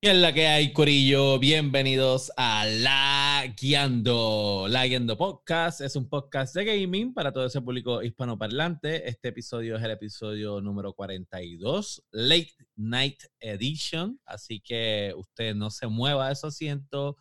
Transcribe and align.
¿Qué 0.00 0.12
es 0.12 0.16
la 0.16 0.32
que 0.32 0.46
hay, 0.46 0.72
Corillo? 0.72 1.40
Bienvenidos 1.40 2.30
a 2.36 2.64
La 2.66 3.52
Guiando. 3.60 4.66
La 4.68 4.86
Guiando 4.86 5.18
Podcast 5.18 5.80
es 5.80 5.96
un 5.96 6.08
podcast 6.08 6.54
de 6.54 6.64
gaming 6.64 7.12
para 7.12 7.32
todo 7.32 7.46
ese 7.46 7.60
público 7.60 8.00
hispanoparlante. 8.00 9.08
Este 9.08 9.30
episodio 9.30 9.74
es 9.76 9.82
el 9.82 9.90
episodio 9.90 10.60
número 10.60 10.92
42, 10.92 12.04
Late 12.12 12.54
Night 12.76 13.24
Edition. 13.40 14.20
Así 14.24 14.60
que 14.60 15.12
usted 15.16 15.56
no 15.56 15.68
se 15.68 15.88
mueva 15.88 16.28
de 16.28 16.36
su 16.36 16.46
asiento. 16.46 17.16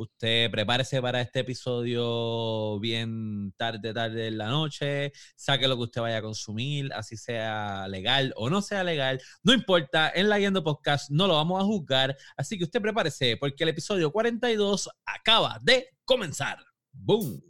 Usted 0.00 0.50
prepárese 0.50 1.02
para 1.02 1.20
este 1.20 1.40
episodio 1.40 2.80
bien 2.80 3.52
tarde, 3.58 3.92
tarde 3.92 4.28
en 4.28 4.38
la 4.38 4.48
noche. 4.48 5.12
Saque 5.36 5.68
lo 5.68 5.76
que 5.76 5.82
usted 5.82 6.00
vaya 6.00 6.16
a 6.16 6.22
consumir, 6.22 6.90
así 6.94 7.18
sea 7.18 7.86
legal 7.86 8.32
o 8.36 8.48
no 8.48 8.62
sea 8.62 8.82
legal. 8.82 9.20
No 9.42 9.52
importa, 9.52 10.10
en 10.14 10.30
la 10.30 10.38
Guiando 10.38 10.64
Podcast 10.64 11.10
no 11.10 11.26
lo 11.26 11.34
vamos 11.34 11.60
a 11.60 11.66
juzgar. 11.66 12.16
Así 12.34 12.56
que 12.56 12.64
usted 12.64 12.80
prepárese 12.80 13.36
porque 13.36 13.64
el 13.64 13.68
episodio 13.68 14.10
42 14.10 14.88
acaba 15.04 15.58
de 15.60 15.90
comenzar. 16.06 16.56
¡Boom! 16.92 17.42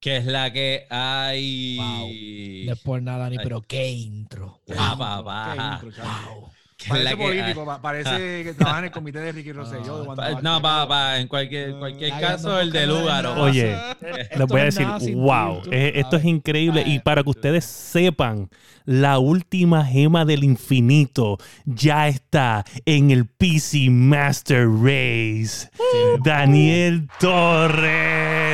Que 0.00 0.16
es 0.16 0.24
la 0.26 0.52
que 0.52 0.86
hay. 0.90 1.76
Wow. 1.76 2.70
No 2.70 2.76
por 2.82 3.02
nada 3.02 3.28
ni, 3.30 3.36
pero 3.38 3.60
qué 3.62 3.90
intro. 3.90 4.60
Ah, 4.76 4.96
papá. 4.98 5.80
Wow. 5.82 6.50
Parece 6.88 7.14
político, 7.18 7.66
pa- 7.66 7.82
parece 7.82 8.42
que 8.42 8.54
trabaja 8.54 8.78
en 8.78 8.84
el 8.86 8.90
comité 8.90 9.18
de 9.18 9.32
Ricky 9.32 9.52
Rosselló. 9.52 9.98
de 10.00 10.06
cuando 10.06 10.22
Pa- 10.22 10.40
No, 10.40 10.62
va- 10.62 10.88
papá, 10.88 11.18
en 11.20 11.28
cualquier, 11.28 11.74
cualquier 11.78 12.10
Ay, 12.14 12.20
caso, 12.22 12.48
no, 12.48 12.58
el 12.60 12.72
de 12.72 12.86
no, 12.86 12.94
no, 12.94 13.00
Lugaro. 13.00 13.34
no. 13.34 13.42
Oye, 13.42 13.76
les 14.38 14.48
voy 14.48 14.60
a 14.62 14.64
no 14.70 14.98
decir, 14.98 15.14
wow, 15.14 15.60
eh, 15.70 15.92
esto 15.96 16.16
es 16.16 16.24
increíble. 16.24 16.82
Y 16.86 16.98
para 17.00 17.22
que 17.22 17.28
ustedes 17.28 17.66
sepan, 17.66 18.48
la 18.86 19.18
última 19.18 19.84
gema 19.84 20.24
del 20.24 20.42
infinito 20.42 21.36
ya 21.66 22.08
está 22.08 22.64
en 22.86 23.10
el 23.10 23.26
PC 23.26 23.90
Master 23.90 24.66
Race. 24.66 25.68
Daniel 26.24 27.08
Torres. 27.20 28.49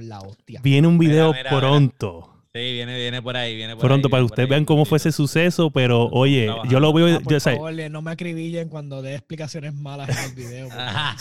La 0.00 0.20
hostia. 0.20 0.60
Viene 0.62 0.86
un 0.88 0.98
video 0.98 1.28
Mira, 1.32 1.38
mira, 1.38 1.50
mira. 1.50 1.60
pronto. 1.60 2.32
Sí, 2.54 2.72
viene, 2.72 2.96
viene 2.96 3.20
por 3.20 3.36
ahí, 3.36 3.54
viene 3.54 3.76
por 3.76 3.84
Pronto, 3.84 4.08
ahí, 4.08 4.10
para 4.10 4.20
que 4.22 4.24
ustedes 4.24 4.48
vean 4.48 4.64
cómo 4.64 4.86
fue 4.86 4.96
ese 4.96 5.12
suceso, 5.12 5.70
pero 5.70 6.06
oye, 6.06 6.44
trabajando. 6.46 6.72
yo 6.72 6.80
lo 6.80 6.92
veo, 6.94 7.06
Ah, 7.16 7.20
por 7.22 7.30
yo, 7.32 7.36
o 7.36 7.40
sea, 7.40 7.52
favor, 7.52 7.72
le- 7.74 7.90
no 7.90 8.00
me 8.00 8.10
acribillen 8.12 8.70
cuando 8.70 9.02
dé 9.02 9.12
explicaciones 9.14 9.74
malas 9.74 10.08
en 10.08 10.24
el 10.30 10.34
video. 10.34 10.68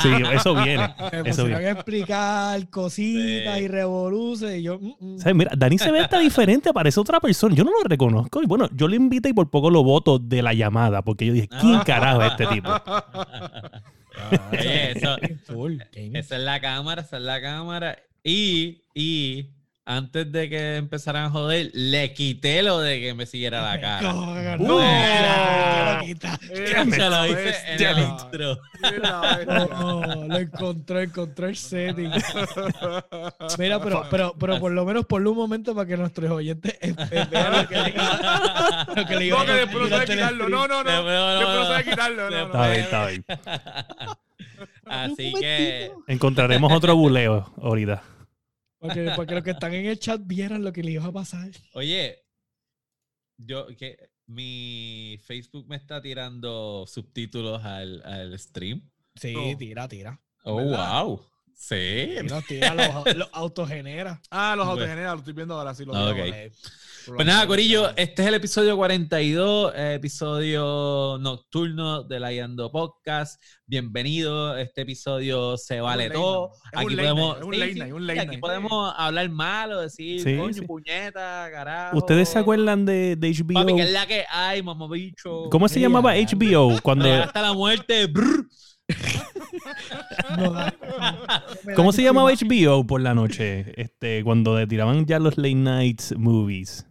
sí, 0.01 0.07
eso 0.33 0.55
viene, 0.55 0.95
Me 1.23 1.29
eso 1.29 1.43
viene. 1.43 1.65
a 1.67 1.71
explicar 1.71 2.69
cositas 2.69 3.57
Sí. 3.57 3.63
y 3.65 3.67
revoluces 3.67 4.57
y 4.59 4.63
yo... 4.63 4.79
mm, 4.79 4.93
mm. 4.97 5.17
¿Sabes? 5.19 5.35
Mira, 5.35 5.51
Dani 5.57 5.77
se 5.77 5.91
ve 5.91 5.99
hasta 5.99 6.19
diferente, 6.19 6.71
parece 6.71 7.01
otra 7.01 7.19
persona. 7.19 7.53
Yo 7.53 7.65
no 7.65 7.71
lo 7.71 7.83
reconozco. 7.83 8.41
Y 8.41 8.45
bueno, 8.45 8.69
yo 8.71 8.87
lo 8.87 8.95
invité 8.95 9.27
y 9.27 9.33
por 9.33 9.49
poco 9.49 9.69
lo 9.69 9.83
voto 9.83 10.19
de 10.19 10.41
la 10.41 10.53
llamada, 10.53 11.01
porque 11.01 11.25
yo 11.25 11.33
dije, 11.33 11.49
¿quién 11.59 11.79
carajo 11.81 12.21
es 12.21 12.31
este 12.31 12.45
tipo? 12.47 12.69
Oye, 14.53 14.91
eso, 14.95 15.17
esa 15.17 16.35
es 16.37 16.41
la 16.41 16.61
cámara, 16.61 17.01
esa 17.01 17.17
es 17.17 17.23
la 17.23 17.41
cámara. 17.41 17.97
Y, 18.27 18.81
y 18.95 19.51
antes 19.85 20.31
de 20.31 20.49
que 20.49 20.77
empezaran 20.77 21.25
a 21.25 21.29
joder, 21.29 21.69
le 21.75 22.11
quité 22.11 22.63
lo 22.63 22.79
de 22.79 22.99
que 22.99 23.13
me 23.13 23.27
siguiera 23.27 23.61
la 23.61 23.79
cara. 23.79 24.01
No, 24.01 24.33
no, 24.57 24.77
Uh. 24.77 24.79
no, 24.79 25.93
lo 25.99 26.05
quita. 26.05 26.39
Se 26.39 26.73
lo 27.09 27.25
hice 27.27 27.31
en 27.33 27.37
el 27.37 27.43
Bestia. 27.43 27.91
intro. 28.01 28.59
No, 29.03 30.25
lo 30.27 30.37
encontró, 30.39 31.01
encontró 31.01 31.47
el 31.47 31.55
setting. 31.55 32.09
Mira, 33.59 33.79
pero, 33.79 34.07
pero, 34.09 34.33
pero 34.39 34.59
por 34.59 34.71
lo 34.71 34.85
menos 34.85 35.05
por 35.05 35.25
un 35.27 35.35
momento 35.37 35.75
para 35.75 35.87
que 35.87 35.97
nuestros 35.97 36.31
oyentes 36.31 36.73
eh, 36.81 36.95
eh, 37.11 37.25
vean 37.29 37.51
lo 37.53 37.67
que 37.67 37.75
le 37.75 37.93
lo 38.95 39.05
que 39.07 39.15
le 39.17 39.29
No, 39.29 39.45
que 39.45 39.51
después 39.51 39.83
no 39.83 39.89
sabe 39.89 40.05
quitarlo. 40.07 40.49
No, 40.49 40.67
no, 40.67 40.83
no. 40.83 40.91
No, 40.91 41.03
no, 41.03 41.03
no, 41.03 41.39
Después 41.39 41.55
no 41.55 41.61
no. 41.61 41.67
sabe 41.67 41.83
quitarlo. 41.83 42.29
No, 42.31 42.45
Está 42.45 42.57
no. 42.57 42.71
bien, 42.71 42.81
está 42.83 43.05
bien. 43.07 43.25
Así 44.85 45.33
que. 45.39 45.91
Encontraremos 46.07 46.71
otro 46.73 46.95
buleo 46.95 47.53
ahorita. 47.61 48.01
Porque, 48.85 49.11
porque 49.15 49.35
los 49.35 49.43
que 49.43 49.51
están 49.51 49.73
en 49.73 49.85
el 49.85 49.99
chat 49.99 50.21
vieran 50.23 50.63
lo 50.63 50.71
que 50.73 50.83
le 50.83 50.91
iba 50.91 51.05
a 51.05 51.11
pasar. 51.11 51.49
oye, 51.73 52.25
yo 53.37 53.67
que 53.75 54.09
mi 54.27 55.19
Facebook 55.23 55.67
me 55.67 55.75
está 55.75 56.01
tirando 56.01 56.85
subtítulos 56.87 57.63
al, 57.63 58.01
al 58.03 58.37
stream. 58.39 58.89
Sí, 59.15 59.55
tira, 59.57 59.87
tira. 59.87 60.21
Oh, 60.43 60.57
¿Verdad? 60.57 61.03
wow. 61.03 61.21
Sí. 61.55 62.15
Tira, 62.47 62.73
los, 62.75 63.15
los 63.15 63.29
autogenera. 63.31 64.21
Ah, 64.29 64.55
los 64.55 64.65
Bueno. 64.67 64.81
autogeneras, 64.81 65.13
lo 65.13 65.19
estoy 65.19 65.33
viendo 65.33 65.55
ahora. 65.55 65.73
Sí, 65.73 65.85
lo 65.85 65.95
Ah, 65.95 66.11
veo 66.11 66.25
ok. 66.25 66.33
ahora. 66.33 66.49
Pues 67.07 67.27
nada, 67.27 67.45
Corillo, 67.45 67.95
este 67.97 68.23
es 68.23 68.27
el 68.27 68.33
episodio 68.33 68.75
42, 68.77 69.73
eh, 69.75 69.93
episodio 69.93 71.19
nocturno 71.19 72.01
de 72.01 72.19
la 72.19 72.33
Yando 72.33 72.71
Podcast. 72.71 73.39
Bienvenido, 73.67 74.57
este 74.57 74.81
episodio 74.81 75.55
se 75.55 75.81
vale 75.81 76.09
todo. 76.09 76.51
Aquí 76.73 76.95
podemos, 76.95 77.37
aquí 78.19 78.37
podemos 78.37 78.93
hablar 78.97 79.29
malo, 79.29 79.81
decir 79.81 80.19
Sí, 80.21 80.35
coño, 80.35 80.53
sí. 80.53 80.61
puñeta, 80.61 81.47
carajo. 81.51 81.97
¿Ustedes 81.97 82.27
se 82.29 82.39
acuerdan 82.39 82.85
de, 82.87 83.15
de 83.15 83.31
HBO? 83.31 83.53
Papi, 83.53 83.75
que 83.75 83.81
es 83.83 83.91
la 83.91 84.07
que 84.07 84.25
hay, 84.27 84.63
mamabicho. 84.63 85.49
¿Cómo 85.51 85.67
se 85.67 85.79
llamaba. 85.79 86.15
HBO? 86.15 86.81
Cuando, 86.81 87.11
hasta 87.13 87.41
la 87.41 87.53
muerte. 87.53 88.07
brr. 88.07 88.47
No, 90.37 90.37
no, 90.37 90.53
no. 90.53 91.75
¿Cómo 91.75 91.91
se 91.91 92.03
llamaba 92.03 92.31
HBO 92.31 92.85
por 92.85 93.01
la 93.01 93.13
noche? 93.13 93.73
Este, 93.81 94.23
cuando 94.23 94.57
le 94.57 94.67
tiraban 94.67 95.05
ya 95.05 95.19
los 95.19 95.37
late 95.37 95.55
nights 95.55 96.13
movies. 96.17 96.87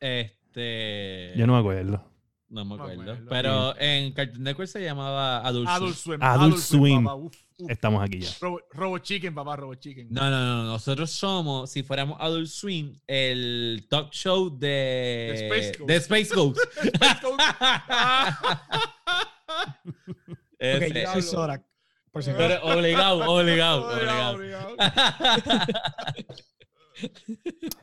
Este. 0.00 1.32
Yo 1.36 1.46
no 1.46 1.54
me 1.54 1.60
acuerdo. 1.60 2.04
no 2.48 2.64
me 2.64 2.76
No 2.76 2.86
me 2.86 2.92
acuerdo. 2.92 3.16
Pero 3.28 3.78
en 3.78 4.12
Cartoon 4.12 4.42
Network 4.42 4.68
se 4.68 4.82
llamaba 4.82 5.38
Adult, 5.46 5.68
Adult 5.68 5.94
Swim. 5.96 6.18
Swim. 6.18 6.22
Adult 6.22 6.56
Swim. 6.58 7.04
papá. 7.04 7.14
Uf, 7.16 7.34
uf. 7.58 7.70
Estamos 7.70 8.02
aquí 8.02 8.20
ya. 8.20 8.30
Robo, 8.40 8.60
Robo 8.72 8.98
Chicken, 8.98 9.34
papá, 9.34 9.56
Robo 9.56 9.74
Chicken. 9.74 10.08
No, 10.10 10.30
no, 10.30 10.46
no. 10.46 10.64
Nosotros 10.64 11.10
somos, 11.10 11.70
si 11.70 11.82
fuéramos 11.82 12.16
Adult 12.20 12.48
Swim, 12.48 12.94
el 13.06 13.86
talk 13.88 14.12
show 14.12 14.50
de, 14.50 14.68
De 14.68 15.48
Space 15.48 15.72
Ghost. 15.78 15.88
de 15.88 15.96
Space 15.96 16.34
Ghost. 16.34 16.58
Ok, 20.60 20.64
Este, 20.82 21.02
yo 21.02 21.12
soy 21.12 21.22
Zorak. 21.22 21.64
Por 22.10 22.24
si 22.24 22.32
pero 22.32 22.60
obligado, 22.64 23.30
obligado, 23.30 23.86
Obligado. 23.86 24.76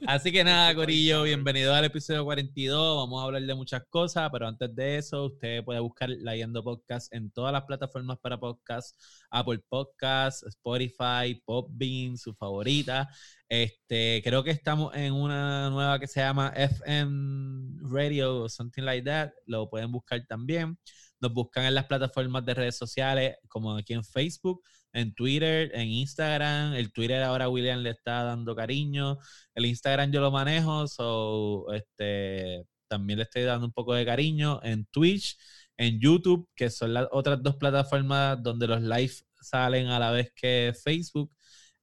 Así 0.06 0.30
que 0.34 0.44
nada, 0.44 0.76
Corillo, 0.76 1.24
bienvenido 1.24 1.74
al 1.74 1.86
episodio 1.86 2.26
42. 2.26 2.98
Vamos 2.98 3.22
a 3.22 3.26
hablar 3.26 3.44
de 3.44 3.56
muchas 3.56 3.84
cosas, 3.90 4.30
pero 4.30 4.46
antes 4.46 4.76
de 4.76 4.98
eso, 4.98 5.28
usted 5.28 5.64
puede 5.64 5.80
buscar 5.80 6.10
La 6.10 6.36
Yendo 6.36 6.62
Podcast 6.66 7.14
en 7.14 7.32
todas 7.32 7.54
las 7.54 7.64
plataformas 7.64 8.18
para 8.20 8.38
podcast, 8.38 9.00
Apple 9.30 9.60
Podcasts, 9.70 10.44
Spotify, 10.44 11.42
Popbean, 11.46 12.18
su 12.18 12.34
favorita. 12.36 13.08
Este, 13.48 14.22
creo 14.22 14.44
que 14.44 14.52
estamos 14.52 14.94
en 14.98 15.14
una 15.14 15.70
nueva 15.70 15.98
que 15.98 16.08
se 16.08 16.20
llama 16.20 16.52
FM 16.54 17.80
Radio 17.90 18.42
o 18.44 18.50
something 18.50 18.84
like 18.84 19.06
that. 19.06 19.32
Lo 19.46 19.70
pueden 19.70 19.94
buscar 19.94 20.26
también. 20.28 20.78
Nos 21.22 21.34
buscan 21.34 21.66
en 21.66 21.76
las 21.76 21.86
plataformas 21.86 22.46
de 22.46 22.54
redes 22.54 22.78
sociales, 22.78 23.38
como 23.48 23.76
aquí 23.76 23.94
en 23.94 24.04
Facebook, 24.04 24.62
en 24.94 25.14
Twitter, 25.14 25.72
en 25.74 25.88
Instagram. 25.90 26.74
El 26.74 26.92
Twitter 26.92 27.24
ahora 27.24 27.50
William 27.50 27.80
le 27.80 27.92
está 27.92 28.24
dando 28.24 28.56
cariño. 28.56 29.18
El 29.54 29.66
Instagram 29.66 30.12
yo 30.12 30.22
lo 30.22 30.32
manejo, 30.32 30.88
so 30.88 31.72
este 31.74 32.66
también 32.88 33.18
le 33.18 33.24
estoy 33.24 33.44
dando 33.44 33.66
un 33.66 33.74
poco 33.74 33.94
de 33.94 34.06
cariño 34.06 34.60
en 34.64 34.86
Twitch, 34.86 35.38
en 35.78 36.00
YouTube, 36.00 36.48
que 36.56 36.70
son 36.70 36.94
las 36.94 37.08
otras 37.12 37.42
dos 37.42 37.56
plataformas 37.58 38.42
donde 38.42 38.68
los 38.68 38.82
live 38.82 39.14
salen 39.42 39.88
a 39.88 40.00
la 40.00 40.12
vez 40.12 40.32
que 40.36 40.74
Facebook. 40.84 41.32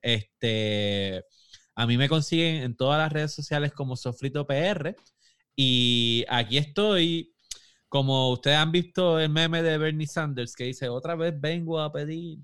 Este, 0.00 1.24
a 1.74 1.86
mí 1.86 1.96
me 1.96 2.08
consiguen 2.08 2.62
en 2.62 2.76
todas 2.76 2.98
las 2.98 3.12
redes 3.12 3.32
sociales 3.34 3.72
como 3.72 3.96
Sofrito 3.96 4.46
PR 4.46 4.96
y 5.56 6.24
aquí 6.28 6.58
estoy. 6.58 7.31
Como 7.92 8.30
ustedes 8.32 8.56
han 8.56 8.72
visto 8.72 9.20
el 9.20 9.28
meme 9.28 9.62
de 9.62 9.76
Bernie 9.76 10.06
Sanders 10.06 10.56
que 10.56 10.64
dice, 10.64 10.88
otra 10.88 11.14
vez 11.14 11.38
vengo 11.38 11.78
a 11.78 11.92
pedir 11.92 12.38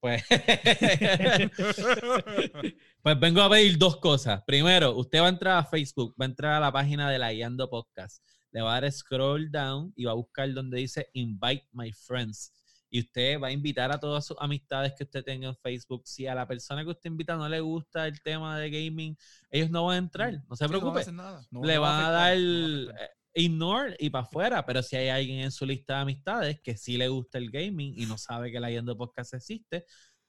Pues, 0.00 0.22
pues 3.02 3.20
vengo 3.20 3.42
a 3.42 3.50
pedir 3.50 3.76
dos 3.76 3.98
cosas. 3.98 4.42
Primero, 4.46 4.96
usted 4.96 5.20
va 5.20 5.26
a 5.26 5.28
entrar 5.28 5.58
a 5.58 5.64
Facebook, 5.64 6.14
va 6.18 6.24
a 6.24 6.28
entrar 6.28 6.52
a 6.54 6.60
la 6.60 6.72
página 6.72 7.10
de 7.10 7.18
la 7.18 7.34
Guiando 7.34 7.68
Podcast, 7.68 8.24
le 8.50 8.62
va 8.62 8.76
a 8.76 8.80
dar 8.80 8.90
scroll 8.90 9.50
down 9.50 9.92
y 9.94 10.06
va 10.06 10.12
a 10.12 10.14
buscar 10.14 10.50
donde 10.54 10.78
dice 10.78 11.10
Invite 11.12 11.68
My 11.72 11.92
Friends. 11.92 12.50
Y 12.88 13.00
usted 13.00 13.38
va 13.38 13.48
a 13.48 13.52
invitar 13.52 13.92
a 13.92 14.00
todas 14.00 14.24
sus 14.24 14.38
amistades 14.40 14.94
que 14.96 15.04
usted 15.04 15.22
tenga 15.22 15.48
en 15.48 15.56
Facebook. 15.56 16.02
Si 16.06 16.26
a 16.26 16.34
la 16.34 16.46
persona 16.46 16.82
que 16.82 16.90
usted 16.90 17.10
invita 17.10 17.36
no 17.36 17.46
le 17.46 17.60
gusta 17.60 18.06
el 18.06 18.22
tema 18.22 18.58
de 18.58 18.70
gaming, 18.70 19.18
ellos 19.50 19.68
no 19.68 19.84
van 19.84 19.96
a 19.96 19.98
entrar. 19.98 20.32
No 20.48 20.56
se 20.56 20.64
Sí, 20.66 20.72
no 20.72 20.72
va 20.72 20.76
a 20.76 20.80
preocupe. 20.80 21.00
hacer 21.00 21.12
nada. 21.14 21.46
No- 21.50 21.62
le 21.64 21.74
no 21.74 21.80
va 21.82 21.90
van 21.90 22.04
a 22.04 22.10
dar 22.10 22.32
afectar, 22.32 22.40
no 22.40 22.86
va 22.86 22.92
a 23.00 23.04
eh, 23.04 23.08
ignore 23.34 23.96
y 23.98 24.10
para 24.10 24.24
afuera. 24.24 24.64
Pero 24.64 24.82
si 24.82 24.96
hay 24.96 25.08
alguien 25.08 25.40
en 25.40 25.50
su 25.50 25.66
lista 25.66 25.96
de 25.96 26.00
amistades 26.02 26.60
que 26.60 26.76
sí 26.76 26.96
le 26.96 27.08
gusta 27.08 27.38
el 27.38 27.50
gaming 27.50 27.94
y 27.96 28.06
no 28.06 28.16
sabe 28.16 28.50
que 28.50 28.60
la 28.60 28.70
Yendo 28.70 28.96
Podcast 28.96 29.34
existe, 29.34 29.84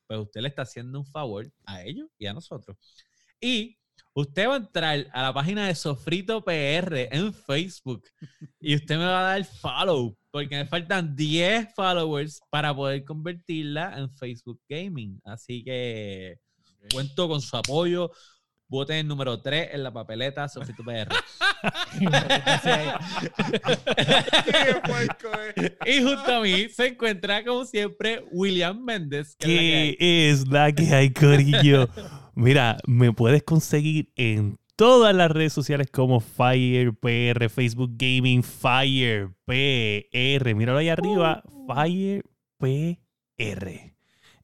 pues 0.07 0.19
usted 0.19 0.41
le 0.41 0.49
está 0.49 0.63
haciendo 0.63 0.99
un 0.99 1.05
favor 1.05 1.49
a 1.65 1.83
ellos 1.83 2.09
y 2.17 2.25
a 2.27 2.33
nosotros. 2.33 2.77
Y 3.39 3.77
usted 4.13 4.47
va 4.47 4.53
a 4.55 4.57
entrar 4.57 5.07
a 5.11 5.21
la 5.23 5.33
página 5.33 5.67
de 5.67 5.75
Sofrito 5.75 6.43
PR 6.43 7.09
en 7.11 7.33
Facebook 7.33 8.03
y 8.59 8.75
usted 8.75 8.97
me 8.97 9.05
va 9.05 9.19
a 9.19 9.33
dar 9.33 9.45
follow 9.45 10.17
porque 10.31 10.57
me 10.57 10.65
faltan 10.65 11.15
10 11.15 11.73
followers 11.73 12.41
para 12.49 12.75
poder 12.75 13.05
convertirla 13.05 13.97
en 13.97 14.09
Facebook 14.11 14.59
Gaming. 14.67 15.19
Así 15.23 15.63
que 15.63 16.39
cuento 16.91 17.27
con 17.27 17.41
su 17.41 17.55
apoyo. 17.55 18.11
Voten 18.67 18.97
el 18.97 19.07
número 19.07 19.41
3 19.41 19.69
en 19.73 19.83
la 19.83 19.93
papeleta 19.93 20.49
Sofrito 20.49 20.83
PR. 20.83 21.07
Y 25.85 26.01
junto 26.01 26.33
a 26.35 26.41
mí 26.41 26.67
se 26.69 26.87
encuentra, 26.87 27.43
como 27.43 27.65
siempre, 27.65 28.23
William 28.31 28.83
Méndez. 28.83 29.35
que 29.37 29.47
es 29.47 29.47
la 29.47 29.51
que 29.61 29.73
hay. 29.75 29.93
¿Qué 29.95 30.29
es 30.31 30.47
la 30.47 30.71
que 30.71 30.93
hay, 30.95 31.13
Corillo? 31.13 31.87
Mira, 32.33 32.77
me 32.85 33.11
puedes 33.13 33.43
conseguir 33.43 34.11
en 34.15 34.57
todas 34.75 35.15
las 35.15 35.29
redes 35.31 35.53
sociales 35.53 35.87
como 35.91 36.19
Fire 36.19 36.93
PR, 36.93 37.49
Facebook 37.49 37.91
Gaming, 37.95 38.43
Fire 38.43 39.29
PR. 39.45 40.55
Míralo 40.55 40.79
ahí 40.79 40.89
arriba, 40.89 41.43
Fire 41.67 42.23
PR. 42.59 43.94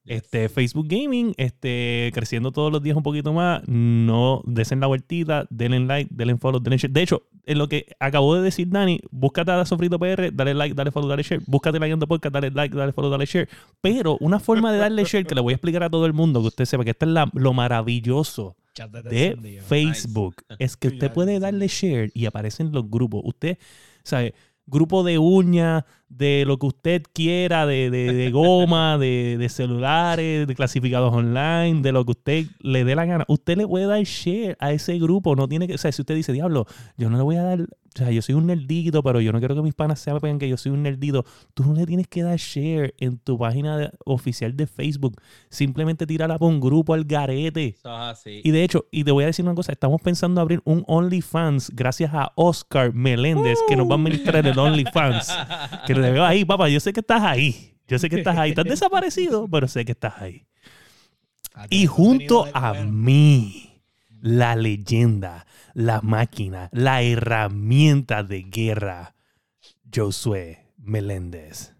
Este, 0.06 0.50
Facebook 0.50 0.88
Gaming, 0.90 1.34
este, 1.38 2.10
creciendo 2.14 2.52
todos 2.52 2.72
los 2.72 2.82
días 2.82 2.98
un 2.98 3.04
poquito 3.04 3.34
más. 3.34 3.62
No 3.68 4.42
desen 4.46 4.80
la 4.80 4.88
vueltita, 4.88 5.46
denle 5.50 5.80
like, 5.82 6.10
denle 6.14 6.38
follow, 6.38 6.60
denle 6.60 6.78
share. 6.78 6.92
De 6.92 7.04
hecho, 7.04 7.28
en 7.46 7.58
lo 7.60 7.68
que 7.70 7.86
acabó 8.00 8.36
de 8.36 8.42
decir 8.42 8.68
Dani, 8.70 9.00
búscate 9.12 9.52
a 9.52 9.64
Sofrito 9.66 10.00
PR, 10.00 10.32
dale 10.34 10.54
like, 10.56 10.74
dale 10.76 10.92
follow, 10.92 11.08
dale 11.08 11.22
share. 11.24 11.42
Búscate 11.46 11.80
la 11.80 11.86
Guiando 11.86 12.08
Podcast, 12.08 12.34
dale 12.34 12.50
like, 12.52 12.76
dale 12.76 12.94
follow, 12.94 13.12
dale 13.12 13.26
share. 13.26 13.48
Pero 13.80 14.18
una 14.22 14.40
forma 14.40 14.72
de 14.72 14.80
darle 14.80 15.04
share 15.06 15.26
que 15.26 15.36
le 15.36 15.42
voy 15.42 15.54
a 15.54 15.56
explicar 15.56 15.84
a 15.84 15.90
todo 15.90 16.06
el 16.08 16.14
mundo, 16.14 16.42
que 16.42 16.48
usted 16.48 16.66
sepa 16.66 16.84
que 16.84 16.92
esto 16.92 17.06
es 17.06 17.12
la- 17.12 17.30
lo 17.34 17.54
maravilloso 17.54 18.56
de. 19.12 19.36
Facebook 19.62 20.36
es 20.60 20.78
que 20.78 20.88
usted 20.88 21.12
puede 21.14 21.40
darle 21.40 21.68
share 21.68 22.10
y 22.16 22.26
aparecen 22.26 22.72
los 22.72 22.90
grupos. 22.90 23.22
Usted, 23.24 23.58
sabe, 24.04 24.34
grupo 24.66 25.04
de 25.04 25.18
uñas, 25.20 25.84
de 26.18 26.44
lo 26.46 26.58
que 26.58 26.68
usted 26.68 27.04
quiera, 27.14 27.66
de, 27.66 27.90
de- 27.90 28.14
de 28.14 28.32
goma, 28.32 28.98
de, 28.98 29.38
de 29.40 29.50
celulares, 29.50 30.48
de 30.48 30.56
clasificados 30.56 31.14
online, 31.14 31.82
de 31.82 31.92
lo 31.92 32.06
que 32.06 32.12
usted 32.12 32.46
le 32.60 32.84
dé 32.84 32.96
la 32.96 33.06
gana. 33.06 33.26
Usted 33.28 33.58
le 33.58 33.68
puede 33.68 33.86
dar 33.88 34.04
share 34.04 34.56
a 34.60 34.72
ese 34.72 35.00
grupo. 35.00 35.36
No 35.36 35.48
tiene 35.48 35.68
que, 35.68 35.76
o 35.76 35.78
sea, 35.78 35.92
si 35.92 36.02
usted 36.02 36.16
dice, 36.16 36.34
diablo, 36.34 36.66
yo 36.98 37.10
no 37.10 37.18
le 37.18 37.24
voy 37.24 37.38
a 37.38 37.44
dar, 37.44 37.62
o 37.62 37.68
sea, 37.98 38.12
yo 38.12 38.22
soy 38.22 38.36
un 38.36 38.46
nerdito, 38.48 39.04
pero 39.04 39.20
yo 39.20 39.32
no 39.34 39.40
quiero 39.40 39.56
que 39.56 39.62
mis 39.62 39.74
panas 39.74 40.00
sepan 40.00 40.38
que 40.40 40.48
yo 40.48 40.58
soy 40.58 40.72
un 40.72 40.84
nerdito. 40.84 41.26
Tú 41.54 41.64
no 41.66 41.74
le 41.74 41.86
tienes 41.86 42.08
que 42.08 42.24
dar 42.24 42.38
share 42.38 42.94
en 43.00 43.18
tu 43.18 43.38
página 43.38 43.92
oficial 44.06 44.56
de 44.56 44.68
Facebook. 44.68 45.16
Simplemente 45.50 46.06
tírala 46.08 46.38
por 46.38 46.50
un 46.50 46.60
grupo 46.60 46.94
al 46.94 47.04
garete. 47.04 47.78
Y 48.44 48.52
de 48.52 48.64
hecho, 48.64 48.86
y 48.92 49.04
te 49.04 49.12
voy 49.12 49.24
a 49.24 49.28
decir 49.28 49.44
una 49.44 49.56
cosa, 49.56 49.72
estamos 49.74 50.02
pensando 50.02 50.40
abrir 50.40 50.62
un 50.66 50.84
OnlyFans 50.88 51.72
gracias 51.76 52.12
a 52.14 52.32
Oscar 52.36 52.94
Meléndez, 52.94 53.58
que 53.68 53.76
nos 53.76 53.88
va 53.88 53.92
a 53.94 53.96
administrar 53.98 54.46
el 54.48 54.58
OnlyFans. 54.60 55.38
Que 55.86 55.94
te 56.02 56.12
veo 56.12 56.26
ahí, 56.26 56.46
papá, 56.46 56.70
yo 56.70 56.80
sé 56.80 56.94
que 56.94 57.00
estás 57.02 57.22
ahí. 57.24 57.76
Yo 57.88 58.00
sé 58.00 58.10
que 58.10 58.18
estás 58.18 58.38
ahí. 58.38 58.52
Estás 58.52 58.66
desaparecido, 58.70 59.48
pero 59.50 59.68
sé 59.68 59.84
que 59.86 59.92
estás 59.92 60.22
ahí. 60.22 60.46
Ah, 61.54 61.68
Y 61.70 61.86
junto 61.86 62.48
a 62.54 62.74
mí, 62.74 63.82
la 64.22 64.56
leyenda, 64.56 65.46
la 65.74 66.02
máquina, 66.02 66.70
la 66.72 67.02
herramienta 67.02 68.24
de 68.24 68.44
guerra, 68.44 69.16
Josué 69.94 70.72
Meléndez. 70.78 71.76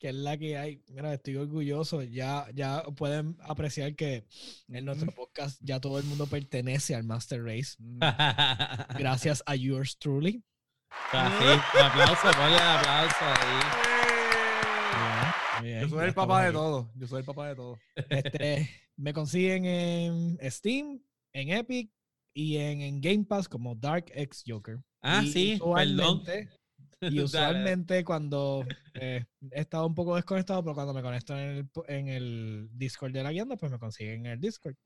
que 0.00 0.08
es 0.08 0.14
la 0.14 0.36
que 0.36 0.56
hay. 0.58 0.82
Mira, 0.88 1.14
estoy 1.14 1.36
orgulloso. 1.36 2.02
Ya, 2.02 2.46
ya 2.54 2.82
pueden 2.96 3.36
apreciar 3.42 3.94
que 3.94 4.24
en 4.68 4.84
nuestro 4.84 5.12
podcast 5.12 5.60
ya 5.62 5.78
todo 5.78 5.98
el 5.98 6.04
mundo 6.06 6.26
pertenece 6.26 6.94
al 6.96 7.04
Master 7.04 7.44
Race. 7.44 7.76
Mm. 7.78 8.00
Gracias 8.98 9.42
a 9.46 9.54
yours 9.54 9.96
truly. 9.98 10.42
Así, 11.12 11.44
un 11.78 11.82
aplauso, 11.84 12.30
ponle 12.36 12.56
un 12.56 12.62
aplauso 12.62 13.24
ahí. 13.24 13.60
Bien, 15.62 15.80
Yo 15.82 15.88
soy 15.90 16.06
el 16.06 16.14
papá 16.14 16.44
de 16.46 16.52
todos. 16.52 16.86
Yo 16.94 17.06
soy 17.06 17.18
el 17.20 17.24
papá 17.24 17.46
de 17.48 17.52
aquí. 17.52 17.76
Este, 18.08 18.70
me 18.96 19.12
consiguen 19.12 19.64
en 19.66 20.38
Steam, 20.50 21.00
en 21.34 21.50
Epic 21.50 21.90
y 22.34 22.56
en, 22.56 22.80
en 22.80 23.00
Game 23.00 23.24
Pass 23.24 23.48
como 23.48 23.74
Dark 23.74 24.06
X 24.14 24.42
Joker. 24.46 24.78
Ah, 25.02 25.20
Y 25.22 25.30
sí, 25.32 25.48
perdón. 25.58 25.68
usualmente- 26.22 26.48
Y 27.02 27.20
usualmente 27.20 28.04
cuando 28.04 28.64
eh, 28.94 29.24
he 29.50 29.60
estado 29.60 29.86
un 29.86 29.94
poco 29.94 30.16
desconectado, 30.16 30.62
pero 30.62 30.74
cuando 30.74 30.94
me 30.94 31.02
conecto 31.02 31.36
en 31.38 31.48
el, 31.58 31.68
en 31.88 32.08
el 32.08 32.68
Discord 32.72 33.12
de 33.12 33.22
la 33.22 33.32
guianda, 33.32 33.56
pues 33.56 33.70
me 33.72 33.78
consiguen 33.78 34.26
en 34.26 34.32
el 34.32 34.40
Discord. 34.40 34.76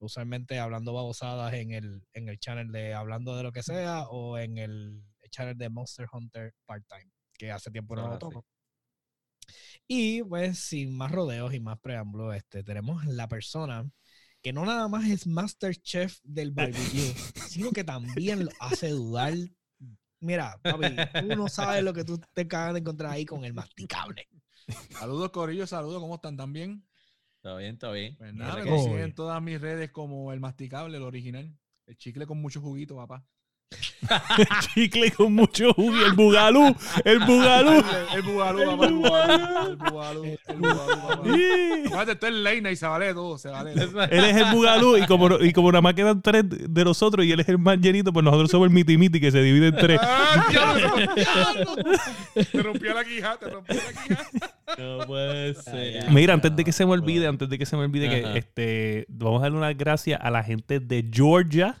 Usualmente 0.00 0.60
hablando 0.60 0.92
babosadas 0.92 1.52
en 1.54 1.72
el, 1.72 2.02
en 2.12 2.28
el 2.28 2.38
channel 2.38 2.70
de 2.70 2.94
Hablando 2.94 3.36
de 3.36 3.42
lo 3.42 3.50
que 3.50 3.64
sea 3.64 4.02
o 4.08 4.38
en 4.38 4.58
el 4.58 5.02
channel 5.28 5.56
de 5.56 5.68
Monster 5.68 6.06
Hunter 6.12 6.54
Part-Time, 6.66 7.10
que 7.34 7.50
hace 7.52 7.70
tiempo 7.70 7.94
no 7.96 8.06
Ah, 8.06 8.08
lo 8.08 8.14
sí. 8.14 8.18
toco. 8.20 8.46
Y 9.86 10.22
pues 10.22 10.58
sin 10.58 10.96
más 10.96 11.10
rodeos 11.10 11.54
y 11.54 11.60
más 11.60 11.78
preámbulos, 11.80 12.36
este, 12.36 12.62
tenemos 12.62 13.04
la 13.06 13.28
persona 13.28 13.88
que 14.42 14.52
no 14.52 14.64
nada 14.64 14.88
más 14.88 15.08
es 15.08 15.26
Master 15.26 15.74
Chef 15.76 16.18
del 16.22 16.52
barbecue, 16.52 17.14
sino 17.48 17.70
que 17.72 17.84
también 17.84 18.44
lo 18.44 18.50
hace 18.60 18.90
dudar. 18.90 19.34
Mira, 20.20 20.58
papi, 20.62 20.96
tú 21.20 21.26
no 21.36 21.48
sabes 21.48 21.82
lo 21.82 21.92
que 21.92 22.04
tú 22.04 22.20
te 22.34 22.42
acabas 22.42 22.74
de 22.74 22.80
encontrar 22.80 23.12
ahí 23.12 23.24
con 23.24 23.44
el 23.44 23.54
masticable. 23.54 24.28
Saludos, 24.90 25.30
Corillo. 25.30 25.66
Saludos. 25.66 26.00
¿Cómo 26.00 26.16
están? 26.16 26.36
¿Tan 26.36 26.52
bien? 26.52 26.84
Todo 27.40 27.56
bien, 27.56 27.78
todo 27.78 27.92
bien. 27.92 28.16
Pues 28.16 28.34
nada, 28.34 28.56
me 28.56 28.68
consiguen 28.68 29.00
en 29.00 29.14
todas 29.14 29.40
mis 29.40 29.60
redes 29.60 29.90
como 29.90 30.32
el 30.32 30.40
masticable, 30.40 30.96
el 30.96 31.04
original. 31.04 31.56
El 31.86 31.96
chicle 31.96 32.26
con 32.26 32.38
mucho 32.40 32.60
juguito, 32.60 32.96
papá. 32.96 33.24
Chicle 34.74 35.10
con 35.12 35.34
mucho 35.34 35.72
jugo, 35.74 35.94
y 35.96 36.02
el 36.02 36.12
bugalú, 36.12 36.74
el 37.04 37.18
bugalú. 37.20 37.84
El, 38.14 38.22
bugalú, 38.22 38.64
papá. 38.64 38.86
El 38.86 38.92
bugalú. 38.96 39.64
El 39.68 39.76
bugalú. 39.76 40.24
El 40.24 40.56
bugalú, 40.56 41.90
papá. 41.90 42.02
Esto 42.12 42.26
es 42.26 42.32
Leina 42.32 42.70
y 42.70 42.76
se 42.76 42.86
vale 42.86 43.12
todo. 43.12 43.36
Se 43.38 43.48
vale 43.50 43.74
todo. 43.74 44.04
Él 44.04 44.24
es 44.24 44.36
el 44.36 44.44
bugalú 44.52 44.96
y 44.96 45.06
como, 45.06 45.28
no- 45.28 45.44
y 45.44 45.52
como 45.52 45.70
nada 45.70 45.82
más 45.82 45.94
quedan 45.94 46.22
tres 46.22 46.44
de 46.48 46.84
nosotros 46.84 47.26
y 47.26 47.32
él 47.32 47.40
es 47.40 47.48
el 47.48 47.58
más 47.58 47.78
llenito, 47.78 48.12
pues 48.12 48.24
nosotros 48.24 48.50
somos 48.50 48.68
el 48.68 48.72
miti 48.74 48.96
miti 48.96 49.20
que 49.20 49.30
se 49.30 49.42
divide 49.42 49.68
en 49.68 49.76
tres. 49.76 50.00
¡Ah, 50.02 50.46
diablo, 50.50 50.90
diablo! 51.14 51.76
Te 52.50 52.62
rompió 52.62 52.94
la 52.94 53.04
quijada, 53.04 53.36
te 53.36 53.48
rompió 53.50 53.74
la 53.76 54.02
quijada. 54.02 54.28
No 54.78 55.06
puede 55.06 55.54
ser. 55.54 56.10
Mira, 56.10 56.34
antes 56.34 56.54
de 56.56 56.64
que 56.64 56.72
se 56.72 56.86
me 56.86 56.92
olvide, 56.92 57.26
antes 57.26 57.48
de 57.48 57.58
que 57.58 57.66
se 57.66 57.76
me 57.76 57.84
olvide 57.84 58.08
que 58.08 58.38
este 58.38 59.06
vamos 59.08 59.40
a 59.40 59.42
darle 59.44 59.58
unas 59.58 59.76
gracias 59.76 60.18
a 60.22 60.30
la 60.30 60.42
gente 60.42 60.80
de 60.80 61.04
Georgia, 61.12 61.76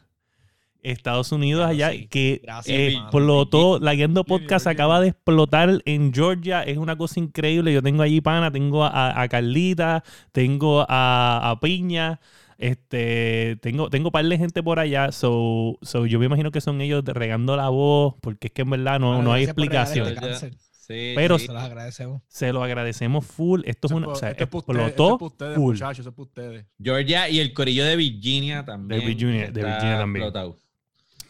Estados 0.82 1.32
Unidos 1.32 1.60
Claro, 1.60 1.72
allá, 1.72 1.90
sí. 1.92 2.06
que 2.08 2.40
Gracias, 2.42 2.94
mano. 2.94 3.04
explotó, 3.06 3.78
la 3.80 3.94
Guiando 3.94 4.24
Podcast 4.24 4.66
acaba 4.66 5.00
de 5.00 5.08
explotar 5.08 5.82
en 5.84 6.12
Georgia, 6.14 6.62
es 6.62 6.78
una 6.78 6.96
cosa 6.96 7.18
increíble, 7.20 7.72
yo 7.72 7.82
tengo 7.82 8.02
allí 8.02 8.20
pana, 8.20 8.50
tengo 8.50 8.84
a, 8.84 9.20
a 9.20 9.28
Carlita, 9.28 10.04
tengo 10.32 10.86
a, 10.88 11.50
a 11.50 11.60
Piña, 11.60 12.20
este, 12.58 13.56
tengo, 13.62 13.88
tengo 13.90 14.10
par 14.10 14.24
de 14.24 14.36
gente 14.38 14.62
por 14.62 14.78
allá, 14.78 15.12
so, 15.12 15.78
so 15.82 16.06
yo 16.06 16.18
me 16.18 16.26
imagino 16.26 16.50
que 16.50 16.60
son 16.60 16.80
ellos 16.80 17.04
regando 17.04 17.56
la 17.56 17.68
voz, 17.68 18.14
porque 18.20 18.48
es 18.48 18.52
que 18.52 18.62
en 18.62 18.70
verdad 18.70 18.98
no, 19.00 19.22
no 19.22 19.32
hay 19.32 19.44
explicación. 19.44 20.08
este. 20.08 20.50
Sí, 20.88 21.12
Pero- 21.14 21.38
sí. 21.38 21.46
Se 21.46 21.52
los 21.52 21.62
agradecemos. 21.62 22.22
Se 22.28 22.50
lo 22.52 22.62
agradecemos 22.62 23.26
full, 23.26 23.60
esto 23.66 23.88
es 23.88 23.92
una, 23.92 24.08
o 24.08 24.14
sea, 24.14 24.30
es 24.30 24.40
explotó 24.40 25.18
ustedes, 25.20 25.54
full. 25.56 25.74
muchachos. 25.74 25.98
Eso 26.00 26.08
es 26.08 26.14
para 26.14 26.22
ustedes. 26.22 26.66
Georgia 26.82 27.28
y 27.28 27.40
el 27.40 27.52
corillo 27.52 27.84
de 27.84 27.94
Virginia 27.96 28.64
también. 28.64 29.00
De 29.00 29.06
Virginia- 29.06 29.50
de 29.50 29.62
Virginia 29.64 29.98
también. 29.98 30.24
explotado. 30.24 30.56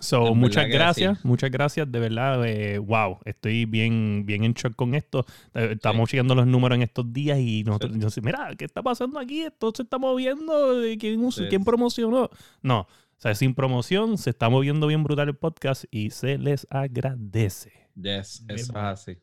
So, 0.01 0.35
muchas 0.35 0.69
gracias, 0.69 1.19
sí. 1.19 1.27
muchas 1.27 1.51
gracias, 1.51 1.91
de 1.91 1.99
verdad, 1.99 2.47
eh, 2.47 2.79
wow, 2.79 3.19
estoy 3.25 3.65
bien, 3.65 4.23
bien 4.25 4.45
en 4.45 4.53
shock 4.55 4.77
con 4.77 4.95
esto. 4.95 5.27
Eh, 5.55 5.71
Estamos 5.73 6.09
chequeando 6.09 6.35
los 6.37 6.47
números 6.47 6.77
en 6.77 6.83
estos 6.83 7.13
días 7.13 7.39
y 7.41 7.65
nosotros, 7.65 7.93
Sí. 7.95 7.99
yo 8.01 8.11
sé, 8.11 8.21
mira, 8.21 8.51
¿qué 8.57 8.65
está 8.65 8.83
pasando 8.83 9.19
aquí? 9.19 9.43
Esto 9.43 9.73
se 9.75 9.83
está 9.83 9.99
moviendo, 9.99 10.83
eh, 10.85 10.97
¿quién, 10.99 11.33
Sí. 11.33 11.47
quién 11.49 11.65
promocionó? 11.65 12.31
No, 12.63 12.81
o 12.83 12.87
sea, 13.21 13.35
sin 13.35 13.55
promoción, 13.55 14.19
se 14.19 14.31
está 14.31 14.49
moviendo 14.49 14.87
bien 14.87 15.03
brutal 15.03 15.29
el 15.29 15.37
podcast 15.37 15.85
y 15.91 16.11
se 16.11 16.39
les 16.39 16.67
agradece. 16.71 17.73
Yes, 17.97 18.45
eso 18.49 18.71
es 18.73 18.77
así. 18.77 19.19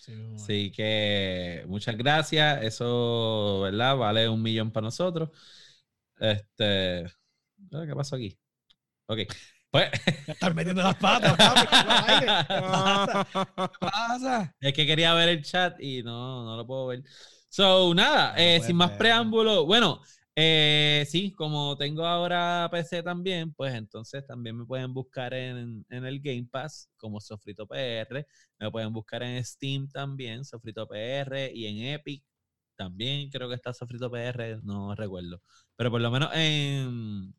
Sí. 0.00 0.12
Así 0.34 0.72
que 0.74 1.64
muchas 1.66 1.96
gracias. 1.96 2.62
Eso, 2.62 3.60
¿verdad? 3.62 3.96
Vale 3.96 4.28
un 4.28 4.42
millón 4.42 4.70
para 4.70 4.84
nosotros. 4.86 5.30
Este. 6.18 7.04
¿Qué 7.70 7.94
pasó 7.94 8.16
aquí? 8.16 8.38
Ok. 9.06 9.20
Pues. 9.74 9.90
Ya 10.28 10.32
estás 10.34 10.54
metiendo 10.54 10.84
las 10.84 10.94
patas, 10.94 11.36
papi. 11.36 11.66
¿Qué 11.66 12.60
pasa? 12.60 13.26
¿Qué 13.56 13.78
pasa? 13.80 14.56
Es 14.60 14.72
que 14.72 14.86
quería 14.86 15.12
ver 15.14 15.30
el 15.30 15.42
chat 15.42 15.74
y 15.80 16.00
no, 16.04 16.44
no 16.44 16.56
lo 16.56 16.64
puedo 16.64 16.86
ver. 16.86 17.02
So, 17.48 17.92
nada, 17.92 18.34
No 18.34 18.38
eh, 18.38 18.60
sin 18.60 18.76
más 18.76 18.90
verlo. 18.90 18.98
preámbulo. 19.00 19.66
Bueno, 19.66 20.00
eh, 20.36 21.04
sí, 21.08 21.32
como 21.32 21.76
tengo 21.76 22.06
ahora 22.06 22.68
PC 22.70 23.02
también, 23.02 23.52
pues 23.52 23.74
entonces 23.74 24.24
también 24.24 24.56
me 24.58 24.64
pueden 24.64 24.94
buscar 24.94 25.34
en, 25.34 25.84
en 25.90 26.04
el 26.04 26.20
Game 26.20 26.46
Pass 26.48 26.88
como 26.96 27.20
Sofrito 27.20 27.66
PR. 27.66 28.24
Me 28.60 28.70
pueden 28.70 28.92
buscar 28.92 29.24
en 29.24 29.44
Steam 29.44 29.88
también, 29.88 30.44
Sofrito 30.44 30.86
PR, 30.86 31.50
y 31.52 31.66
en 31.66 31.94
Epic 31.94 32.22
también 32.76 33.28
creo 33.28 33.48
que 33.48 33.56
está 33.56 33.74
Sofrito 33.74 34.08
PR, 34.08 34.60
no 34.62 34.94
recuerdo. 34.94 35.42
Pero 35.74 35.90
por 35.90 36.00
lo 36.00 36.12
menos 36.12 36.30
en, 36.32 37.34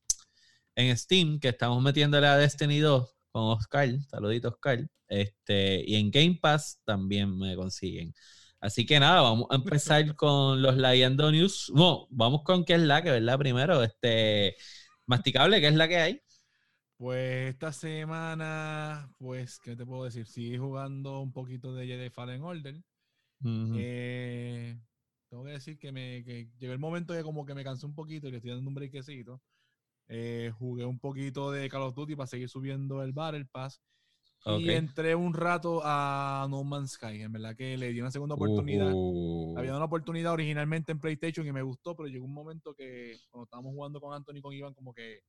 en 0.76 0.96
Steam, 0.98 1.40
que 1.40 1.50
estamos 1.50 1.82
metiéndole 1.82 2.28
a 2.28 2.38
Destiny 2.38 2.80
2 2.80 3.10
con 3.32 3.44
Oscar, 3.44 3.90
saludito 4.10 4.50
Oscar, 4.50 4.86
este, 5.08 5.84
y 5.86 5.96
en 5.96 6.12
Game 6.12 6.40
Pass 6.42 6.80
también 6.86 7.38
me 7.38 7.56
consiguen. 7.56 8.14
Así 8.60 8.86
que 8.86 9.00
nada, 9.00 9.22
vamos 9.22 9.48
a 9.52 9.56
empezar 9.56 10.04
con 10.16 10.62
los 10.62 10.76
Leyendo 10.76 11.32
News. 11.32 11.72
No, 11.74 12.08
vamos 12.10 12.44
con 12.44 12.66
qué 12.66 12.76
es 12.76 12.82
la 12.82 13.02
que, 13.02 13.12
¿verdad? 13.12 13.38
Primero, 13.38 13.84
este, 13.84 14.56
masticable, 15.06 15.62
¿qué 15.62 15.68
es 15.68 15.76
la 15.76 15.88
que 15.88 15.98
hay? 15.98 16.22
Pues 16.98 17.50
esta 17.50 17.74
semana, 17.74 19.10
pues, 19.18 19.60
¿qué 19.60 19.76
te 19.76 19.86
puedo 19.86 20.06
decir? 20.06 20.26
Sigue 20.26 20.58
jugando 20.58 21.20
un 21.20 21.34
poquito 21.34 21.76
de 21.76 21.88
Jedi 21.88 22.10
Fallen 22.10 22.42
Order. 22.42 22.76
Ujú. 23.42 23.76
Eh, 23.78 24.80
tengo 25.30 25.44
que 25.44 25.52
decir 25.52 25.78
que, 25.78 25.92
me, 25.92 26.24
que 26.24 26.50
llegó 26.58 26.72
el 26.72 26.80
momento 26.80 27.14
de 27.14 27.22
como 27.22 27.46
que 27.46 27.54
me 27.54 27.66
cansé 27.66 27.86
un 27.86 27.94
poquito 27.94 28.28
y 28.28 28.32
le 28.32 28.38
estoy 28.38 28.52
dando 28.52 28.70
un 28.70 28.76
brequecito. 28.76 29.42
Eh, 30.08 30.52
jugué 30.58 30.86
un 30.86 31.00
poquito 31.00 31.52
de 31.52 31.70
Call 31.70 31.82
of 31.82 31.96
Duty 31.96 32.16
para 32.16 32.28
seguir 32.28 32.50
subiendo 32.50 33.02
el 33.02 33.14
Battle 33.14 33.46
Pass. 33.46 33.82
Y 34.48 34.70
entré 34.70 35.16
un 35.16 35.34
rato 35.34 35.82
a 35.84 36.46
No 36.52 36.64
Man's 36.64 36.92
Sky. 36.92 37.24
En 37.24 37.32
verdad 37.32 37.56
que 37.56 37.78
le 37.78 37.92
di 37.92 38.00
una 38.00 38.12
segunda 38.12 38.36
oportunidad. 38.36 38.92
Uh, 38.94 39.58
Había 39.58 39.76
una 39.76 39.86
oportunidad 39.86 40.34
originalmente 40.34 40.92
en 40.92 41.00
PlayStation 41.00 41.48
y 41.48 41.52
me 41.52 41.64
gustó, 41.64 41.96
pero 41.96 42.08
llegó 42.08 42.26
un 42.26 42.34
momento 42.34 42.76
que 42.76 43.18
cuando 43.32 43.46
estábamos 43.46 43.74
jugando 43.74 44.00
con 44.00 44.14
Anthony 44.14 44.38
y 44.38 44.42
con 44.42 44.54
Iván, 44.54 44.76
como 44.76 44.94
que 44.94 45.22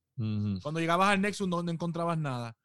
cuando 0.61 0.79
llegabas 0.79 1.09
al 1.09 1.21
Nexus 1.21 1.47
no, 1.47 1.63
no 1.63 1.71
encontrabas 1.71 2.17
nada. 2.19 2.55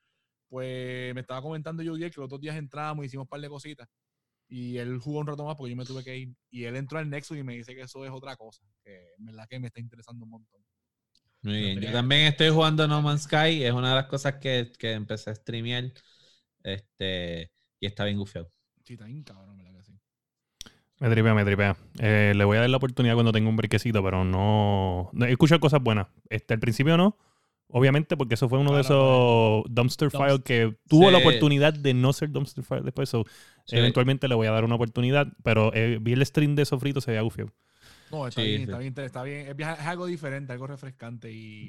Pues 0.49 1.15
me 1.15 1.23
estaba 1.23 1.41
comentando 1.41 1.83
yo 1.83 1.95
que 1.95 2.03
los 2.05 2.27
otros 2.27 2.41
días 2.41 2.57
entramos 2.57 3.03
y 3.03 3.07
hicimos 3.07 3.25
un 3.25 3.29
par 3.29 3.41
de 3.41 3.49
cositas. 3.49 3.89
Y 4.47 4.77
él 4.77 4.99
jugó 4.99 5.21
un 5.21 5.27
rato 5.27 5.47
más 5.47 5.57
porque 5.57 5.71
yo 5.71 5.77
me 5.77 5.87
tuve 5.87 6.05
que 6.05 6.19
ir. 6.19 6.35
Y 6.51 6.65
él 6.65 6.77
entró 6.77 6.99
al 6.99 7.09
Nexus 7.09 7.39
y 7.39 7.43
me 7.43 7.55
dice 7.55 7.75
que 7.75 7.81
eso 7.81 8.05
es 8.05 8.11
otra 8.11 8.37
cosa. 8.37 8.63
Que 8.85 9.15
en 9.17 9.25
verdad 9.25 9.47
que 9.49 9.59
me 9.59 9.69
está 9.69 9.81
interesando 9.81 10.27
un 10.27 10.31
montón. 10.33 10.62
Muy 11.43 11.59
bien. 11.61 11.81
Yo 11.81 11.93
también 11.93 12.23
estoy 12.23 12.51
jugando 12.51 12.87
No 12.87 13.03
Man's 13.03 13.23
Sky. 13.23 13.65
Es 13.65 13.73
una 13.73 13.91
de 13.91 13.95
las 13.97 14.07
cosas 14.07 14.35
que, 14.37 14.71
que 14.79 14.93
empecé 14.93 15.31
a 15.31 15.35
streamear. 15.35 15.93
Este, 16.63 17.51
y 17.81 17.87
está 17.87 18.05
bien 18.05 18.19
gufiado. 18.19 18.51
Sí, 18.85 18.95
está 18.95 19.07
bien 19.07 19.23
cabrón, 19.25 19.57
¿verdad 19.59 19.73
que 19.75 19.83
sí? 19.85 19.93
Me 20.99 21.11
tripea, 21.11 21.35
me 21.35 21.45
tripea. 21.45 21.77
Eh, 21.99 22.33
le 22.37 22.45
voy 22.45 22.57
a 22.57 22.61
dar 22.61 22.71
la 22.71 22.77
oportunidad 22.77 23.15
cuando 23.15 23.33
tenga 23.33 23.49
un 23.49 23.57
brequecito, 23.57 24.03
pero 24.05 24.25
no. 24.25 25.11
no- 25.13 25.27
He 25.27 25.33
escuchado 25.33 25.61
cosas 25.61 25.83
buenas. 25.83 26.07
Este, 26.31 26.55
al 26.55 26.61
principio 26.61 26.97
no. 26.97 27.17
Obviamente, 27.75 28.17
porque 28.17 28.35
eso 28.35 28.49
fue 28.49 28.59
uno 28.59 28.75
de 28.75 28.83
esos 28.83 29.65
dumpster 29.69 30.11
Dumpster. 30.11 30.11
files 30.11 30.41
que 30.45 30.77
tuvo 30.89 31.11
la 31.11 31.19
oportunidad 31.19 31.73
de 31.73 31.95
no 31.95 32.13
ser 32.13 32.31
dumpster 32.31 32.63
file 32.63 32.83
después. 32.83 33.09
so, 33.09 33.25
Sí. 33.65 33.77
Eventualmente 33.77 34.29
le 34.29 34.35
voy 34.35 34.47
a 34.49 34.51
dar 34.51 34.65
una 34.65 34.75
oportunidad, 34.75 35.29
pero 35.45 35.73
eh, 35.73 35.99
vi 36.01 36.13
el 36.13 36.27
stream 36.27 36.55
de 36.57 36.65
Sofrito, 36.65 37.01
se 37.01 37.13
veía 37.13 37.23
gufiado. 37.23 37.53
No, 38.13 38.29
está 38.29 38.43
Sí, 38.43 38.49
bien, 38.49 38.59
sí. 38.59 38.65
está 38.65 38.79
bien, 38.79 38.95
está 38.99 39.23
bien. 39.23 39.61
Es, 39.61 39.67
algo 39.87 40.07
diferente, 40.07 40.53
algo 40.53 40.67
refrescante 40.67 41.33
y, 41.33 41.69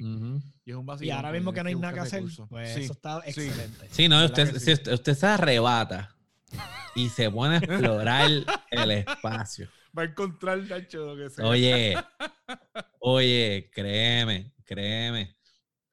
y 0.66 0.70
es 0.70 0.76
un 0.76 0.82
Y 0.82 0.86
vacío. 0.86 1.14
ahora 1.16 1.32
mismo 1.32 1.52
que 1.52 1.62
no 1.62 1.68
hay 1.70 1.74
nada 1.74 1.94
que 1.94 2.00
hacer, 2.00 2.22
pues 2.50 2.76
eso 2.76 2.92
está 2.92 3.22
sí. 3.22 3.40
excelente. 3.40 3.88
Sí, 3.90 4.08
no, 4.08 4.20
¿Verdad 4.20 4.38
usted, 4.44 4.58
si 4.60 4.72
usted, 4.72 4.92
usted 4.92 5.14
se 5.14 5.26
arrebata 5.26 6.14
y 6.94 7.08
se 7.08 7.30
pone 7.30 7.56
a 7.56 7.58
explorar 7.58 8.30
el 8.70 8.90
espacio. 8.90 9.68
Va 9.96 10.02
a 10.02 10.06
encontrar 10.06 10.58
Nacho 10.58 11.14
lo 11.14 11.16
que 11.16 11.30
sea. 11.30 11.46
Oye, 11.46 11.96
oye, 13.00 13.70
créeme, 13.72 14.52
créeme. 14.64 15.33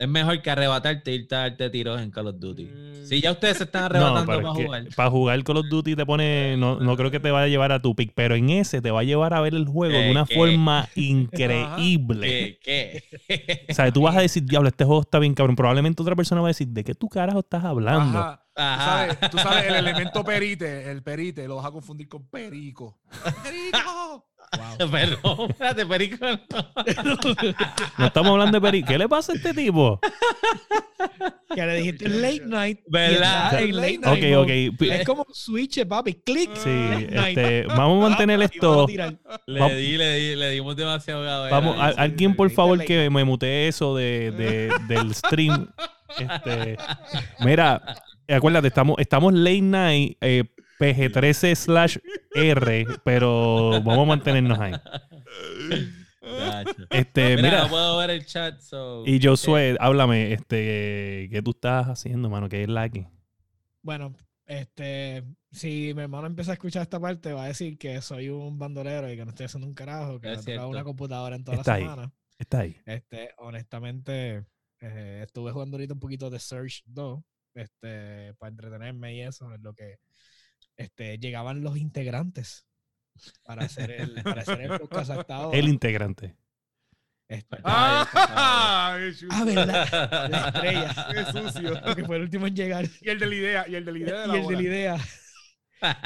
Es 0.02 0.10
mejor 0.10 0.42
que 0.42 0.50
arrebatarte 0.50 1.12
e 1.12 1.14
irte 1.14 1.36
a 1.36 1.40
darte 1.42 1.70
tiros 1.70 2.02
en 2.02 2.10
Call 2.10 2.26
of 2.26 2.40
Duty. 2.40 2.64
Mm. 2.66 3.06
Si 3.06 3.22
ya 3.22 3.32
ustedes 3.34 3.58
se 3.58 3.66
están 3.66 3.82
No, 3.84 3.86
arrebatando 4.18 4.26
pero 4.26 4.42
para 4.42 4.52
es 4.54 4.58
que 4.58 4.66
jugar. 4.66 4.84
para 4.96 5.10
jugar 5.12 5.44
Call 5.44 5.58
of 5.58 5.66
Duty 5.70 5.96
te 5.96 6.06
pone. 6.08 6.58
No, 6.58 6.80
no 6.80 6.98
creo 6.98 7.12
que 7.12 7.20
te 7.20 7.30
vaya 7.30 7.46
a 7.46 7.48
llevar 7.50 7.72
a 7.72 7.80
tu 7.84 7.96
pick, 7.96 8.12
pero 8.16 8.34
en 8.34 8.50
ese 8.50 8.82
te 8.82 8.90
va 8.90 9.02
a 9.02 9.04
llevar 9.04 9.36
a 9.36 9.42
ver 9.42 9.54
el 9.54 9.68
juego 9.68 9.96
de 10.00 10.10
una 10.10 10.26
¿qué? 10.26 10.34
forma 10.34 10.90
increíble. 10.96 12.58
¿Qué? 12.64 13.04
¿Qué? 13.28 13.66
O 13.70 13.74
sea, 13.76 13.92
tú 13.92 14.02
vas 14.02 14.16
a 14.16 14.22
decir, 14.22 14.44
diablo, 14.44 14.70
este 14.70 14.86
juego 14.86 15.02
está 15.02 15.20
bien 15.20 15.34
cabrón. 15.36 15.56
Probablemente 15.56 16.02
otra 16.02 16.16
persona 16.16 16.42
va 16.42 16.48
a 16.48 16.50
decir, 16.50 16.68
¿de 16.70 16.84
qué 16.84 16.96
tú 16.96 17.08
carajo 17.08 17.40
estás 17.40 17.64
hablando? 17.64 18.18
Ajá. 18.20 18.44
Tú 18.78 18.84
sabes, 18.84 19.32
tú 19.32 19.38
sabes, 19.38 19.66
el 19.66 19.76
elemento 19.88 20.24
perite, 20.24 20.90
el 20.92 21.02
perite, 21.04 21.48
lo 21.48 21.58
vas 21.58 21.66
a 21.66 21.72
confundir 21.72 22.08
con 22.08 22.28
perico. 22.30 23.00
¡Perico! 23.44 24.28
Wow. 24.58 24.90
Perdón, 24.92 25.50
espérate, 25.52 25.86
perico. 25.86 26.26
no. 26.26 26.40
No 27.98 28.06
estamos 28.08 28.32
hablando 28.32 28.60
de 28.60 28.62
Peri. 28.62 28.84
¿Qué 28.84 28.98
le 28.98 29.08
pasa 29.08 29.32
a 29.32 29.36
este 29.36 29.54
tipo? 29.54 30.00
Que 31.56 31.66
le 31.66 31.76
dijiste 31.76 32.10
late 32.10 32.44
night. 32.46 32.80
¿Verdad? 32.88 33.62
en 33.62 33.76
late 33.76 33.98
night 34.00 34.06
Ok, 34.08 34.48
mode. 34.48 34.70
ok. 34.74 34.82
Es 34.82 35.06
como 35.06 35.26
un 35.28 35.34
switch, 35.34 35.86
papi. 35.88 36.16
Click. 36.16 36.50
Sí, 36.56 37.08
este, 37.10 37.64
vamos 37.68 38.04
a 38.06 38.10
mantener 38.10 38.42
esto. 38.42 38.88
Le 39.46 39.76
di, 39.76 39.98
le 39.98 40.14
di, 40.16 40.36
le 40.36 40.50
dimos 40.50 40.76
demasiado. 40.76 41.50
Vamos, 41.50 41.78
a- 41.80 41.88
alguien 42.02 42.36
por 42.36 42.50
favor 42.52 42.84
que 42.84 43.10
me 43.10 43.24
mutee 43.24 43.68
eso 43.70 43.96
de, 43.96 44.32
de- 44.32 44.72
del 44.88 45.14
stream. 45.16 45.70
Este, 46.18 46.78
mira, 47.40 47.82
acuérdate, 48.34 48.68
estamos, 48.68 48.96
estamos 49.00 49.34
late 49.34 49.62
night 49.62 50.18
eh, 50.22 50.44
PG13 50.80 51.56
slash 51.56 51.98
R, 52.34 52.86
pero 53.04 53.82
vamos 53.84 54.00
a 54.00 54.06
mantenernos 54.06 54.60
ahí. 54.60 54.74
Este, 56.90 57.36
Mira, 57.36 57.42
mira, 57.42 57.64
no 57.64 57.70
puedo 57.70 57.98
ver 57.98 58.12
el 58.12 58.26
chat. 58.26 58.60
So, 58.60 59.04
y 59.06 59.20
Josué, 59.22 59.76
háblame, 59.80 60.34
este, 60.34 61.28
¿qué 61.32 61.42
tú 61.44 61.52
estás 61.52 61.88
haciendo, 61.88 62.30
mano? 62.30 62.48
¿Qué 62.48 62.64
es 62.64 62.70
la 62.70 62.84
aquí? 62.84 63.08
Bueno, 63.82 64.14
este, 64.46 65.24
si 65.52 65.94
mi 65.96 66.04
hermano 66.04 66.28
empieza 66.28 66.52
a 66.52 66.54
escuchar 66.54 66.84
esta 66.84 67.00
parte, 67.00 67.34
va 67.34 67.46
a 67.46 67.48
decir 67.48 67.78
que 67.78 68.02
soy 68.02 68.30
un 68.30 68.60
bandolero 68.60 69.12
y 69.12 69.16
que 69.16 69.24
no 69.26 69.32
estoy 69.32 69.48
haciendo 69.48 69.68
un 69.68 69.74
carajo, 69.74 70.20
que 70.20 70.34
Es 70.34 70.46
no 70.48 70.70
una 70.70 70.84
computadora 70.84 71.36
en 71.36 71.44
toda 71.44 71.58
Está 71.58 71.72
la 71.72 71.78
ahí. 71.78 71.84
semana. 71.84 72.14
Está 72.38 72.60
ahí. 72.60 72.76
Este, 72.86 73.32
honestamente, 73.38 74.46
eh, 74.80 75.22
estuve 75.24 75.52
jugando 75.52 75.78
ahorita 75.78 75.94
un 75.94 76.00
poquito 76.00 76.30
de 76.30 76.40
Surge 76.40 76.82
2, 76.86 77.20
este, 77.56 78.34
para 78.36 78.50
entretenerme 78.50 79.16
y 79.16 79.22
eso, 79.22 79.54
en 79.54 79.64
lo 79.64 79.74
que 79.74 80.00
este, 80.78 81.18
llegaban 81.18 81.62
los 81.62 81.78
integrantes 81.78 82.66
para 83.44 83.66
hacer 83.66 83.92
el, 83.92 84.24
para 84.24 84.42
hacer 84.42 84.62
el 84.62 84.80
podcast 84.80 85.12
hasta 85.12 85.36
ahora. 85.36 85.58
El 85.58 85.70
integrante. 85.70 86.36
Este, 87.28 87.58
¡Ah! 87.64 88.98
¡Qué 89.00 89.16
chulo! 89.16 89.32
ah, 89.34 89.44
¿verdad? 89.46 90.30
La 90.30 90.48
estrella. 90.48 91.08
¡Qué 91.14 91.32
sucio! 91.32 91.82
Porque 91.86 92.04
fue 92.04 92.18
el 92.18 92.24
último 92.24 92.48
en 92.48 92.56
llegar. 92.56 92.86
Y 93.00 93.10
el 93.10 93.20
de 93.20 93.26
la 93.26 93.36
idea, 93.36 93.66
y 93.70 93.76
el 93.76 93.86
de 93.86 93.92
la 93.92 94.00
idea 94.00 94.28
de 94.28 94.38
y 94.38 94.42
el 94.42 94.48
de 94.48 94.56
la 94.56 94.62
idea. 94.62 94.98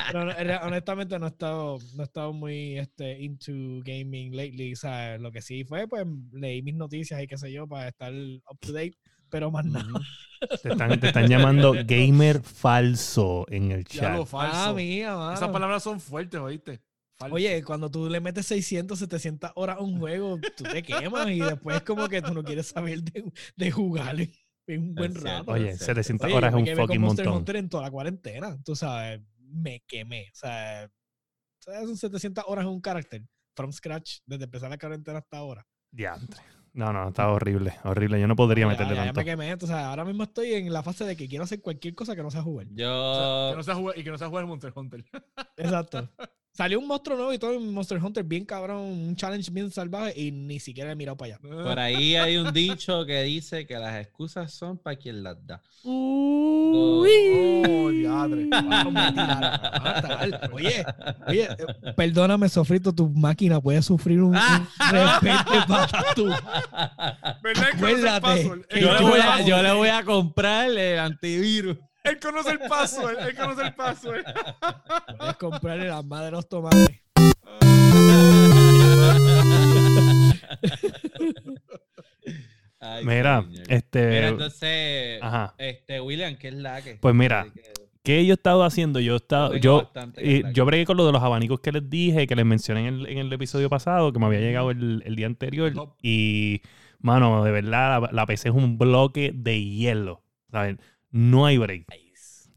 Pero 0.08 0.22
honestamente 0.68 1.20
no 1.20 1.25
he 1.25 1.30
estado, 1.30 1.80
no 1.96 2.04
he 2.04 2.06
estado 2.06 2.32
muy 2.32 2.78
este, 2.78 3.20
into 3.22 3.82
gaming 3.84 4.36
lately. 4.36 4.74
Lo 5.20 5.32
que 5.32 5.42
sí 5.42 5.64
fue, 5.64 5.88
pues 5.88 6.06
leí 6.32 6.62
mis 6.62 6.75
noticias 6.75 7.22
y 7.22 7.28
qué 7.28 7.38
sé 7.38 7.52
yo 7.52 7.68
para 7.68 7.90
estar 7.90 8.14
up 8.14 8.60
to 8.60 8.72
date, 8.72 8.98
pero 9.29 9.51
más 9.51 9.65
nada. 9.65 9.88
Te 10.62 10.70
están, 10.72 11.00
te 11.00 11.08
están 11.08 11.27
llamando 11.27 11.74
gamer 11.86 12.41
falso 12.41 13.46
en 13.50 13.72
el 13.72 13.84
Ya 13.86 14.01
chat. 14.01 14.15
lo 14.17 14.25
falso. 14.25 14.58
Ah, 14.58 14.74
mía, 14.74 15.15
mano. 15.15 15.34
Esas 15.34 15.50
palabras 15.50 15.82
son 15.84 16.00
fuertes, 16.00 16.39
¿oíste? 16.39 16.82
Falso. 17.17 17.36
Oye, 17.36 17.63
cuando 17.63 17.89
tú 17.89 18.10
le 18.10 18.20
metes 18.20 18.46
600, 18.48 19.00
700 19.00 19.51
horas 19.55 19.77
a 19.77 19.82
un 19.82 19.98
juego, 20.00 20.38
tú 20.58 20.63
te 20.65 20.84
quemas 20.84 21.29
y 21.29 21.39
después 21.39 21.82
como 21.84 22.08
que 22.10 22.22
tú 22.22 22.34
no 22.34 22.44
quieres 22.44 22.67
saber 22.67 23.01
de, 23.03 23.32
de 23.55 23.72
jugar 23.72 24.20
en, 24.20 24.32
en 24.67 24.82
un 24.82 24.96
buen 24.96 25.15
rato. 25.15 25.51
Oye, 25.51 25.70
Exacto. 25.72 25.86
700 25.86 26.25
Oye, 26.27 26.36
horas 26.36 26.53
es 26.53 26.60
un 26.60 26.75
fucking 26.75 27.01
Monster 27.01 27.25
montón. 27.25 27.39
Hunter 27.39 27.55
en 27.55 27.70
toda 27.70 27.84
la 27.84 27.91
cuarentena. 27.91 28.58
Tú 28.63 28.75
sabes, 28.75 29.22
me 29.39 29.82
quemé. 29.88 30.27
O 30.34 30.36
sea, 30.36 30.91
son 31.60 31.96
700 31.98 32.44
horas 32.48 32.63
en 32.65 32.72
un 32.72 32.82
carácter. 32.82 33.24
From 33.55 33.72
scratch, 33.72 34.17
desde 34.25 34.44
empezar 34.44 34.70
la 34.70 34.77
cuarentena 34.77 35.20
hasta 35.20 35.38
ahora. 35.38 35.65
Diantre. 35.89 36.41
No, 36.75 36.91
no, 36.91 37.08
está 37.08 37.29
horrible, 37.29 37.74
horrible. 37.86 38.20
Yo 38.20 38.27
no 38.27 38.36
podría 38.36 38.67
meterle 38.67 38.96
ya, 38.96 39.01
ya 39.01 39.05
tanto. 39.13 39.22
me 39.22 39.25
quemé. 39.25 39.53
O 39.53 39.60
sea, 39.65 39.89
ahora 39.89 40.03
mismo 40.03 40.24
estoy 40.24 40.53
en 40.55 40.74
la 40.74 40.84
fase 40.84 41.05
de 41.05 41.15
que 41.15 41.29
quiero 41.29 41.46
hacer 41.46 41.62
cualquier 41.62 41.96
cosa 41.96 42.17
que 42.17 42.22
no 42.22 42.29
sea 42.29 42.41
jugar. 42.41 42.65
O 42.67 42.75
sea, 42.75 42.75
Yo. 42.75 43.50
que 43.51 43.58
no 43.58 43.63
sea 43.63 43.75
jugar, 43.75 43.98
y 43.98 44.03
que 44.03 44.12
no 44.12 44.17
sea 44.17 44.27
jugar 44.27 44.46
Monster 44.46 44.74
Hunter. 44.75 45.05
Exacto. 45.58 46.10
Salió 46.56 46.80
un 46.80 46.88
monstruo 46.88 47.18
nuevo 47.18 47.34
y 47.34 47.38
todo 47.38 47.54
en 47.54 47.74
Monster 47.74 48.02
Hunter 48.02 48.24
bien 48.24 48.46
cabrón, 48.46 48.78
un 48.78 49.16
challenge 49.18 49.52
bien 49.52 49.70
salvaje 49.72 50.14
y 50.16 50.32
ni 50.32 50.62
siquiera 50.62 50.90
he 50.90 50.96
mirado 50.96 51.18
para 51.18 51.36
allá. 51.36 51.42
Por 51.42 51.78
ahí 51.78 52.16
hay 52.16 52.38
un 52.38 52.54
dicho 52.54 53.06
que 53.06 53.24
dice 53.24 53.68
que 53.68 53.78
las 53.78 54.00
excusas 54.00 54.54
son 54.54 54.78
para 54.78 54.96
quien 54.96 55.22
las 55.22 55.36
da. 55.46 55.62
Oh, 55.84 57.04
diadre. 57.92 58.44
Está 58.54 60.18
mal. 60.18 60.50
Oye, 60.54 60.86
oye, 61.28 61.44
eh, 61.44 61.94
perdóname, 61.94 62.48
Sofrito, 62.48 62.96
tu 62.96 63.10
máquina 63.10 63.60
puede 63.60 63.82
sufrir 63.82 64.22
un, 64.22 64.34
un 64.38 64.68
repente 64.92 65.52
conoce 65.68 65.98
el 67.44 67.64
Acuérdate 67.66 68.50
Yo 68.80 69.46
yo 69.46 69.62
le 69.62 69.74
voy 69.74 69.90
a 69.90 70.06
comprar 70.06 70.70
el 70.70 71.00
antivirus. 71.00 71.78
Él 72.06 72.20
conoce 72.20 72.52
el 72.52 72.60
password. 72.60 73.20
Él 73.20 73.36
conoce 73.36 73.62
el 73.64 73.74
password. 73.74 74.24
Puedes 75.18 75.36
comprarle 75.38 75.88
la 75.88 76.02
madre 76.04 76.26
de 76.26 76.32
los 76.32 76.48
tomates. 76.48 77.02
Ay, 82.80 83.06
Mira, 83.06 83.42
señor. 83.44 83.66
este. 83.70 84.08
Mira, 84.08 84.28
entonces, 84.30 85.20
Ajá. 85.22 85.56
este, 85.58 86.02
William, 86.02 86.36
¿qué 86.36 86.50
es 86.50 86.54
la 86.54 86.82
que? 86.82 86.96
Pues 86.96 87.16
mira, 87.16 87.48
¿Qué 88.04 88.24
yo 88.24 88.34
he 88.34 88.36
estado 88.36 88.64
haciendo? 88.64 89.00
Yo 89.00 89.14
he 89.14 89.18
estado, 89.18 89.56
yo, 89.56 89.92
eh, 90.18 90.44
yo 90.54 90.64
bregué 90.66 90.86
con 90.86 90.96
lo 90.96 91.08
de 91.08 91.12
los 91.12 91.24
abanicos 91.24 91.60
que 91.60 91.72
les 91.72 91.90
dije, 91.90 92.28
que 92.28 92.36
les 92.36 92.46
mencioné 92.46 92.88
en 92.88 92.94
el, 92.94 93.08
en 93.08 93.18
el 93.18 93.34
episodio 93.34 93.68
pasado, 93.68 94.14
que 94.14 94.20
me 94.20 94.28
había 94.28 94.42
llegado 94.42 94.70
el, 94.70 95.02
el 95.06 95.16
día 95.16 95.26
anterior. 95.26 95.74
Top. 95.74 95.96
Y, 96.04 96.62
mano, 97.00 97.44
de 97.44 97.50
verdad, 97.50 98.02
la, 98.04 98.10
la 98.12 98.26
PC 98.28 98.50
es 98.50 98.56
un 98.56 98.78
bloque 98.78 99.32
de 99.34 99.60
hielo. 99.64 100.22
¿sabes? 100.52 100.78
No 101.12 101.46
hay 101.46 101.58
break. 101.58 101.86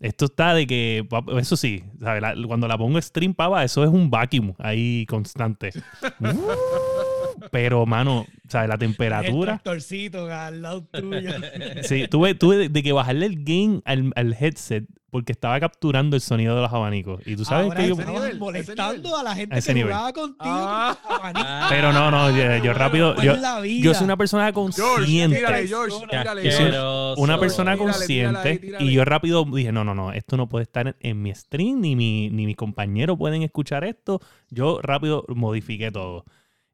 Esto 0.01 0.27
está 0.27 0.55
de 0.55 0.67
que, 0.67 1.07
eso 1.41 1.57
sí, 1.57 1.83
¿sabes? 2.01 2.23
La- 2.23 2.35
cuando 2.47 2.69
la 2.69 2.79
pongo 2.79 3.01
stream, 3.03 3.35
pava, 3.35 3.65
eso 3.65 3.83
es 3.83 3.91
un 3.91 4.11
vacuum 4.11 4.55
ahí 4.59 5.05
constante. 5.07 5.71
Pero, 7.51 7.87
mano, 7.87 8.27
¿sabes? 8.49 8.69
La 8.69 8.75
El 8.75 8.81
temperatura. 8.81 9.53
tractorcito 9.55 10.27
al 10.33 10.63
lado 10.63 10.85
tuyo. 10.85 11.31
Sí, 11.83 12.07
tuve, 12.09 12.35
tuve 12.35 12.69
de, 12.69 12.83
que 12.83 12.93
bajarle 12.93 13.27
el 13.27 13.45
gain 13.45 13.83
al, 13.85 14.13
al 14.17 14.35
headset 14.39 14.85
porque 15.11 15.33
estaba 15.33 15.59
capturando 15.59 16.17
el 16.17 16.21
sonido 16.21 16.55
de 16.55 16.61
los 16.61 16.71
abanicos. 16.73 17.23
Y 17.27 17.35
tú 17.35 17.43
sabes 17.47 17.65
Ahora 17.65 17.81
que 17.81 17.89
yo... 17.89 17.97
nivel, 17.97 18.39
molestando 18.39 19.17
a 19.17 19.23
la 19.23 19.35
gente 19.35 19.55
A 19.55 19.59
ese 19.59 19.69
que 19.69 19.75
nivel. 19.77 19.91
jugaba 19.91 20.13
contigo. 20.13 20.39
Ah. 20.45 20.99
Ah, 21.35 21.67
Pero 21.71 21.95
no, 21.95 22.11
no, 22.11 22.31
yo, 22.31 22.63
yo 22.63 22.75
rápido... 22.75 23.15
Pues 23.15 23.25
Yo, 23.25 23.35
yo 23.65 23.95
soy 23.95 24.05
una 24.05 24.19
persona 24.19 24.43
George, 24.53 24.53
consciente. 24.53 25.37
tírale, 25.39 25.67
George, 25.67 25.97
tírale, 26.11 26.45
Yo 26.45 26.53
soy 26.53 26.71
George. 26.73 27.23
Una 27.23 27.41
persona 27.41 27.73
Tírale, 27.73 27.91
consciente 27.91 28.39
tírale 28.43 28.59
tírale. 28.59 28.85
y 28.85 28.93
yo 28.93 29.05
rápido 29.07 29.45
dije, 29.51 29.73
no, 29.73 29.83
no, 29.83 29.95
no, 29.95 30.13
esto 30.13 30.37
no 30.37 30.47
puede 30.47 30.65
estar 30.65 30.89
en, 30.89 30.97
en 31.01 31.23
mi 31.23 31.35
stream, 31.35 31.81
ni, 31.81 31.97
mi, 31.97 32.29
ni 32.29 32.45
mis 32.45 32.57
compañeros 32.57 33.17
pueden 33.17 33.43
escuchar 33.43 33.85
esto. 33.85 34.21
Yo 34.51 34.79
rápido 34.83 35.25
modifiqué 35.29 35.91
todo. 35.91 36.27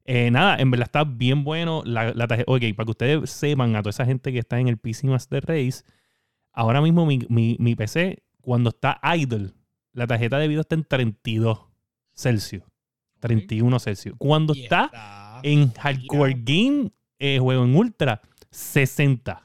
Eh, 0.07 0.31
nada, 0.31 0.57
en 0.59 0.71
verdad 0.71 0.87
está 0.87 1.05
bien 1.05 1.45
bueno. 1.45 1.83
La, 1.85 2.13
la 2.13 2.27
tarjeta- 2.27 2.51
ok, 2.53 2.63
para 2.77 2.85
que 2.85 2.91
ustedes 2.91 3.31
sepan, 3.31 3.75
a 3.77 3.81
toda 3.83 3.91
esa 3.91 4.05
gente 4.05 4.33
que 4.33 4.39
está 4.39 4.59
en 4.61 4.69
el 4.69 4.77
PC 4.79 5.07
Master 5.07 5.45
Race, 5.47 5.83
ahora 6.53 6.81
mismo 6.83 7.07
mi, 7.07 7.21
mi- 7.29 7.57
mi 7.59 7.75
PC, 7.75 8.23
cuando 8.43 8.71
está 8.71 9.01
idle, 9.17 9.53
la 9.93 10.07
tarjeta 10.07 10.39
de 10.39 10.49
video 10.49 10.61
está 10.63 10.75
en 10.75 10.85
32 10.85 11.59
Celsius. 12.13 12.63
31 13.21 13.79
Celsius. 13.79 14.15
Cuando 14.19 14.55
Y 14.55 14.63
está 14.65 14.85
está 14.87 15.41
en 15.43 15.73
Hardcore 15.73 16.35
Game, 16.45 16.91
eh, 17.19 17.39
juego 17.41 17.65
en 17.65 17.75
Ultra, 17.75 18.21
60 18.51 19.43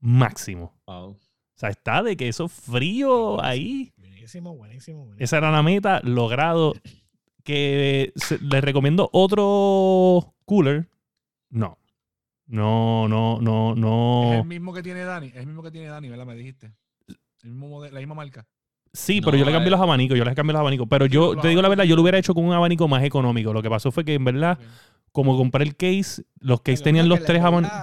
máximo. 0.00 0.74
Wow. 0.86 1.10
O 1.12 1.16
sea, 1.56 1.70
está 1.70 2.02
de 2.02 2.16
que 2.16 2.28
eso 2.28 2.48
frío 2.48 3.42
ahí. 3.42 3.92
Buenísimo, 3.96 4.54
buenísimo, 4.56 4.98
buenísimo. 5.06 5.24
Esa 5.24 5.38
era 5.38 5.50
la 5.50 5.62
meta, 5.62 6.00
logrado. 6.02 6.74
Que 7.44 8.12
se- 8.16 8.38
les 8.40 8.64
recomiendo 8.64 9.08
otro 9.12 10.34
cooler. 10.44 10.88
No. 11.50 11.78
No, 12.46 13.08
no, 13.08 13.38
no, 13.40 13.72
Es 13.72 13.78
no. 13.78 14.32
el 14.40 14.44
mismo 14.44 14.72
que 14.74 14.82
tiene 14.82 15.04
Dani. 15.04 15.28
Es 15.28 15.36
el 15.36 15.46
mismo 15.46 15.62
que 15.62 15.70
tiene 15.70 15.86
Dani, 15.88 16.08
¿verdad? 16.08 16.26
Me 16.26 16.34
dijiste. 16.34 16.72
El 17.42 17.50
mismo 17.50 17.68
modelo, 17.68 17.94
la 17.94 18.00
misma 18.00 18.14
marca. 18.14 18.46
Sí, 18.92 19.20
No, 19.20 19.26
pero 19.26 19.36
yo 19.38 19.44
le 19.44 19.52
cambié 19.52 19.68
eh. 19.68 19.70
los 19.72 19.80
abanicos, 19.80 20.16
yo 20.16 20.24
les 20.24 20.34
cambié 20.34 20.52
los 20.52 20.60
abanicos. 20.60 20.86
Pero 20.88 21.06
yo 21.06 21.36
te 21.36 21.48
digo 21.48 21.60
la 21.62 21.68
verdad, 21.68 21.84
yo 21.84 21.96
lo 21.96 22.02
hubiera 22.02 22.18
hecho 22.18 22.34
con 22.34 22.44
un 22.44 22.52
abanico 22.52 22.86
más 22.88 23.02
económico. 23.02 23.52
Lo 23.52 23.62
que 23.62 23.68
pasó 23.70 23.90
fue 23.90 24.04
que 24.04 24.14
en 24.14 24.24
verdad, 24.24 24.58
como 25.12 25.36
compré 25.36 25.64
el 25.64 25.74
case, 25.76 26.24
los 26.40 26.60
case 26.60 26.76
Pero 26.78 26.84
tenían 26.84 27.08
los 27.08 27.24
tres 27.24 27.42
abanicos. 27.42 27.76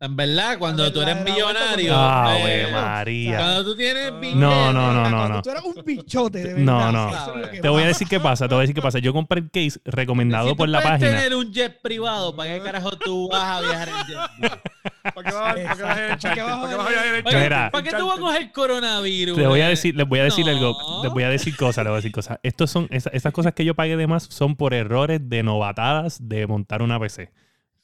En 0.00 0.14
verdad, 0.14 0.58
cuando 0.60 0.84
La 0.84 0.92
tú 0.92 1.02
eres 1.02 1.24
millonario. 1.24 1.92
Ave 1.92 2.62
eh, 2.68 2.72
María. 2.72 3.36
Cuando 3.38 3.64
tú 3.64 3.76
tienes 3.76 4.12
No, 4.12 4.20
billete, 4.20 4.38
No, 4.38 4.72
no, 4.72 4.92
no, 4.92 5.10
no, 5.10 5.16
Cuando 5.16 5.28
no. 5.28 5.42
Tú 5.42 5.50
eras 5.50 5.64
un 5.64 5.84
bichote, 5.84 6.38
de 6.38 6.54
verdad. 6.54 6.62
No, 6.62 6.92
no. 6.92 7.44
Es 7.52 7.60
Te 7.60 7.68
voy 7.68 7.82
a 7.82 7.86
decir 7.88 8.06
qué 8.06 8.20
pasa, 8.20 8.46
te 8.46 8.54
voy 8.54 8.60
a 8.60 8.62
decir 8.62 8.76
qué 8.76 8.82
pasa. 8.82 9.00
Yo 9.00 9.12
compré 9.12 9.40
el 9.40 9.50
case 9.50 9.80
recomendado 9.84 10.50
si 10.50 10.54
por 10.54 10.66
tú 10.68 10.72
la 10.72 10.82
página. 10.82 11.10
tener 11.10 11.34
un 11.34 11.52
jet 11.52 11.80
privado, 11.82 12.36
¿para 12.36 12.54
qué 12.54 12.60
carajo 12.62 12.90
tú 12.96 13.28
vas 13.28 13.42
a 13.42 13.60
viajar 13.60 13.88
en 13.88 13.94
jet? 14.06 14.60
¿Para 15.14 15.30
qué 15.30 15.34
vas 15.34 15.50
a- 15.50 15.54
para 15.54 15.74
qué 15.74 15.82
vas 15.82 15.96
a 15.96 16.04
ir 16.04 16.10
en 16.12 16.18
¿Para 16.20 16.34
qué 16.34 16.42
vas 16.42 16.52
a 16.52 16.60
¿Para 16.60 16.68
qué 16.70 16.76
vas 16.76 16.86
a 16.86 17.06
ir 17.08 17.14
en 17.16 17.24
¿Para 17.24 17.36
qué, 17.36 17.42
Mira. 17.42 17.70
para 17.72 17.84
qué 17.84 17.90
tú 17.96 18.06
vas 18.06 18.18
a 18.18 18.20
coger 18.20 18.52
coronavirus? 18.52 19.36
Te 19.36 19.46
voy 19.48 19.60
a 19.62 19.66
eh? 19.66 19.70
decir, 19.70 19.96
les 19.96 20.08
voy 20.08 20.20
a 20.20 20.24
decir 20.24 20.44
No. 20.46 20.52
algo, 20.52 21.00
les 21.02 21.12
voy 21.12 21.22
a 21.24 21.28
decir 21.28 21.56
cosas, 21.56 21.82
les 21.84 21.90
voy 21.90 21.96
a 21.96 21.96
decir 21.96 22.12
cosas. 22.12 22.38
Estos 22.44 22.70
son, 22.70 22.86
esa- 22.90 23.10
esas 23.10 23.32
cosas 23.32 23.52
que 23.52 23.64
yo 23.64 23.74
pagué 23.74 23.96
de 23.96 24.06
más 24.06 24.24
son 24.30 24.54
por 24.54 24.74
errores 24.74 25.28
de 25.28 25.42
novatadas 25.42 26.28
de 26.28 26.46
montar 26.46 26.82
una 26.82 27.00
PC. 27.00 27.32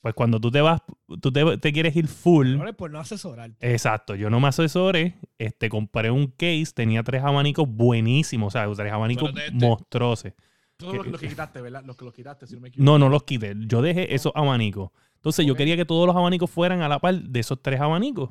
Pues 0.04 0.12
cuando 0.14 0.38
tú 0.38 0.50
te 0.50 0.60
vas, 0.60 0.82
tú 1.22 1.32
te, 1.32 1.56
te 1.56 1.72
quieres 1.72 1.96
ir 1.96 2.08
full. 2.08 2.58
Ahora, 2.58 2.74
por 2.74 2.90
no 2.90 3.00
asesorarte. 3.00 3.72
Exacto, 3.72 4.14
yo 4.14 4.28
no 4.28 4.38
me 4.38 4.48
asesoré, 4.48 5.14
este, 5.38 5.70
compré 5.70 6.10
un 6.10 6.26
case, 6.26 6.66
tenía 6.74 7.02
tres 7.02 7.22
abanicos 7.24 7.66
buenísimos, 7.66 8.48
o 8.48 8.58
sea, 8.58 8.70
tres 8.76 8.92
abanicos 8.92 9.30
este. 9.34 9.50
monstruosos. 9.52 10.32
Todos 10.76 10.96
los, 10.96 11.06
los 11.06 11.18
que 11.18 11.28
quitaste, 11.28 11.62
¿verdad? 11.62 11.82
Los 11.86 11.96
que 11.96 12.04
los 12.04 12.12
quitaste, 12.12 12.46
si 12.46 12.54
no 12.54 12.60
me 12.60 12.68
equivoco. 12.68 12.84
No, 12.84 12.98
no 12.98 13.08
los 13.08 13.22
quité, 13.22 13.54
yo 13.60 13.80
dejé 13.80 14.14
esos 14.14 14.30
abanicos. 14.34 14.90
Entonces 15.14 15.46
yo 15.46 15.54
quería 15.54 15.74
que 15.74 15.86
todos 15.86 16.06
los 16.06 16.14
abanicos 16.14 16.50
fueran 16.50 16.82
a 16.82 16.88
la 16.90 16.98
par 16.98 17.14
de 17.22 17.40
esos 17.40 17.62
tres 17.62 17.80
abanicos. 17.80 18.28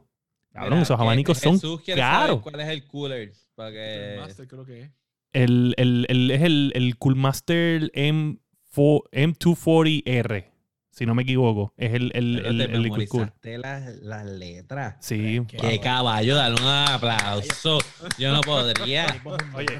Cabrón, 0.51 0.73
Mira, 0.73 0.83
esos 0.83 0.95
que 0.95 1.01
abanicos 1.03 1.39
son 1.39 1.53
Jesús 1.53 1.81
saber 1.83 1.99
caros. 1.99 2.41
¿Cuál 2.41 2.59
es 2.59 2.67
el 2.67 2.85
cooler? 2.85 3.33
Para 3.55 3.69
El 3.69 3.73
que... 3.73 4.21
Master 4.21 4.47
creo 4.47 4.63
que 4.63 4.81
es. 4.83 4.91
El, 5.31 5.73
el, 5.77 6.05
el- 6.07 6.29
es 6.29 6.41
el, 6.43 6.71
el 6.75 6.99
Coolmaster 6.99 7.91
M4, 7.93 8.37
M240R, 9.11 10.45
si 10.93 11.07
no 11.07 11.15
me 11.15 11.23
equivoco. 11.23 11.73
Es 11.75 11.93
el, 11.93 12.11
el, 12.13 12.35
Pero 12.37 12.49
el, 12.49 12.57
te 12.57 12.63
el 12.65 12.81
Liquid 12.83 13.07
Cool. 13.09 13.19
memorizaste 13.21 13.57
las, 13.57 13.95
las 13.97 14.25
letras. 14.25 14.95
Sí. 14.99 15.41
Qué 15.47 15.57
Qué 15.57 15.79
caballo, 15.79 16.35
dale 16.35 16.55
un 16.61 16.67
aplauso. 16.67 17.79
Yo 18.19 18.31
no 18.31 18.41
podría. 18.41 19.07
Oye. 19.55 19.79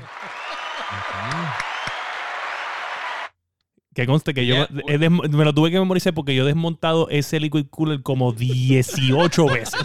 Que 3.94 4.08
conste 4.08 4.34
que 4.34 4.48
yo 4.48 4.66
me 4.72 5.46
lo 5.46 5.54
tuve 5.54 5.70
que 5.70 5.78
memorizar 5.80 6.16
porque 6.16 6.34
yo 6.34 6.44
he 6.44 6.48
desmontado 6.48 7.10
ese 7.10 7.40
liquid 7.40 7.68
cooler 7.70 8.02
como 8.02 8.34
18 8.34 9.46
veces. 9.46 9.80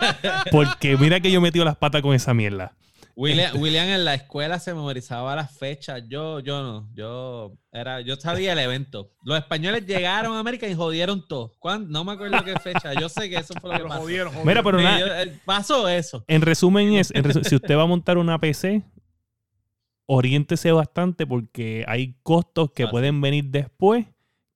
Porque 0.50 0.98
mira 0.98 1.20
que 1.20 1.30
yo 1.32 1.38
he 1.38 1.42
metido 1.42 1.64
las 1.64 1.76
patas 1.76 2.02
con 2.02 2.14
esa 2.14 2.34
mierda. 2.34 2.74
William, 3.16 3.60
William 3.60 3.86
en 3.88 4.04
la 4.04 4.14
escuela 4.14 4.58
se 4.58 4.74
memorizaba 4.74 5.36
las 5.36 5.56
fechas. 5.56 6.02
Yo, 6.08 6.40
yo 6.40 6.62
no. 6.62 6.88
Yo 6.94 7.52
era, 7.72 8.00
yo 8.00 8.16
sabía 8.16 8.52
el 8.54 8.58
evento. 8.58 9.12
Los 9.22 9.38
españoles 9.38 9.86
llegaron 9.86 10.34
a 10.36 10.40
América 10.40 10.66
y 10.66 10.74
jodieron 10.74 11.26
todo. 11.28 11.52
¿Cuándo? 11.60 11.88
No 11.90 12.04
me 12.04 12.12
acuerdo 12.12 12.42
qué 12.44 12.58
fecha. 12.58 12.92
Yo 13.00 13.08
sé 13.08 13.30
que 13.30 13.36
eso 13.36 13.54
fue 13.60 13.70
lo 13.70 13.76
que 13.78 13.84
pasó. 13.88 14.00
jodieron, 14.00 14.32
jodieron. 14.32 14.48
Mira, 14.48 14.62
pero 14.64 14.80
yo- 14.80 15.14
eh, 15.14 15.40
pasó 15.44 15.88
eso. 15.88 16.24
En 16.26 16.42
resumen 16.42 16.92
es, 16.94 17.12
en 17.14 17.22
resu- 17.24 17.44
si 17.44 17.54
usted 17.54 17.76
va 17.76 17.82
a 17.82 17.86
montar 17.86 18.18
una 18.18 18.38
PC, 18.40 18.82
oriéntese 20.06 20.72
bastante 20.72 21.26
porque 21.26 21.84
hay 21.88 22.16
costos 22.22 22.72
que 22.72 22.84
Ah, 22.84 22.90
pueden 22.90 23.20
venir 23.20 23.44
después 23.46 24.06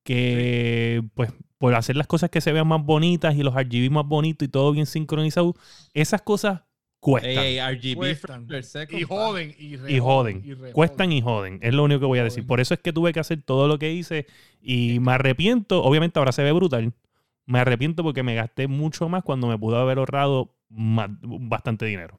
que, 0.05 1.03
pues, 1.15 1.33
por 1.59 1.75
hacer 1.75 1.97
las 1.97 2.07
cosas 2.07 2.31
que 2.31 2.41
se 2.41 2.53
vean 2.53 2.67
más 2.69 2.85
bonitas 2.85 3.35
y 3.35 3.43
los 3.43 3.55
RGB 3.55 3.91
más 3.91 4.07
bonitos 4.07 4.47
y 4.47 4.51
todo 4.51 4.73
bien 4.73 4.87
sincronizado, 4.87 5.55
esas 5.95 6.23
cosas 6.23 6.63
cuestan. 7.01 7.31
Ey, 7.45 7.59
RGB 7.61 7.97
Cuestan. 7.97 8.63
Second, 8.63 9.01
Y 9.01 9.05
joden. 9.05 9.55
Y, 9.59 9.77
re 9.77 9.93
y 9.93 9.99
joden. 9.99 10.57
re 10.61 10.73
Cuestan 10.73 11.13
y 11.13 11.21
joden. 11.23 11.59
Es 11.63 11.73
lo 11.75 11.85
único 11.85 12.01
que 12.01 12.07
voy 12.07 12.19
a 12.19 12.25
decir. 12.25 12.47
Por 12.47 12.61
eso 12.61 12.75
es 12.75 12.81
que 12.81 12.93
tuve 12.93 13.13
que 13.13 13.21
hacer 13.21 13.43
todo 13.43 13.69
lo 13.69 13.79
que 13.79 13.93
hice 13.93 14.27
y 14.61 14.99
me 15.01 15.13
arrepiento. 15.13 15.83
Obviamente 15.83 16.19
ahora 16.19 16.33
se 16.33 16.43
ve 16.43 16.53
brutal. 16.53 16.93
Me 17.47 17.61
arrepiento 17.61 18.03
porque 18.03 18.23
me 18.23 18.35
gasté 18.35 18.67
mucho 18.69 19.09
más 19.09 19.23
cuando 19.23 19.47
me 19.47 19.57
pudo 19.59 19.79
haber 19.79 19.99
ahorrado 19.99 20.55
más- 20.69 21.11
bastante 21.23 21.87
dinero. 21.87 22.19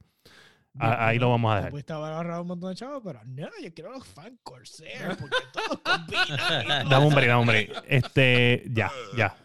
A- 0.79 1.07
ahí 1.09 1.19
lo 1.19 1.29
vamos 1.29 1.51
a 1.51 1.55
dejar. 1.57 1.71
Pudiste 1.71 1.93
haber 1.93 2.11
agarrado 2.13 2.41
un 2.43 2.47
montón 2.47 2.69
de 2.69 2.75
chavos, 2.75 3.01
pero 3.03 3.19
no, 3.25 3.47
yo 3.61 3.73
quiero 3.73 3.91
los 3.91 4.07
fan 4.07 4.39
Corsair 4.43 5.17
porque 5.19 5.35
todos 5.51 5.79
combinan. 5.83 6.87
Dame 6.89 7.05
un 7.05 7.13
break, 7.13 7.27
dame 7.27 7.41
un 7.41 7.47
break. 7.47 7.83
Este, 7.87 8.63
ya, 8.71 8.89
ya. 9.17 9.35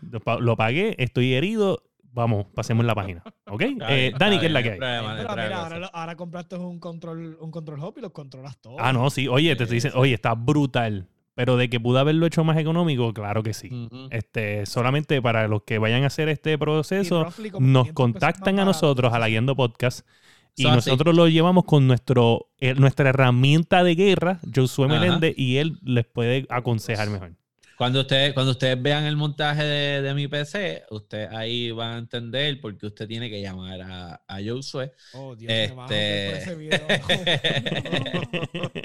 Lo 0.41 0.57
pagué, 0.57 0.95
estoy 0.99 1.35
herido. 1.35 1.83
Vamos, 2.15 2.47
pasemos 2.55 2.85
la 2.87 2.95
página. 2.95 3.23
¿Ok? 3.49 3.61
Eh, 3.63 3.75
bien, 3.77 4.15
Dani, 4.19 4.39
¿qué 4.39 4.47
es 4.47 4.53
la 4.53 4.63
que 4.63 4.71
hay? 4.73 4.79
Pero 4.79 5.31
mira, 5.31 5.63
ahora, 5.63 5.79
lo- 5.81 5.91
ahora 5.95 6.15
compraste 6.17 6.57
un 6.57 6.79
control, 6.79 7.37
un 7.41 7.51
control 7.51 7.81
hub 7.81 7.95
y 7.99 8.01
los 8.01 8.13
controlas 8.13 8.57
todos. 8.61 8.77
Ah, 8.81 8.93
no, 8.93 9.11
sí. 9.11 9.27
Oye, 9.29 9.55
te 9.57 9.65
estoy 9.65 9.77
diciendo, 9.77 9.99
oye, 9.99 10.15
está 10.15 10.35
brutal. 10.35 11.09
Pero 11.37 11.57
de 11.57 11.69
que 11.69 11.81
pude 11.81 11.99
haberlo 11.99 12.27
hecho 12.27 12.45
más 12.45 12.57
económico, 12.59 13.13
claro 13.13 13.43
que 13.43 13.53
sí. 13.55 13.69
Ujú. 13.69 14.07
Este, 14.13 14.65
solamente 14.67 15.21
para 15.21 15.49
los 15.49 15.65
que 15.65 15.79
vayan 15.79 16.05
a 16.05 16.07
hacer 16.07 16.29
este 16.29 16.57
proceso, 16.57 17.25
nos 17.25 17.35
500 17.35 17.83
pesos 17.83 17.95
contactan 17.95 18.61
a 18.61 18.65
nosotros, 18.65 19.13
a 19.13 19.19
la 19.19 19.29
Guiando 19.29 19.57
Podcast. 19.57 20.07
Y 20.55 20.63
So, 20.63 20.69
así. 20.69 20.77
nosotros 20.91 21.17
lo 21.17 21.27
llevamos 21.27 21.65
con 21.65 21.89
nuestro, 21.89 22.51
eh, 22.61 22.75
nuestra 22.75 23.09
herramienta 23.09 23.83
de 23.83 23.97
guerra, 23.97 24.39
Josué 24.55 24.87
Ajá. 24.87 24.95
Meléndez, 25.01 25.35
y 25.37 25.57
él 25.57 25.81
les 25.83 26.05
puede 26.07 26.47
aconsejar 26.49 27.11
mejor. 27.11 27.33
Cuando 27.77 28.01
ustedes, 28.03 28.33
cuando 28.35 28.53
ustedes 28.53 28.81
vean 28.81 29.05
el 29.05 29.17
montaje 29.17 29.65
de, 29.65 30.03
de 30.03 30.15
mi 30.15 30.29
PC, 30.29 30.85
ustedes 30.91 31.29
ahí 31.33 31.71
van 31.73 31.95
a 31.95 31.99
entender 31.99 32.61
por 32.61 32.77
qué 32.79 32.87
usted 32.87 33.09
tiene 33.09 33.29
que 33.29 33.41
llamar 33.41 33.81
a, 33.83 34.23
a 34.29 34.39
Josué. 34.45 34.93
Oh, 35.13 35.35
Dios, 35.35 35.49
me 35.53 35.69
van 35.75 35.79
a 35.85 35.89
joder 35.89 36.31
por 36.31 36.39
ese 36.41 36.55
video. 36.55 36.87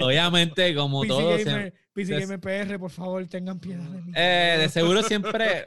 Obviamente, 0.00 0.74
como 0.74 1.02
PC 1.02 1.08
todo, 1.08 1.38
Gamer, 1.38 1.74
PC 1.92 2.14
des- 2.14 2.28
Gamer 2.28 2.40
PR, 2.68 2.78
por 2.78 2.90
favor, 2.90 3.26
tengan 3.28 3.60
piedad 3.60 3.82
de 3.88 4.02
mí. 4.02 4.12
Eh, 4.14 4.56
de 4.60 4.68
seguro 4.68 5.02
siempre, 5.02 5.66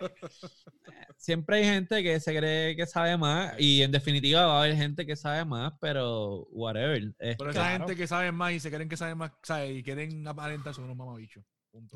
siempre 1.17 1.57
hay 1.57 1.63
gente 1.63 2.03
que 2.03 2.19
se 2.19 2.35
cree 2.37 2.75
que 2.75 2.85
sabe 2.85 3.15
más 3.17 3.53
y 3.59 3.81
en 3.83 3.91
definitiva 3.91 4.45
va 4.45 4.57
a 4.59 4.63
haber 4.63 4.75
gente 4.75 5.05
que 5.05 5.15
sabe 5.15 5.45
más, 5.45 5.73
pero 5.79 6.45
whatever. 6.51 7.01
Este, 7.01 7.35
Pero 7.37 7.51
esa 7.51 7.59
Claro. 7.61 7.85
gente 7.87 7.95
que 7.95 8.07
sabe 8.07 8.31
más 8.31 8.53
y 8.53 8.59
se 8.59 8.69
creen 8.71 8.89
que 8.89 8.97
saben 8.97 9.17
más, 9.17 9.31
¿sabes? 9.43 9.77
Y 9.77 9.83
quieren 9.83 10.27
aparentar 10.27 10.73
son 10.73 10.85
unos 10.85 10.97
mamabichos. 10.97 11.43
Punto. 11.71 11.95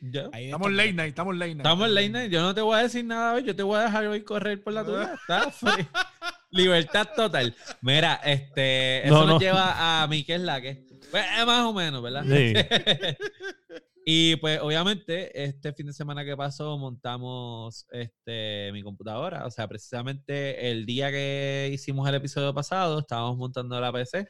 Estamos 0.00 0.72
late 0.72 0.92
night, 0.92 1.08
estamos 1.08 1.34
late 1.36 1.54
night. 1.54 1.66
estamos 1.66 1.88
en 1.88 1.94
late 1.94 2.08
night, 2.10 2.30
yo 2.30 2.40
no 2.40 2.54
te 2.54 2.60
voy 2.60 2.78
a 2.78 2.82
decir 2.82 3.04
nada 3.04 3.34
hoy, 3.34 3.42
yo 3.44 3.56
te 3.56 3.64
voy 3.64 3.78
a 3.78 3.82
dejar 3.82 4.06
hoy 4.06 4.22
correr 4.22 4.62
por 4.62 4.72
la 4.72 4.84
tuya. 4.84 5.14
Está 5.20 5.50
free. 5.50 5.86
Libertad 6.50 7.08
total. 7.16 7.54
Mira, 7.82 8.14
este, 8.24 9.04
eso 9.04 9.14
No, 9.14 9.20
nos 9.26 9.34
no. 9.34 9.40
lleva 9.40 10.02
a 10.02 10.06
mí, 10.06 10.24
que 10.24 10.36
es 10.36 10.40
la 10.40 10.60
que. 10.60 10.86
Pues, 11.10 11.24
eh, 11.38 11.44
más 11.44 11.64
o 11.64 11.72
menos, 11.72 12.00
¿verdad? 12.02 12.24
Sí. 12.24 12.54
y 14.06 14.36
pues 14.36 14.60
obviamente 14.60 15.42
este 15.44 15.72
fin 15.72 15.86
de 15.86 15.92
semana 15.92 16.24
que 16.24 16.36
pasó 16.36 16.78
montamos 16.78 17.86
este 17.90 18.70
mi 18.72 18.82
computadora, 18.82 19.46
o 19.46 19.50
sea, 19.50 19.66
precisamente 19.68 20.70
el 20.70 20.86
día 20.86 21.10
que 21.10 21.70
hicimos 21.72 22.08
el 22.08 22.14
episodio 22.14 22.54
pasado 22.54 23.00
estábamos 23.00 23.36
montando 23.36 23.80
la 23.80 23.92
PC. 23.92 24.28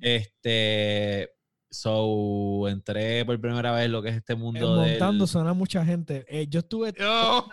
Este 0.00 1.30
so 1.70 2.66
entré 2.68 3.24
por 3.24 3.40
primera 3.40 3.72
vez 3.72 3.84
en 3.86 3.92
lo 3.92 4.02
que 4.02 4.08
es 4.10 4.16
este 4.16 4.34
mundo 4.34 4.80
del- 4.80 4.90
montando 4.92 5.26
suena 5.26 5.52
mucha 5.52 5.84
gente. 5.84 6.24
Eh, 6.28 6.46
yo 6.48 6.60
estuve 6.60 6.94
Oh. 7.02 7.48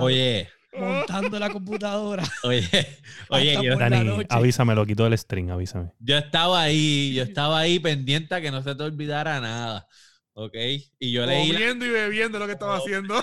Oye, 0.00 0.48
montando 0.76 1.38
la 1.38 1.50
computadora. 1.50 2.24
oye, 2.44 2.66
oye, 3.28 3.54
yo, 3.62 3.76
la 3.76 3.88
Dani, 3.90 4.22
avísame, 4.28 4.74
lo 4.74 4.84
quito 4.86 5.04
del 5.04 5.16
string, 5.18 5.50
avísame. 5.50 5.92
yo 6.00 6.16
estaba 6.18 6.62
ahí, 6.62 7.14
yo 7.14 7.22
estaba 7.22 7.58
ahí 7.60 7.78
pendiente 7.78 8.34
a 8.34 8.40
que 8.40 8.50
no 8.50 8.62
se 8.62 8.74
te 8.74 8.82
olvidara 8.82 9.40
nada. 9.40 9.86
¿Ok? 10.36 10.54
Y 10.98 11.12
yo 11.12 11.24
leí 11.26 11.46
la- 11.52 11.54
Comiendo 11.58 11.86
y 11.86 11.90
bebiendo 11.90 12.38
lo 12.40 12.46
que 12.46 12.52
estaba 12.54 12.76
haciendo. 12.78 13.14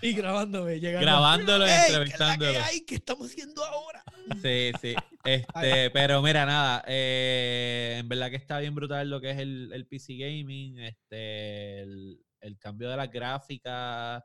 Y 0.00 0.12
grabándome. 0.14 0.80
Llegando. 0.80 1.06
grabándolo, 1.06 1.66
¡Ey, 1.66 1.70
¿qué 1.70 1.74
es 1.74 1.80
la 1.80 1.86
que 1.86 1.92
entrevistándolo. 2.10 2.64
hay? 2.64 2.80
¿Qué 2.82 2.94
estamos 2.96 3.30
haciendo 3.30 3.64
ahora? 3.64 4.04
Sí, 4.40 4.72
sí. 4.80 4.94
Este, 5.24 5.90
pero 5.90 6.22
mira, 6.22 6.46
nada, 6.46 6.82
eh, 6.86 7.96
en 7.98 8.08
verdad 8.08 8.30
que 8.30 8.36
está 8.36 8.58
bien 8.58 8.74
brutal 8.74 9.08
lo 9.10 9.20
que 9.20 9.30
es 9.30 9.38
el, 9.38 9.70
el 9.72 9.86
PC 9.86 10.16
Gaming. 10.16 10.78
Este, 10.78 11.80
el, 11.80 12.20
el 12.40 12.58
cambio 12.58 12.88
de 12.90 12.96
las 12.96 13.10
gráficas 13.10 14.22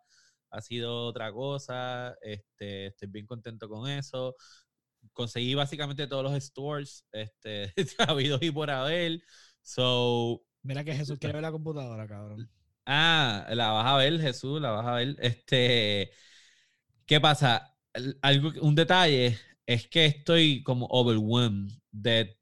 ha 0.49 0.62
sido 0.62 1.08
otra 1.08 1.32
cosa. 1.32 2.15
Este, 2.21 2.88
estoy 2.88 3.10
bien 3.10 3.25
contento 3.25 3.67
con 3.67 3.89
eso. 3.89 4.36
Conseguí 5.13 5.56
básicamente 5.56 6.08
todos 6.08 6.23
los 6.23 6.43
stores, 6.43 7.06
este, 7.12 7.73
habido 8.08 8.38
y 8.41 8.51
por 8.51 8.69
haber. 8.69 9.21
So, 9.62 10.43
Mira 10.63 10.84
que 10.84 10.93
Jesús 10.95 11.17
quiere 11.19 11.34
ver 11.34 11.43
la 11.43 11.51
computadora, 11.51 12.08
cabrón. 12.08 12.49
Ah, 12.89 13.45
la 13.52 13.71
vas 13.71 13.86
a 13.88 13.97
ver, 13.97 14.19
Jesús, 14.21 14.62
la 14.62 14.71
vas 14.71 14.86
a 14.88 14.93
ver. 14.95 15.15
Este, 15.19 16.12
¿qué 17.06 17.21
pasa? 17.21 17.76
Algo, 18.21 18.52
un 18.62 18.76
detalle 18.76 19.39
es 19.65 19.88
que 19.89 20.06
estoy 20.08 20.63
como 20.63 20.88
overwhelmed 20.88 21.71
de 21.91 22.38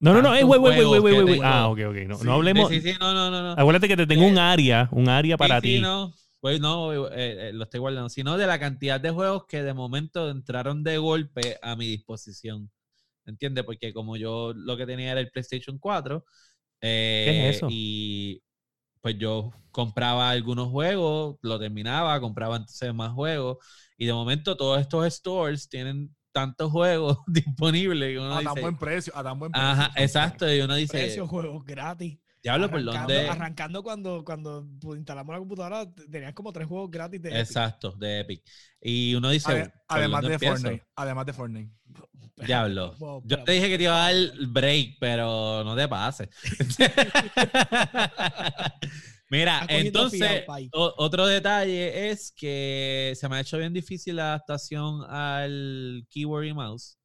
No, 0.00 0.12
no, 0.12 0.20
no, 0.22 0.28
güey, 0.46 0.60
juegos 0.60 0.74
güey, 1.00 1.14
que 1.14 1.22
güey. 1.24 1.40
tengo. 1.40 1.42
Ah, 1.42 1.68
ok, 1.68 1.78
ok. 1.88 1.96
No, 2.06 2.18
Sí, 2.18 2.24
no 2.24 2.32
hablemos. 2.34 2.68
Sí, 2.68 2.80
sí, 2.80 2.94
no, 3.00 3.14
no, 3.14 3.30
no. 3.30 3.52
Acuérdate 3.54 3.88
que 3.88 3.96
te 3.96 4.06
tengo 4.06 4.24
Eh, 4.24 4.26
un 4.26 4.38
área, 4.38 4.88
un 4.92 5.08
área 5.08 5.36
para 5.38 5.60
Sí, 5.60 5.74
sí, 5.74 5.78
ti. 5.78 5.80
no. 5.80 6.14
Pues 6.40 6.60
no, 6.60 6.92
eh, 7.12 7.48
eh, 7.48 7.52
lo 7.52 7.64
estoy 7.64 7.80
guardando. 7.80 8.08
Sino 8.08 8.36
de 8.38 8.46
la 8.46 8.58
cantidad 8.58 9.00
de 9.00 9.10
juegos 9.10 9.46
que 9.46 9.62
de 9.62 9.74
momento 9.74 10.30
entraron 10.30 10.82
de 10.84 10.98
golpe 10.98 11.58
a 11.62 11.76
mi 11.76 11.86
disposición. 11.88 12.70
¿Entiendes? 13.26 13.64
Porque 13.64 13.92
como 13.94 14.16
yo 14.16 14.52
lo 14.54 14.76
que 14.76 14.86
tenía 14.86 15.12
era 15.12 15.20
el 15.20 15.30
PlayStation 15.30 15.78
4. 15.78 16.24
eh, 16.82 17.50
es 17.50 17.56
eso? 17.56 17.76
Y 17.76 18.42
pues 19.06 19.18
yo 19.20 19.52
compraba 19.70 20.30
algunos 20.30 20.68
juegos, 20.68 21.36
lo 21.40 21.60
terminaba, 21.60 22.20
compraba 22.20 22.56
entonces 22.56 22.92
más 22.92 23.12
juegos. 23.12 23.58
Y 23.96 24.06
de 24.06 24.12
momento 24.12 24.56
todos 24.56 24.80
estos 24.80 25.06
stores 25.14 25.68
tienen 25.68 26.12
tantos 26.32 26.72
juegos 26.72 27.18
disponibles 27.28 28.14
que 28.14 28.18
uno 28.18 28.34
A 28.34 28.42
tan 28.42 28.54
dice, 28.54 28.60
buen 28.62 28.76
precio, 28.76 29.12
a 29.16 29.22
tan 29.22 29.38
buen 29.38 29.52
precio. 29.52 29.70
Ajá, 29.70 29.92
exacto. 29.94 30.52
Y 30.52 30.60
uno 30.60 30.74
dice, 30.74 30.98
Precio, 30.98 31.28
juegos 31.28 31.64
gratis. 31.64 32.18
diablo, 32.42 32.68
¿por 32.68 32.84
dónde? 32.84 33.28
arrancando 33.28 33.84
cuando, 33.84 34.24
cuando 34.24 34.66
instalamos 34.96 35.32
la 35.34 35.38
computadora, 35.38 35.86
tenías 36.10 36.34
como 36.34 36.52
tres 36.52 36.66
juegos 36.66 36.90
gratis 36.90 37.22
de 37.22 37.28
Epic. 37.28 37.40
Exacto, 37.42 37.92
de 37.92 38.20
Epic. 38.20 38.42
Y 38.80 39.14
uno 39.14 39.30
dice, 39.30 39.52
Ade- 39.52 39.72
¿por 39.86 39.98
además 39.98 40.22
de 40.22 40.32
empiezo? 40.34 40.54
Fortnite. 40.56 40.84
Además 40.96 41.26
de 41.26 41.32
Fortnite. 41.32 41.72
Diablo. 42.36 42.94
Yo 43.24 43.42
te 43.44 43.52
dije 43.52 43.68
que 43.68 43.78
te 43.78 43.84
iba 43.84 44.06
a 44.06 44.12
dar 44.12 44.32
break, 44.48 44.98
pero 45.00 45.64
no 45.64 45.74
te 45.74 45.88
pases. 45.88 46.28
Mira, 49.28 49.66
entonces, 49.68 50.44
otro 50.72 51.26
detalle 51.26 52.10
es 52.10 52.30
que 52.30 53.12
se 53.16 53.28
me 53.28 53.36
ha 53.36 53.40
hecho 53.40 53.58
bien 53.58 53.72
difícil 53.72 54.16
la 54.16 54.34
adaptación 54.34 55.02
al 55.08 56.06
keyboard 56.10 56.44
y 56.44 56.54
mouse, 56.54 56.96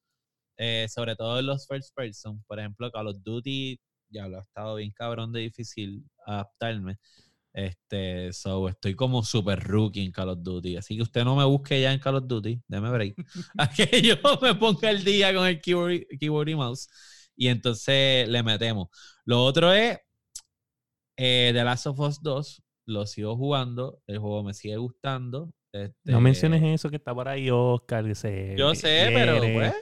eh, 0.58 0.86
sobre 0.88 1.16
todo 1.16 1.40
en 1.40 1.48
los 1.48 1.66
first 1.66 1.96
person. 1.96 2.44
Por 2.46 2.60
ejemplo, 2.60 2.92
Call 2.92 3.08
of 3.08 3.24
Duty, 3.24 3.80
ya 4.10 4.28
lo 4.28 4.38
ha 4.38 4.42
estado 4.42 4.76
bien 4.76 4.92
cabrón 4.92 5.32
de 5.32 5.40
difícil 5.40 6.04
adaptarme. 6.26 7.00
Este, 7.54 8.32
so 8.32 8.70
estoy 8.70 8.96
como 8.96 9.24
super 9.24 9.60
rookie 9.60 10.06
en 10.06 10.12
Call 10.12 10.30
of 10.30 10.40
Duty. 10.42 10.78
Así 10.78 10.96
que 10.96 11.04
usted 11.04 11.24
no 11.24 11.36
me 11.36 11.44
busque 11.46 11.82
ya 11.82 11.92
en 11.92 12.00
Call 12.00 12.16
of 12.16 12.28
Duty, 12.28 12.62
déme 12.68 12.90
break. 12.90 13.16
a 13.58 13.70
que 13.70 14.02
yo 14.02 14.16
me 14.42 14.56
ponga 14.56 14.90
el 14.90 15.04
día 15.04 15.34
con 15.34 15.48
el 15.48 15.60
keyboard, 15.62 15.92
y- 15.94 16.18
keyboard 16.18 16.50
y 16.50 16.56
mouse. 16.56 16.88
Y 17.36 17.48
entonces 17.48 18.28
le 18.28 18.44
metemos. 18.44 18.90
Lo 19.26 19.44
otro 19.44 19.74
es 19.74 19.98
eh, 21.18 21.52
The 21.54 21.64
Last 21.64 21.88
of 21.88 22.00
Us 22.00 22.22
2. 22.22 22.64
Lo 22.86 23.06
sigo 23.06 23.36
jugando. 23.36 24.02
El 24.08 24.20
juego 24.20 24.44
me 24.44 24.54
sigue 24.54 24.78
gustando. 24.78 25.54
No 25.74 25.82
este, 25.82 26.18
menciones 26.20 26.62
eso 26.64 26.90
que 26.90 26.98
está 26.98 27.14
por 27.16 27.30
ahí, 27.30 27.50
Oscar. 27.50 28.06
que 28.06 28.16
se 28.16 28.56
Yo 28.58 28.76
sé, 28.76 29.10
pero 29.14 29.40
pues. 29.40 29.74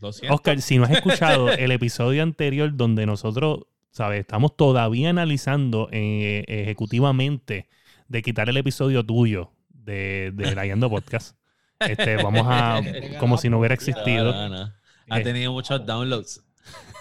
Lo 0.00 0.12
siento. 0.12 0.34
Oscar, 0.34 0.60
si 0.60 0.78
no 0.78 0.84
has 0.84 0.90
escuchado 0.92 1.50
el 1.50 1.72
episodio 1.72 2.22
anterior 2.22 2.76
donde 2.76 3.06
nosotros, 3.06 3.60
¿sabes? 3.94 4.20
Estamos 4.20 4.56
todavía 4.56 5.10
analizando 5.10 5.88
eh, 5.92 6.44
ejecutivamente 6.48 7.68
de 8.08 8.22
quitar 8.22 8.48
el 8.48 8.56
episodio 8.56 9.06
tuyo 9.06 9.52
de, 9.68 10.32
de 10.34 10.52
Layando 10.52 10.90
Podcast. 10.90 11.36
Este, 11.78 12.16
vamos 12.16 12.44
a, 12.44 12.80
como 13.20 13.38
si 13.38 13.48
no 13.48 13.60
hubiera 13.60 13.74
existido. 13.74 14.32
No, 14.32 14.48
no, 14.48 14.64
no. 14.66 14.72
Ha 15.10 15.20
tenido 15.20 15.52
muchos 15.52 15.86
downloads. 15.86 16.42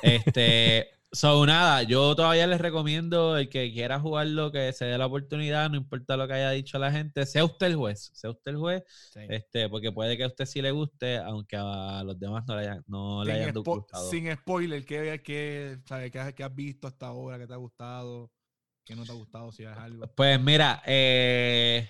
Este, 0.04 0.92
so 1.14 1.46
nada, 1.46 1.84
yo 1.84 2.16
todavía 2.16 2.48
les 2.48 2.60
recomiendo 2.60 3.38
el 3.38 3.48
que 3.50 3.72
quiera 3.72 4.00
jugarlo, 4.00 4.52
que 4.52 4.74
se 4.74 4.86
dé 4.86 4.98
la 4.98 5.06
oportunidad, 5.06 5.70
no 5.70 5.78
importa 5.78 6.18
lo 6.18 6.28
que 6.28 6.34
haya 6.34 6.50
dicho 6.52 6.80
la 6.80 6.92
gente, 6.92 7.26
sea 7.26 7.46
usted 7.46 7.68
el 7.68 7.76
juez, 7.76 8.10
sea 8.14 8.32
usted 8.32 8.52
el 8.52 8.58
juez, 8.58 8.84
Sí. 9.14 9.20
este, 9.30 9.70
porque 9.70 9.92
puede 9.92 10.18
que 10.18 10.24
a 10.24 10.28
usted 10.28 10.46
sí 10.46 10.62
le 10.62 10.72
guste, 10.72 11.18
aunque 11.18 11.56
a 11.58 12.04
los 12.04 12.20
demás 12.20 12.44
no 12.48 12.56
le 12.56 12.62
hayan, 12.64 12.84
no 12.88 13.24
le 13.24 13.32
hayan 13.34 13.54
gustado. 13.54 14.10
sin 14.10 14.32
spoiler, 14.36 14.86
¿qué, 14.86 15.22
qué, 15.24 15.78
sabes, 15.86 16.12
qué, 16.12 16.20
has- 16.20 16.34
qué 16.34 16.44
has 16.44 16.56
visto 16.56 16.88
hasta 16.88 17.08
ahora? 17.08 17.38
¿Qué 17.38 17.48
te 17.48 17.54
ha 17.54 17.58
gustado? 17.58 18.32
¿Qué 18.84 18.96
no 18.96 19.06
te 19.06 19.12
ha 19.12 19.16
gustado? 19.16 19.52
Si 19.52 19.64
es 19.64 19.70
algo. 19.70 20.08
Pues 20.16 20.42
mira, 20.42 20.82
eh, 20.86 21.90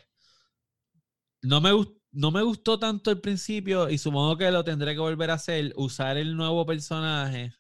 no, 1.42 1.62
me 1.62 1.72
gust- 1.72 1.96
no 2.12 2.32
me 2.32 2.42
gustó 2.44 2.78
tanto 2.80 3.10
al 3.10 3.20
principio 3.22 3.90
y 3.90 3.98
supongo 3.98 4.38
que 4.38 4.52
lo 4.52 4.64
tendré 4.64 4.94
que 4.94 5.00
volver 5.00 5.32
a 5.32 5.36
hacer, 5.36 5.74
usar 5.76 6.18
el 6.18 6.36
nuevo 6.36 6.66
personaje 6.66 7.54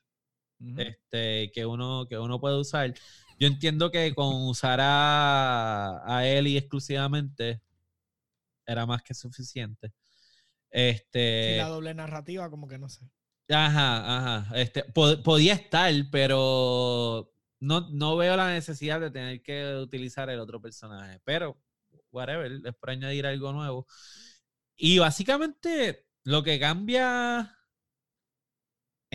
Ujú. 0.63 0.79
este, 0.79 1.51
que, 1.53 1.65
uno, 1.65 2.07
que 2.07 2.17
uno 2.17 2.39
puede 2.39 2.57
usar. 2.59 2.93
Yo 3.39 3.47
entiendo 3.47 3.91
que 3.91 4.13
con 4.15 4.47
usar 4.47 4.79
a, 4.81 6.01
a 6.05 6.27
Ellie 6.27 6.57
exclusivamente 6.57 7.61
era 8.65 8.85
más 8.85 9.01
que 9.03 9.13
suficiente. 9.13 9.89
Sí, 9.89 9.93
Este, 10.71 11.57
la 11.57 11.67
doble 11.67 11.93
narrativa, 11.93 12.49
como 12.49 12.67
que 12.67 12.77
no 12.79 12.89
sé. 12.89 13.05
ajá, 13.49 14.39
ajá. 14.41 14.59
Este, 14.59 14.83
po- 14.85 15.21
podía 15.23 15.53
estar, 15.53 15.93
pero 16.11 17.31
no, 17.59 17.89
no 17.91 18.15
veo 18.17 18.35
la 18.37 18.49
necesidad 18.53 18.99
de 18.99 19.11
tener 19.11 19.41
que 19.43 19.75
utilizar 19.77 20.29
el 20.29 20.39
otro 20.39 20.61
personaje. 20.61 21.19
Pero, 21.23 21.57
whatever, 22.11 22.51
es 22.65 22.75
por 22.75 22.89
añadir 22.91 23.25
algo 23.25 23.51
nuevo. 23.51 23.87
Y 24.75 24.99
básicamente 24.99 26.07
lo 26.23 26.43
que 26.43 26.59
cambia 26.59 27.52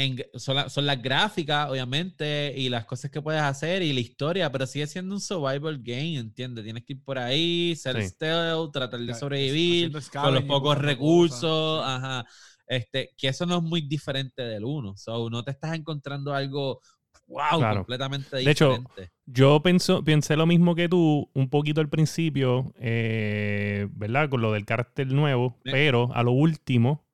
en 0.01 0.17
son, 0.35 0.55
la- 0.55 0.69
son 0.69 0.87
las 0.87 1.03
gráficas, 1.03 1.69
obviamente, 1.69 2.55
y 2.57 2.69
las 2.69 2.85
cosas 2.85 3.11
que 3.11 3.21
puedes 3.21 3.43
hacer 3.43 3.83
y 3.83 3.93
la 3.93 3.99
historia, 3.99 4.53
pero 4.53 4.65
sigue 4.65 4.87
siendo 4.87 5.13
un 5.17 5.21
survival 5.21 5.79
game, 5.83 6.17
¿entiendes? 6.19 6.63
Tienes 6.63 6.85
que 6.85 6.93
ir 6.93 7.03
por 7.03 7.19
ahí, 7.19 7.75
ser 7.75 8.01
Sí. 8.01 8.09
stealth, 8.11 8.71
tratar 8.73 9.01
de 9.01 9.13
sobrevivir 9.15 9.91
con 10.13 10.35
los 10.35 10.45
pocos 10.45 10.79
recursos, 10.79 11.83
ajá. 11.85 12.25
este, 12.69 13.11
que 13.17 13.29
eso 13.29 13.45
no 13.47 13.57
es 13.57 13.63
muy 13.65 13.81
diferente 13.81 14.43
del 14.43 14.65
1. 14.65 14.97
So, 14.97 15.29
no 15.31 15.43
te 15.43 15.51
estás 15.51 15.75
encontrando 15.75 16.33
algo, 16.33 16.81
wow, 17.27 17.59
Claro. 17.59 17.81
completamente 17.81 18.37
De 18.37 18.51
hecho, 18.51 18.69
diferente. 18.79 19.11
Yo 19.27 19.61
penso, 19.63 20.05
pensé 20.05 20.37
lo 20.37 20.47
mismo 20.47 20.75
que 20.77 20.89
tú 20.89 21.29
un 21.35 21.49
poquito 21.51 21.81
al 21.81 21.89
principio, 21.89 22.73
eh, 22.79 23.89
¿verdad? 23.93 24.29
Con 24.31 24.43
lo 24.43 24.53
del 24.53 24.65
carácter 24.65 25.09
nuevo, 25.09 25.57
Sí. 25.65 25.71
pero 25.73 26.11
a 26.15 26.23
lo 26.23 26.31
último 26.33 27.05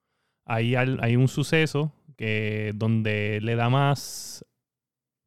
hay, 0.44 0.74
al- 0.74 0.98
hay 1.02 1.16
un 1.16 1.28
suceso 1.28 1.92
que 2.14 2.72
donde 2.74 3.40
le 3.42 3.54
da 3.56 3.68
más, 3.70 4.44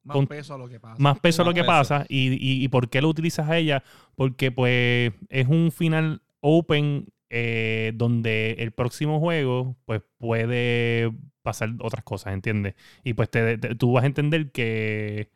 Más 0.03 0.15
Con- 0.15 0.27
peso 0.27 0.53
a 0.53 0.57
lo 0.57 0.69
que 0.69 0.79
pasa. 0.79 0.95
más 1.03 1.19
peso 1.19 1.41
a 1.41 1.45
lo 1.45 1.53
que 1.53 1.61
peso. 1.61 1.67
pasa 1.67 2.05
y, 2.07 2.29
y, 2.33 2.63
y 2.63 2.67
por 2.69 2.89
qué 2.89 3.01
lo 3.01 3.09
utilizas 3.09 3.49
a 3.49 3.57
ella, 3.57 3.83
porque 4.15 4.51
pues 4.51 5.11
es 5.29 5.47
un 5.47 5.71
final 5.71 6.21
open 6.39 7.07
eh, 7.29 7.91
donde 7.95 8.51
el 8.59 8.71
próximo 8.71 9.19
juego 9.19 9.75
pues 9.85 10.01
puede 10.17 11.11
pasar 11.41 11.71
otras 11.81 12.03
cosas, 12.05 12.33
¿entiendes? 12.33 12.75
Y 13.03 13.13
pues 13.15 13.29
te- 13.29 13.57
te- 13.57 13.75
tú 13.75 13.91
vas 13.91 14.03
a 14.05 14.07
entender 14.07 14.51
que 14.53 15.29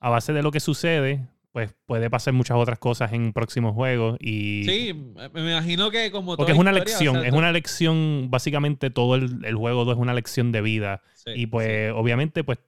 a 0.00 0.10
base 0.10 0.32
de 0.34 0.42
lo 0.42 0.50
que 0.50 0.60
sucede, 0.60 1.26
pues 1.52 1.74
puede 1.86 2.08
pasar 2.10 2.32
muchas 2.32 2.56
otras 2.56 2.78
cosas 2.78 3.12
en 3.12 3.32
próximos 3.32 3.74
juegos 3.74 4.16
y... 4.20 4.64
Sí, 4.64 4.94
me 5.32 5.52
imagino 5.52 5.90
que 5.90 6.10
como 6.10 6.36
Porque 6.36 6.52
es 6.52 6.58
una 6.58 6.70
historia, 6.70 6.94
o 6.94 6.98
lección, 6.98 7.20
sea, 7.20 7.28
es 7.28 7.34
una 7.34 7.52
lección, 7.52 8.28
básicamente 8.30 8.90
todo 8.90 9.16
el, 9.16 9.44
el 9.44 9.56
juego 9.56 9.90
es 9.90 9.98
una 9.98 10.14
lección 10.14 10.52
de 10.52 10.60
vida. 10.60 11.02
sí, 11.14 11.32
Y 11.34 11.46
pues, 11.46 11.92
obviamente, 11.92 12.44
pues, 12.44 12.58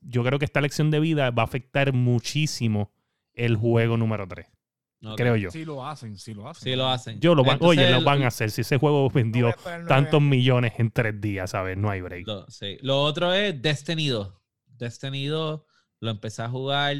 yo 0.00 0.24
creo 0.24 0.38
que 0.38 0.44
esta 0.44 0.60
lección 0.60 0.90
de 0.90 0.98
vida 0.98 1.30
va 1.30 1.42
a 1.42 1.46
afectar 1.46 1.92
muchísimo 1.92 2.90
el 3.34 3.56
juego 3.56 3.96
número 3.96 4.26
3, 4.26 4.46
sí. 4.46 5.06
Ok. 5.06 5.16
creo 5.16 5.36
yo. 5.36 5.50
Sí 5.50 5.64
lo 5.64 5.86
hacen, 5.86 6.18
sí 6.18 6.34
lo 6.34 6.48
hacen. 6.48 6.62
Sí 6.64 6.76
lo 6.76 6.88
hacen. 6.88 7.20
Yo 7.20 7.36
lo 7.36 7.44
van, 7.44 7.54
Entonces, 7.54 7.78
oye, 7.78 7.90
lo 7.90 8.02
van 8.02 8.24
a 8.24 8.28
hacer. 8.28 8.50
Si 8.50 8.62
ese 8.62 8.76
juego 8.78 9.04
No 9.04 9.10
vendió 9.10 9.48
esperar 9.48 9.86
tantos 9.86 10.20
millones 10.20 10.72
en 10.78 10.90
tres 10.90 11.20
días, 11.20 11.50
¿sabes? 11.50 11.76
No 11.76 11.90
hay 11.90 12.00
break. 12.00 12.26
Lo, 12.26 12.46
sí. 12.48 12.78
Lo 12.82 13.02
otro 13.02 13.32
es 13.32 13.60
Destiny 13.62 14.08
2. 14.08 14.32
Destiny 14.66 15.26
2 15.26 15.62
lo 16.00 16.10
empecé 16.10 16.42
a 16.42 16.48
jugar. 16.48 16.96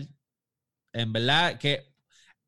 En 0.93 1.13
verdad 1.13 1.59
que 1.59 1.93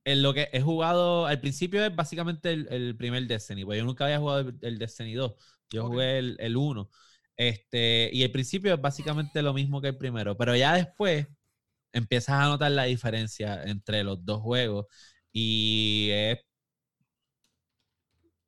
en 0.04 0.22
lo 0.22 0.34
que 0.34 0.48
he 0.52 0.60
jugado 0.60 1.26
al 1.26 1.40
principio 1.40 1.84
es 1.84 1.94
básicamente 1.94 2.52
el, 2.52 2.68
el 2.70 2.96
primer 2.96 3.26
Destiny, 3.26 3.64
porque 3.64 3.78
yo 3.78 3.84
nunca 3.84 4.04
había 4.04 4.18
jugado 4.18 4.40
el, 4.40 4.58
el 4.60 4.78
Destiny 4.78 5.14
2. 5.14 5.32
Yo 5.70 5.86
jugué 5.86 6.18
el, 6.18 6.36
el 6.40 6.56
1. 6.56 6.90
Este, 7.36 8.10
y 8.12 8.22
el 8.22 8.30
principio 8.30 8.74
es 8.74 8.80
básicamente 8.80 9.42
lo 9.42 9.52
mismo 9.54 9.80
que 9.80 9.88
el 9.88 9.96
primero, 9.96 10.36
pero 10.36 10.54
ya 10.54 10.74
después 10.74 11.26
empiezas 11.92 12.36
a 12.40 12.48
notar 12.48 12.70
la 12.70 12.84
diferencia 12.84 13.62
entre 13.64 14.04
los 14.04 14.24
dos 14.24 14.40
juegos 14.40 14.86
y 15.32 16.10
es 16.12 16.38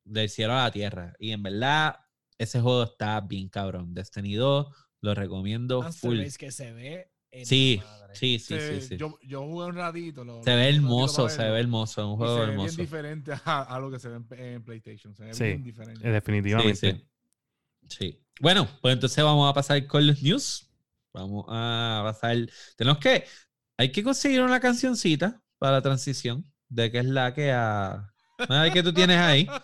del 0.05 0.29
cielo 0.29 0.53
a 0.55 0.65
la 0.65 0.71
tierra. 0.71 1.15
Y 1.19 1.33
en 1.33 1.43
verdad, 1.43 1.97
ese 2.39 2.61
juego 2.61 2.85
está 2.85 3.21
bien 3.21 3.49
cabrón. 3.49 3.95
Destiny 3.95 4.35
2, 4.35 4.67
lo 5.01 5.15
recomiendo 5.15 5.83
full. 5.93 6.23
Que 6.39 6.51
se 6.51 6.73
ve. 6.73 7.11
Sí, 7.44 7.83
sí, 8.12 8.38
sí, 8.38 8.38
Se- 8.38 8.81
sí, 8.81 8.88
sí. 8.88 8.96
Yo, 8.96 9.18
yo 9.22 9.42
jugué 9.42 9.66
un 9.66 9.75
ratito. 9.77 10.25
lo- 10.25 10.42
Se 10.42 10.51
lo 10.51 10.57
ve 10.57 10.68
hermoso, 10.68 11.29
se 11.29 11.42
ve 11.51 11.61
hermoso, 11.61 12.01
es 12.01 12.07
un 12.07 12.14
y 12.14 12.16
juego 12.16 12.35
se 12.35 12.40
ve 12.40 12.46
bien 12.46 12.61
hermoso. 12.61 12.81
diferente 12.81 13.33
a, 13.44 13.62
a 13.62 13.79
lo 13.81 13.90
que 13.90 13.99
se 13.99 14.09
ve 14.09 14.16
en, 14.16 14.27
en 14.55 14.62
PlayStation. 14.64 15.14
Se 15.14 15.25
ve 15.25 15.35
Sí, 15.35 15.44
bien 15.44 15.62
diferente. 15.64 16.09
Eh, 16.09 16.12
Definitivamente. 16.12 16.75
Sí, 16.92 16.92
sí. 16.92 17.07
Sí. 17.88 18.20
Bueno, 18.40 18.68
pues 18.81 18.94
entonces 18.94 19.22
vamos 19.22 19.49
a 19.51 19.55
pasar 19.55 19.87
con 19.87 20.07
los 20.07 20.22
news. 20.22 20.68
Vamos 21.12 21.44
a 21.49 22.01
pasar. 22.05 22.37
Tenemos 22.77 22.99
que. 22.99 23.25
Hay 23.79 23.92
que 23.92 24.03
conseguir 24.03 24.40
una 24.42 24.61
cancioncita 24.61 25.40
para 25.59 25.72
la 25.75 25.83
transición. 25.83 26.44
De 26.68 26.90
que 26.90 26.99
es 26.99 27.05
la 27.07 27.33
que 27.35 27.53
a. 27.53 28.12
A 28.49 28.62
ver 28.62 28.72
qué 28.72 28.83
tú 28.83 28.92
tienes 28.92 29.18
ahí. 29.18 29.46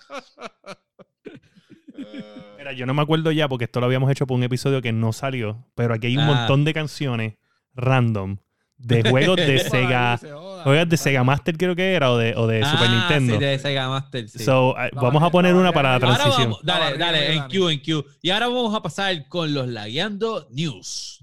Mira, 2.59 2.73
yo 2.73 2.87
no 2.87 2.95
me 2.95 3.03
acuerdo 3.03 3.33
ya 3.33 3.49
porque 3.49 3.65
esto 3.65 3.81
lo 3.81 3.87
habíamos 3.87 4.11
hecho 4.11 4.27
por 4.27 4.37
un 4.37 4.45
episodio 4.45 4.81
que 4.83 4.93
no 4.93 5.13
salió, 5.13 5.67
pero 5.75 5.95
aquí 5.95 6.07
hay 6.09 6.17
un 6.17 6.23
Ah. 6.25 6.35
montón 6.35 6.65
de 6.65 6.73
canciones 6.75 7.35
random 7.75 8.37
de 8.79 9.03
juegos 9.11 9.37
de 9.37 9.59
Sega. 9.61 10.19
Juegos 10.65 10.89
de 10.89 10.97
Sega 10.97 11.23
Master 11.25 11.57
creo 11.57 11.75
que 11.77 11.93
era 11.95 12.11
o 12.13 12.17
de, 12.19 12.35
o 12.37 12.47
de 12.47 12.65
Super 12.65 12.89
Ah, 12.89 12.95
Nintendo. 13.09 13.35
Sí, 13.35 13.41
de 13.45 13.59
Sega 13.59 13.89
Master. 13.89 14.29
sí. 14.29 14.39
So, 14.41 14.77
eh, 14.79 14.91
La 14.93 15.01
vamos 15.01 15.23
a 15.23 15.27
barriga- 15.27 15.31
poner 15.31 15.55
una 15.55 15.73
para 15.73 15.93
la 15.93 16.01
transición. 16.01 16.43
vamos, 16.51 16.61
dale, 16.65 16.99
dale, 16.99 17.35
en 17.35 17.43
Q, 17.49 17.69
en 17.71 17.79
Q. 17.81 18.05
Y 18.23 18.31
ahora 18.31 18.49
vamos 18.49 18.75
a 18.75 18.83
pasar 18.83 19.29
con 19.29 19.53
los 19.55 19.69
Lagueando 19.69 20.47
News. 20.51 21.22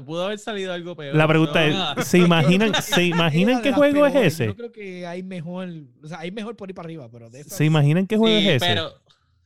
Pudo, 0.06 0.24
haber 0.24 0.38
salido 0.38 0.72
algo 0.72 0.96
peor. 0.96 1.14
La 1.14 1.26
pregunta 1.28 1.60
No, 1.60 1.66
es, 1.66 1.74
nada. 1.74 2.02
¿se 2.02 2.18
imaginan, 2.18 2.74
¿se 2.82 3.02
imaginan 3.06 3.62
qué 3.62 3.72
juego 3.72 4.06
es 4.06 4.14
ese? 4.14 4.46
Yo 4.46 4.56
creo 4.56 4.72
que 4.72 5.06
hay 5.06 5.22
mejor. 5.22 5.68
O 6.02 6.08
sea, 6.08 6.20
hay 6.20 6.30
mejor 6.30 6.56
por 6.56 6.68
ir 6.68 6.74
para 6.74 6.86
arriba, 6.86 7.08
pero 7.10 7.30
de 7.30 7.40
esas- 7.40 7.56
¿Se 7.56 7.64
imaginan 7.64 8.06
qué 8.06 8.16
juego 8.16 8.38
Sí, 8.38 8.48
es 8.48 8.56
ese? 8.62 8.66
pero. 8.66 8.92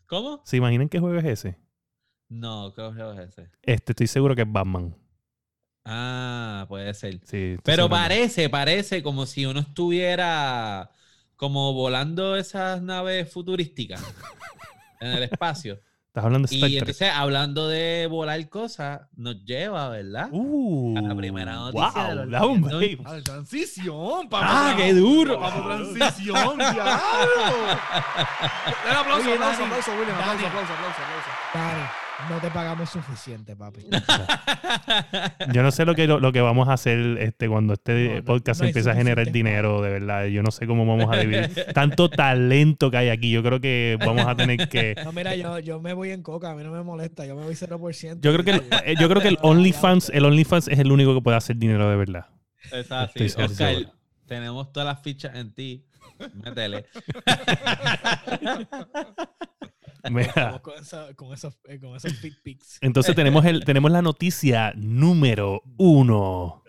¿Cómo? 0.06 0.42
¿Se 0.44 0.56
imaginan 0.56 0.88
qué 0.88 1.00
juego 1.00 1.18
es 1.18 1.24
ese? 1.24 1.58
No, 2.28 2.72
¿qué 2.74 2.82
juego 2.82 3.12
es 3.12 3.28
ese? 3.30 3.50
Este, 3.62 3.92
estoy 3.92 4.06
seguro 4.06 4.34
que 4.36 4.42
es 4.42 4.50
Batman. 4.52 4.94
Ah, 5.84 6.64
puede 6.68 6.92
ser. 6.94 7.20
Sí, 7.24 7.56
Pero 7.62 7.84
seguro. 7.84 7.90
parece, 7.90 8.48
parece 8.50 9.02
como 9.02 9.26
si 9.26 9.46
uno 9.46 9.60
estuviera 9.60 10.90
como 11.36 11.72
volando 11.74 12.34
esas 12.36 12.82
naves 12.82 13.30
futurísticas 13.32 14.02
en 15.00 15.08
el 15.12 15.22
espacio. 15.24 15.80
Estás 16.16 16.24
hablando 16.24 16.48
de 16.48 16.54
Star 16.54 16.70
Y 16.70 16.72
Trek. 16.72 16.88
entonces, 16.88 17.10
hablando 17.14 17.68
de 17.68 18.06
volar 18.06 18.48
cosas, 18.48 19.02
nos 19.16 19.44
lleva, 19.44 19.90
¿verdad? 19.90 20.30
Uh, 20.32 20.96
a 20.96 21.02
la 21.02 21.14
primera 21.14 21.52
noticia 21.56 22.04
de 22.04 22.14
wow, 22.14 22.24
los 22.24 22.30
that 22.30 22.42
one, 22.42 22.60
Lagueando 22.60 22.76
babe. 22.78 22.98
Ah, 23.04 23.18
transición, 23.22 24.28
papá. 24.30 24.70
¡Ah, 24.70 24.74
qué 24.78 24.94
duro! 24.94 25.38
Vamos, 25.38 25.92
transición, 25.92 26.56
diablo. 26.56 26.74
Dale 28.86 28.98
aplauso, 28.98 29.30
aplauso, 29.30 29.64
aplauso, 29.64 29.90
William. 29.92 30.18
Aplauso, 30.18 30.46
aplauso, 30.46 30.72
aplauso, 30.72 31.00
aplauso. 31.52 32.05
No 32.30 32.40
te 32.40 32.50
pagamos 32.50 32.88
suficiente, 32.88 33.54
papi. 33.54 33.82
Yo 35.52 35.62
no 35.62 35.70
sé 35.70 35.84
lo 35.84 35.94
que, 35.94 36.06
lo, 36.06 36.18
lo 36.18 36.32
que 36.32 36.40
vamos 36.40 36.68
a 36.68 36.72
hacer 36.72 37.18
este, 37.18 37.48
cuando 37.48 37.74
este 37.74 38.16
No, 38.16 38.24
podcast 38.24 38.62
no 38.62 38.66
empiece 38.66 38.90
a 38.90 38.94
generar 38.94 39.30
dinero, 39.30 39.82
de 39.82 39.90
verdad. 39.90 40.24
Yo 40.26 40.42
no 40.42 40.50
sé 40.50 40.66
cómo 40.66 40.86
vamos 40.86 41.14
a 41.14 41.20
dividir. 41.20 41.66
Tanto 41.74 42.08
talento 42.08 42.90
que 42.90 42.96
hay 42.96 43.08
aquí. 43.10 43.30
Yo 43.30 43.42
creo 43.42 43.60
que 43.60 43.98
vamos 44.00 44.26
a 44.26 44.34
tener 44.34 44.68
que. 44.68 44.96
No, 45.06 45.12
mira, 45.12 45.36
yo, 45.36 45.60
yo 45.60 45.80
me 45.80 45.92
voy 45.92 46.10
en 46.10 46.22
coca, 46.22 46.50
a 46.50 46.54
mí 46.54 46.64
no 46.64 46.72
me 46.72 46.82
molesta, 46.82 47.24
yo 47.26 47.36
me 47.36 47.44
voy 47.44 47.54
0%. 47.54 48.20
Yo 48.20 48.32
creo 48.32 48.44
que 48.44 48.50
el, 48.50 48.62
eh, 48.84 48.94
yo 48.98 49.08
creo 49.08 49.22
que 49.22 49.28
el 49.28 49.38
OnlyFans, 49.42 50.10
el 50.10 50.24
OnlyFans 50.24 50.66
es 50.68 50.78
el 50.80 50.90
único 50.90 51.14
que 51.14 51.20
puede 51.20 51.36
hacer 51.36 51.56
dinero 51.56 51.88
de 51.88 51.96
verdad. 51.96 52.26
Estoy 52.72 53.28
seguro. 53.28 53.52
Oscar, 53.52 53.92
tenemos 54.26 54.72
todas 54.72 54.88
las 54.88 55.02
fichas 55.02 55.36
en 55.36 55.54
ti. 55.54 55.84
Métele. 56.42 56.86
Mira. 60.10 60.60
Con, 60.62 60.78
esa- 60.82 61.14
con 61.14 61.32
esos, 61.32 61.58
eh, 61.68 61.78
con 61.80 61.96
esos 61.96 62.12
fit 62.14 62.34
pics. 62.42 62.78
Entonces 62.80 63.14
tenemos 63.14 63.44
el, 63.44 63.64
tenemos 63.64 63.90
la 63.90 64.02
noticia 64.02 64.72
número 64.76 65.62
uno. 65.76 66.62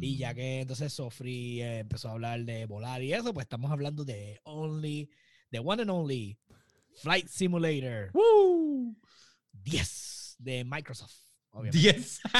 Y 0.00 0.16
ya 0.16 0.32
que 0.34 0.60
entonces 0.62 0.92
Sofri 0.92 1.60
eh, 1.62 1.78
empezó 1.80 2.08
a 2.08 2.12
hablar 2.12 2.44
de 2.44 2.64
volar 2.66 3.02
y 3.02 3.12
eso, 3.12 3.34
pues 3.34 3.44
estamos 3.44 3.70
hablando 3.70 4.04
de 4.04 4.40
Only, 4.44 5.10
de 5.50 5.58
One 5.58 5.82
and 5.82 5.90
Only 5.90 6.38
Flight 7.02 7.28
Simulator 7.28 8.10
10 9.52 10.36
de 10.38 10.64
Microsoft. 10.64 11.14
Obviamente. 11.50 11.78
10. 11.78 12.20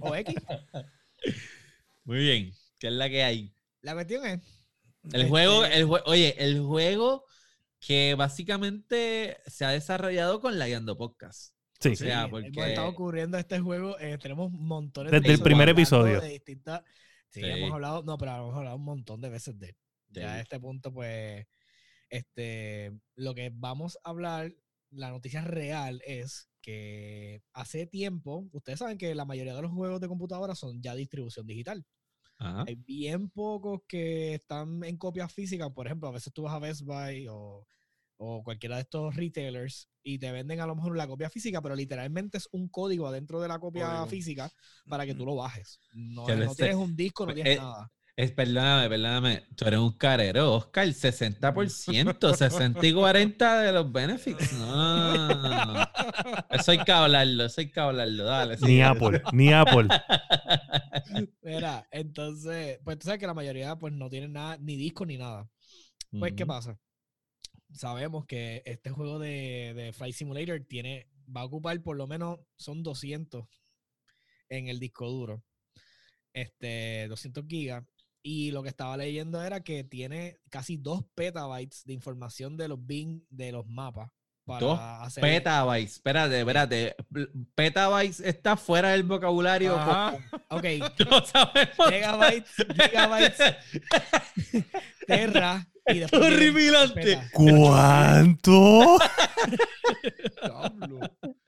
O 0.00 0.14
X. 0.14 0.34
Muy 2.04 2.18
bien. 2.18 2.52
¿Qué 2.78 2.86
es 2.88 2.92
la 2.92 3.08
que 3.08 3.22
hay? 3.22 3.52
La 3.82 3.94
cuestión 3.94 4.24
es. 4.26 4.40
El 5.12 5.28
juego, 5.28 5.64
el 5.64 5.86
jue- 5.86 6.02
oye, 6.06 6.34
el 6.38 6.60
juego 6.60 7.24
que 7.80 8.14
básicamente 8.16 9.38
se 9.46 9.64
ha 9.64 9.70
desarrollado 9.70 10.40
con 10.40 10.58
la 10.58 10.66
Guiando 10.66 10.96
Podcast. 10.96 11.54
Sí. 11.80 11.90
O 11.90 11.96
sea, 11.96 12.24
sí, 12.24 12.30
porque- 12.30 12.48
hemos 12.48 12.66
estado 12.66 12.88
ocurriendo 12.88 13.38
este 13.38 13.58
juego. 13.60 13.98
eh, 13.98 14.18
tenemos 14.18 14.52
montones 14.52 15.10
Desde 15.12 15.26
el 15.28 15.32
episodios 15.34 15.44
primer 15.44 15.68
hablando 15.70 15.80
episodio. 15.80 16.20
de 16.20 16.28
distintas- 16.28 16.82
sí, 17.30 17.40
Sí. 17.40 17.46
hemos 17.46 17.72
hablado, 17.72 18.02
no, 18.02 18.18
pero 18.18 18.36
hemos 18.36 18.54
hablado 18.54 18.76
un 18.76 18.84
montón 18.84 19.20
de 19.22 19.30
veces 19.30 19.58
de 19.58 19.68
él. 19.70 19.76
Ya 20.10 20.32
a 20.32 20.36
Sí. 20.36 20.42
este 20.42 20.60
punto, 20.60 20.92
pues, 20.92 21.46
este, 22.10 22.92
lo 23.14 23.34
que 23.34 23.50
vamos 23.54 23.98
a 24.04 24.10
hablar, 24.10 24.52
la 24.90 25.10
noticia 25.10 25.42
real 25.42 26.02
es 26.04 26.48
que 26.60 27.40
hace 27.54 27.86
tiempo, 27.86 28.46
ustedes 28.52 28.78
saben 28.80 28.98
que 28.98 29.14
la 29.14 29.24
mayoría 29.24 29.54
de 29.54 29.62
los 29.62 29.70
juegos 29.72 30.00
de 30.00 30.08
computadora 30.08 30.54
son 30.54 30.82
ya 30.82 30.94
distribución 30.94 31.46
digital. 31.46 31.86
Ajá. 32.40 32.64
Hay 32.66 32.74
bien 32.74 33.28
pocos 33.28 33.82
que 33.86 34.34
están 34.34 34.82
en 34.82 34.96
copias 34.96 35.32
físicas. 35.32 35.70
Por 35.70 35.86
ejemplo, 35.86 36.08
a 36.08 36.12
veces 36.12 36.32
tú 36.32 36.42
vas 36.42 36.54
a 36.54 36.58
Best 36.58 36.82
Buy 36.82 37.28
o, 37.28 37.66
o 38.16 38.42
cualquiera 38.42 38.76
de 38.76 38.82
estos 38.82 39.14
retailers 39.14 39.88
y 40.02 40.18
te 40.18 40.32
venden 40.32 40.60
a 40.60 40.66
lo 40.66 40.74
mejor 40.74 40.96
la 40.96 41.06
copia 41.06 41.28
física, 41.28 41.60
pero 41.60 41.76
literalmente 41.76 42.38
es 42.38 42.48
un 42.52 42.68
código 42.68 43.06
adentro 43.06 43.40
de 43.40 43.48
la 43.48 43.58
copia 43.58 43.86
Código. 43.86 44.06
física 44.06 44.50
para 44.88 45.04
que 45.04 45.14
tú 45.14 45.26
lo 45.26 45.36
bajes. 45.36 45.80
No, 45.92 46.26
no 46.26 46.54
tienes 46.54 46.76
un 46.76 46.96
disco, 46.96 47.26
no 47.26 47.34
tienes 47.34 47.58
eh, 47.58 47.60
nada. 47.60 47.92
Es, 48.16 48.32
perdóname, 48.32 48.88
perdóname. 48.88 49.42
Tú 49.56 49.64
eres 49.64 49.80
un 49.80 49.92
carero, 49.92 50.54
Oscar. 50.54 50.86
60%, 50.86 52.34
60 52.34 52.86
y 52.86 52.92
40 52.92 53.60
de 53.62 53.72
los 53.72 53.90
benefits. 53.90 54.52
No, 54.54 55.16
no, 55.16 55.34
no, 55.34 55.64
no. 55.66 55.88
Eso 56.50 56.72
hay 56.72 56.78
que 56.78 56.92
hablarlo, 56.92 57.44
eso 57.46 57.60
hay 57.60 57.70
que 57.70 57.80
hablarlo. 57.80 58.24
Dale. 58.24 58.56
Ni 58.56 58.66
sigue. 58.66 58.82
Apple, 58.82 59.22
ni 59.32 59.52
Apple. 59.52 59.88
Mira, 61.42 61.86
entonces, 61.90 62.78
pues 62.84 62.98
tú 62.98 63.06
sabes 63.06 63.20
que 63.20 63.26
la 63.26 63.34
mayoría 63.34 63.76
pues 63.76 63.92
no 63.92 64.10
tienen 64.10 64.32
nada, 64.32 64.58
ni 64.58 64.76
disco 64.76 65.06
ni 65.06 65.16
nada. 65.16 65.48
Pues, 66.18 66.32
¿qué 66.34 66.44
pasa? 66.44 66.78
Sabemos 67.72 68.26
que 68.26 68.62
este 68.66 68.90
juego 68.90 69.18
de, 69.18 69.72
de 69.76 69.92
Flight 69.92 70.14
Simulator 70.14 70.60
tiene, 70.68 71.08
va 71.34 71.42
a 71.42 71.44
ocupar 71.44 71.80
por 71.82 71.96
lo 71.96 72.06
menos, 72.06 72.40
son 72.56 72.82
200 72.82 73.46
en 74.48 74.68
el 74.68 74.80
disco 74.80 75.08
duro. 75.08 75.42
Este, 76.32 77.06
200 77.08 77.44
gigas. 77.48 77.84
Y 78.22 78.50
lo 78.50 78.62
que 78.62 78.68
estaba 78.68 78.96
leyendo 78.96 79.42
era 79.42 79.62
que 79.62 79.82
tiene 79.84 80.38
casi 80.50 80.76
2 80.76 81.04
petabytes 81.14 81.84
de 81.84 81.94
información 81.94 82.56
de 82.56 82.68
los 82.68 82.84
Bing, 82.86 83.22
de 83.30 83.52
los 83.52 83.66
mapas. 83.66 84.10
Para 84.44 84.60
Dos 84.60 84.78
hacer 84.80 85.20
Petabytes, 85.22 85.92
espérate, 85.92 86.40
espérate. 86.40 86.96
Petabytes 87.54 88.20
está 88.20 88.56
fuera 88.56 88.90
del 88.90 89.04
vocabulario. 89.04 89.76
Ajá. 89.76 90.18
Ok, 90.48 90.64
No 91.10 91.24
sabemos. 91.24 91.90
megabytes, 91.90 92.54
gigabytes, 92.74 93.38
terra 95.06 95.66
y 95.86 95.98
después. 96.00 96.22
Horripilante. 96.22 97.20
¿Cuánto? 97.32 98.98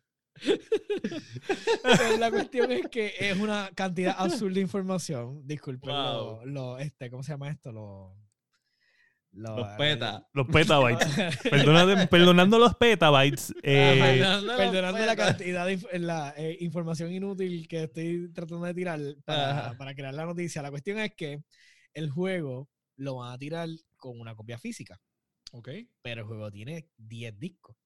La 2.19 2.31
cuestión 2.31 2.71
es 2.73 2.89
que 2.89 3.15
es 3.19 3.37
una 3.39 3.71
cantidad 3.75 4.15
absurda 4.19 4.55
de 4.55 4.61
información. 4.61 5.47
Disculpen, 5.47 5.91
Wow. 5.91 6.45
lo, 6.45 6.47
lo- 6.47 6.79
este, 6.79 7.11
¿cómo 7.11 7.23
se 7.23 7.33
llama 7.33 7.51
esto? 7.51 7.73
Lo, 7.73 8.17
lo- 9.33 9.57
Los 9.57 9.69
peta. 9.79 10.27
Los 10.33 10.47
petabytes. 10.49 11.09
Perdonando, 11.51 12.09
perdonando 12.09 12.59
los 12.59 12.75
petabytes. 12.77 13.55
eh, 13.63 14.21
Perdonando 14.57 14.99
la 15.07 15.17
cantidad 15.17 15.67
de 15.67 15.99
la, 15.99 16.35
eh, 16.37 16.57
información 16.61 17.13
inútil 17.13 17.67
que 17.69 17.85
estoy 17.85 18.31
tratando 18.33 18.67
de 18.67 18.75
tirar 18.75 19.01
para, 19.25 19.77
para 19.79 19.95
crear 19.95 20.15
la 20.15 20.27
noticia. 20.27 20.63
La 20.63 20.71
cuestión 20.71 20.99
es 20.99 21.15
que 21.15 21.43
el 21.95 22.11
juego 22.11 22.69
lo 22.97 23.17
van 23.17 23.33
a 23.33 23.39
tirar 23.39 23.69
con 23.97 24.21
una 24.21 24.35
copia 24.35 24.59
física, 24.59 25.01
Ok. 25.53 25.69
pero 26.03 26.23
el 26.23 26.27
juego 26.27 26.51
tiene 26.51 26.89
10 26.99 27.39
discos. 27.39 27.77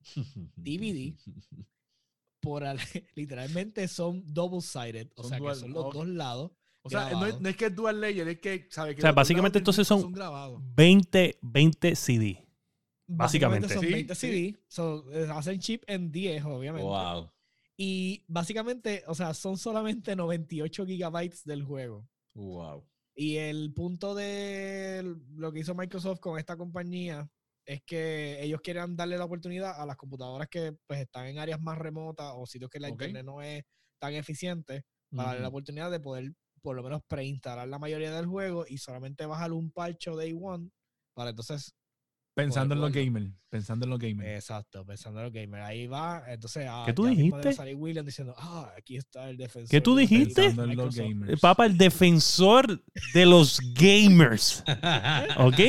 DVD. 0.56 1.14
Por 2.42 2.64
al- 2.64 2.78
literalmente 3.14 3.88
son 3.88 4.22
double-sided, 4.26 5.08
o 5.16 5.22
Son 5.22 5.30
sea 5.30 5.38
dual- 5.38 5.54
que 5.54 5.60
son 5.60 5.72
los 5.72 5.94
dos 5.94 6.06
lados. 6.08 6.50
O 6.82 6.90
sea, 6.90 7.02
no 7.02 7.06
es, 7.06 7.10
Grabado. 7.12 7.40
no 7.40 7.48
es 7.48 7.56
que 7.56 7.66
es 7.66 7.74
dual 7.76 8.00
layer, 8.00 8.26
es 8.28 8.40
que, 8.40 8.66
¿sabes? 8.68 8.96
Que 8.96 9.00
O 9.00 9.02
sea, 9.02 9.12
básicamente 9.12 9.58
entonces 9.58 9.86
son- 9.86 10.12
grabados. 10.12 10.60
20, 10.74 11.38
20 11.40 11.94
CD. 11.94 12.44
Básicamente, 13.06 13.66
Básicamente. 13.68 13.74
son 13.74 13.84
Sí, 13.84 13.92
20 13.92 14.14
sí. 14.14 14.20
CD. 14.26 14.64
so, 14.68 15.12
eh, 15.12 15.28
hacen 15.30 15.60
chip 15.60 15.84
en 15.86 16.10
10, 16.10 16.44
obviamente. 16.44 16.86
Wow. 16.86 17.30
Y 17.76 18.24
básicamente, 18.26 19.02
o 19.06 19.14
sea, 19.14 19.32
son 19.34 19.56
solamente 19.58 20.16
98 20.16 20.84
gigabytes 20.86 21.44
del 21.44 21.62
juego. 21.62 22.08
Wow. 22.34 22.84
Y 23.14 23.36
el 23.36 23.72
punto 23.74 24.14
de 24.14 25.14
lo 25.36 25.52
que 25.52 25.60
hizo 25.60 25.74
Microsoft 25.74 26.20
con 26.20 26.38
esta 26.38 26.56
compañía 26.56 27.30
es 27.64 27.82
que 27.84 28.42
ellos 28.42 28.60
quieren 28.60 28.96
darle 28.96 29.18
la 29.18 29.24
oportunidad 29.24 29.80
a 29.80 29.86
las 29.86 29.96
computadoras 29.96 30.48
que 30.48 30.76
pues 30.86 31.00
están 31.00 31.26
en 31.26 31.38
áreas 31.38 31.60
más 31.60 31.78
remotas 31.78 32.32
o 32.34 32.46
sitios 32.46 32.70
que 32.70 32.80
la 32.80 32.88
internet 32.88 33.24
no 33.24 33.42
es 33.42 33.62
tan 34.00 34.14
eficiente 34.14 34.84
para 35.14 35.28
darle 35.28 35.42
la 35.42 35.48
oportunidad 35.48 35.90
de 35.90 36.00
poder 36.00 36.32
por 36.60 36.76
lo 36.76 36.82
menos 36.82 37.02
preinstalar 37.06 37.68
la 37.68 37.78
mayoría 37.78 38.12
del 38.12 38.26
juego 38.26 38.64
y 38.66 38.78
solamente 38.78 39.26
bajar 39.26 39.52
un 39.52 39.70
parcho 39.70 40.16
day 40.16 40.32
one 40.40 40.70
para 41.14 41.30
entonces 41.30 41.74
Pensando 42.34 42.74
en 42.74 42.80
los 42.80 42.92
gamers. 42.92 43.30
Pensando 43.50 43.84
en 43.84 43.90
los 43.90 43.98
gamers. 43.98 44.28
Exacto, 44.30 44.86
pensando 44.86 45.20
en 45.20 45.24
los 45.26 45.32
gamers. 45.34 45.64
Ahí 45.64 45.86
va. 45.86 46.22
Entonces, 46.28 46.66
ah, 46.68 46.82
¿Qué 46.86 46.92
tú 46.94 47.04
dijiste? 47.04 47.52
salir 47.52 47.76
William 47.76 48.06
diciendo, 48.06 48.34
ah, 48.38 48.72
aquí 48.76 48.96
está 48.96 49.28
el 49.28 49.36
defensor. 49.36 49.68
¿Qué 49.70 49.80
tú 49.82 49.94
dijiste? 49.96 50.46
en 50.46 50.56
los 50.56 50.66
Microsoft". 50.68 50.96
gamers. 50.98 51.40
Papá, 51.40 51.66
el 51.66 51.76
defensor 51.76 52.82
de 53.12 53.26
los 53.26 53.60
gamers. 53.74 54.64
¿Ok? 55.38 55.60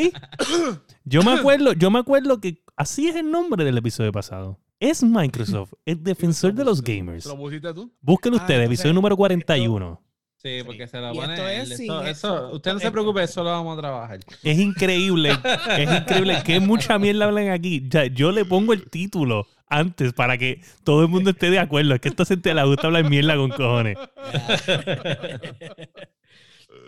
Yo 1.04 1.22
me 1.24 1.34
acuerdo, 1.34 1.74
yo 1.74 1.92
me 1.92 2.00
acuerdo 2.00 2.40
que 2.40 2.64
así 2.78 3.08
es 3.10 3.16
el 3.18 3.30
nombre 3.30 3.66
del 3.66 3.78
episodio 3.78 4.12
pasado. 4.12 4.60
Es 4.80 5.04
Microsoft, 5.04 5.74
el 5.86 6.02
defensor 6.04 6.54
de 6.54 6.66
los 6.66 6.82
gamers. 6.82 7.24
¿Te 7.24 7.30
lo 7.30 7.38
pusiste 7.38 7.74
tú? 7.74 7.94
Busquen 8.02 8.34
Ah, 8.34 8.38
ustedes, 8.38 8.66
episodio 8.66 8.94
número 8.94 9.16
41. 9.16 10.02
Sí, 10.44 10.58
Sí. 10.60 10.64
porque 10.66 10.88
se 10.88 11.00
la 11.00 11.14
Y 11.14 11.16
pone. 11.16 11.34
esto 11.36 11.48
es 11.48 11.64
eso, 11.70 11.78
sin 11.78 11.86
eso- 11.92 12.06
eso- 12.06 12.50
usted 12.52 12.74
no 12.74 12.80
se 12.80 12.92
preocupe, 12.92 13.24
eso 13.24 13.44
lo 13.44 13.50
vamos 13.52 13.78
a 13.78 13.82
trabajar. 13.82 14.20
Es 14.44 14.60
increíble, 14.60 15.30
es 15.80 15.90
increíble 16.02 16.44
que 16.46 16.60
mucha 16.60 17.00
mierda 17.00 17.26
hablan 17.26 17.50
aquí. 17.50 17.82
Ya, 17.88 18.06
yo 18.08 18.32
le 18.32 18.44
pongo 18.44 18.74
el 18.74 18.90
título 18.90 19.48
antes 19.68 20.12
para 20.14 20.38
que 20.38 20.60
todo 20.84 21.02
el 21.04 21.08
mundo 21.08 21.30
esté 21.30 21.50
de 21.50 21.60
acuerdo. 21.60 21.96
Es 21.96 22.02
que 22.02 22.10
esta 22.10 22.26
gente 22.26 22.54
le 22.54 22.62
gusta 22.66 22.88
hablar 22.88 23.10
mierda 23.10 23.38
con 23.38 23.52
cojones. 23.52 23.98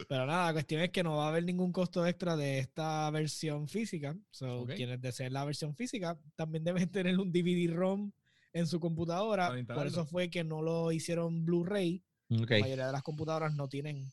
Pero 0.10 0.26
nada, 0.26 0.48
la 0.48 0.54
cuestión 0.54 0.82
es 0.82 0.90
que 0.90 1.04
no 1.04 1.16
va 1.18 1.26
a 1.26 1.30
haber 1.30 1.44
ningún 1.46 1.72
costo 1.72 2.06
extra 2.06 2.36
de 2.36 2.60
esta 2.60 3.10
versión 3.12 3.68
física. 3.68 4.16
So, 4.32 4.62
Ok. 4.62 4.72
quienes 4.76 5.02
deseen 5.02 5.34
la 5.34 5.46
versión 5.46 5.76
física 5.76 6.18
también 6.36 6.64
deben 6.64 6.90
tener 6.92 7.18
un 7.20 7.32
DVD-ROM 7.32 8.12
en 8.54 8.68
su 8.68 8.80
computadora. 8.80 9.52
Por 9.74 9.88
eso 9.88 10.06
fue 10.06 10.30
que 10.30 10.44
no 10.44 10.62
lo 10.62 10.92
hicieron 10.92 11.46
Blu-ray. 11.46 12.04
La 12.30 12.38
mayoría 12.60 12.88
de 12.88 12.92
las 12.92 13.04
computadoras 13.04 13.54
no 13.54 13.68
tienen 13.68 14.12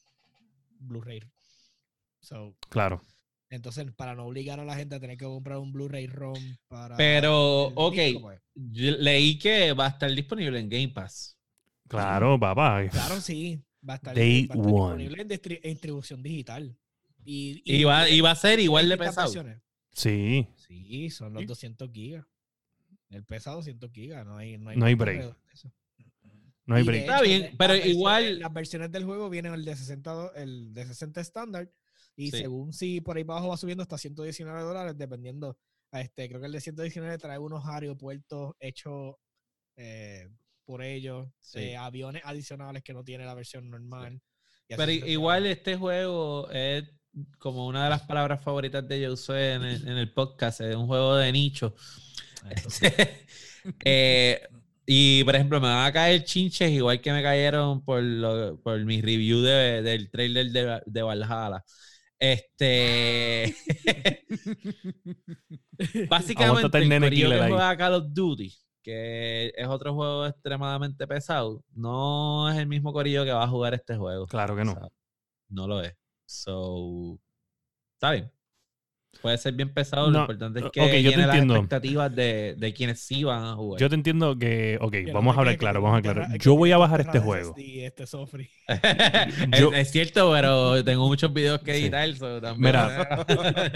Blu-ray. 0.79 1.21
So, 2.21 2.55
Claro. 2.69 3.03
entonces, 3.51 3.87
para 3.93 4.15
no 4.15 4.27
obligar 4.27 4.61
a 4.61 4.65
la 4.65 4.75
gente 4.77 4.95
a 4.95 5.01
tener 5.01 5.17
que 5.17 5.25
comprar 5.25 5.59
un 5.59 5.73
Blu-ray 5.73 6.07
ROM 6.07 6.39
para. 6.69 6.97
Pero, 6.97 7.69
el 7.69 7.73
ok. 7.77 7.95
disco, 7.95 8.21
pues, 8.23 8.41
Yo 8.55 8.91
leí 8.99 9.39
que 9.39 9.73
va 9.73 9.87
a 9.87 9.89
estar 9.91 10.11
disponible 10.15 10.59
en 10.61 10.69
Game 10.69 10.89
Pass. 10.89 11.37
Claro, 11.89 12.39
papá. 12.39 12.87
Claro, 12.91 13.21
sí. 13.21 13.63
Va 13.89 13.95
a 13.95 13.97
estar, 13.97 14.15
Day 14.15 14.47
va 14.47 14.55
a 14.55 14.59
estar 14.59 14.73
one. 14.73 15.05
disponible 15.05 15.23
en, 15.23 15.29
distri- 15.29 15.61
en 15.63 15.71
distribución 15.73 16.23
digital. 16.23 16.77
Y, 17.25 17.63
Y 17.65 17.85
va, 17.85 18.09
y 18.09 18.21
va 18.21 18.31
a 18.33 18.37
ser 18.37 18.61
igual 18.61 18.89
de 18.89 18.97
pesado. 18.97 19.27
versiones. 19.29 19.61
Sí. 19.93 20.47
Sí, 20.57 21.11
son 21.11 21.33
los 21.35 21.41
¿Sí? 21.43 21.47
200 21.47 21.91
gigas. 21.93 22.25
El 23.11 23.25
pesa 23.25 23.51
200 23.53 23.91
gigas, 23.93 24.25
no 24.25 24.37
hay, 24.39 24.57
no 24.59 24.71
hay, 24.71 24.77
No 24.77 24.87
hay 24.87 24.95
break. 24.95 25.17
alrededor 25.19 25.37
de 25.47 25.53
eso. 25.53 25.73
No 26.67 26.77
hay 26.77 26.83
break. 26.85 27.01
Está 27.03 27.17
hecho, 27.17 27.25
bien, 27.25 27.43
de- 27.43 27.55
pero 27.59 27.75
las 27.75 27.87
igual- 27.87 28.23
versiones- 28.25 28.41
Las 28.41 28.53
versiones 28.53 28.93
del 28.93 29.05
juego 29.05 29.31
vienen 29.31 29.55
el 29.55 29.65
de 29.65 29.77
60, 29.77 30.13
do- 30.13 30.35
el 30.35 30.73
de 30.73 30.87
60 30.87 31.21
estándar. 31.21 31.71
Y 32.15 32.31
Sí. 32.31 32.39
según 32.39 32.73
si 32.73 33.01
por 33.01 33.17
ahí 33.17 33.23
abajo 33.23 33.49
va 33.49 33.57
subiendo 33.57 33.83
hasta 33.83 33.97
119 33.99 34.61
dólares, 34.63 34.97
dependiendo. 34.97 35.57
a 35.95 36.01
Este, 36.01 36.27
creo 36.27 36.41
que 36.41 36.47
el 36.47 36.53
de 36.53 36.61
119 36.63 37.19
trae 37.19 37.39
unos 37.39 37.67
aeropuertos 37.67 38.55
hechos 38.61 39.17
eh, 39.77 40.29
por 40.65 40.83
ellos, 40.83 41.29
Sí. 41.41 41.59
eh, 41.61 41.77
aviones 41.77 42.23
adicionales 42.25 42.83
que 42.83 42.93
no 42.95 43.05
tiene 43.05 43.25
la 43.27 43.35
versión 43.35 43.69
normal. 43.69 44.21
y 44.69 44.73
así 44.75 44.79
Pero 44.87 44.93
igual 45.07 45.45
este 45.47 45.77
juego 45.77 46.49
es 46.51 46.85
como 47.39 47.67
una 47.67 47.85
de 47.85 47.91
las 47.91 48.03
palabras 48.03 48.43
favoritas 48.43 48.87
de 48.89 49.07
Josué 49.07 49.53
en 49.55 49.65
el, 49.65 49.83
en 49.89 49.99
el 49.99 50.13
podcast. 50.15 50.63
Es 50.63 50.75
un 50.77 50.87
juego 50.87 51.17
de 51.17 51.31
nicho. 51.33 51.75
Eh, 53.85 54.41
y 54.87 55.23
por 55.25 55.35
ejemplo, 55.37 55.61
me 55.61 55.69
van 55.69 55.87
a 55.87 55.93
caer 55.93 56.25
chinches 56.25 56.71
igual 56.71 57.01
que 57.01 57.13
me 57.13 57.23
cayeron 57.23 57.85
por, 57.85 58.03
lo- 58.03 58.59
por 58.63 58.83
mi 58.85 59.01
review 59.03 59.41
de- 59.43 59.83
del 59.83 60.11
trailer 60.11 60.51
de, 60.51 60.81
de 60.87 61.03
Valhalla. 61.03 61.63
Este. 62.19 63.55
Básicamente, 66.09 66.79
el 66.79 66.99
corillo 66.99 67.31
que 67.31 67.37
juega 67.49 67.77
Call 67.77 67.95
of 67.95 68.05
Duty, 68.11 68.53
que 68.83 69.53
es 69.57 69.67
otro 69.69 69.95
juego 69.95 70.27
extremadamente 70.27 71.07
pesado, 71.07 71.65
no 71.75 72.51
es 72.51 72.59
el 72.59 72.67
mismo 72.67 72.93
corillo 72.93 73.25
que 73.25 73.33
va 73.33 73.45
a 73.45 73.49
jugar 73.49 73.75
este 73.75 73.97
juego. 73.97 74.27
Claro 74.27 74.57
que 74.57 74.65
no. 74.65 74.73
O 74.73 74.75
sea, 74.77 74.89
no 75.49 75.67
lo 75.69 75.83
es. 75.83 75.95
So, 76.27 77.19
está 77.95 78.13
bien. 78.13 78.31
Puede 79.21 79.39
ser 79.39 79.55
bien 79.55 79.73
pesado, 79.73 80.11
lo 80.11 80.21
importante 80.21 80.59
es 80.61 80.65
que 80.73 80.81
yo 80.81 80.87
te 80.87 81.03
llene 81.03 81.27
las 81.27 81.37
expectativas 81.37 82.15
de, 82.15 82.55
de 82.57 82.73
quienes 82.75 82.99
sí 83.01 83.23
van 83.23 83.45
a 83.45 83.55
jugar. 83.55 83.81
Yo 83.81 83.89
te 83.89 83.95
entiendo 83.95 84.37
que, 84.37 84.79
ok, 84.81 84.91
Que 84.91 85.13
vamos 85.13 85.37
a 85.37 85.41
hablar 85.41 85.57
claro, 85.59 85.81
que 85.81 85.85
vamos 85.85 85.97
a 85.97 85.99
aclarar. 85.99 86.33
Yo 86.39 86.39
que 86.39 86.59
voy 86.59 86.73
a 86.73 86.79
bajar 86.79 87.03
este 87.03 87.21
juego. 87.21 87.55
SSD, 87.55 87.85
este 87.87 88.07
Sofri. 88.07 88.51
es, 89.53 89.61
Yo- 89.61 89.73
es 89.73 89.91
cierto, 89.93 90.33
pero 90.33 90.83
tengo 90.83 91.07
muchos 91.07 91.33
videos 91.33 91.61
que 91.61 91.75
Sí. 91.75 91.83
editar. 91.83 92.13
so 92.17 92.41
también- 92.41 92.61
Mira, 92.73 93.27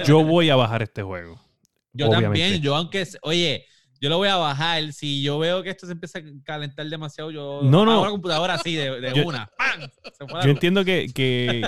Yo 0.04 0.22
voy 0.24 0.50
a 0.50 0.56
bajar 0.56 0.82
este 0.82 1.02
juego. 1.02 1.40
yo 1.92 2.08
obviamente. 2.08 2.40
también, 2.40 2.62
yo 2.62 2.74
aunque, 2.74 3.06
oye, 3.22 3.66
yo 4.00 4.08
lo 4.08 4.18
voy 4.18 4.28
a 4.28 4.36
bajar. 4.36 4.92
Si 4.92 5.22
yo 5.22 5.38
veo 5.38 5.62
que 5.62 5.70
esto 5.70 5.86
se 5.86 5.92
empieza 5.92 6.18
a 6.18 6.22
calentar 6.44 6.86
demasiado, 6.86 7.30
yo 7.30 7.60
No, 7.62 7.84
no. 7.84 8.02
la 8.04 8.10
computadora 8.10 8.54
así 8.54 8.74
de, 8.74 9.00
de 9.00 9.12
Yo- 9.14 9.26
una. 9.26 9.50
¡Pam! 9.56 9.88
Yo 10.44 10.50
entiendo 10.50 10.84
que, 10.84 11.10
que, 11.14 11.62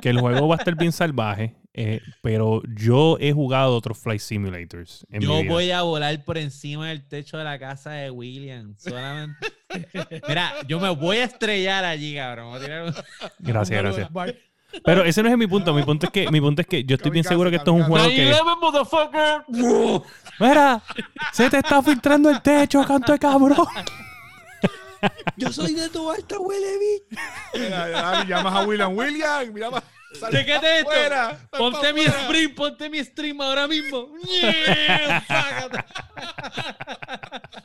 que 0.00 0.08
el 0.10 0.20
juego 0.20 0.48
va 0.48 0.56
a 0.56 0.58
estar 0.58 0.74
bien 0.76 0.92
salvaje, 0.92 1.56
eh, 1.74 2.00
pero 2.22 2.62
yo 2.76 3.16
he 3.20 3.32
jugado 3.32 3.74
otros 3.76 3.98
Flight 3.98 4.20
Simulators. 4.20 5.06
En 5.10 5.20
mi 5.20 5.26
Yo 5.26 5.40
vida. 5.42 5.52
voy 5.52 5.70
a 5.70 5.82
volar 5.82 6.24
por 6.24 6.38
encima 6.38 6.88
del 6.88 7.06
techo 7.06 7.38
de 7.38 7.44
la 7.44 7.58
casa 7.58 7.92
de 7.92 8.10
William. 8.10 8.74
Solamente. 8.78 9.36
Mira, 10.28 10.52
yo 10.68 10.78
me 10.80 10.90
voy 10.90 11.18
a 11.18 11.24
estrellar 11.24 11.84
allí, 11.84 12.14
cabrón. 12.14 12.60
Gracias, 13.38 13.82
gracias. 13.82 14.08
Pero 14.84 15.04
ese 15.04 15.22
no 15.22 15.28
es 15.28 15.36
mi 15.36 15.46
punto. 15.46 15.74
Mi 15.74 15.82
punto 15.82 16.06
es 16.06 16.12
que, 16.12 16.30
mi 16.30 16.40
punto 16.40 16.62
es 16.62 16.68
que 16.68 16.84
yo 16.84 16.96
estoy 16.96 17.10
bien 17.10 17.24
seguro 17.24 17.50
que 17.50 17.56
esto 17.56 17.74
es 17.74 17.82
un 17.82 17.88
juego 17.88 18.08
que. 18.08 18.34
motherfucker. 18.60 19.44
Mira, 20.38 20.82
se 21.32 21.50
te 21.50 21.58
está 21.58 21.82
filtrando 21.82 22.30
el 22.30 22.40
techo, 22.40 22.84
canto 22.84 23.12
de 23.12 23.18
cabrón. 23.18 23.66
Yo 25.36 25.52
soy 25.52 25.74
de 25.74 25.88
tu 25.88 26.08
alta 26.10 26.38
huele 26.38 26.78
mira, 27.54 28.24
llamas 28.24 28.54
a 28.54 28.64
William 28.64 28.96
William. 28.96 29.52
Mira, 29.52 29.68
sal 29.70 29.82
Chequete 30.30 30.78
esto. 30.78 30.90
fuera, 30.90 31.48
Ponte 31.50 31.92
mi 31.92 32.02
fuera. 32.02 32.24
stream, 32.24 32.54
ponte 32.54 32.90
mi 32.90 32.98
stream 33.04 33.40
ahora 33.40 33.66
mismo. 33.68 34.08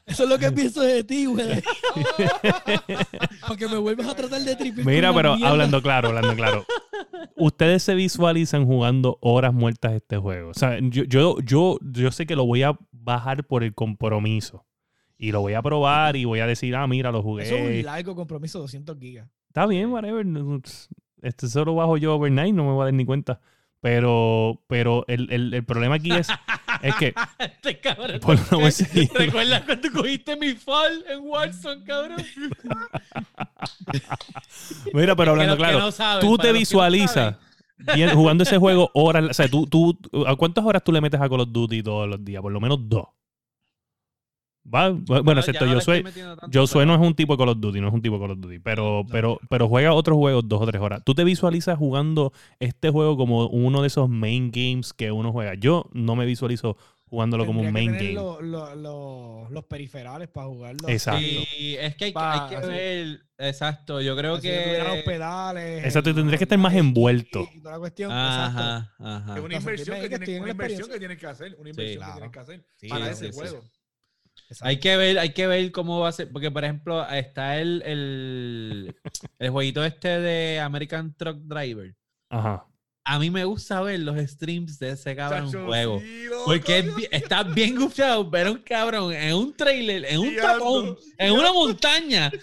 Eso 0.06 0.24
es 0.24 0.30
lo 0.30 0.38
que 0.40 0.52
pienso 0.52 0.82
de 0.82 1.04
ti, 1.04 1.26
güey. 1.26 1.62
Porque 3.48 3.68
me 3.68 3.78
vuelvas 3.78 4.08
a 4.08 4.16
tratar 4.16 4.42
de 4.42 4.56
triple. 4.56 4.84
Mira, 4.84 5.14
pero 5.14 5.34
hablando 5.44 5.82
claro, 5.82 6.08
hablando 6.10 6.36
claro. 6.36 6.66
Ustedes 7.36 7.84
se 7.84 7.94
visualizan 7.94 8.66
jugando 8.66 9.18
horas 9.22 9.54
muertas 9.54 9.94
este 9.94 10.18
juego. 10.18 10.50
O 10.50 10.54
sea, 10.54 10.80
yo, 10.82 11.04
yo, 11.04 11.36
yo, 11.44 11.78
yo 11.82 12.12
sé 12.12 12.26
que 12.26 12.36
lo 12.36 12.46
voy 12.46 12.64
a 12.64 12.78
bajar 12.92 13.46
por 13.46 13.64
el 13.64 13.74
compromiso. 13.76 14.66
Y 15.20 15.32
lo 15.32 15.42
voy 15.42 15.54
a 15.54 15.62
probar 15.62 16.16
y 16.16 16.26
voy 16.26 16.40
a 16.40 16.48
decir, 16.48 16.76
ah, 16.76 16.86
mira, 16.88 17.12
lo 17.12 17.24
jugué. 17.24 17.44
Eso 17.44 17.56
es 17.56 17.80
un 17.80 17.86
largo 17.86 18.16
compromiso, 18.16 18.60
200 18.60 18.98
gigas. 19.00 19.28
Está 19.48 19.66
bien, 19.66 19.90
whatever. 19.90 20.26
Este 21.22 21.48
solo 21.48 21.76
bajo 21.76 21.98
yo 21.98 22.16
overnight, 22.16 22.54
no 22.54 22.64
me 22.64 22.72
voy 22.72 22.82
a 22.82 22.86
dar 22.86 22.94
ni 22.94 23.06
cuenta. 23.06 23.40
Pero, 23.80 24.64
pero 24.68 25.06
el, 25.08 25.32
el, 25.32 25.54
el 25.54 25.64
problema 25.64 25.96
aquí 25.96 26.12
es, 26.12 26.28
es 26.82 26.96
que. 26.96 27.14
Este 27.40 27.80
cabrón. 27.80 28.20
Por. 28.20 28.38
¿Recuerdas 29.14 29.62
cuando 29.64 29.92
cogiste 29.92 30.36
mi 30.36 30.54
fall 30.54 31.06
en 31.08 31.20
Warzone, 31.22 31.84
cabrón? 31.84 32.18
Mira, 34.94 35.16
pero 35.16 35.32
hablando 35.32 35.58
claro, 35.58 35.80
no 35.80 35.92
saben, 35.92 36.28
tú 36.28 36.38
te 36.38 36.52
no 36.52 36.58
visualizas 36.58 37.36
jugando 38.14 38.44
ese 38.44 38.58
juego 38.58 38.90
horas. 38.94 39.26
O 39.30 39.34
sea, 39.34 39.48
tú, 39.48 39.68
tú, 39.68 39.98
¿a 40.26 40.36
cuántas 40.36 40.66
horas 40.66 40.84
tú 40.84 40.92
le 40.92 41.02
metes 41.02 41.22
a 41.22 41.30
Call 41.30 41.42
of 41.42 41.52
Duty 41.52 41.84
todos 41.84 42.10
los 42.10 42.24
días? 42.24 42.42
Por 42.42 42.52
lo 42.52 42.60
menos 42.60 42.80
dos. 42.90 43.06
¿Va? 44.74 44.90
Bueno, 44.90 45.40
excepto 45.40 45.66
yo 45.66 45.80
soy. 45.82 46.04
Yo 46.50 46.66
no 46.86 46.94
es 46.96 47.00
un 47.02 47.14
tipo 47.16 47.34
de 47.34 47.38
Call 47.38 47.50
of 47.50 47.60
Duty, 47.60 47.80
no 47.82 47.88
es 47.88 47.94
un 47.94 48.02
tipo 48.02 48.16
de 48.16 48.22
Call 48.22 48.32
of 48.32 48.40
Duty, 48.40 48.60
pero, 48.60 49.06
pero, 49.10 49.40
pero 49.50 49.68
juega 49.70 49.94
otros 49.94 50.18
juegos 50.18 50.48
dos 50.48 50.62
o 50.62 50.66
tres 50.66 50.82
horas. 50.82 51.02
¿Tú 51.06 51.16
te 51.16 51.24
visualizas 51.24 51.78
jugando 51.78 52.34
este 52.60 52.90
juego 52.90 53.16
como 53.18 53.48
uno 53.48 53.82
de 53.82 53.88
esos 53.88 54.10
main 54.10 54.52
games 54.52 54.94
que 54.94 55.12
uno 55.12 55.32
juega? 55.32 55.54
Yo 55.56 55.90
no 55.94 56.16
me 56.16 56.26
visualizo 56.26 56.76
jugándolo 57.10 57.46
como 57.46 57.62
un 57.62 57.72
main 57.72 57.94
que 57.94 57.98
tener 58.00 58.16
game. 58.16 58.26
lo- 58.26 58.42
lo- 58.42 58.76
lo- 58.76 59.50
los 59.50 59.64
periferales 59.64 60.28
para 60.28 60.48
jugarlo. 60.48 60.90
Exacto. 60.90 61.22
Sí, 61.22 61.78
es 61.80 61.96
que 61.96 62.06
hay, 62.06 62.12
que- 62.12 62.14
Pa- 62.14 62.44
hay 62.44 62.50
que 62.50 62.56
así. 62.58 62.68
ver. 62.68 63.20
Exacto, 63.40 64.02
yo 64.02 64.18
creo 64.18 64.42
Si 64.42 64.48
yo 64.48 64.54
tuviera 64.64 64.84
los 64.86 64.96
que. 64.96 65.04
pedales. 65.04 65.86
Exacto, 65.86 66.14
tendrías 66.14 66.40
que 66.40 66.44
estar 66.44 66.58
más 66.58 66.74
el- 66.74 66.80
envuelto. 66.80 67.48
y 67.54 67.60
toda 67.62 67.76
la 67.76 67.80
cuestión, 67.80 68.12
exacto. 68.12 68.60
Ajá, 68.60 68.94
ajá. 69.00 69.38
Es 69.38 69.44
una 69.46 69.56
inversión, 69.56 69.96
que 70.02 70.10
que 70.10 70.20
tienes, 70.20 70.30
en 70.36 70.42
una 70.42 70.52
inversión 70.52 70.90
que 70.90 71.00
tienes 71.00 71.18
que 71.18 71.28
hacer. 71.28 71.56
Una 71.60 71.70
inversión 71.70 71.98
claro. 72.04 72.14
que 72.14 72.20
tienes 72.20 72.32
que 72.34 72.40
hacer 72.40 72.66
Sí, 72.76 72.88
para 72.90 73.06
sí, 73.06 73.12
ese 73.12 73.32
sí, 73.32 73.40
juego. 73.40 73.64
Exacto. 74.50 74.66
Hay 74.66 74.80
que 74.80 74.96
ver, 74.96 75.20
hay 75.20 75.34
que 75.34 75.46
ver 75.48 75.72
cómo 75.72 76.00
va 76.00 76.10
a 76.10 76.12
ser, 76.14 76.32
porque 76.32 76.50
por 76.52 76.64
ejemplo 76.64 77.08
está 77.10 77.60
el, 77.60 77.82
el, 77.86 78.96
el 79.40 79.50
jueguito 79.50 79.84
este 79.84 80.20
de 80.22 80.60
American 80.60 81.14
Truck 81.16 81.38
Driver. 81.40 81.96
Ajá. 82.30 82.66
A 83.10 83.20
mí 83.20 83.30
me 83.30 83.46
gusta 83.46 83.82
ver 83.82 84.02
los 84.02 84.18
streams 84.30 84.80
de 84.80 84.92
ese 84.92 85.16
cabrón 85.16 85.46
Chacho, 85.46 85.66
juego. 85.66 86.00
sí, 86.02 86.26
loco, 86.26 86.44
Porque 86.46 86.80
es 86.80 86.88
está 87.12 87.44
bien 87.44 87.78
gufiado 87.78 88.30
ver 88.30 88.48
a 88.48 88.52
un 88.52 88.58
cabrón 88.58 89.14
en 89.14 89.34
un 89.34 89.56
trailer, 89.56 90.04
en 90.06 90.20
un 90.20 90.36
tapón, 90.36 90.98
en 91.18 91.32
una 91.32 91.54
montaña. 91.54 92.32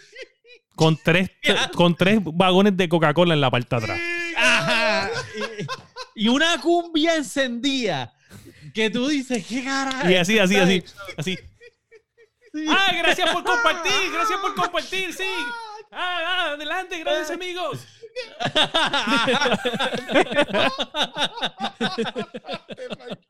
Con 0.77 0.97
tres, 0.97 1.31
con 1.77 1.95
tres 1.95 2.19
vagones 2.21 2.77
de 2.77 2.89
Coca-Cola 2.89 3.33
en 3.35 3.41
la 3.41 3.49
parte 3.49 3.77
de 3.77 3.83
atrás. 3.85 4.01
Ajá. 4.37 5.09
Y, 6.17 6.25
y 6.25 6.29
una 6.29 6.61
cumbia 6.61 7.15
encendida. 7.15 8.13
Que 8.75 8.91
tú 8.91 9.07
dices, 9.07 9.47
¿qué 9.47 9.63
carajo? 9.63 10.11
Y 10.11 10.17
así, 10.17 10.37
así, 10.41 10.57
así. 10.57 10.83
Así. 11.17 11.39
Sí. 12.55 12.67
¡Ah, 12.71 12.93
gracias 12.97 13.31
por 13.33 13.43
compartir! 13.43 13.93
¡Gracias 14.15 14.39
por 14.39 14.55
compartir! 14.55 15.13
¡Sí! 15.13 15.25
¡Ah, 15.91 16.21
ah, 16.25 16.51
adelante! 16.53 17.01
¡Gracias, 17.01 17.31
amigos! 17.33 17.85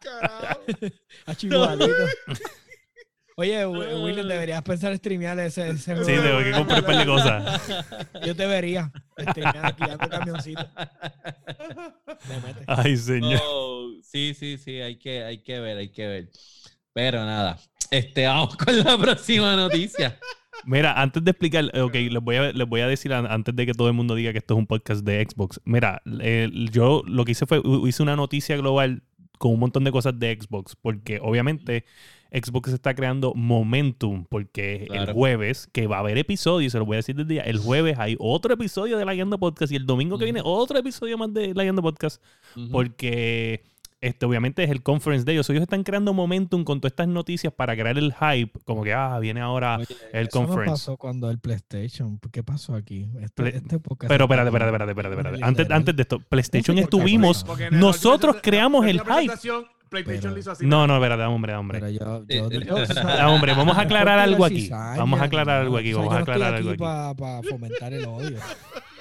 Carajo. 0.00 0.60
Ah, 1.26 1.34
igualito. 1.40 1.94
Oye, 3.36 3.66
Wi- 3.66 3.94
William, 4.04 4.28
deberías 4.28 4.62
pensar 4.62 4.92
en 4.92 4.98
streamear 4.98 5.38
ese, 5.40 5.70
ese 5.70 5.96
Sí, 5.96 6.12
tengo 6.12 6.38
que 6.38 6.52
comprar 6.52 6.80
un 6.80 6.86
par 6.86 6.96
de 6.98 7.06
cosas. 7.06 7.62
Yo 8.24 8.36
te 8.36 8.46
vería 8.46 8.92
streamear, 9.18 9.74
guiando 9.76 10.08
camioncito. 10.08 10.68
Le 12.28 12.40
metes. 12.40 12.64
Ay, 12.68 12.96
señor. 12.96 13.40
Oh, 13.44 13.90
sí, 14.02 14.34
sí, 14.38 14.56
sí, 14.58 14.80
hay 14.80 14.98
que, 14.98 15.24
hay 15.24 15.42
que 15.42 15.58
ver, 15.58 15.78
hay 15.78 15.88
que 15.90 16.06
ver. 16.06 16.28
Pero 16.92 17.24
nada, 17.24 17.58
este, 17.98 18.26
vamos 18.26 18.56
con 18.64 18.76
la 18.82 18.96
próxima 18.98 19.56
noticia. 19.56 20.18
Mira, 20.66 21.00
antes 21.00 21.22
de 21.22 21.30
explicar, 21.30 21.70
ok, 21.78 21.94
les 21.94 22.22
voy 22.22 22.36
a, 22.36 22.52
les 22.52 22.66
voy 22.68 22.80
a 22.80 22.86
decir 22.88 23.12
an- 23.12 23.26
antes 23.26 23.54
de 23.54 23.66
que 23.66 23.74
todo 23.74 23.88
el 23.88 23.94
mundo 23.94 24.14
diga 24.14 24.32
que 24.32 24.38
esto 24.38 24.54
es 24.54 24.58
un 24.58 24.66
podcast 24.66 25.04
de 25.04 25.22
Xbox. 25.28 25.60
Mira, 25.64 26.00
eh, 26.20 26.48
yo 26.72 27.02
lo 27.06 27.24
que 27.24 27.32
hice 27.32 27.44
fue, 27.46 27.60
hice 27.86 28.02
una 28.02 28.16
noticia 28.16 28.56
global 28.56 29.02
con 29.38 29.52
un 29.52 29.60
montón 29.60 29.84
de 29.84 29.92
cosas 29.92 30.18
de 30.18 30.38
Xbox, 30.40 30.74
porque 30.80 31.18
obviamente 31.20 31.84
Xbox 32.32 32.72
está 32.72 32.94
creando 32.94 33.34
momentum, 33.34 34.24
porque 34.28 34.86
el 34.90 35.12
jueves, 35.12 35.68
que 35.72 35.86
va 35.86 35.96
a 35.96 36.00
haber 36.00 36.16
episodios, 36.18 36.72
se 36.72 36.78
lo 36.78 36.86
voy 36.86 36.94
a 36.94 36.98
decir 36.98 37.14
desde 37.14 37.34
ya, 37.34 37.42
el 37.42 37.58
jueves 37.58 37.98
hay 37.98 38.16
otro 38.18 38.54
episodio 38.54 38.96
de 38.96 39.04
La 39.04 39.12
Guiando 39.12 39.38
Podcast 39.38 39.70
y 39.72 39.76
el 39.76 39.84
domingo 39.86 40.18
que 40.18 40.24
viene 40.24 40.40
otro 40.42 40.78
episodio 40.78 41.18
más 41.18 41.32
de 41.34 41.52
La 41.52 41.62
Guiando 41.64 41.82
Podcast, 41.82 42.22
porque 42.72 43.62
este, 44.06 44.26
obviamente 44.26 44.62
es 44.64 44.70
el 44.70 44.82
conference 44.82 45.24
de 45.24 45.32
ellos. 45.32 45.48
Ellos 45.50 45.62
están 45.62 45.82
creando 45.82 46.12
momentum 46.12 46.64
con 46.64 46.80
todas 46.80 46.92
estas 46.92 47.08
noticias 47.08 47.52
para 47.52 47.74
crear 47.74 47.96
el 47.98 48.12
hype, 48.14 48.58
como 48.64 48.82
que, 48.84 48.92
ah, 48.92 49.18
viene 49.18 49.40
ahora 49.40 49.76
Oye, 49.78 49.86
el 50.12 50.26
Eso 50.28 50.40
no 50.40 50.46
conference. 50.46 50.70
pasó 50.72 50.96
cuando 50.96 51.30
el 51.30 51.38
PlayStation. 51.38 52.18
¿Qué 52.32 52.42
pasó 52.42 52.74
aquí? 52.74 53.08
Este, 53.20 53.42
Play- 53.42 53.52
este 53.56 53.78
podcast 53.78 54.08
Pero 54.08 54.24
espérate, 54.24 54.48
espérate, 54.48 54.90
espérate, 54.90 55.14
espérate, 55.16 55.44
Antes, 55.44 55.70
antes 55.70 55.96
de 55.96 56.02
esto, 56.02 56.18
PlayStation 56.20 56.74
No 56.76 56.80
sé 56.80 56.84
estuvimos. 56.84 57.44
El- 57.58 57.78
Nosotros 57.80 58.36
creamos 58.42 58.86
el 58.86 59.00
hype. 59.00 59.32
Pero- 59.90 60.30
lo 60.30 60.38
hizo 60.38 60.50
así. 60.50 60.66
No, 60.66 60.88
no, 60.88 60.96
espérate, 60.96 61.20
dame, 61.22 61.34
hombre, 61.34 61.54
hombre. 61.54 61.78
Pero 61.78 61.90
yo, 61.90 62.24
yo, 62.26 62.50
yo- 62.50 62.74
o 62.82 62.86
sea, 62.86 63.24
Ah, 63.24 63.30
hombre, 63.30 63.54
vamos 63.54 63.78
a 63.78 63.82
aclarar 63.82 64.18
algo 64.18 64.44
aquí. 64.44 64.68
Vamos 64.68 65.20
a 65.20 65.24
aclarar 65.24 65.60
algo 65.60 65.76
aquí, 65.76 65.92
vamos 65.92 66.12
a 66.14 66.18
aclarar 66.18 66.54
algo 66.54 66.70
aquí. 66.70 66.78
para 67.20 67.42
fomentar 67.42 67.92
el 67.92 68.04
odio. 68.06 68.38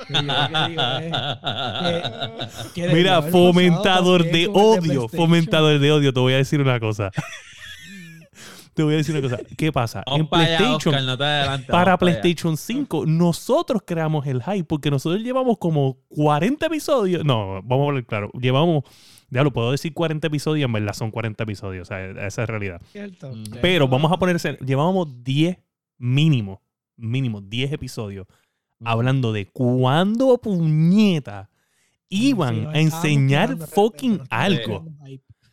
Que 2.74 2.82
digo 2.82 2.94
que 2.94 2.94
Mira, 2.94 3.22
fomentador 3.22 4.24
de 4.24 4.44
el 4.44 4.50
odio, 4.54 5.08
fomentador 5.08 5.80
de 5.80 5.92
odio, 5.92 6.14
te 6.14 6.20
voy 6.20 6.34
a 6.34 6.38
decir 6.38 6.60
una 6.62 6.80
cosa. 6.80 7.12
Te 8.74 8.82
voy 8.82 8.96
a 8.96 8.98
decir 8.98 9.16
una 9.16 9.22
cosa. 9.30 9.44
¿Qué 9.56 9.72
pasa? 9.72 10.02
Vamos 10.08 10.22
En 10.32 10.40
allá, 10.40 10.58
PlayStation, 10.58 10.96
Oscar, 10.96 11.04
no 11.04 11.18
para 11.68 11.82
allá. 11.92 11.98
PlayStation 11.98 12.58
5, 12.58 13.06
nosotros 13.06 13.84
creamos 13.86 14.26
el 14.26 14.42
hype 14.42 14.64
porque 14.64 14.90
nosotros 14.90 15.22
llevamos 15.22 15.58
como 15.60 16.00
40 16.10 16.66
episodios. 16.66 17.24
No, 17.24 17.62
vamos 17.64 17.86
a 17.86 17.90
hablar 17.90 18.06
claro. 18.06 18.32
Llevamos, 18.34 18.84
ya 19.30 19.44
lo 19.44 19.54
puedo 19.54 19.72
decir 19.72 19.94
40 19.94 20.26
episodios, 20.26 20.66
en 20.66 20.74
verdad 20.74 20.94
son 20.94 21.12
40 21.12 21.44
episodios. 21.44 21.84
O 21.84 21.90
sea, 21.90 22.04
esa 22.26 22.44
es 22.44 22.50
realidad. 22.50 22.82
Cierto. 22.92 23.32
Mm. 23.36 23.44
Pero 23.62 23.88
vamos 23.88 24.12
a 24.12 24.18
poner, 24.18 24.38
ese- 24.38 24.58
llevábamos 24.66 25.24
10 25.24 25.60
mínimo, 26.00 26.64
mínimo 26.98 27.42
10 27.42 27.74
episodios 27.74 28.26
hablando 28.84 29.34
de 29.34 29.50
cuándo 29.52 30.38
puñeta 30.40 31.50
iban 32.10 32.68
Sí, 32.68 32.68
a 32.74 32.80
enseñar 32.80 33.58
fucking 33.58 34.22
algo. 34.30 34.88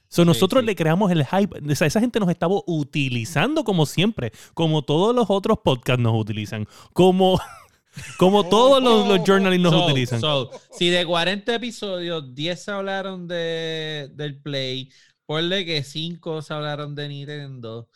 So, 0.08 0.24
nosotros 0.24 0.62
sí. 0.62 0.66
le 0.66 0.74
creamos 0.76 1.10
el 1.12 1.24
hype. 1.24 1.72
O 1.72 1.74
sea, 1.76 1.86
esa 1.86 2.00
gente 2.00 2.18
nos 2.20 2.28
estaba 2.30 2.54
utilizando 2.66 3.64
como 3.64 3.86
siempre, 3.86 4.32
como 4.54 4.82
todos 4.82 5.14
los 5.14 5.26
otros 5.30 5.58
podcasts 5.64 6.02
nos 6.02 6.14
utilizan, 6.20 6.66
como, 6.92 7.40
como 8.18 8.44
todos 8.48 8.82
los, 8.82 9.06
los 9.06 9.20
journalists 9.26 9.62
nos 9.62 9.74
So, 9.74 9.84
utilizan. 9.84 10.20
so, 10.20 10.50
si 10.70 10.90
de 10.90 11.06
40 11.06 11.54
episodios, 11.54 12.34
10 12.34 12.62
se 12.64 12.70
hablaron 12.72 13.28
de, 13.28 14.10
del 14.14 14.40
Play, 14.40 14.90
ponle 15.26 15.64
que 15.64 15.82
5 15.84 16.42
se 16.42 16.54
hablaron 16.54 16.94
de 16.94 17.08
Nintendo. 17.08 17.88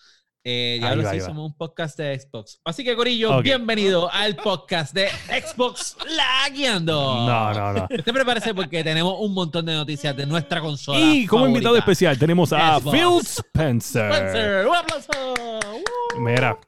Eh, 0.47 0.79
ya 0.79 0.95
va, 0.95 1.11
sí 1.11 1.21
somos 1.21 1.47
un 1.47 1.57
podcast 1.57 1.97
de 1.97 2.21
Xbox. 2.21 2.61
Así 2.67 2.85
que, 2.85 2.95
Corillo, 2.95 3.41
bienvenido 3.41 4.13
al 4.13 4.37
podcast 4.37 4.93
de 4.93 5.09
Xbox 5.09 5.97
Lagueando. 6.07 7.27
No, 7.27 7.55
no, 7.55 7.73
no. 7.73 7.89
Usted 7.91 8.13
prepárese 8.13 8.53
porque 8.53 8.85
tenemos 8.85 9.17
un 9.21 9.33
montón 9.33 9.65
de 9.65 9.73
noticias 9.73 10.15
de 10.15 10.27
nuestra 10.27 10.61
consola. 10.61 11.01
Y 11.01 11.27
como 11.27 11.47
invitado 11.47 11.79
especial 11.79 12.19
tenemos 12.19 12.53
a 12.53 12.79
Xbox. 12.79 12.95
Phil 12.95 13.21
Spencer. 13.23 14.13
Spencer, 14.13 14.67
un 14.67 14.77
aplauso. 14.77 15.11
¡Woo! 15.39 16.21
Mira. 16.21 16.59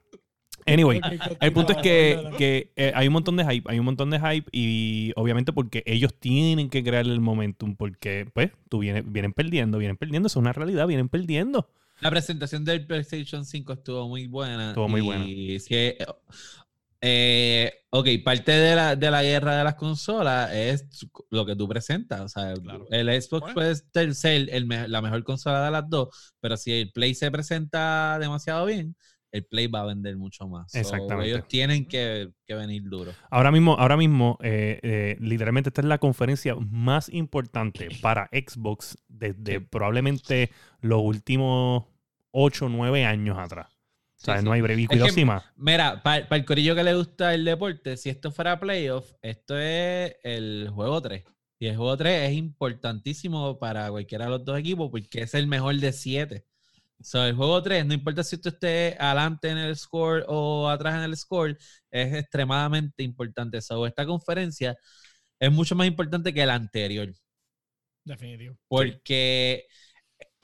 Anyway, 0.65 0.99
El 1.39 1.53
punto 1.53 1.73
es 1.73 1.79
que, 1.79 2.31
que, 2.39 2.73
eh, 2.77 2.93
hay 2.95 3.09
un 3.09 3.13
montón 3.13 3.37
de 3.37 3.45
hype, 3.45 3.71
hay 3.71 3.79
un 3.79 3.85
montón 3.85 4.09
de 4.09 4.19
hype 4.19 4.49
y 4.53 5.13
obviamente 5.17 5.53
porque 5.53 5.83
ellos 5.85 6.15
tienen 6.19 6.71
que 6.71 6.83
crear 6.83 7.05
el 7.05 7.21
momentum 7.21 7.77
porque 7.77 8.27
pues 8.33 8.53
tú 8.71 8.79
vienes, 8.79 9.05
vienen 9.07 9.35
perdiendo, 9.35 9.77
vienen 9.77 9.99
perdiendo, 9.99 10.29
eso 10.29 10.39
es 10.39 10.41
una 10.41 10.55
realidad, 10.55 10.87
vienen 10.87 11.11
perdiendo. 11.11 11.69
La 12.01 12.11
presentación 12.11 12.65
del 12.65 12.87
PlayStation 12.87 13.45
5 13.45 13.73
estuvo 13.73 14.09
muy 14.09 14.27
buena. 14.27 14.69
Estuvo 14.71 14.89
muy 14.89 15.01
y 15.01 15.05
buena. 15.05 15.25
sí, 15.25 15.75
eh, 15.75 15.97
Eh, 17.03 17.73
ok, 17.91 18.09
parte 18.25 18.53
de 18.53 18.75
la, 18.75 18.97
de 18.97 19.11
la 19.11 19.23
guerra 19.23 19.57
de 19.59 19.65
las 19.65 19.75
consolas 19.75 20.51
es 20.53 20.87
lo 21.31 21.45
que 21.45 21.55
tú 21.55 21.69
presentas. 21.69 22.21
O 22.21 22.29
sea, 22.29 22.55
Claro. 22.55 22.87
el 22.91 23.09
Xbox 23.23 23.41
Bueno. 23.43 23.55
puede 23.55 23.75
ser- 24.15 24.49
el 24.53 24.69
la 24.91 25.03
mejor 25.03 25.23
consola 25.23 25.65
de 25.65 25.71
las 25.71 25.89
dos, 25.89 26.35
pero 26.41 26.57
si 26.57 26.73
el 26.73 26.91
Play 26.93 27.15
se 27.15 27.31
presenta 27.31 28.19
demasiado 28.19 28.65
bien, 28.67 28.97
el 29.33 29.45
Play 29.45 29.67
va 29.67 29.81
a 29.83 29.87
vender 29.87 30.17
mucho 30.17 30.47
más. 30.49 30.71
So, 30.73 30.79
Exactamente. 30.79 31.29
ellos 31.31 31.49
tienen 31.49 31.87
que, 31.87 32.33
que 32.47 32.55
venir 32.55 32.85
duro. 32.89 33.13
Ahora 33.31 33.51
mismo, 33.51 33.75
ahora 33.79 33.97
mismo 33.97 34.39
eh, 34.43 34.79
eh, 34.83 35.17
literalmente 35.21 35.69
esta 35.71 35.81
es 35.83 35.87
la 35.87 35.99
conferencia 35.99 36.55
más 36.55 37.09
importante 37.09 37.89
para 38.01 38.29
Xbox 38.33 38.97
desde 39.09 39.59
Sí. 39.59 39.67
probablemente 39.71 40.51
los 40.81 41.03
últimos 41.03 41.85
8 42.31 42.67
o 42.67 42.69
9 42.69 43.05
años 43.05 43.37
atrás. 43.39 43.67
O 44.19 44.25
sea, 44.25 44.39
Sí, 44.39 44.45
no 44.45 44.53
hay 44.53 44.63
break. 44.63 44.79
Y 44.79 44.87
que-. 44.89 45.27
Mira, 45.57 46.03
para 46.03 46.27
el 46.31 46.45
corillo 46.47 46.75
que 46.75 46.83
le 46.85 46.95
gusta 46.95 47.35
el 47.35 47.45
deporte, 47.45 47.97
si 47.99 48.09
esto 48.09 48.31
fuera 48.31 48.59
playoff, 48.59 49.13
esto 49.21 49.59
es 49.59 50.17
el 50.25 50.71
juego 50.73 51.03
3. 51.03 51.23
Y 51.59 51.67
el 51.67 51.77
juego 51.77 51.97
3 51.97 52.31
es 52.31 52.37
importantísimo 52.37 53.59
para 53.59 53.91
cualquiera 53.91 54.25
de 54.27 54.31
los 54.31 54.45
dos 54.45 54.59
equipos 54.59 54.91
porque 54.91 55.23
es 55.23 55.35
el 55.35 55.47
mejor 55.47 55.77
de 55.77 55.93
7. 55.93 56.45
So, 57.01 57.25
el 57.25 57.35
juego 57.35 57.63
3, 57.63 57.87
no 57.87 57.95
importa 57.95 58.25
si 58.25 58.37
usted 58.37 58.55
esté 58.55 58.97
adelante 58.99 59.51
en 59.51 59.59
el 59.59 59.77
score 59.77 60.25
o 60.29 60.69
atrás 60.69 60.95
en 60.97 61.03
el 61.03 61.17
score, 61.17 61.57
es 61.91 62.15
extremadamente 62.15 63.03
importante. 63.03 63.61
So, 63.61 63.87
esta 63.87 64.07
conferencia 64.07 64.77
es 65.39 65.53
mucho 65.53 65.75
más 65.75 65.87
importante 65.87 66.33
que 66.33 66.47
la 66.47 66.55
anterior. 66.55 67.13
Definitivo. 68.05 68.57
Porque 68.69 69.67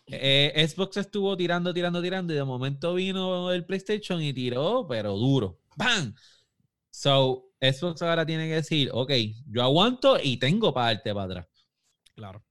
eh, 0.06 0.66
Xbox 0.68 0.98
estuvo 0.98 1.36
tirando, 1.36 1.72
tirando, 1.72 2.02
tirando 2.02 2.32
y 2.32 2.36
de 2.36 2.44
momento 2.44 2.94
vino 2.94 3.50
el 3.52 3.64
PlayStation 3.64 4.20
y 4.20 4.32
tiró, 4.32 4.86
pero 4.86 5.16
duro. 5.16 5.60
¡Bam! 5.76 6.14
So, 6.90 7.52
Xbox 7.60 8.02
ahora 8.02 8.26
tiene 8.26 8.48
que 8.48 8.56
decir, 8.56 8.90
ok, 8.92 9.12
yo 9.46 9.62
aguanto 9.62 10.18
y 10.22 10.36
tengo 10.36 10.74
para 10.74 10.94
darte 10.94 11.14
para 11.14 11.24
atrás. 11.24 11.48
Claro. 12.14 12.44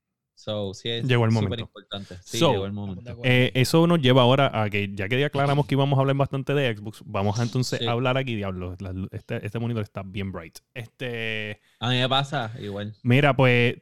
So, 0.43 0.73
sí 0.73 0.89
es 0.89 1.05
Llegó 1.05 1.25
el 1.25 1.31
súper 1.31 1.43
momento. 1.43 1.63
importante. 1.65 2.15
Sí, 2.23 2.39
So, 2.39 2.51
llegó 2.51 2.65
el 2.65 2.71
momento. 2.71 3.19
Eh, 3.23 3.51
eso 3.53 3.85
nos 3.85 4.01
lleva 4.01 4.23
ahora 4.23 4.49
a 4.63 4.69
que, 4.71 4.89
ya 4.93 5.07
que 5.07 5.19
ya 5.19 5.27
aclaramos 5.27 5.67
que 5.67 5.75
íbamos 5.75 5.97
a 5.97 6.01
hablar 6.01 6.15
bastante 6.15 6.53
de 6.55 6.75
Xbox, 6.75 7.03
vamos 7.05 7.39
a 7.39 7.43
entonces 7.43 7.77
Sí. 7.79 7.85
a 7.85 7.91
hablar 7.91 8.17
aquí, 8.17 8.35
diablo. 8.35 8.75
la- 8.79 8.93
este, 9.11 9.45
este 9.45 9.59
monitor 9.59 9.83
está 9.83 10.01
bien 10.03 10.31
bright. 10.31 10.57
Este. 10.73 11.61
A 11.79 11.89
mí 11.89 11.97
me 11.99 12.09
pasa 12.09 12.51
igual. 12.59 12.93
Mira, 13.03 13.35
pues. 13.35 13.75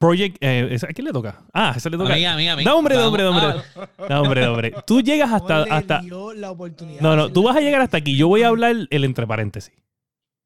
Project. 0.00 0.38
eh, 0.40 0.66
¿ese- 0.72 0.86
¿A 0.86 0.88
quién 0.88 1.04
le 1.04 1.12
toca? 1.12 1.44
Ah, 1.52 1.74
ese 1.76 1.88
le 1.90 1.96
A 1.96 1.98
toca. 2.00 2.14
mí, 2.14 2.24
a 2.24 2.36
mí, 2.36 2.48
a 2.48 2.56
mí. 2.56 2.64
No, 2.64 2.76
hombre, 2.78 2.96
no, 2.96 3.06
hombre, 3.06 3.22
no, 3.22 3.30
hombre. 3.30 3.62
No, 4.08 4.22
hombre, 4.22 4.40
no, 4.42 4.50
hombre. 4.52 4.74
Tú 4.86 5.00
llegas 5.00 5.30
hasta. 5.30 5.62
Hasta 5.64 6.00
dio 6.00 6.32
la 6.34 6.50
oportunidad 6.50 7.00
no, 7.02 7.14
no, 7.14 7.30
tú 7.32 7.42
vas 7.44 7.56
a 7.56 7.60
llegar 7.60 7.80
hasta 7.82 7.98
aquí. 7.98 8.16
Yo 8.16 8.26
voy 8.26 8.42
a 8.42 8.48
hablar 8.48 8.74
el 8.90 9.04
entre 9.04 9.26
paréntesis. 9.28 9.72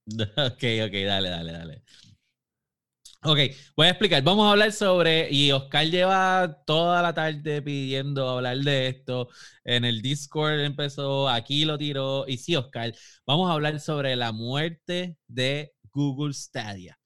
Ok, 0.36 0.64
ok, 0.86 0.92
dale, 1.06 1.28
dale, 1.30 1.52
dale. 1.52 1.82
Ok, 3.24 3.38
voy 3.76 3.86
a 3.86 3.90
explicar. 3.90 4.22
Vamos 4.22 4.46
a 4.46 4.52
hablar 4.52 4.70
sobre, 4.72 5.28
y 5.30 5.50
Oscar 5.50 5.84
lleva 5.86 6.62
toda 6.64 7.02
la 7.02 7.12
tarde 7.12 7.60
pidiendo 7.62 8.28
hablar 8.28 8.58
de 8.58 8.88
esto. 8.88 9.28
En 9.64 9.84
el 9.84 10.00
Discord 10.02 10.60
empezó, 10.60 11.28
aquí 11.28 11.64
lo 11.64 11.76
tiró. 11.76 12.24
Y 12.28 12.38
sí, 12.38 12.54
Oscar, 12.54 12.92
vamos 13.26 13.50
a 13.50 13.54
hablar 13.54 13.80
sobre 13.80 14.14
la 14.14 14.30
muerte 14.30 15.16
de 15.26 15.72
Google 15.92 16.32
Stadia. 16.32 16.96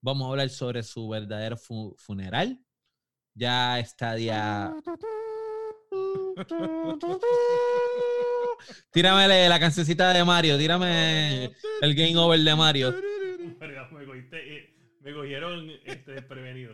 Vamos 0.00 0.28
a 0.28 0.30
hablar 0.30 0.48
sobre 0.50 0.84
su 0.84 1.08
verdadero 1.08 1.56
fu- 1.56 1.96
funeral. 1.98 2.58
Ya 3.34 3.82
Stadia... 3.84 4.72
Tírame 8.92 9.48
la 9.48 9.60
cancioncita 9.60 10.12
de 10.12 10.24
Mario, 10.24 10.58
tírame 10.58 11.44
el 11.80 11.94
game 11.94 12.16
over 12.16 12.38
de 12.40 12.54
Mario. 12.54 12.94
Me, 13.50 13.58
cogieron 15.14 15.70
este, 15.84 16.12
desprevenido. 16.12 16.72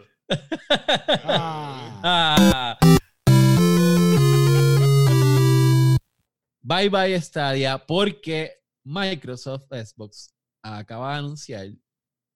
Ah, 1.25 1.95
Ah. 2.07 2.79
Bye 6.63 6.89
bye 6.89 7.21
Stadia 7.21 7.79
porque 7.79 8.53
Microsoft 8.85 9.67
Xbox 9.71 10.35
acaba 10.63 11.13
de 11.13 11.19
anunciar 11.19 11.69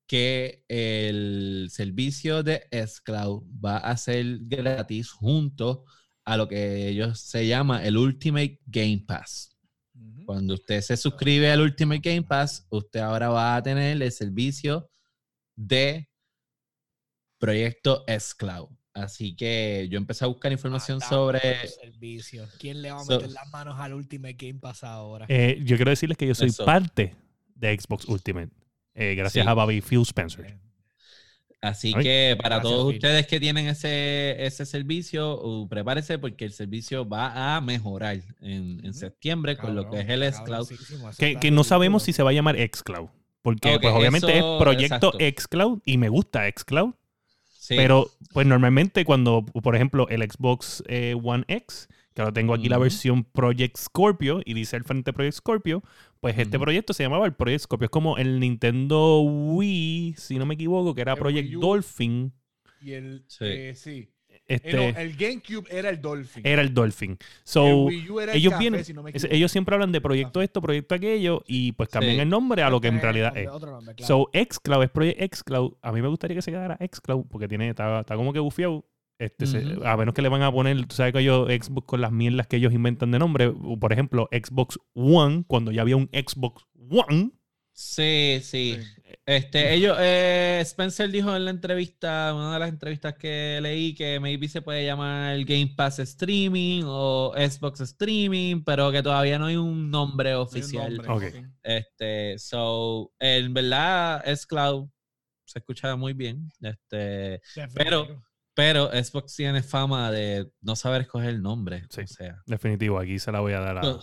que 0.07 0.63
el 0.67 1.67
servicio 1.71 2.43
de 2.43 2.67
xCloud 2.71 3.43
va 3.63 3.77
a 3.77 3.95
ser 3.97 4.39
gratis 4.41 5.11
junto 5.11 5.85
a 6.25 6.37
lo 6.37 6.47
que 6.47 6.87
ellos 6.87 7.19
se 7.19 7.47
llama 7.47 7.83
el 7.83 7.97
Ultimate 7.97 8.59
Game 8.65 9.03
Pass. 9.07 9.55
Cuando 10.25 10.55
usted 10.55 10.81
se 10.81 10.95
suscribe 10.95 11.51
al 11.51 11.61
Ultimate 11.61 12.01
Game 12.03 12.23
Pass, 12.23 12.67
usted 12.69 12.99
ahora 12.99 13.29
va 13.29 13.55
a 13.55 13.63
tener 13.63 14.01
el 14.01 14.11
servicio 14.11 14.89
de 15.59 16.07
Proyecto 17.37 18.03
xCloud. 18.07 18.69
Así 18.93 19.33
que 19.35 19.87
yo 19.89 19.97
empecé 19.97 20.25
a 20.25 20.27
buscar 20.27 20.51
información 20.51 20.99
sobre... 20.99 21.39
servicios. 21.69 22.53
¿Quién 22.59 22.81
le 22.81 22.91
va 22.91 22.99
a 22.99 23.03
So- 23.05 23.13
meter 23.13 23.31
las 23.31 23.47
manos 23.49 23.79
al 23.79 23.93
Ultimate 23.93 24.33
Game 24.33 24.59
Pass 24.59 24.83
ahora? 24.83 25.25
Eh, 25.29 25.59
yo 25.63 25.77
quiero 25.77 25.89
decirles 25.91 26.17
que 26.17 26.27
yo 26.27 26.35
soy 26.35 26.49
Eso. 26.49 26.65
parte 26.65 27.15
de 27.55 27.77
Xbox 27.79 28.05
Ultimate. 28.05 28.49
eh, 28.95 29.15
gracias 29.15 29.45
Sí. 29.45 29.49
a 29.49 29.53
Bobby 29.53 29.79
Phil 29.81 30.01
Spencer. 30.01 30.57
Así 31.61 31.93
Ay, 31.95 32.03
que 32.03 32.35
para 32.41 32.55
gracias, 32.57 32.63
todos 32.73 32.87
Phil. 32.87 32.95
ustedes 32.97 33.27
que 33.27 33.39
tienen 33.39 33.67
ese, 33.67 34.45
ese 34.45 34.65
servicio, 34.65 35.41
uh, 35.41 35.67
prepárese 35.69 36.17
porque 36.19 36.43
el 36.45 36.51
servicio 36.51 37.07
va 37.07 37.55
a 37.55 37.61
mejorar 37.61 38.17
en, 38.41 38.83
en 38.85 38.93
septiembre 38.93 39.55
con 39.57 39.75
lo 39.75 39.89
que 39.89 39.99
es 40.01 40.09
el 40.09 40.21
Cabrón, 40.31 40.65
xCloud. 40.65 41.15
Que, 41.17 41.35
que 41.37 41.51
no 41.51 41.63
sabemos 41.63 42.03
si 42.03 42.11
se 42.11 42.23
va 42.23 42.31
a 42.31 42.33
llamar 42.33 42.57
xCloud. 42.57 43.09
Porque 43.41 43.79
pues 43.81 43.93
obviamente 43.93 44.37
eso- 44.37 44.57
es 44.57 44.61
proyecto 44.63 45.13
exacto. 45.19 45.41
xCloud 45.41 45.79
y 45.85 45.97
me 45.97 46.09
gusta 46.09 46.47
xCloud. 46.49 46.93
Sí. 47.51 47.75
Pero 47.77 48.09
pues 48.33 48.47
normalmente 48.47 49.05
cuando, 49.05 49.45
por 49.45 49.75
ejemplo, 49.75 50.07
el 50.09 50.21
Xbox 50.23 50.83
eh, 50.87 51.15
One 51.21 51.43
X, 51.47 51.87
que 52.13 52.21
ahora 52.21 52.33
tengo 52.33 52.53
aquí 52.53 52.67
la 52.67 52.77
versión 52.79 53.23
Project 53.23 53.77
Scorpio 53.77 54.41
y 54.43 54.53
dice 54.55 54.75
al 54.75 54.83
frente 54.83 55.13
Project 55.13 55.35
Scorpio, 55.37 55.83
pues 56.19 56.37
este 56.37 56.57
proyecto 56.59 56.93
se 56.93 57.03
llamaba 57.03 57.25
el 57.27 57.33
Project 57.33 57.61
Scorpio. 57.63 57.85
Es 57.85 57.91
como 57.91 58.17
el 58.17 58.39
Nintendo 58.39 59.21
Wii, 59.21 60.15
si 60.17 60.37
no 60.39 60.45
me 60.45 60.55
equivoco, 60.55 60.93
que 60.95 61.01
era 61.01 61.13
El 61.13 61.19
Project. 61.19 61.51
Dolphin. 61.53 62.33
Y 62.81 62.93
el, 62.93 63.23
Sí. 63.27 63.45
eh, 63.45 63.73
sí. 63.75 64.09
Eh, 64.49 64.55
Este, 64.55 64.75
no, 64.75 64.99
el 64.99 65.15
GameCube 65.15 65.67
era 65.69 65.89
el 65.89 66.01
Dolphin. 66.01 66.45
era 66.45 66.61
el 66.61 66.73
Dolphin. 66.73 67.11
el 67.11 67.17
So, 67.43 67.83
Wii 67.85 68.09
U 68.09 68.19
era 68.19 68.31
el 68.33 68.37
ellos 68.39 68.51
café, 68.51 68.61
vienen, 68.63 68.83
si 68.85 68.93
no 68.93 69.03
me 69.03 69.11
ellos 69.13 69.51
siempre 69.51 69.75
hablan 69.75 69.91
de 69.91 70.01
proyecto 70.01 70.41
esto, 70.41 70.61
proyecto 70.61 70.95
aquello, 70.95 71.43
y 71.47 71.71
pues 71.73 71.89
cambian 71.89 72.15
Sí. 72.15 72.21
el 72.21 72.29
nombre 72.29 72.63
a 72.63 72.69
lo 72.69 72.81
que 72.81 72.87
en 72.87 72.99
realidad 72.99 73.27
nombre, 73.27 73.43
es. 73.43 73.49
Otro 73.49 73.71
nombre, 73.71 73.95
claro. 73.95 74.07
So, 74.07 74.29
xCloud 74.33 74.83
es 74.83 74.89
Project 74.89 75.35
xCloud. 75.35 75.73
A 75.81 75.91
mí 75.91 76.01
me 76.01 76.07
gustaría 76.07 76.35
que 76.35 76.41
se 76.41 76.51
quedara 76.51 76.77
xCloud 76.81 77.25
porque 77.29 77.47
tiene, 77.47 77.69
está, 77.69 78.01
está 78.01 78.15
como 78.15 78.33
que 78.33 78.39
bufiado. 78.39 78.85
Este, 79.19 79.45
se- 79.47 79.77
a 79.85 79.97
menos 79.97 80.13
que 80.13 80.21
le 80.21 80.29
van 80.29 80.41
a 80.43 80.51
poner, 80.51 80.85
tú 80.85 80.95
sabes 80.95 81.11
que 81.11 81.19
ellos, 81.19 81.47
Xbox 81.49 81.85
con 81.85 81.99
las 82.01 82.11
mierdas 82.11 82.47
que 82.47 82.55
ellos 82.55 82.73
inventan 82.73 83.11
de 83.11 83.19
nombre. 83.19 83.51
Por 83.79 83.91
ejemplo, 83.91 84.29
Xbox 84.31 84.79
One, 84.93 85.43
cuando 85.45 85.71
ya 85.73 85.81
había 85.81 85.97
un 85.97 86.09
Xbox 86.13 86.65
One. 86.89 87.31
Sí, 87.81 88.41
sí. 88.43 88.77
Sí. 88.77 89.13
Este, 89.25 89.73
ellos, 89.73 89.95
eh, 90.01 90.59
Spencer 90.63 91.09
dijo 91.09 91.33
en 91.33 91.45
la 91.45 91.51
entrevista, 91.51 92.33
una 92.35 92.53
de 92.55 92.59
las 92.59 92.69
entrevistas 92.69 93.15
que 93.15 93.57
leí, 93.61 93.95
que 93.95 94.19
maybe 94.19 94.49
se 94.49 94.61
puede 94.61 94.85
llamar 94.85 95.33
el 95.33 95.45
Game 95.45 95.73
Pass 95.77 95.99
Streaming 95.99 96.83
o 96.85 97.33
Xbox 97.37 97.79
Streaming, 97.79 98.63
pero 98.65 98.91
que 98.91 99.01
todavía 99.01 99.39
no 99.39 99.45
hay 99.45 99.55
un 99.55 99.89
nombre 99.89 100.31
No 100.33 100.41
un 100.41 100.47
oficial. 100.47 100.97
nombre, 100.97 101.09
Ok. 101.09 101.23
ok. 101.45 101.45
Este, 101.63 102.37
so, 102.37 103.13
en 103.17 103.53
verdad, 103.53 104.23
es 104.27 104.45
cloud 104.45 104.89
se 105.45 105.59
escucha 105.59 105.95
muy 105.95 106.11
bien. 106.13 106.49
Este, 106.61 107.41
pero- 107.73 108.21
pero 108.53 108.89
Xbox 108.91 109.35
tiene 109.37 109.63
fama 109.63 110.11
de 110.11 110.51
no 110.59 110.75
saber 110.75 111.01
escoger 111.01 111.29
el 111.29 111.41
nombre. 111.41 111.85
Sí. 111.89 112.01
O 112.01 112.07
sea. 112.07 112.41
Definitivo, 112.45 112.99
aquí 112.99 113.17
se 113.19 113.31
la 113.31 113.39
voy 113.39 113.53
a 113.53 113.59
dar 113.61 113.77
a. 113.77 113.99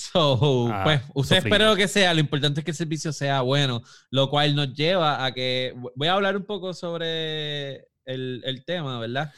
So, 0.00 0.68
Ah, 0.72 0.82
pues, 0.82 1.02
usted 1.14 1.36
espera 1.36 1.68
lo 1.68 1.76
que 1.76 1.86
sea, 1.86 2.14
lo 2.14 2.20
importante 2.20 2.60
es 2.60 2.64
que 2.64 2.70
el 2.70 2.76
servicio 2.76 3.12
sea 3.12 3.42
bueno, 3.42 3.82
lo 4.10 4.30
cual 4.30 4.54
nos 4.54 4.72
lleva 4.72 5.24
a 5.24 5.32
que, 5.32 5.74
voy 5.94 6.08
a 6.08 6.14
hablar 6.14 6.36
un 6.38 6.46
poco 6.46 6.72
sobre 6.72 7.86
el, 8.06 8.40
el 8.44 8.64
tema, 8.64 8.98
¿verdad? 8.98 9.30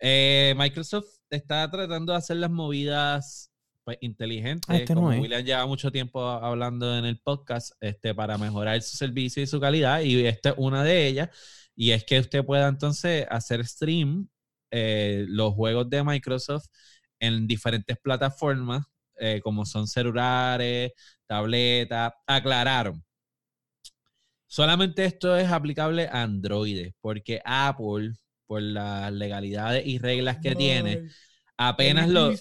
Eh, 0.00 0.54
Microsoft 0.56 1.06
está 1.30 1.70
tratando 1.70 2.12
de 2.12 2.18
hacer 2.18 2.38
las 2.38 2.50
movidas 2.50 3.52
pues, 3.84 3.98
inteligentes, 4.00 4.68
Ah, 4.68 4.76
este 4.76 4.92
no 4.94 5.02
como 5.02 5.12
es. 5.12 5.20
William 5.20 5.44
lleva 5.44 5.66
mucho 5.66 5.92
tiempo 5.92 6.20
hablando 6.20 6.96
en 6.98 7.04
el 7.04 7.20
podcast, 7.20 7.70
este, 7.80 8.12
para 8.12 8.36
mejorar 8.38 8.82
su 8.82 8.96
servicio 8.96 9.40
y 9.40 9.46
su 9.46 9.60
calidad, 9.60 10.00
y 10.00 10.26
esta 10.26 10.50
es 10.50 10.54
una 10.58 10.82
de 10.82 11.06
ellas, 11.06 11.30
y 11.76 11.92
es 11.92 12.02
que 12.04 12.18
usted 12.18 12.44
pueda 12.44 12.66
entonces 12.66 13.24
hacer 13.30 13.64
stream 13.64 14.28
eh, 14.72 15.26
los 15.28 15.54
juegos 15.54 15.88
de 15.88 16.02
Microsoft 16.02 16.66
en 17.20 17.46
diferentes 17.46 17.96
plataformas, 18.02 18.84
eh, 19.24 19.40
como 19.40 19.64
son 19.64 19.86
celulares, 19.86 20.90
tabletas, 21.28 22.12
aclararon. 22.26 23.04
Solamente 24.48 25.04
esto 25.04 25.36
es 25.36 25.48
aplicable 25.48 26.08
a 26.08 26.22
Android, 26.22 26.90
porque 27.00 27.40
Apple, 27.44 28.14
por 28.48 28.62
las 28.62 29.12
legalidades 29.12 29.86
y 29.86 29.98
reglas 29.98 30.38
que 30.42 30.56
tiene, 30.56 31.08
apenas 31.56 32.08
lo, 32.08 32.32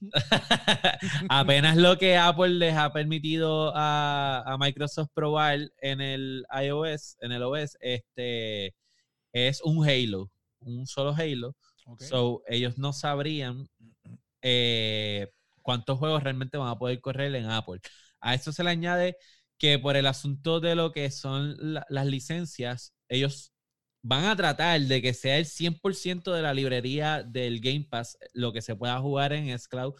apenas 1.30 1.78
lo 1.78 1.96
que 1.96 2.18
Apple 2.18 2.50
les 2.50 2.76
ha 2.76 2.92
permitido 2.92 3.72
a, 3.74 4.42
a 4.44 4.58
Microsoft 4.58 5.08
probar 5.14 5.58
en 5.80 6.02
el 6.02 6.44
iOS, 6.62 7.16
en 7.22 7.32
el 7.32 7.42
OS, 7.44 7.78
este, 7.80 8.74
es 9.32 9.62
un 9.62 9.88
Halo, 9.88 10.30
un 10.58 10.86
solo 10.86 11.14
Halo. 11.16 11.56
So, 11.98 12.42
ellos 12.46 12.76
no 12.76 12.92
sabrían 12.92 13.66
eh, 14.42 15.28
cuántos 15.62 15.98
juegos 15.98 16.22
realmente 16.22 16.58
van 16.58 16.68
a 16.68 16.78
poder 16.78 17.00
correr 17.00 17.34
en 17.34 17.46
Apple. 17.50 17.80
A 18.20 18.34
eso 18.34 18.52
se 18.52 18.64
le 18.64 18.70
añade 18.70 19.16
que 19.58 19.78
por 19.78 19.96
el 19.96 20.06
asunto 20.06 20.60
de 20.60 20.74
lo 20.74 20.92
que 20.92 21.10
son 21.10 21.56
la- 21.74 21.86
las 21.88 22.06
licencias, 22.06 22.94
ellos 23.08 23.52
van 24.02 24.24
a 24.24 24.36
tratar 24.36 24.80
de 24.80 25.02
que 25.02 25.12
sea 25.14 25.36
el 25.38 25.46
100% 25.46 26.32
de 26.32 26.42
la 26.42 26.54
librería 26.54 27.22
del 27.22 27.60
Game 27.60 27.86
Pass 27.90 28.16
lo 28.32 28.52
que 28.52 28.62
se 28.62 28.74
pueda 28.76 28.98
jugar 29.00 29.32
en 29.32 29.48
xCloud, 29.58 29.94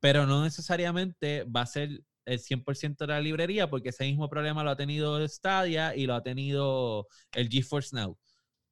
pero 0.00 0.26
no 0.26 0.42
necesariamente 0.44 1.44
va 1.44 1.62
a 1.62 1.66
ser 1.66 2.02
el 2.24 2.40
100% 2.40 3.04
de 3.06 3.12
la 3.14 3.20
librería 3.20 3.70
porque 3.70 3.90
ese 3.90 4.04
mismo 4.04 4.28
problema 4.28 4.64
lo 4.64 4.70
ha 4.70 4.76
tenido 4.76 5.26
Stadia 5.28 5.94
y 5.96 6.06
lo 6.06 6.14
ha 6.14 6.22
tenido 6.22 7.06
el 7.34 7.48
GeForce 7.48 7.94
Now. 7.96 8.18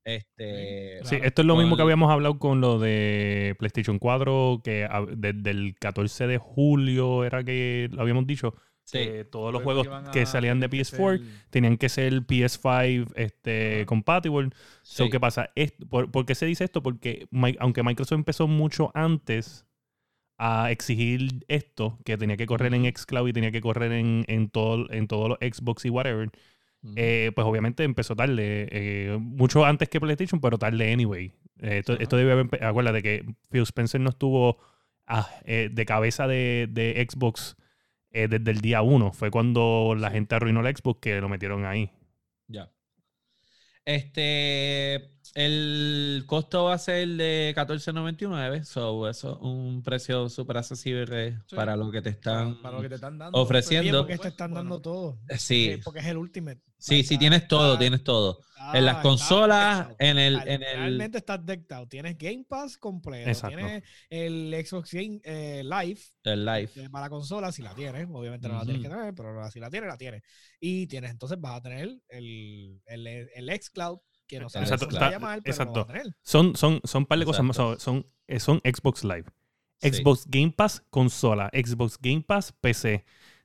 Este, 0.04 0.98
Sí, 1.04 1.08
Claro. 1.16 1.24
esto 1.24 1.42
es 1.42 1.46
lo 1.46 1.56
mismo 1.56 1.76
que 1.76 1.82
habíamos 1.82 2.10
hablado 2.10 2.38
con 2.38 2.60
lo 2.60 2.78
de 2.78 3.56
PlayStation 3.58 3.98
4, 3.98 4.60
que 4.62 4.86
desde 5.16 5.50
el 5.50 5.74
14 5.80 6.26
de 6.26 6.38
julio 6.38 7.24
era 7.24 7.42
que 7.42 7.88
lo 7.90 8.02
habíamos 8.02 8.26
dicho, 8.26 8.54
sí. 8.84 8.98
que 8.98 9.24
todos 9.24 9.52
los 9.52 9.62
juegos 9.62 9.88
que 10.12 10.26
salían 10.26 10.60
de 10.60 10.68
tener 10.68 10.84
que 10.86 10.90
PS4 10.96 11.18
ser- 11.18 11.48
tenían 11.50 11.76
que 11.78 11.88
ser 11.88 12.12
PS5 12.26 13.12
este, 13.16 13.84
compatible. 13.86 14.50
So, 14.82 15.04
sí. 15.04 15.10
¿Qué 15.10 15.18
pasa? 15.20 15.50
Por, 15.88 16.10
por 16.10 16.26
qué 16.26 16.34
se 16.34 16.46
dice 16.46 16.64
esto? 16.64 16.82
Porque 16.82 17.26
aunque 17.58 17.82
Microsoft 17.82 18.18
empezó 18.18 18.46
mucho 18.46 18.90
antes 18.94 19.64
a 20.36 20.70
exigir 20.72 21.44
esto, 21.48 21.98
que 22.04 22.18
tenía 22.18 22.36
que 22.36 22.46
correr 22.46 22.74
en 22.74 22.84
xCloud 22.94 23.28
y 23.28 23.32
tenía 23.32 23.52
que 23.52 23.60
correr 23.60 23.92
en, 23.92 24.24
en, 24.26 24.50
todo, 24.50 24.90
en 24.90 25.06
todos 25.06 25.28
los 25.28 25.38
Xbox 25.38 25.84
y 25.84 25.90
whatever, 25.90 26.28
Eh, 26.96 27.32
pues 27.34 27.46
obviamente 27.46 27.82
empezó 27.82 28.14
tarde, 28.14 28.68
eh, 28.70 29.16
mucho 29.18 29.64
antes 29.64 29.88
que 29.88 30.00
PlayStation, 30.00 30.40
pero 30.40 30.58
tarde 30.58 30.92
anyway. 30.92 31.32
Eh, 31.60 31.78
esto, 31.78 31.98
esto 31.98 32.16
debe 32.16 32.32
haber, 32.32 32.64
acuérdate 32.64 33.02
que 33.02 33.24
Phil 33.50 33.62
Spencer 33.62 34.00
no 34.00 34.10
estuvo 34.10 34.58
ah, 35.06 35.28
eh, 35.44 35.70
de 35.72 35.86
cabeza 35.86 36.26
de, 36.26 36.68
de 36.70 37.06
Xbox 37.08 37.56
desde 38.10 38.50
el 38.50 38.60
día 38.60 38.80
uno. 38.82 39.12
Fue 39.12 39.30
cuando 39.30 39.96
la 39.98 40.10
gente 40.10 40.36
arruinó 40.36 40.62
la 40.62 40.70
Xbox 40.70 41.00
que 41.00 41.20
lo 41.20 41.28
metieron 41.28 41.64
ahí. 41.64 41.90
Ya. 42.46 42.70
Este, 43.84 45.13
el 45.34 46.24
costo 46.26 46.64
va 46.64 46.74
a 46.74 46.78
ser 46.78 47.08
de 47.08 47.52
14.99, 47.56 48.64
so 48.64 49.08
eso 49.08 49.32
es 49.32 49.38
un 49.40 49.82
precio 49.82 50.28
súper 50.28 50.58
accesible 50.58 51.38
Sí. 51.46 51.56
para 51.56 51.76
lo 51.76 51.90
que 51.90 52.02
te 52.02 52.10
están 52.10 52.60
para 52.62 52.76
lo 52.76 52.82
que 52.82 52.88
te 52.88 52.94
están 52.96 53.18
dando. 53.18 53.38
ofreciendo. 53.40 54.02
Porque 54.02 54.18
te 54.18 54.28
están 54.28 54.54
dando 54.54 54.80
todo. 54.80 55.18
Sí, 55.38 55.70
Eh, 55.70 55.80
Porque 55.82 56.00
es 56.00 56.06
el 56.06 56.16
Ultimate. 56.16 56.60
sí, 56.78 57.02
sí, 57.02 57.18
tienes 57.18 57.48
todo, 57.48 57.72
está- 57.74 57.78
tienes 57.80 58.04
todo. 58.04 58.40
está- 58.40 58.78
En 58.78 58.84
las 58.86 58.96
consolas, 58.98 59.88
en 59.98 60.16
el, 60.18 60.36
en 60.46 60.62
el, 60.62 60.76
Realmente 60.78 61.18
estás 61.18 61.44
decked 61.44 61.70
out. 61.72 61.88
Tienes 61.90 62.16
Game 62.16 62.44
Pass 62.48 62.78
completo. 62.78 63.28
Exacto. 63.28 63.56
Tienes 63.56 63.82
el 64.08 64.64
Xbox 64.66 64.92
Game 64.92 65.20
eh, 65.24 65.62
Live 65.64 66.00
el 66.24 66.44
live. 66.46 66.70
eh, 66.76 66.88
para 66.90 67.10
consola 67.10 67.52
si 67.52 67.60
la 67.62 67.74
tienes. 67.74 68.06
Obviamente 68.10 68.48
no 68.48 68.54
la 68.54 68.64
tienes 68.64 68.82
que 68.82 68.88
tener, 68.88 69.14
pero 69.14 69.50
si 69.50 69.60
la 69.60 69.68
tienes, 69.70 69.88
la 69.88 69.98
tienes. 69.98 70.22
Y 70.60 70.86
tienes, 70.86 71.10
entonces 71.10 71.38
vas 71.40 71.56
a 71.58 71.62
tener 71.62 71.90
el, 72.08 72.80
el, 72.86 73.06
el 73.06 73.50
xCloud, 73.60 73.98
que 74.26 74.40
no 74.40 74.48
sabes 74.48 74.70
Exacto, 74.70 74.94
está- 74.94 75.86
pero. 75.86 76.10
Son, 76.22 76.56
son, 76.56 76.80
son 76.84 77.02
un 77.02 77.06
par 77.06 77.18
de 77.18 77.24
cosas 77.24 77.44
más. 77.44 77.56
Son, 77.56 77.78
son, 77.78 78.60
Xbox 78.64 79.04
Live. 79.04 79.24
Sí. 79.80 79.90
Xbox 79.90 80.26
Game 80.26 80.52
Pass 80.52 80.82
consola, 80.90 81.50
Xbox 81.52 81.98
Game 82.00 82.22
Pass 82.22 82.52
PC. 82.52 83.04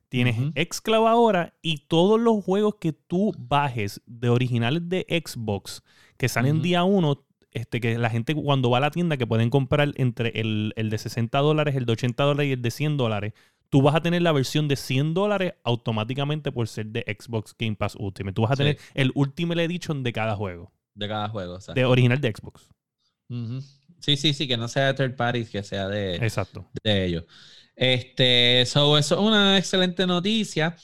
Tienes 0.09 0.37
xCloud 0.55 1.07
ahora 1.07 1.53
y 1.61 1.85
todos 1.87 2.19
los 2.19 2.43
juegos 2.43 2.75
que 2.81 2.93
tú 2.93 3.31
bajes 3.37 4.01
de 4.07 4.29
originales 4.29 4.89
de 4.89 5.05
Xbox 5.23 5.83
que 6.17 6.27
salen 6.27 6.63
día 6.63 6.83
uno, 6.83 7.23
este, 7.51 7.79
que 7.79 7.97
la 7.97 8.09
gente 8.09 8.33
cuando 8.33 8.71
va 8.71 8.79
a 8.79 8.81
la 8.81 8.91
tienda 8.91 9.17
que 9.17 9.27
pueden 9.27 9.51
comprar 9.51 9.91
entre 9.97 10.29
el, 10.39 10.73
el 10.77 10.89
de 10.89 10.97
60 10.97 11.37
dólares, 11.39 11.75
el 11.75 11.85
de 11.85 11.93
80 11.93 12.23
dólares 12.23 12.49
y 12.49 12.53
el 12.53 12.61
de 12.61 12.71
100 12.71 12.97
dólares, 12.97 13.33
tú 13.69 13.81
vas 13.81 13.95
a 13.95 14.01
tener 14.01 14.21
la 14.21 14.31
versión 14.31 14.67
de 14.67 14.75
100 14.75 15.13
dólares 15.13 15.53
automáticamente 15.63 16.51
por 16.51 16.67
ser 16.67 16.87
de 16.87 17.03
Xbox 17.19 17.55
Game 17.57 17.75
Pass 17.75 17.95
Ultimate. 17.99 18.33
Tú 18.33 18.41
vas 18.43 18.51
a 18.51 18.55
Sí. 18.55 18.57
tener 18.59 18.77
el 18.95 19.11
Ultimate 19.15 19.63
Edition 19.63 20.03
de 20.03 20.11
cada 20.13 20.35
juego, 20.35 20.71
de 20.95 21.07
cada 21.07 21.29
juego. 21.29 21.55
o 21.55 21.61
sea. 21.61 21.73
de 21.73 21.85
original 21.85 22.19
de 22.19 22.33
Xbox. 22.35 22.69
Sí, 23.99 24.17
sí, 24.17 24.33
sí, 24.33 24.47
que 24.47 24.57
no 24.57 24.67
sea 24.67 24.87
de 24.87 24.93
third 24.95 25.15
parties, 25.15 25.49
que 25.49 25.61
sea 25.61 25.87
de, 25.87 26.15
Exacto. 26.15 26.67
de 26.83 27.05
ellos. 27.05 27.25
Este, 27.75 28.63
so, 28.65 28.97
eso 28.97 29.15
es 29.15 29.21
una 29.21 29.57
excelente 29.57 30.07
noticia, 30.07 30.75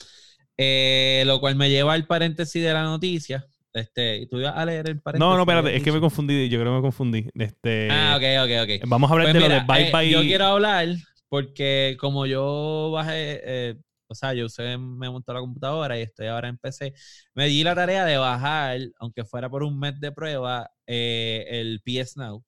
eh, 0.57 1.23
lo 1.25 1.39
cual 1.39 1.55
me 1.55 1.69
lleva 1.69 1.93
al 1.93 2.05
paréntesis 2.05 2.61
de 2.63 2.71
la 2.73 2.83
noticia. 2.83 3.45
Este, 3.73 4.17
¿y 4.17 4.27
tú 4.27 4.39
ibas 4.39 4.55
a 4.55 4.63
leer 4.65 4.87
el 4.89 5.01
paréntesis? 5.01 5.19
No, 5.27 5.35
no, 5.35 5.41
espérate, 5.41 5.75
es 5.75 5.83
que 5.83 5.91
me 5.91 5.99
confundí, 5.99 6.47
yo 6.49 6.59
creo 6.59 6.71
que 6.71 6.75
me 6.77 6.81
confundí. 6.81 7.27
Este, 7.33 7.89
Ah, 7.91 8.15
ok, 8.17 8.23
ok, 8.45 8.63
ok. 8.63 8.87
Vamos 8.89 9.09
a 9.09 9.13
hablar 9.13 9.25
Pues 9.27 9.33
de 9.33 9.39
mira, 9.41 9.55
lo 9.55 9.61
de 9.61 9.67
Bye 9.73 9.87
eh, 9.87 9.91
Bye. 9.91 10.09
Yo 10.11 10.21
quiero 10.21 10.45
hablar 10.45 10.87
porque 11.35 11.97
como 11.99 12.25
yo 12.25 12.91
bajé, 12.93 13.41
eh, 13.71 13.75
o 14.07 14.15
sea, 14.15 14.33
yo 14.33 14.45
usé, 14.45 14.77
me 14.77 15.09
montó 15.09 15.33
la 15.33 15.41
computadora 15.41 15.99
y 15.99 16.03
estoy 16.03 16.27
ahora 16.27 16.47
en 16.47 16.57
PC, 16.57 16.93
me 17.33 17.47
di 17.47 17.61
la 17.63 17.75
tarea 17.75 18.05
de 18.05 18.17
bajar, 18.17 18.79
aunque 18.99 19.25
fuera 19.25 19.49
por 19.49 19.63
un 19.63 19.77
mes 19.77 19.99
de 19.99 20.11
prueba, 20.13 20.69
eh, 20.87 21.45
el 21.49 21.81
PS 21.83 22.17
Now. 22.17 22.41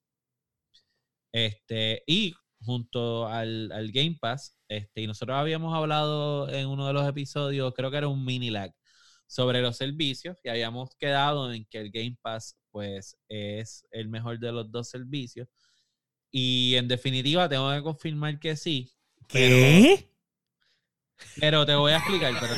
Este, 1.34 2.04
y 2.08 2.34
junto 2.62 3.28
al, 3.28 3.72
al 3.74 3.92
Game 3.92 4.18
Pass, 4.22 4.58
este, 4.70 5.02
y 5.02 5.08
nosotros 5.08 5.38
habíamos 5.38 5.76
hablado 5.76 6.50
en 6.50 6.68
uno 6.68 6.88
de 6.88 6.94
los 6.94 7.08
episodios, 7.08 7.74
creo 7.76 7.92
que 7.92 7.98
era 7.98 8.08
un 8.08 8.24
mini 8.26 8.50
lag, 8.50 8.72
sobre 9.28 9.62
los 9.62 9.76
servicios, 9.78 10.38
y 10.44 10.50
habíamos 10.50 10.96
quedado 10.98 11.52
en 11.54 11.66
que 11.70 11.80
el 11.80 11.92
Game 11.92 12.18
Pass, 12.22 12.58
pues, 12.72 13.18
es 13.28 13.86
el 13.92 14.08
mejor 14.10 14.40
de 14.40 14.52
los 14.54 14.72
dos 14.72 14.90
servicios. 14.90 15.50
Y 16.32 16.75
en 16.75 16.88
definitiva, 16.88 17.49
tengo 17.49 17.73
que 17.73 17.82
confirmar 17.82 18.39
que 18.39 18.55
sí. 18.55 18.93
¿Qué? 19.28 20.09
Pero 21.39 21.65
te 21.65 21.73
voy 21.75 21.93
a 21.93 21.97
explicar. 21.97 22.34
pero 22.39 22.53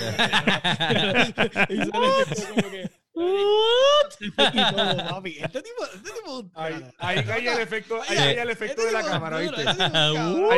este 5.26 5.62
tipo, 5.62 5.86
este 5.94 6.10
tipo. 6.12 6.50
Ahí, 6.54 6.86
ahí 7.00 7.26
caía 7.26 7.54
el 7.54 7.60
efecto, 7.60 8.02
ahí 8.02 8.16
caía 8.16 8.44
el 8.44 8.50
efecto 8.50 8.82
este 8.82 8.86
de 8.86 8.92
la 8.92 9.00
tipo 9.00 9.12
cámara, 9.12 9.40
¿viste? 9.40 9.62
este 9.62 9.92
cabrón, 9.92 10.50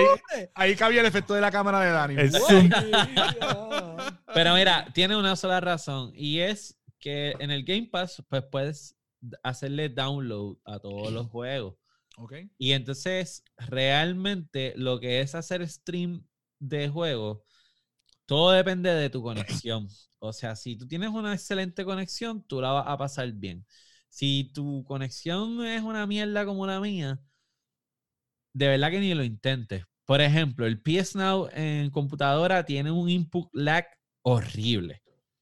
Ahí 0.53 0.76
cabía 0.76 1.01
el 1.01 1.07
efecto 1.07 1.34
de 1.34 1.41
la 1.41 1.51
cámara 1.51 1.80
de 1.80 1.91
Dani. 1.91 2.16
Pero 4.34 4.55
mira, 4.55 4.88
tiene 4.93 5.16
una 5.16 5.36
sola 5.36 5.59
razón. 5.59 6.12
Y 6.14 6.39
es 6.39 6.78
que 6.99 7.36
en 7.39 7.51
el 7.51 7.64
Game 7.64 7.89
Pass, 7.91 8.24
pues 8.30 8.43
puedes 8.43 8.95
hacerle 9.43 9.89
download 9.89 10.57
a 10.66 10.80
todos 10.80 11.12
los 11.12 11.28
juegos. 11.28 11.76
Ok. 12.18 12.34
Y 12.57 12.74
entonces, 12.74 13.43
realmente, 13.57 14.74
lo 14.78 14.99
que 14.99 15.22
es 15.22 15.36
hacer 15.36 15.68
stream 15.68 16.26
de 16.59 16.89
juego, 16.89 17.43
todo 18.26 18.51
depende 18.51 18.91
de 18.91 19.09
tu 19.09 19.22
conexión. 19.24 19.88
O 20.24 20.34
sea, 20.34 20.55
si 20.55 20.76
tú 20.78 20.88
tienes 20.88 21.09
una 21.09 21.34
excelente 21.34 21.86
conexión, 21.86 22.43
tú 22.47 22.62
la 22.62 22.72
vas 22.72 22.86
a 22.88 22.97
pasar 22.97 23.32
bien. 23.34 23.66
Si 24.09 24.51
tu 24.53 24.84
conexión 24.86 25.66
es 25.66 25.82
una 25.84 26.07
mierda 26.07 26.45
como 26.45 26.68
la 26.68 26.80
mía, 26.80 27.20
de 28.53 28.68
verdad 28.68 28.91
que 28.91 28.99
ni 28.99 29.14
lo 29.14 29.24
intentes. 29.24 29.84
Por 30.05 30.22
ejemplo, 30.22 30.66
el 30.66 30.82
PS 30.82 31.18
Now 31.18 31.49
en 31.53 31.89
computadora 31.89 32.66
tiene 32.66 32.91
un 32.91 33.09
input 33.09 33.49
lag 33.53 33.86
horrible. 34.24 35.01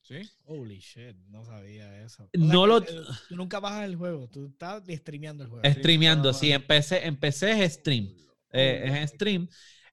¿Sí? 0.10 0.28
Holy 0.46 0.80
shit, 0.80 1.16
no 1.28 1.46
sabía 1.46 2.04
eso. 2.04 2.28
No 2.34 2.66
lo- 2.66 2.80
eh, 2.82 2.88
Tú 3.28 3.36
nunca 3.36 3.60
bajas 3.60 3.86
el 3.86 3.96
juego, 3.96 4.28
tú 4.28 4.48
estás 4.48 4.82
streameando 4.90 5.44
el 5.44 5.52
juego. 5.52 5.70
Streameando, 5.72 6.34
sí, 6.34 6.48
más. 6.48 6.56
en 6.56 6.68
PC, 6.68 7.06
en 7.06 7.16
PC 7.20 7.64
es 7.64 7.74
stream. 7.74 8.10
eh, 8.52 8.82
es 8.86 8.92
en 8.96 9.08
stream. 9.08 9.48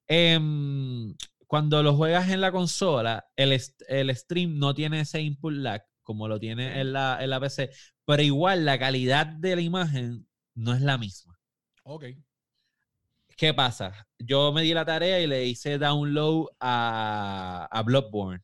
Em, 0.09 1.15
cuando 1.47 1.83
lo 1.83 1.95
juegas 1.95 2.31
en 2.31 2.41
la 2.41 2.51
consola, 2.51 3.27
el 3.37 3.61
stream 4.17 4.59
no 4.59 4.75
tiene 4.75 5.01
ese 5.01 5.21
input 5.21 5.53
lag 5.53 5.83
como 6.03 6.29
lo 6.29 6.39
tiene 6.41 6.81
en 6.81 6.95
la, 6.95 7.19
en 7.21 7.29
la 7.29 7.39
PC, 7.41 7.71
pero 8.07 8.23
igual 8.23 8.65
la 8.65 8.79
calidad 8.79 9.27
de 9.27 9.55
la 9.57 9.61
imagen 9.61 10.27
no 10.55 10.73
es 10.73 10.81
la 10.81 10.97
misma. 10.97 11.39
Ok. 11.85 12.05
¿Qué 13.37 13.53
pasa? 13.53 14.07
Yo 14.19 14.51
me 14.53 14.63
di 14.63 14.73
la 14.73 14.87
tarea 14.87 15.21
y 15.21 15.27
le 15.27 15.45
hice 15.45 15.77
download 15.79 16.47
a, 16.59 17.69
a 17.71 17.83
Bloodborne. 17.83 18.43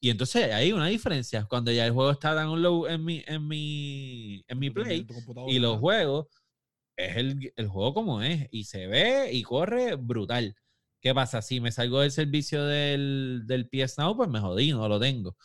Y 0.00 0.10
entonces 0.10 0.52
hay 0.52 0.72
una 0.72 0.86
diferencia. 0.86 1.44
Cuando 1.44 1.70
ya 1.70 1.86
el 1.86 1.92
juego 1.92 2.10
está 2.10 2.34
download 2.34 2.90
en 2.90 3.04
mi, 3.04 3.22
en 3.26 3.46
mi, 3.46 4.42
en 4.48 4.58
mi 4.58 4.70
Play, 4.70 5.06
y 5.46 5.58
¿verdad? 5.58 5.78
juegos, 5.78 6.26
es 6.96 7.16
el, 7.16 7.52
el 7.54 7.68
juego 7.68 7.94
como 7.94 8.22
es, 8.22 8.46
y 8.50 8.64
se 8.64 8.86
ve 8.86 9.30
y 9.32 9.42
corre 9.42 9.96
brutal. 9.96 10.54
¿Qué 11.02 11.14
pasa? 11.14 11.42
Si 11.42 11.60
me 11.60 11.72
salgo 11.72 12.00
del 12.00 12.10
servicio 12.10 12.64
del, 12.64 13.42
del 13.46 13.68
PS 13.68 13.98
Now, 13.98 14.16
pues 14.16 14.28
me 14.28 14.40
jodí, 14.40 14.72
no 14.72 14.88
lo 14.88 15.00
tengo. 15.00 15.36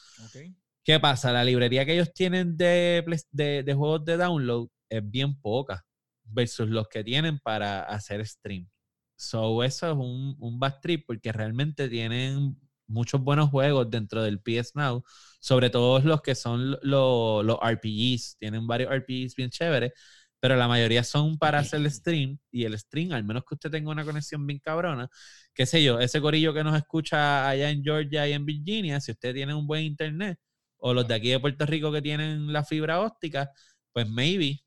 ¿Qué 0.84 1.00
pasa? 1.00 1.32
La 1.32 1.44
librería 1.44 1.86
que 1.86 1.94
ellos 1.94 2.14
tienen 2.14 2.58
de, 2.58 3.04
de, 3.32 3.64
de 3.64 3.74
juegos 3.74 4.06
de 4.06 4.18
download 4.18 4.68
es 4.90 5.10
bien 5.10 5.40
poca 5.42 5.86
versus 6.24 6.70
los 6.70 6.88
que 6.88 7.04
tienen 7.04 7.40
para 7.40 7.84
hacer 7.84 8.26
stream. 8.26 8.70
So, 9.18 9.64
eso 9.64 9.88
es 9.92 9.96
un, 9.98 10.36
un 10.40 10.60
bad 10.60 10.80
trip 10.82 11.06
porque 11.08 11.32
realmente 11.32 11.88
tienen 11.88 12.60
muchos 12.88 13.22
buenos 13.22 13.50
juegos 13.50 13.90
dentro 13.90 14.22
del 14.24 14.40
PS 14.42 14.72
Now, 14.76 15.04
sobre 15.40 15.70
todo 15.70 16.00
los 16.00 16.22
que 16.22 16.36
son 16.36 16.78
lo- 16.82 17.44
los 17.44 17.58
RPGs. 17.62 18.38
Tienen 18.40 18.68
varios 18.68 18.92
RPGs 18.92 19.36
bien 19.36 19.50
chéveres, 19.50 19.92
pero 20.40 20.56
la 20.56 20.68
mayoría 20.68 21.04
son 21.04 21.38
para 21.38 21.60
hacer 21.60 21.82
el 21.82 21.92
stream. 21.92 22.38
Y 22.52 22.66
el 22.66 22.78
stream, 22.78 23.12
al 23.14 23.24
menos 23.24 23.44
que 23.48 23.56
usted 23.56 23.72
tenga 23.72 23.92
una 23.92 24.06
conexión 24.06 24.46
bien 24.46 24.60
cabrona, 24.60 25.10
qué 25.54 25.66
sé 25.66 25.84
yo, 25.84 26.00
ese 26.00 26.22
corillo 26.22 26.54
que 26.54 26.64
nos 26.64 26.76
escucha 26.78 27.48
allá 27.50 27.70
en 27.70 27.84
Georgia 27.84 28.28
y 28.28 28.34
en 28.34 28.46
Virginia, 28.46 29.00
si 29.02 29.12
usted 29.12 29.34
tiene 29.34 29.54
un 29.56 29.66
buen 29.68 29.84
internet, 29.84 30.38
o 30.78 30.94
los 30.94 31.08
de 31.08 31.16
aquí 31.16 31.30
de 31.30 31.40
Puerto 31.40 31.66
Rico 31.66 31.92
que 31.92 32.02
tienen 32.02 32.52
la 32.54 32.64
fibra 32.64 33.02
óptica, 33.02 33.50
pues 33.92 34.08
maybe 34.10 34.62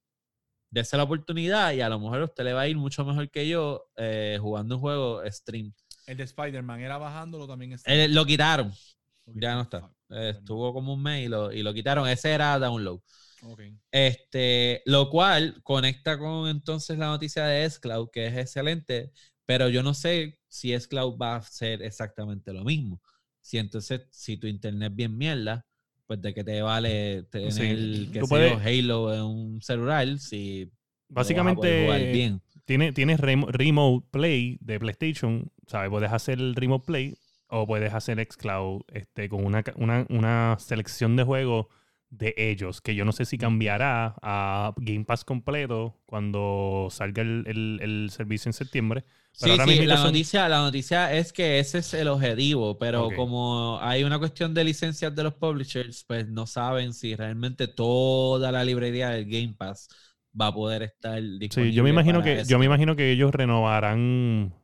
dése 0.71 0.97
la 0.97 1.05
oportunidad 1.05 1.73
y 1.73 1.81
a 1.81 1.89
lo 1.89 1.99
mejor 2.01 2.23
usted 2.23 2.45
le 2.45 2.53
va 2.53 2.63
a 2.63 2.69
ir 2.69 2.77
mucho 2.77 3.05
mejor 3.05 3.31
que 3.31 3.49
yo 3.49 3.87
eh, 3.97 4.39
jugando 4.41 4.77
un 4.77 4.81
juego 4.81 5.23
stream. 5.31 5.73
El 6.09 6.17
de 6.17 6.25
Spider-Man 6.25 6.81
era 6.81 6.99
bajándolo 6.99 7.47
también. 7.47 7.73
está- 7.75 7.93
Eh, 7.93 8.09
lo 8.09 8.25
quitaron, 8.25 8.73
ya 9.27 9.55
no 9.55 9.63
está. 9.63 9.81
fuck, 9.81 9.93
Eh, 10.11 10.31
estuvo 10.31 10.73
como 10.73 10.95
un 10.95 11.03
mes 11.03 11.27
y 11.27 11.29
lo, 11.29 11.53
y 11.53 11.63
lo 11.63 11.75
quitaron. 11.75 12.09
Ese 12.09 12.33
era 12.33 12.59
download. 12.59 13.01
Este, 13.93 14.83
lo 14.87 15.11
cual 15.11 15.61
conecta 15.63 16.19
con 16.19 16.49
entonces 16.49 16.99
la 16.99 17.07
noticia 17.07 17.45
de 17.45 17.69
Xcloud, 17.69 18.11
que 18.11 18.27
es 18.27 18.37
excelente, 18.37 19.13
pero 19.47 19.69
yo 19.69 19.83
no 19.83 19.95
sé 19.95 20.39
si 20.49 20.79
Xcloud 20.79 21.19
va 21.19 21.37
a 21.37 21.43
ser 21.43 21.83
exactamente 21.83 22.53
lo 22.53 22.65
mismo. 22.65 23.01
Si 23.41 23.59
entonces, 23.59 24.03
si 24.11 24.37
tu 24.37 24.47
internet 24.47 24.93
bien 24.95 25.17
mierda, 25.17 25.65
pues 26.07 26.21
de 26.23 26.33
qué 26.35 26.43
te 26.43 26.63
vale 26.63 27.25
tener 27.25 27.53
Sí, 27.53 28.07
sé 28.23 28.27
puedes- 28.29 28.59
Halo 28.67 29.15
en 29.15 29.23
un 29.23 29.63
celular 29.63 30.19
si 30.19 30.65
no 30.67 30.71
vas 30.71 31.31
a 31.31 31.35
poder 31.35 31.55
Básicamente, 31.55 31.83
jugar 31.85 32.01
bien. 32.13 32.43
Tiene, 32.69 32.93
tienes 32.93 33.19
rem- 33.21 33.47
Remote 33.49 34.07
Play 34.13 34.59
de 34.61 34.79
PlayStation, 34.79 35.51
¿sabes? 35.67 35.91
Puedes 35.91 36.13
hacer 36.13 36.39
el 36.39 36.55
Remote 36.55 36.85
Play 36.87 37.17
o 37.49 37.67
puedes 37.67 37.95
hacer 37.95 38.21
Xcloud 38.31 38.83
este, 38.93 39.29
con 39.31 39.45
una, 39.47 39.65
una, 39.77 40.07
una 40.11 40.57
selección 40.61 41.17
de 41.17 41.25
juegos 41.25 41.67
de 42.11 42.35
ellos, 42.37 42.81
que 42.83 42.95
yo 42.95 43.05
no 43.07 43.13
sé 43.13 43.25
si 43.27 43.39
cambiará 43.39 44.15
a 44.23 44.75
Game 44.79 45.05
Pass 45.07 45.25
completo 45.25 45.97
cuando 46.07 46.89
salga 46.91 47.23
el, 47.23 47.45
el- 47.47 47.81
el 47.83 48.11
servicio 48.11 48.51
en 48.51 48.55
septiembre. 48.55 49.05
Pero 49.41 49.55
Sí, 49.55 49.61
ahora 49.61 49.67
sí, 49.73 49.87
la 49.87 49.97
son- 49.99 50.07
noticia, 50.09 50.49
la 50.49 50.59
noticia 50.59 51.15
es 51.15 51.33
que 51.33 51.61
ese 51.61 51.79
es 51.79 51.95
el 51.95 52.09
objetivo, 52.09 52.79
pero 52.79 53.11
como 53.15 53.79
hay 53.81 54.05
una 54.05 54.19
cuestión 54.19 54.53
de 54.55 54.65
licencias 54.65 55.15
de 55.15 55.23
los 55.23 55.35
publishers, 55.35 56.05
pues 56.05 56.29
no 56.29 56.47
saben 56.47 56.93
si 56.95 57.15
realmente 57.17 57.69
toda 57.69 58.51
la 58.53 58.65
librería 58.65 59.11
del 59.11 59.27
Game 59.27 59.55
Pass 59.57 59.89
va 60.41 60.49
a 60.49 60.53
poder 60.55 60.83
estar 60.83 61.21
disponible. 61.21 61.71
Sí, 61.73 61.77
yo 61.77 61.83
me 61.85 61.91
imagino 61.91 62.23
que, 62.23 62.41
eso. 62.41 62.51
yo 62.51 62.59
me 62.59 62.67
imagino 62.67 62.95
que 62.97 63.11
ellos 63.11 63.33
renovarán, 63.33 64.55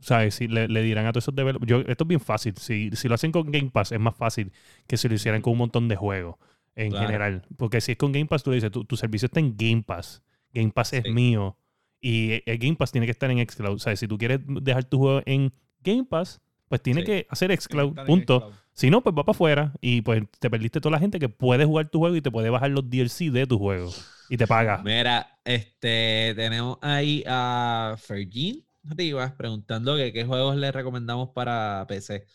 ¿sabes? 0.00 0.34
Si 0.34 0.48
le, 0.48 0.68
le 0.68 0.82
dirán 0.82 1.06
a 1.06 1.12
todos 1.12 1.24
esos 1.24 1.34
developers. 1.34 1.68
yo- 1.70 1.80
Esto 1.80 2.04
es 2.04 2.08
bien 2.08 2.20
fácil. 2.20 2.54
Si, 2.56 2.90
si 2.92 3.08
lo 3.08 3.14
hacen 3.14 3.32
con 3.32 3.50
Game 3.50 3.70
Pass, 3.70 3.92
es 3.92 4.00
más 4.00 4.14
fácil 4.16 4.52
que 4.86 4.96
si 4.96 5.08
lo 5.08 5.14
hicieran 5.14 5.40
con 5.42 5.52
un 5.52 5.58
montón 5.58 5.88
de 5.88 5.96
juegos 5.96 6.36
en 6.76 6.90
Claro. 6.90 7.06
general. 7.06 7.42
Porque 7.56 7.80
si 7.80 7.92
es 7.92 7.98
con 7.98 8.12
Game 8.12 8.26
Pass, 8.26 8.42
tú 8.42 8.50
le 8.50 8.56
dices, 8.56 8.70
tu, 8.70 8.84
tu 8.84 8.96
servicio 8.96 9.26
está 9.26 9.40
en 9.40 9.56
Game 9.56 9.82
Pass. 9.82 10.22
Game 10.52 10.70
Pass 10.70 10.92
es 10.92 11.08
mío. 11.10 11.56
Y 12.00 12.42
el 12.46 12.58
Game 12.58 12.76
Pass 12.76 12.92
tiene 12.92 13.06
que 13.06 13.12
estar 13.12 13.30
en 13.30 13.38
Xcloud. 13.48 13.76
O 13.76 13.78
sea, 13.78 13.96
si 13.96 14.06
tú 14.06 14.18
quieres 14.18 14.40
dejar 14.46 14.84
tu 14.84 14.98
juego 14.98 15.22
en 15.24 15.52
Game 15.82 16.04
Pass, 16.04 16.40
pues 16.68 16.82
tiene 16.82 17.00
Sí. 17.00 17.06
que 17.06 17.26
hacer 17.30 17.54
Xcloud, 17.58 17.94
punto. 18.06 18.52
Si 18.74 18.90
no, 18.90 19.02
pues 19.02 19.14
va 19.16 19.24
para 19.24 19.34
afuera 19.36 19.72
y 19.80 20.02
pues 20.02 20.22
te 20.40 20.50
perdiste 20.50 20.80
toda 20.80 20.92
la 20.92 20.98
gente 20.98 21.18
que 21.20 21.28
puede 21.28 21.64
jugar 21.64 21.88
tu 21.90 22.00
juego 22.00 22.16
y 22.16 22.20
te 22.20 22.30
puede 22.30 22.50
bajar 22.50 22.70
los 22.70 22.88
DLC 22.90 23.30
de 23.30 23.46
tu 23.46 23.58
juego 23.58 23.90
y 24.28 24.36
te 24.36 24.46
paga. 24.46 24.82
Mira, 24.84 25.38
este, 25.44 26.32
tenemos 26.34 26.78
ahí 26.82 27.22
a 27.26 27.94
Fergin 27.98 28.64
Rivas 28.82 29.32
preguntando 29.32 29.96
que 29.96 30.12
qué 30.12 30.24
juegos 30.24 30.56
le 30.56 30.72
recomendamos 30.72 31.30
para 31.30 31.84
PC. 31.88 32.26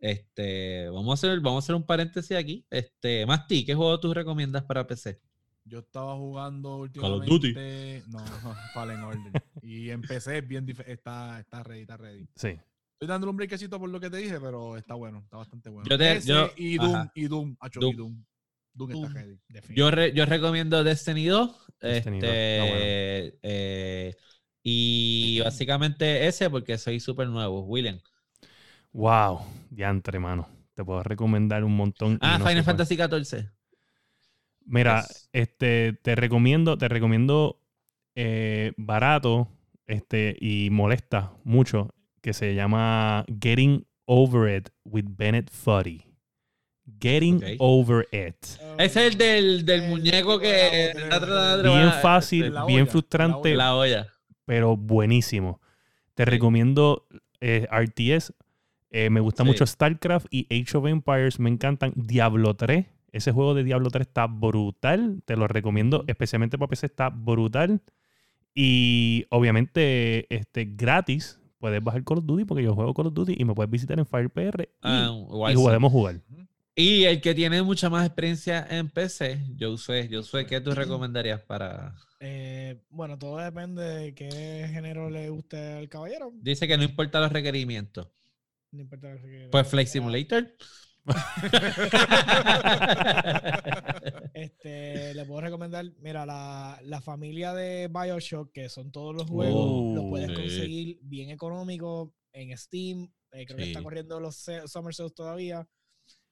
Este, 0.00 0.88
vamos 0.90 1.10
a 1.10 1.14
hacer, 1.14 1.40
vamos 1.40 1.62
a 1.62 1.64
hacer 1.64 1.74
un 1.76 1.86
paréntesis 1.86 2.36
aquí. 2.36 2.66
Este, 2.70 3.24
Masti, 3.24 3.64
¿qué 3.64 3.74
juego 3.74 3.98
tú 4.00 4.12
recomiendas 4.12 4.64
para 4.64 4.86
PC? 4.86 5.20
Yo 5.64 5.78
estaba 5.78 6.14
jugando 6.16 6.86
Call 6.92 7.12
of 7.14 7.20
últimamente. 7.28 8.02
No, 8.08 8.18
no, 8.18 8.54
Fallen 8.74 9.00
Order. 9.00 9.42
y 9.62 9.88
empecé 9.90 10.42
bien 10.42 10.66
dif- 10.66 10.84
está, 10.86 11.40
está 11.40 11.62
ready, 11.62 11.80
está 11.82 11.96
ready. 11.96 12.26
Sí. 12.36 12.58
Estoy 13.04 13.12
dándole 13.12 13.30
un 13.32 13.36
breakcito 13.36 13.78
por 13.78 13.90
lo 13.90 14.00
que 14.00 14.08
te 14.08 14.16
dije, 14.16 14.40
pero 14.40 14.78
está 14.78 14.94
bueno, 14.94 15.18
está 15.18 15.36
bastante 15.36 15.68
bueno. 15.68 15.86
Yo 15.90 15.98
te- 15.98 16.16
Ese 16.16 16.28
yo- 16.28 16.50
y 16.56 16.76
Doom, 16.78 16.94
ajá. 16.94 17.12
y 17.14 17.24
Doom, 17.26 17.56
acho, 17.60 17.80
Doom. 17.80 17.92
y 17.92 17.96
Doom. 17.96 18.24
Doom 18.72 18.90
está 18.92 19.08
ready. 19.12 19.38
Yo, 19.76 19.90
re- 19.90 20.12
yo 20.14 20.24
recomiendo 20.24 20.82
Destiny 20.82 21.26
2. 21.26 21.50
Destiny 21.82 22.18
2, 22.20 22.30
este, 22.30 22.60
bueno. 22.60 23.38
eh, 23.42 24.16
y 24.62 25.40
básicamente 25.44 26.26
ese 26.26 26.48
porque 26.48 26.78
soy 26.78 26.98
súper 26.98 27.28
nuevo, 27.28 27.60
William. 27.64 28.00
Wow, 28.92 29.40
diantre, 29.68 30.18
mano. 30.18 30.48
Te 30.72 30.82
puedo 30.82 31.02
recomendar 31.02 31.62
un 31.62 31.76
montón. 31.76 32.18
Ah, 32.22 32.38
no 32.38 32.46
Final. 32.46 32.64
Fantasy 32.64 32.96
14. 32.96 33.50
Mira, 34.64 35.02
Yes. 35.02 35.28
este, 35.34 35.92
te 36.02 36.14
recomiendo, 36.14 36.78
te 36.78 36.88
recomiendo 36.88 37.60
eh, 38.16 38.72
barato, 38.78 39.48
este, 39.86 40.36
y 40.40 40.70
molesta 40.70 41.32
mucho, 41.44 41.93
que 42.24 42.32
se 42.32 42.54
llama 42.54 43.26
Getting 43.38 43.84
Over 44.06 44.56
It 44.56 44.70
with 44.84 45.04
Bennett 45.08 45.50
Foddy. 45.50 46.06
Getting. 47.00 47.42
Over 47.58 48.08
It. 48.12 48.36
Ese 48.78 49.06
es 49.06 49.12
el 49.12 49.18
del, 49.18 49.66
del 49.66 49.82
El 49.84 49.90
muñeco 49.90 50.38
que 50.38 50.46
de 50.48 50.86
está 50.92 51.20
la- 51.20 51.20
tratando 51.20 51.62
de 51.74 51.78
Bien 51.80 51.92
fácil, 52.00 52.54
bien 52.66 52.86
frustrante, 52.86 53.50
la 53.54 53.64
La 53.64 53.74
olla. 53.76 54.06
pero 54.46 54.74
buenísimo. 54.76 55.60
Te 56.14 56.24
Sí. 56.24 56.30
recomiendo 56.30 57.06
eh, 57.42 57.66
RTS. 57.70 58.32
eh, 58.90 59.10
me 59.10 59.20
gusta 59.20 59.42
Sí. 59.42 59.48
mucho 59.48 59.66
StarCraft 59.66 60.26
y 60.30 60.46
Age 60.50 60.78
of 60.78 60.86
Empires. 60.86 61.38
Me 61.38 61.50
encantan. 61.50 61.92
Diablo 61.94 62.54
3. 62.54 62.86
Ese 63.12 63.32
juego 63.32 63.52
de 63.54 63.64
Diablo 63.64 63.90
3 63.90 64.06
está 64.06 64.26
brutal. 64.28 65.20
Te 65.26 65.36
lo 65.36 65.46
recomiendo. 65.46 66.04
Especialmente 66.06 66.56
para 66.56 66.68
PC 66.70 66.86
está 66.86 67.10
brutal. 67.10 67.82
Y 68.54 69.26
obviamente 69.30 70.32
este, 70.34 70.64
gratis. 70.64 71.38
Puedes 71.64 71.80
bajar 71.82 72.04
Call 72.04 72.18
of 72.18 72.26
Duty 72.26 72.44
porque 72.44 72.62
yo 72.62 72.74
juego 72.74 72.92
Call 72.92 73.06
of 73.06 73.14
Duty 73.14 73.36
y 73.38 73.44
me 73.46 73.54
puedes 73.54 73.70
visitar 73.70 73.98
en 73.98 74.04
FirePR 74.04 74.64
y, 74.64 74.68
Ah, 74.82 75.10
y 75.50 75.54
podemos 75.54 75.90
jugar. 75.90 76.20
Y 76.76 77.04
el 77.04 77.22
que 77.22 77.34
tiene 77.34 77.62
mucha 77.62 77.88
más 77.88 78.04
experiencia 78.04 78.66
en 78.68 78.90
PC, 78.90 79.40
Josué, 79.58 80.06
Josué, 80.12 80.44
¿qué 80.44 80.60
tú 80.60 80.74
recomendarías 80.74 81.40
para...? 81.40 81.94
Eh, 82.20 82.82
bueno, 82.90 83.18
todo 83.18 83.38
depende 83.38 83.82
de 83.82 84.14
qué 84.14 84.68
género 84.74 85.08
le 85.08 85.30
guste 85.30 85.78
al 85.78 85.88
caballero. 85.88 86.32
Dice 86.34 86.68
que 86.68 86.76
no 86.76 86.84
importa 86.84 87.18
los 87.18 87.32
requerimientos. 87.32 88.08
No 88.70 88.82
importa 88.82 89.14
que- 89.22 89.48
Pues 89.50 89.66
Flight 89.66 89.88
Simulator. 89.88 90.46
Este, 94.34 95.14
le 95.14 95.24
puedo 95.24 95.40
recomendar, 95.42 95.84
mira, 96.00 96.26
la, 96.26 96.78
la 96.82 97.00
familia 97.00 97.54
de 97.54 97.88
Bioshock, 97.88 98.50
que 98.52 98.68
son 98.68 98.90
todos 98.90 99.14
los 99.14 99.28
juegos, 99.30 99.94
los 99.94 100.04
Oh, 100.04 100.10
puedes 100.10 100.28
sí. 100.28 100.34
conseguir 100.34 100.98
bien 101.02 101.30
económico 101.30 102.12
en 102.32 102.56
Steam. 102.58 103.12
eh, 103.30 103.46
creo 103.46 103.56
que 103.58 103.64
está 103.64 103.78
Sí. 103.78 103.84
corriendo 103.84 104.20
los 104.20 104.36
Summer 104.66 104.94
Sales 104.94 105.14
todavía. 105.14 105.68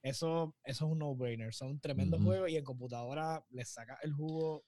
Eso, 0.03 0.57
eso 0.65 0.85
es 0.87 0.91
un 0.93 0.99
no-brainer. 0.99 1.55
Son 1.55 1.79
tremendos 1.81 2.21
juegos 2.23 2.51
y 2.51 2.57
en 2.57 2.65
computadora 2.65 3.45
les 3.51 3.69
saca 3.69 3.99
el 4.03 4.13
jugo 4.13 4.65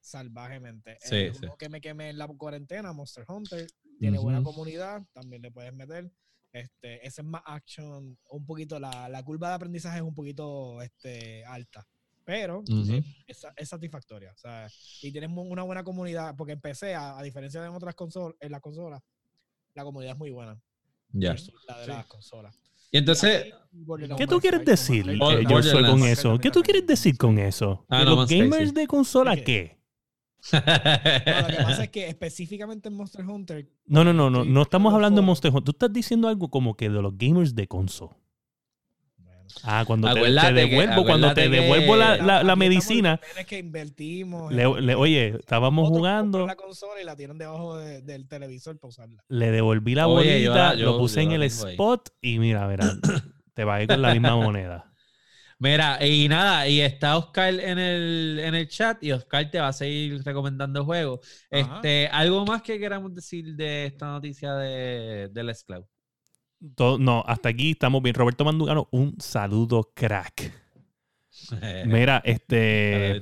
salvajemente. 0.00 0.98
Sí, 1.00 1.14
el 1.16 1.32
sí. 1.34 1.40
juego 1.40 1.56
que 1.56 1.68
me 1.70 1.80
quemé 1.80 2.10
en 2.10 2.18
la 2.18 2.28
cuarentena, 2.28 2.92
Monster 2.92 3.24
Hunter, 3.26 3.66
tiene 3.98 4.18
buena 4.18 4.42
comunidad, 4.42 5.02
también 5.14 5.40
le 5.42 5.50
puedes 5.50 5.72
meter. 5.72 6.10
Este, 6.52 7.06
ese 7.06 7.22
es 7.22 7.26
más 7.26 7.42
action, 7.46 8.18
un 8.30 8.46
poquito, 8.46 8.78
la, 8.78 9.08
la 9.08 9.22
curva 9.22 9.48
de 9.48 9.54
aprendizaje 9.54 9.96
es 9.98 10.02
un 10.04 10.14
poquito 10.14 10.80
este, 10.82 11.44
alta, 11.46 11.86
pero 12.24 12.62
es, 13.26 13.46
es 13.56 13.68
satisfactoria. 13.68 14.32
O 14.32 14.36
sea, 14.36 14.68
y 15.02 15.12
tienes 15.12 15.30
una 15.34 15.62
buena 15.62 15.84
comunidad, 15.84 16.34
porque 16.36 16.52
empecé, 16.52 16.94
a, 16.94 17.18
a 17.18 17.22
diferencia 17.22 17.60
de 17.60 17.68
en 17.68 17.74
otras 17.74 17.94
consolas, 17.94 18.36
en 18.40 18.50
las 18.52 18.60
consolas, 18.60 19.02
la 19.74 19.84
comunidad 19.84 20.12
es 20.14 20.18
muy 20.18 20.30
buena. 20.30 20.60
Ya. 21.12 21.34
La 21.68 21.78
de 21.78 21.84
Sí. 21.84 21.90
las 21.90 22.06
consolas. 22.06 22.58
Y 22.90 22.98
entonces... 22.98 23.52
¿Qué 24.16 24.26
tú 24.26 24.40
quieres 24.40 24.64
decir, 24.64 25.08
eh, 25.10 25.16
Borderlands. 25.16 25.66
Josué, 25.72 25.90
con 25.90 26.02
eso? 26.04 26.38
¿Qué 26.38 26.50
tú 26.50 26.62
quieres 26.62 26.86
decir 26.86 27.16
con 27.18 27.38
eso? 27.38 27.84
Ah, 27.88 28.00
¿Que 28.00 28.04
no 28.04 28.16
los 28.16 28.28
gamers 28.30 28.68
sí. 28.68 28.74
de 28.74 28.86
consola 28.86 29.34
¿Qué? 29.36 29.44
qué? 29.44 29.78
No, 30.52 30.60
lo 30.60 31.56
que 31.56 31.62
pasa 31.64 31.84
es 31.84 31.90
que 31.90 32.08
específicamente 32.08 32.88
en 32.88 32.94
Monster 32.94 33.24
Hunter, 33.26 33.68
No, 33.86 34.04
no, 34.04 34.12
no, 34.12 34.30
no, 34.30 34.44
no 34.44 34.62
estamos 34.62 34.92
hablando 34.94 35.20
de. 35.22 35.26
Monster 35.26 35.50
Hunter. 35.50 35.64
Tú 35.64 35.70
estás 35.72 35.92
diciendo 35.92 36.28
algo 36.28 36.50
como 36.50 36.76
que 36.76 36.88
de 36.88 37.02
los 37.02 37.16
gamers 37.16 37.54
de 37.54 37.66
consola. 37.66 38.16
Ah, 39.62 39.84
cuando 39.86 40.08
te, 40.08 40.14
te 40.14 40.18
Acuérdate 40.20 40.54
que- 40.54 40.60
devuelvo, 40.68 41.04
cuando 41.04 41.34
te 41.34 41.48
devuelvo 41.48 41.96
la, 41.96 42.16
la- 42.16 42.42
la 42.42 42.56
medicina, 42.56 43.20
que 43.46 43.58
invertimos. 43.58 44.52
le- 44.52 44.62
en- 44.62 44.86
le- 44.86 44.94
oye, 44.94 45.28
estábamos 45.38 45.88
jugando, 45.88 46.38
compran 46.40 46.56
la 46.56 46.62
consola 46.62 47.00
y 47.00 47.04
la 47.04 47.16
tiran 47.16 47.38
debajo 47.38 47.76
de- 47.76 48.02
del 48.02 48.26
televisor 48.28 48.78
para 48.78 48.88
usarla. 48.88 49.22
le 49.28 49.50
devolví 49.50 49.94
la 49.94 50.08
Oye, 50.08 50.46
bolita, 50.46 50.74
yo- 50.74 50.86
lo 50.92 50.98
puse 50.98 51.16
yo 51.22 51.28
en 51.30 51.32
el 51.32 51.42
ahí. 51.42 51.48
spot 51.48 52.10
y 52.20 52.38
mira, 52.38 52.66
verá, 52.66 52.92
te 53.54 53.64
bajé 53.64 53.86
con 53.86 54.02
la 54.02 54.12
misma 54.12 54.36
moneda. 54.36 54.90
Mira, 55.60 56.04
y 56.04 56.28
nada, 56.28 56.66
y 56.68 56.80
está 56.80 57.16
Oscar 57.16 57.54
en 57.54 57.78
el, 57.78 58.40
en 58.42 58.54
el 58.56 58.68
chat 58.68 59.02
y 59.02 59.12
Oscar 59.12 59.48
te 59.50 59.60
va 59.60 59.68
a 59.68 59.72
seguir 59.72 60.20
recomendando 60.24 60.84
juegos. 60.84 61.20
Ajá. 61.50 61.76
Este, 61.76 62.08
¿Algo 62.08 62.44
más 62.44 62.60
que 62.60 62.78
queramos 62.78 63.14
decir 63.14 63.54
de 63.54 63.86
esta 63.86 64.06
noticia 64.06 64.54
de, 64.56 65.28
del 65.32 65.54
Xcloud? 65.54 65.84
Todo- 66.76 66.98
no, 66.98 67.22
hasta 67.26 67.48
aquí 67.50 67.72
estamos 67.72 68.02
bien. 68.02 68.14
Roberto 68.14 68.44
Mandugano, 68.44 68.88
un 68.90 69.14
saludo, 69.20 69.90
crack. 69.94 70.52
Mira, 71.86 72.22
este. 72.24 73.20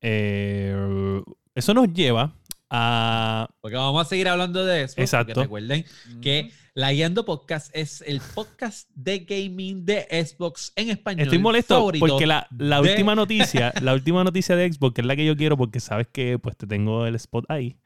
Eh, 0.00 1.22
eso 1.54 1.74
nos 1.74 1.92
lleva 1.92 2.32
a. 2.70 3.48
Porque 3.60 3.76
vamos 3.76 4.06
a 4.06 4.08
seguir 4.08 4.28
hablando 4.28 4.64
de 4.64 4.82
eso. 4.84 4.92
porque 4.94 5.02
Exacto. 5.02 5.42
recuerden 5.42 5.84
que 6.22 6.50
La 6.74 6.92
Guiando 6.92 7.24
Podcast 7.24 7.74
es 7.76 8.02
el 8.06 8.20
podcast 8.34 8.88
de 8.94 9.18
gaming 9.20 9.84
de 9.84 10.06
Xbox 10.24 10.72
en 10.76 10.90
español. 10.90 11.22
Estoy 11.24 11.38
molesto 11.38 11.90
porque 11.98 12.26
la, 12.26 12.46
la 12.56 12.80
de- 12.80 12.90
última 12.90 13.14
noticia, 13.16 13.72
la 13.82 13.92
última 13.94 14.22
noticia 14.24 14.54
de 14.56 14.72
Xbox, 14.72 14.94
que 14.94 15.00
es 15.00 15.06
la 15.06 15.16
que 15.16 15.26
yo 15.26 15.36
quiero, 15.36 15.56
porque 15.56 15.80
sabes 15.80 16.06
que 16.12 16.38
pues 16.38 16.56
te 16.56 16.66
tengo 16.66 17.06
el 17.06 17.16
spot 17.16 17.44
ahí. 17.48 17.76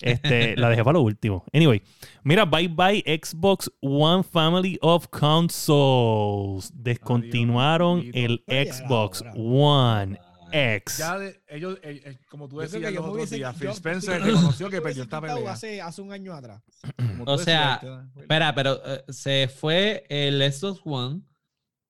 Este, 0.00 0.56
la 0.56 0.68
dejé 0.70 0.84
para 0.84 0.94
lo 0.98 1.02
último. 1.02 1.44
Anyway, 1.52 1.82
mira, 2.22 2.44
bye 2.44 2.68
bye 2.68 3.02
Xbox 3.22 3.70
One 3.80 4.22
Family 4.22 4.78
of 4.80 5.08
Consoles. 5.08 6.70
Descontinuaron 6.74 8.04
el 8.14 8.44
Xbox. 8.46 9.22
One 9.34 10.18
X. 10.50 10.96
Ya 10.98 11.18
de- 11.18 11.42
ellos, 11.48 11.78
eh, 11.82 12.00
eh, 12.04 12.18
como 12.30 12.48
tú 12.48 12.58
decías 12.58 12.80
los 12.92 13.04
otros 13.04 13.16
hubiese- 13.16 13.36
días, 13.36 13.54
Phil 13.56 13.66
yo- 13.66 13.72
Spencer 13.72 14.18
yo- 14.20 14.24
reconoció 14.26 14.70
que 14.70 14.80
perdió 14.80 15.02
esta 15.02 15.20
pelea. 15.20 15.52
Hace, 15.52 15.82
hace 15.82 16.00
un 16.00 16.10
año 16.12 16.32
atrás. 16.32 16.62
Como 16.96 17.24
tú 17.26 17.30
O 17.32 17.38
sea, 17.38 17.74
decías, 17.82 18.04
este- 18.06 18.20
Espera, 18.20 18.54
pero 18.54 18.80
eh, 18.86 19.04
se 19.08 19.48
fue 19.48 20.04
el 20.08 20.40
Xbox 20.50 20.80
One 20.84 21.20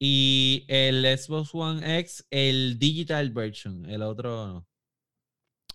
y 0.01 0.65
el 0.69 1.05
Xbox 1.19 1.51
One 1.55 1.99
X, 2.01 2.27
el 2.31 2.79
digital 2.81 3.31
version, 3.31 3.85
el 3.89 4.03
otro 4.03 4.47
no. 4.49 4.67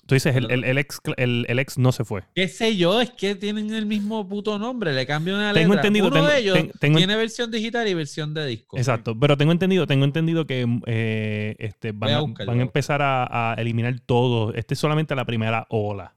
Tú 0.06 0.16
dices, 0.16 0.36
el, 0.36 0.52
el, 0.52 0.66
el 0.66 0.78
X, 0.80 1.00
el, 1.16 1.46
el 1.48 1.60
X 1.60 1.78
no 1.78 1.94
se 1.94 2.04
fue. 2.04 2.24
¿Qué 2.36 2.50
sé 2.50 2.76
yo? 2.76 3.00
Es 3.00 3.12
que 3.12 3.36
tienen 3.36 3.74
el 3.74 3.86
mismo 3.86 4.28
puto 4.28 4.60
nombre, 4.60 4.92
le 4.94 5.06
cambian 5.06 5.38
una 5.38 5.54
Tengo 5.54 5.74
letra. 5.76 5.82
entendido, 5.88 6.08
Uno 6.08 6.16
tengo- 6.18 6.28
de 6.28 6.38
ellos 6.40 6.54
ten- 6.58 6.72
tengo- 6.80 6.98
tiene 6.98 7.16
versión 7.16 7.50
digital 7.52 7.88
y 7.88 7.94
versión 7.94 8.34
de 8.34 8.46
disco. 8.46 8.78
Exacto, 8.78 9.18
pero 9.18 9.38
tengo 9.38 9.54
entendido, 9.54 9.88
tengo 9.88 10.04
entendido 10.04 10.46
que 10.46 10.68
eh, 10.88 11.56
este, 11.60 11.94
van, 11.94 12.12
a 12.12 12.46
van 12.46 12.60
a 12.60 12.64
empezar 12.64 13.02
a, 13.02 13.52
a 13.52 13.56
eliminar 13.56 13.98
todo. 14.06 14.54
Este 14.54 14.74
es 14.74 14.80
solamente 14.80 15.16
la 15.16 15.24
primera 15.26 15.66
ola. 15.70 16.16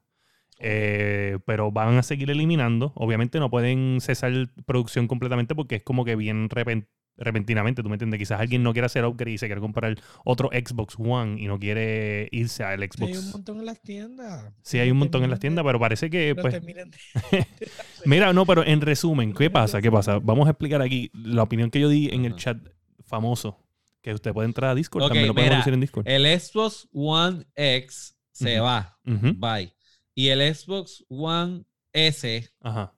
Eh, 0.59 1.39
pero 1.45 1.71
van 1.71 1.99
a 1.99 2.03
seguir 2.03 2.31
eliminando. 2.31 2.93
Obviamente 2.97 3.39
no 3.39 3.51
pueden 3.51 3.99
cesar 4.01 4.33
producción 4.65 5.07
completamente 5.07 5.55
porque 5.55 5.77
es 5.77 5.83
como 5.83 6.05
que 6.05 6.17
bien 6.17 6.49
repen- 6.49 6.89
repentinamente, 7.17 7.83
¿tú 7.83 7.89
me 7.89 7.95
entiendes? 7.95 8.19
Quizás 8.19 8.41
alguien 8.41 8.63
no 8.63 8.73
quiere 8.73 8.87
hacer 8.87 9.05
upgrade 9.05 9.33
y 9.35 9.39
se 9.39 9.47
quiere 9.47 9.61
comprar 9.61 9.97
otro 10.25 10.51
Xbox 10.53 10.97
One 10.99 11.41
y 11.41 11.47
no 11.47 11.59
quiere 11.59 12.29
irse 12.31 12.63
al 12.63 12.83
Hay 12.83 12.89
un 12.89 12.93
Xbox. 12.93 13.33
montón 13.33 13.59
en 13.61 13.67
las 13.67 13.81
tiendas. 13.81 14.53
Sí, 14.63 14.79
hay 14.79 14.91
un 14.91 14.99
montón 14.99 15.25
en 15.25 15.31
las 15.31 15.41
tiendas, 15.41 15.65
pero 15.65 15.81
parece 15.81 16.11
que 16.11 16.35
pues 16.35 16.61
Mira, 18.05 18.33
no, 18.33 18.47
pero 18.47 18.65
en 18.65 18.81
resumen, 18.81 19.33
¿qué 19.33 19.51
pasa? 19.51 19.81
¿Qué 19.81 19.91
pasa? 19.91 20.19
Vamos 20.19 20.47
a 20.47 20.51
explicar 20.51 20.83
aquí 20.83 21.11
la 21.15 21.43
opinión 21.43 21.71
que 21.71 21.81
yo 21.81 21.89
di 21.89 22.09
en 22.13 22.25
el 22.25 22.37
chat 22.37 22.59
famoso. 23.05 23.63
Que 24.03 24.15
usted 24.15 24.33
puede 24.33 24.47
entrar 24.47 24.71
a 24.71 24.75
Discord, 24.75 25.05
también 25.05 25.27
lo 25.27 25.35
podemos 25.35 25.51
mira, 25.51 25.59
decir 25.59 25.75
en 25.75 25.81
Discord. 25.81 26.07
El 26.09 26.27
Xbox 26.39 26.89
One 26.93 27.45
X 27.57 28.17
se 28.31 28.61
va. 28.61 28.99
Bye. 29.05 29.75
Y 30.15 30.29
el 30.29 30.55
Xbox 30.55 31.05
One 31.09 31.65
S 31.93 32.49
Ajá, 32.61 32.95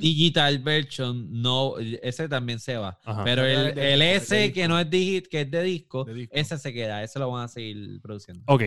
Digital 0.00 0.58
version, 0.60 1.42
no, 1.42 1.74
ese 1.78 2.28
también 2.28 2.58
se 2.60 2.76
va. 2.76 2.98
ajá. 3.04 3.24
Pero 3.24 3.44
el, 3.44 3.74
de- 3.74 3.94
el 3.94 4.02
S 4.02 4.34
de 4.34 4.52
que 4.52 4.68
no 4.68 4.78
es 4.78 4.88
digi- 4.88 5.26
que 5.28 5.40
es 5.42 5.50
de 5.50 5.62
disco, 5.62 6.06
ese 6.30 6.56
se 6.58 6.72
queda, 6.72 7.02
ese 7.02 7.18
lo 7.18 7.30
van 7.30 7.44
a 7.44 7.48
seguir 7.48 8.00
produciendo. 8.00 8.42
ok, 8.46 8.62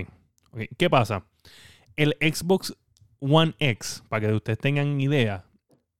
ok. 0.51 0.61
¿Qué 0.77 0.89
pasa? 0.89 1.25
El 1.95 2.15
Xbox 2.21 2.75
One 3.19 3.53
X, 3.59 4.03
para 4.09 4.27
que 4.27 4.33
ustedes 4.33 4.59
tengan 4.59 4.99
idea, 5.01 5.45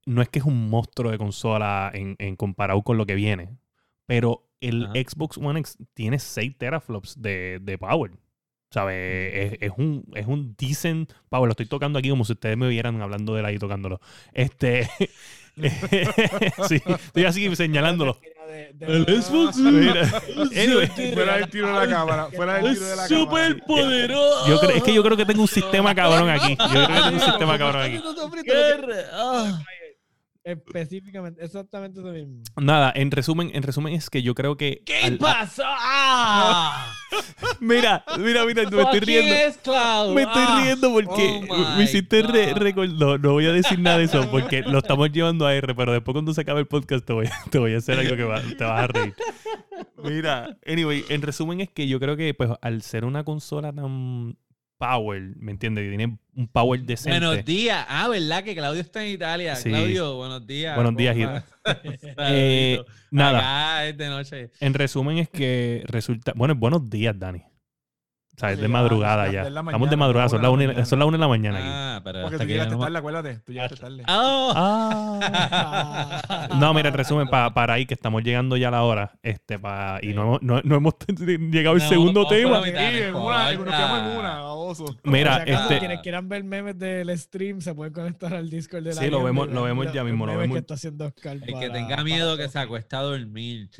no 0.06 0.22
es 0.22 0.30
que 0.30 0.39
es 0.39 0.45
un 0.45 0.70
monstruo 0.70 1.12
de 1.12 1.18
consola 1.18 1.91
en, 1.93 2.16
en 2.20 2.36
comparado 2.36 2.82
con 2.82 2.97
lo 2.97 3.06
que 3.06 3.16
viene. 3.16 3.58
Pero 4.06 4.50
el 4.60 4.86
Ajá. 4.86 4.93
Xbox 4.95 5.38
One 5.38 5.60
X 5.60 5.78
tiene 5.93 6.18
6 6.20 6.58
teraflops 6.58 7.22
de, 7.22 7.60
de 7.62 7.78
power. 7.78 8.12
¿Sabes? 8.72 9.54
Es, 9.54 9.58
es 9.62 9.72
un, 9.78 10.06
es 10.14 10.28
un 10.28 10.56
decent 10.58 11.12
power. 11.30 11.48
Lo 11.48 11.52
estoy 11.52 11.66
tocando 11.66 11.98
aquí 12.00 12.10
como 12.10 12.24
si 12.24 12.34
ustedes 12.34 12.56
me 12.56 12.68
vieran 12.68 13.02
hablando 13.02 13.34
de 13.34 13.40
él 13.40 13.46
ahí 13.46 13.58
tocándolo. 13.58 14.00
Este. 14.34 14.88
sí, 16.68 16.82
estoy 16.86 17.26
así 17.26 17.56
señalándolo. 17.56 18.18
De- 18.48 18.74
de- 18.74 18.88
Mira. 19.72 20.22
Anyway, 20.56 20.88
Fuera 21.14 21.38
del 21.38 21.50
tiro 21.50 21.68
de 21.68 21.74
la 21.74 21.88
cámara. 21.88 22.28
Fuera 22.36 22.54
del 22.56 22.74
tiro 22.76 22.86
de 22.86 22.96
la 22.96 23.08
cámara. 23.26 23.66
poderoso. 23.68 24.48
yo 24.48 24.60
creo, 24.60 24.72
es 24.72 24.84
que 24.84 24.94
yo 24.94 25.04
creo 25.04 25.18
que 25.18 25.26
tengo 25.26 25.42
un 25.42 25.48
sistema 25.48 25.94
cabrón 25.96 26.30
aquí. 26.30 26.56
Yo 26.60 26.68
creo 26.70 26.88
que 26.88 26.94
tengo 26.94 27.10
un 27.14 27.20
sistema 27.20 27.58
cabrón 27.58 27.82
aquí. 27.84 28.00
Específicamente, 30.44 31.44
exactamente 31.44 32.00
eso 32.00 32.10
mismo. 32.12 32.42
Nada, 32.56 32.92
en 32.96 33.12
resumen, 33.12 33.52
en 33.54 33.62
resumen 33.62 33.94
es 33.94 34.10
que 34.10 34.24
yo 34.24 34.34
creo 34.36 34.56
que. 34.58 34.82
¿Qué 34.86 34.98
al- 35.04 35.18
pasó? 35.18 35.64
Ah. 35.92 36.94
mira, 37.60 38.04
mira, 38.20 38.46
mira, 38.46 38.70
me 38.70 38.82
estoy 38.82 39.00
riendo. 39.00 39.34
Me 39.34 39.42
estoy 40.22 40.44
Ah. 40.48 40.62
riendo 40.64 40.94
porque 40.94 41.42
Oh 41.50 41.76
me 41.78 41.84
hiciste 41.84 42.22
re- 42.22 42.54
God. 42.54 42.62
recor- 42.62 42.94
no, 42.98 43.18
no 43.18 43.32
voy 43.34 43.46
a 43.48 43.52
decir 43.52 43.80
nada 43.80 43.98
de 43.98 44.06
eso 44.06 44.28
porque 44.32 44.62
lo 44.62 44.80
estamos 44.80 45.12
llevando 45.12 45.46
a 45.46 45.54
R, 45.56 45.76
pero 45.76 45.92
después 45.94 46.14
cuando 46.14 46.34
se 46.34 46.42
acabe 46.42 46.62
el 46.62 46.68
podcast 46.68 47.06
te 47.06 47.14
voy, 47.14 47.28
a- 47.28 47.50
te 47.50 47.58
voy 47.60 47.74
a 47.74 47.78
hacer 47.78 48.00
algo 48.00 48.16
que 48.16 48.24
va- 48.24 48.42
te 48.42 48.64
vas 48.64 48.84
a 48.84 48.88
reír. 48.88 49.14
Mira, 50.04 50.58
anyway, 50.66 51.04
en 51.10 51.22
resumen 51.22 51.62
es 51.62 51.70
que 51.70 51.88
yo 51.88 52.00
creo 52.00 52.16
que 52.16 52.34
pues 52.34 52.50
al 52.62 52.82
ser 52.82 53.06
una 53.06 53.24
consola 53.24 53.74
tan 53.74 54.38
power, 54.80 55.22
¿me 55.36 55.52
entiendes? 55.52 55.84
Que 55.84 55.90
tiene 55.90 56.18
un 56.36 56.48
power 56.48 56.82
decente. 56.82 57.20
Buenos 57.20 57.46
días. 57.46 57.86
Ah, 57.88 58.08
¿verdad? 58.08 58.44
Que 58.44 58.56
Claudio 58.56 58.82
está 58.82 59.06
en 59.06 59.12
Italia. 59.12 59.56
Sí. 59.56 59.70
Claudio, 59.70 60.16
buenos 60.16 60.48
días. 60.48 60.74
Buenos 60.76 60.96
días, 60.96 61.16
compa. 61.16 61.46
Eh, 62.32 62.82
nada, 63.12 63.40
Acá 63.40 63.86
es 63.88 63.98
de 63.98 64.08
noche. 64.08 64.50
en 64.60 64.74
resumen 64.74 65.18
es 65.20 65.30
que 65.30 65.84
resulta, 65.86 66.34
bueno, 66.36 66.56
buenos 66.56 66.90
días, 66.90 67.18
Dani. 67.20 67.44
O 68.40 68.42
sea, 68.42 68.52
es 68.54 68.60
de 68.62 68.70
madrugada 68.70 69.30
ya, 69.30 69.42
Estamos 69.50 69.90
de 69.90 69.98
madrugada, 69.98 70.30
son 70.30 70.42
las 70.42 70.50
de 70.50 70.54
una, 70.54 70.64
la 70.64 70.68
mañana. 70.70 70.86
son 70.86 71.00
las 71.00 71.08
una 71.10 71.18
de 71.18 71.22
la 71.22 71.28
mañana 71.28 71.58
aquí. 71.58 71.68
Ah, 71.70 72.02
pero 72.06 72.22
Porque 72.22 72.36
hasta 72.36 72.44
tú 72.46 72.48
que 72.48 72.54
llegaste 72.54 72.74
no- 72.76 72.80
tarde, 72.82 72.98
acuérdate. 72.98 73.40
Tú 73.46 73.52
llegaste 73.52 73.76
tarde. 73.76 74.04
Ah. 74.08 75.20
Ah. 75.22 76.48
No, 76.58 76.74
mira, 76.74 76.88
en 76.88 76.96
resumen, 76.96 77.28
pa- 77.28 77.54
para 77.54 77.74
ahí 77.74 77.86
que 77.86 77.94
estamos 77.96 78.24
llegando 78.24 78.56
ya 78.56 78.70
a 78.70 78.72
la 78.72 78.84
hora, 78.84 79.12
este, 79.24 79.60
pa- 79.60 80.00
y 80.02 80.14
no 80.14 80.22
hemos, 80.22 80.42
no, 80.42 80.62
no 80.64 80.76
hemos 80.78 80.94
llegado 81.52 81.76
al 81.76 81.82
No, 81.82 81.90
segundo 81.90 82.28
tema. 82.28 82.62
Mira, 85.04 85.44
este, 85.44 85.80
quienes 85.80 86.00
quieran 86.02 86.30
ver 86.30 86.44
memes 86.44 86.78
del 86.78 87.18
stream 87.18 87.62
se 87.62 87.74
pueden 87.74 87.94
conectar 87.94 88.34
al 88.34 88.50
Discord 88.50 88.84
de 88.84 88.94
la 88.96 89.02
Sí, 89.02 89.10
lo 89.10 89.24
vemos- 89.24 89.50
lo 89.50 89.64
vemos 89.64 89.92
ya 89.92 90.04
mismo, 90.04 90.26
lo 90.26 90.38
vemos. 90.38 90.56
que 90.56 90.60
está 90.60 90.76
haciendo 90.76 91.06
Oscar 91.08 91.38
El 91.46 91.60
que 91.60 91.70
tenga 91.70 92.04
miedo 92.04 92.38
que 92.38 92.48
se 92.48 92.60
acuesta 92.60 93.00
a 93.00 93.02
dormir. 93.02 93.70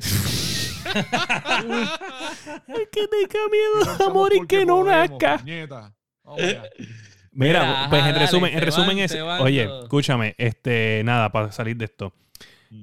el 2.68 2.88
que 2.90 3.08
tenga 3.08 3.48
miedo 3.50 3.82
a 3.82 3.84
Roncamos 3.84 4.14
morir 4.14 4.38
porque 4.38 4.58
que 4.58 4.66
no 4.66 4.80
podemos, 4.80 5.10
nazca. 5.10 5.34
allá. 5.34 6.62
Mira, 7.32 7.60
Mira, 7.60 7.86
pues 7.88 8.00
ajá, 8.02 8.08
en 8.08 8.14
dale, 8.14 8.26
resumen, 8.26 8.52
en 8.54 8.60
resumen 8.60 8.96
van, 8.96 9.04
es, 9.04 9.14
oye, 9.14 9.68
escúchame, 9.82 10.34
este, 10.38 11.02
nada, 11.04 11.30
para 11.30 11.52
salir 11.52 11.76
de 11.76 11.84
esto. 11.86 12.12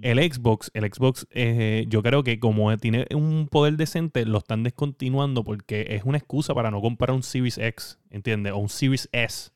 El 0.02 0.20
Xbox, 0.20 0.70
el 0.74 0.84
Xbox, 0.94 1.28
eh, 1.32 1.86
yo 1.88 2.04
creo 2.04 2.22
que 2.22 2.40
como 2.40 2.76
tiene 2.78 3.06
un 3.14 3.48
poder 3.50 3.78
decente, 3.78 4.26
lo 4.26 4.40
están 4.40 4.64
descontinuando 4.64 5.46
porque 5.46 5.86
es 5.90 6.04
una 6.04 6.18
excusa 6.18 6.54
para 6.54 6.72
no 6.72 6.82
comprar 6.82 7.12
un 7.12 7.24
Series 7.24 7.58
X, 7.58 7.98
¿entiendes? 8.10 8.52
O 8.52 8.58
un 8.58 8.68
Series 8.68 9.08
S 9.14 9.52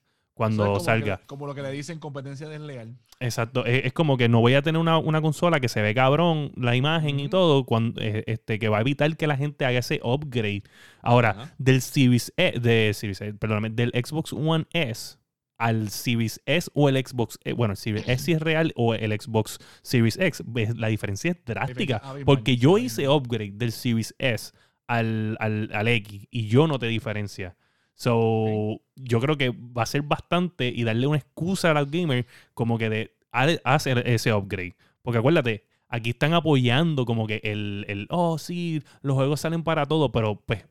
cuando 0.47 0.65
como 0.65 0.79
salga. 0.79 1.17
que- 1.17 1.25
como 1.27 1.45
lo 1.47 1.55
que 1.55 1.61
le 1.61 1.71
dicen 1.71 1.99
competencia 1.99 2.47
desleal. 2.49 2.95
Exacto, 3.19 3.65
es, 3.65 3.85
es 3.85 3.93
como 3.93 4.17
que 4.17 4.27
no 4.29 4.39
voy 4.41 4.55
a 4.55 4.61
tener 4.61 4.79
una, 4.81 4.97
una 4.97 5.21
consola 5.21 5.59
que 5.59 5.69
se 5.69 5.81
ve 5.81 5.93
cabrón, 5.93 6.51
la 6.55 6.75
imagen 6.75 7.19
y 7.19 7.29
todo, 7.29 7.65
cuando, 7.65 8.01
eh, 8.01 8.23
este, 8.27 8.57
que 8.59 8.67
va 8.69 8.79
a 8.79 8.81
evitar 8.81 9.15
que 9.15 9.27
la 9.27 9.37
gente 9.37 9.65
haga 9.65 9.79
ese 9.79 9.99
upgrade. 10.03 10.63
Ahora, 11.01 11.53
del 11.57 11.81
Series 11.81 12.33
E, 12.37 12.59
de 12.59 12.91
Series 12.93 13.21
E, 13.21 13.33
perdóname, 13.33 13.69
del 13.69 13.91
Xbox 13.91 14.33
One 14.33 14.65
S 14.71 15.17
al 15.57 15.89
Series 15.89 16.41
S 16.47 16.71
o 16.73 16.89
el 16.89 16.95
Xbox, 16.97 17.37
eh, 17.43 17.53
bueno, 17.53 17.73
el 17.73 17.77
Series 17.77 18.07
S 18.09 18.23
si 18.25 18.31
es 18.31 18.41
real 18.41 18.73
o 18.75 18.95
el 18.95 19.11
Xbox 19.11 19.59
Series 19.83 20.17
X, 20.17 20.43
la 20.75 20.87
diferencia 20.87 21.29
es 21.31 21.45
drástica. 21.45 22.01
Porque 22.25 22.57
yo 22.57 22.79
hice 22.79 23.07
upgrade 23.07 23.51
del 23.53 23.71
Series 23.71 24.15
S 24.17 24.53
al, 24.87 25.37
al, 25.39 25.69
al 25.73 25.87
X 25.87 26.25
y 26.31 26.47
yo 26.47 26.65
noté 26.65 26.87
diferencia. 26.87 27.55
So, 28.01 28.81
yo 28.95 29.19
creo 29.19 29.37
que 29.37 29.49
va 29.51 29.83
a 29.83 29.85
ser 29.85 30.01
bastante 30.01 30.67
y 30.75 30.83
darle 30.83 31.05
una 31.05 31.19
excusa 31.19 31.69
a 31.69 31.73
los 31.75 31.91
gamers 31.91 32.25
como 32.55 32.79
que 32.79 32.89
de 32.89 33.15
ha- 33.31 33.59
hacer 33.63 34.07
ese 34.07 34.33
upgrade. 34.33 34.75
Porque 35.03 35.19
acuérdate, 35.19 35.65
aquí 35.87 36.09
están 36.09 36.33
apoyando 36.33 37.05
como 37.05 37.27
que 37.27 37.41
el, 37.43 37.85
el, 37.87 38.07
oh, 38.09 38.39
sí, 38.39 38.81
los 39.03 39.15
juegos 39.15 39.41
salen 39.41 39.63
para 39.63 39.85
todo, 39.85 40.11
pero 40.11 40.41
pues 40.47 40.65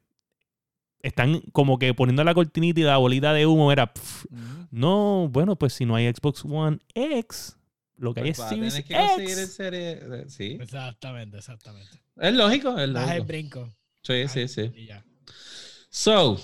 están 1.02 1.40
como 1.52 1.78
que 1.78 1.94
poniendo 1.94 2.24
la 2.24 2.34
cortinita 2.34 2.80
y 2.80 2.82
la 2.82 2.96
bolita 2.96 3.32
de 3.32 3.46
humo, 3.46 3.70
era, 3.70 3.92
no, 4.72 5.28
bueno, 5.30 5.54
pues 5.54 5.72
si 5.74 5.86
no 5.86 5.94
hay 5.94 6.12
Xbox 6.12 6.44
One 6.44 6.78
X, 6.94 7.56
lo 7.96 8.12
que 8.12 8.22
hay 8.22 8.28
es 8.30 8.38
Pues 8.38 8.44
va 8.44 8.50
a 8.50 8.54
Series 8.54 8.84
que 8.84 8.94
X. 9.44 9.52
serie. 9.54 10.00
Sí. 10.28 10.58
Exactamente, 10.60 11.38
exactamente. 11.38 11.92
Es 12.16 12.34
lógico, 12.34 12.70
es 12.76 12.92
Das 12.92 13.04
el 13.12 13.18
lógico. 13.18 13.24
brinco. 13.26 13.68
Sí, 14.02 14.26
sí, 14.26 14.48
sí. 14.48 14.72
Y 14.74 14.86
ya. 14.86 15.04
So, 15.90 16.38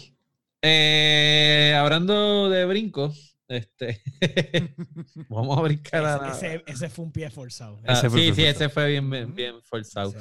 eh, 0.66 1.74
hablando 1.78 2.48
de 2.50 2.64
brinco, 2.64 3.12
este, 3.48 4.02
vamos 5.28 5.58
a 5.58 5.62
brincar 5.62 6.04
a... 6.04 6.30
Ese, 6.32 6.46
ese- 6.56 6.64
ese 6.66 6.88
fue 6.90 7.04
un 7.04 7.12
pie 7.12 7.30
forzado. 7.30 7.78
Ah, 7.86 7.92
ese 7.94 8.10
fue 8.10 8.20
sí, 8.20 8.26
sí, 8.26 8.30
forzado. 8.42 8.50
ese 8.50 8.68
fue 8.68 8.88
bien, 8.90 9.10
bien, 9.10 9.34
bien 9.34 9.62
forzado. 9.62 10.14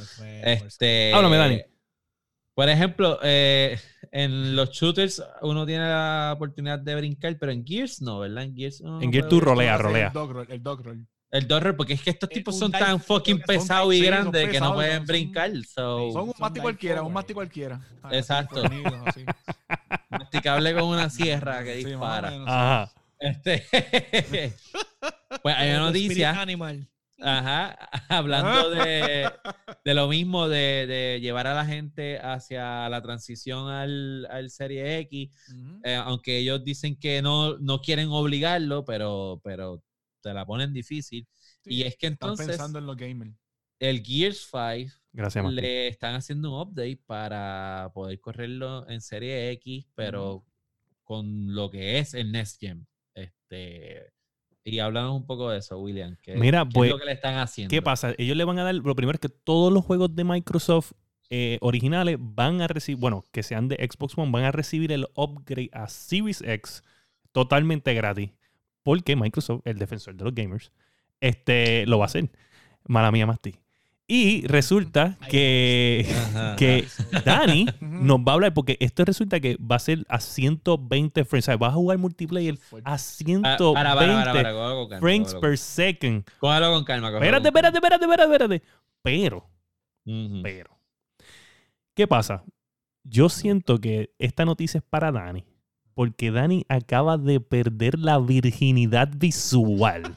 Este, 0.43 1.11
Háblame, 1.13 1.37
Dani. 1.37 1.61
Por 2.53 2.69
ejemplo, 2.69 3.19
eh, 3.21 3.77
en 4.11 4.55
los 4.55 4.69
shooters 4.71 5.21
uno 5.41 5.65
tiene 5.65 5.83
la 5.89 6.31
oportunidad 6.35 6.79
de 6.79 6.95
brincar, 6.95 7.37
pero 7.37 7.51
en 7.51 7.65
Gears 7.65 8.01
no, 8.01 8.19
¿verdad? 8.19 8.43
En 8.45 8.55
Gears, 8.55 8.79
uno 8.81 9.01
no 9.01 9.01
En 9.01 9.11
Gears 9.11 9.27
tú 9.27 9.35
brincar. 9.37 9.49
rolea, 9.49 9.73
Hacer 9.75 9.85
rolea. 9.85 10.07
El 10.07 10.13
dog 10.13 10.31
roll. 10.31 10.47
El 10.49 10.63
dog 10.63 10.81
roll. 10.85 11.07
El 11.35 11.47
dorrer, 11.49 11.75
porque 11.75 11.93
es 11.93 12.01
que 12.01 12.11
estos 12.11 12.29
tipos 12.29 12.57
son 12.57 12.71
tan 12.71 12.97
fucking 12.97 13.41
pesados 13.41 13.93
y 13.93 13.99
grandes 13.99 14.49
que 14.49 14.57
no 14.57 14.73
pueden 14.73 15.05
brincar. 15.05 15.51
So, 15.65 16.09
Son 16.13 16.29
un 16.29 16.33
masti 16.39 16.61
cualquiera, 16.61 17.03
un 17.03 17.11
masti 17.11 17.33
cualquiera. 17.33 17.81
Exacto. 18.09 18.63
masticable 20.09 20.73
con 20.73 20.83
una 20.83 21.09
sierra 21.09 21.61
que 21.61 21.75
dispara. 21.75 22.31
Ajá. 22.47 22.91
Este, 23.19 23.65
pues 25.43 25.55
hay 25.57 25.71
una 25.71 25.79
noticia, 25.79 26.39
Animal. 26.39 26.87
ajá, 27.21 27.77
hablando 28.09 28.69
de, 28.69 29.29
de 29.83 29.93
lo 29.93 30.07
mismo, 30.07 30.47
de, 30.47 30.85
de 30.87 31.19
llevar 31.19 31.47
a 31.47 31.53
la 31.53 31.65
gente 31.65 32.17
hacia 32.19 32.87
la 32.87 33.01
transición 33.01 33.69
al, 33.69 34.25
al 34.31 34.49
Serie 34.49 34.99
X, 34.99 35.31
eh, 35.83 35.95
aunque 35.95 36.37
ellos 36.37 36.63
dicen 36.63 36.97
que 36.97 37.21
no, 37.21 37.57
no 37.57 37.81
quieren 37.81 38.07
obligarlo, 38.09 38.85
pero, 38.85 39.41
pero 39.43 39.81
te 40.25 40.33
la 40.33 40.43
ponen 40.45 40.73
difícil. 40.73 41.27
Sí, 41.61 41.75
y 41.75 41.81
es 41.83 41.95
que 41.97 42.07
Están 42.07 42.29
entonces 42.29 42.47
pensando 42.47 42.79
en 42.79 42.87
los 42.87 42.97
gamers. 42.97 43.31
el 43.79 44.03
Gears 44.03 44.49
5 44.51 44.91
Gracias, 45.13 45.45
le 45.53 45.87
están 45.87 46.15
haciendo 46.15 46.51
un 46.51 46.67
update 46.67 46.99
para 47.05 47.91
poder 47.93 48.19
correrlo 48.19 48.89
en 48.89 49.01
Serie 49.01 49.51
X, 49.51 49.85
pero 49.93 50.43
con 51.03 51.53
lo 51.53 51.69
que 51.69 51.99
es 51.99 52.15
el 52.15 52.31
Next 52.31 52.59
Gen. 52.59 52.87
Este, 53.13 54.11
y 54.63 54.79
hablamos 54.79 55.15
un 55.15 55.27
poco 55.27 55.51
de 55.51 55.59
eso, 55.59 55.79
William. 55.79 56.17
¿Qué, 56.23 56.35
Mira, 56.35 56.65
qué 56.65 56.71
pues, 56.73 56.87
es 56.87 56.93
lo 56.93 56.99
que 56.99 57.05
le 57.05 57.11
están 57.13 57.37
haciendo? 57.37 57.69
¿Qué 57.69 57.81
pasa? 57.83 58.13
Ellos 58.17 58.35
le 58.35 58.43
van 58.43 58.57
a 58.57 58.63
dar, 58.63 58.73
lo 58.73 58.95
primero 58.95 59.15
es 59.15 59.21
que 59.21 59.29
todos 59.29 59.71
los 59.71 59.85
juegos 59.85 60.15
de 60.15 60.23
Microsoft 60.23 60.93
eh, 61.29 61.59
originales 61.61 62.17
van 62.19 62.61
a 62.61 62.67
recibir, 62.67 62.99
bueno, 62.99 63.23
que 63.31 63.43
sean 63.43 63.67
de 63.67 63.75
Xbox 63.75 64.17
One, 64.17 64.31
van 64.31 64.43
a 64.43 64.51
recibir 64.51 64.91
el 64.91 65.07
upgrade 65.15 65.69
a 65.71 65.87
Series 65.87 66.41
X 66.41 66.83
totalmente 67.31 67.93
gratis. 67.93 68.31
Porque 68.85 69.15
Microsoft, 69.15 69.63
el 69.65 69.79
defensor 69.79 70.13
de 70.15 70.23
los 70.25 70.35
gamers, 70.35 70.71
este, 71.19 71.87
lo 71.87 71.97
va 71.97 72.05
a 72.05 72.05
hacer. 72.05 72.29
Mala 72.87 73.11
mía, 73.11 73.25
Masti. 73.25 73.55
Y 74.07 74.45
resulta 74.45 75.17
que, 75.27 76.05
que 76.59 76.85
Dani 77.25 77.65
nos 77.81 78.19
va 78.19 78.33
a 78.33 78.35
hablar, 78.35 78.53
porque 78.53 78.77
esto 78.79 79.03
resulta 79.03 79.39
que 79.39 79.57
va 79.57 79.77
a 79.77 79.79
ser 79.79 80.05
a 80.07 80.19
120 80.19 81.25
frames. 81.25 81.45
O 81.45 81.47
sea, 81.47 81.57
vas 81.57 81.71
a 81.71 81.73
jugar 81.73 81.97
multiplayer 81.97 82.59
a 82.83 82.93
Ah, 82.93 82.97
120 82.99 83.73
para, 83.73 83.95
para, 83.95 84.13
para, 84.23 84.33
para, 84.33 84.51
cógelo 84.53 84.75
con 84.75 84.89
calma, 84.89 84.99
frames 85.01 85.33
per 85.41 85.57
second. 85.57 86.23
con- 86.25 86.33
Cógelo 86.41 86.71
con 86.73 86.83
calma. 86.83 87.07
Espérate, 87.09 87.47
espérate, 87.47 87.77
espérate, 87.77 88.05
espérate, 88.05 88.23
espérate. 88.33 88.63
Pero, 89.01 89.49
pero. 90.43 90.79
¿Qué 91.95 92.05
pasa? 92.07 92.43
Yo 93.03 93.29
siento 93.29 93.79
que 93.79 94.11
esta 94.19 94.45
noticia 94.45 94.77
es 94.77 94.83
para 94.87 95.11
Dani. 95.11 95.43
Porque 95.95 96.29
Dani 96.29 96.65
acaba 96.69 97.17
de 97.17 97.39
perder 97.39 97.97
la 97.97 98.19
virginidad 98.19 99.09
visual. 99.15 100.15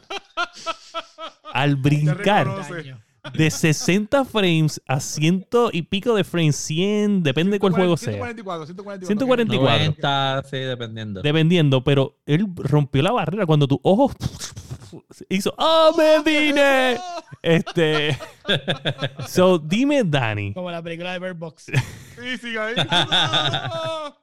Al 1.52 1.76
brincar 1.76 2.48
de 3.32 3.50
60 3.50 4.24
frames 4.24 4.82
a 4.86 5.00
ciento 5.00 5.70
y 5.72 5.82
pico 5.82 6.14
de 6.14 6.24
frames, 6.24 6.56
100, 6.56 7.22
depende 7.22 7.52
de 7.52 7.60
cuál 7.60 7.72
juego 7.72 7.96
sea. 7.96 8.12
144, 8.12 8.66
144. 8.66 9.06
144. 9.06 9.78
90, 9.78 10.42
sí, 10.50 10.56
dependiendo. 10.58 11.22
Dependiendo, 11.22 11.84
pero 11.84 12.16
él 12.26 12.46
rompió 12.56 13.02
la 13.02 13.12
barrera 13.12 13.46
cuando 13.46 13.66
tu 13.66 13.80
ojo 13.82 14.12
hizo 15.28 15.54
¡Oh, 15.58 15.94
me 15.96 16.22
vine! 16.24 16.98
Este. 17.42 18.18
So, 19.28 19.58
dime, 19.58 20.04
Dani. 20.04 20.54
Como 20.54 20.70
la 20.70 20.82
película 20.82 21.12
de 21.12 21.18
Bird 21.18 21.36
Box. 21.36 21.66
Sí, 21.66 22.38
sigue 22.38 22.58
ahí. 22.58 22.74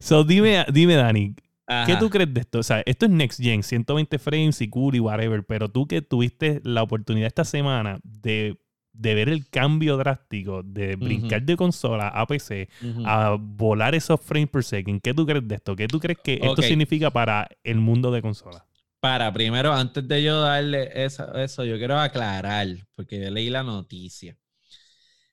So, 0.00 0.24
dime, 0.24 0.64
dime, 0.72 0.94
Dani. 0.94 1.34
¿Qué 1.84 1.96
tú 1.96 2.10
crees 2.10 2.32
de 2.32 2.40
esto? 2.40 2.58
O 2.60 2.62
sea, 2.62 2.82
esto 2.86 3.06
es 3.06 3.12
Next 3.12 3.40
Gen, 3.40 3.62
120 3.62 4.18
frames 4.18 4.60
y 4.60 4.68
cool 4.68 4.94
y 4.94 5.00
whatever, 5.00 5.44
pero 5.44 5.68
tú 5.70 5.86
que 5.86 6.02
tuviste 6.02 6.60
la 6.64 6.82
oportunidad 6.82 7.26
esta 7.26 7.44
semana 7.44 8.00
de, 8.02 8.58
de 8.92 9.14
ver 9.14 9.28
el 9.28 9.48
cambio 9.48 9.96
drástico 9.96 10.62
de 10.62 10.96
brincar 10.96 11.42
de 11.42 11.56
consola 11.56 12.08
a 12.08 12.26
PC 12.26 12.68
a 13.02 13.36
volar 13.38 13.94
esos 13.94 14.20
frames 14.20 14.50
per 14.50 14.64
second, 14.64 15.00
¿qué 15.02 15.14
tú 15.14 15.26
crees 15.26 15.46
de 15.46 15.54
esto? 15.56 15.76
¿Qué 15.76 15.88
tú 15.88 16.00
crees 16.00 16.18
que 16.22 16.40
esto 16.42 16.62
significa 16.62 17.10
para 17.10 17.48
el 17.62 17.76
mundo 17.76 18.10
de 18.10 18.22
consola? 18.22 18.66
Para, 19.00 19.32
primero, 19.32 19.72
antes 19.72 20.06
de 20.08 20.22
yo 20.22 20.40
darle 20.40 20.90
eso, 21.04 21.34
eso, 21.36 21.64
yo 21.64 21.78
quiero 21.78 21.98
aclarar, 21.98 22.66
porque 22.96 23.20
yo 23.20 23.30
leí 23.30 23.48
la 23.50 23.62
noticia. 23.62 24.36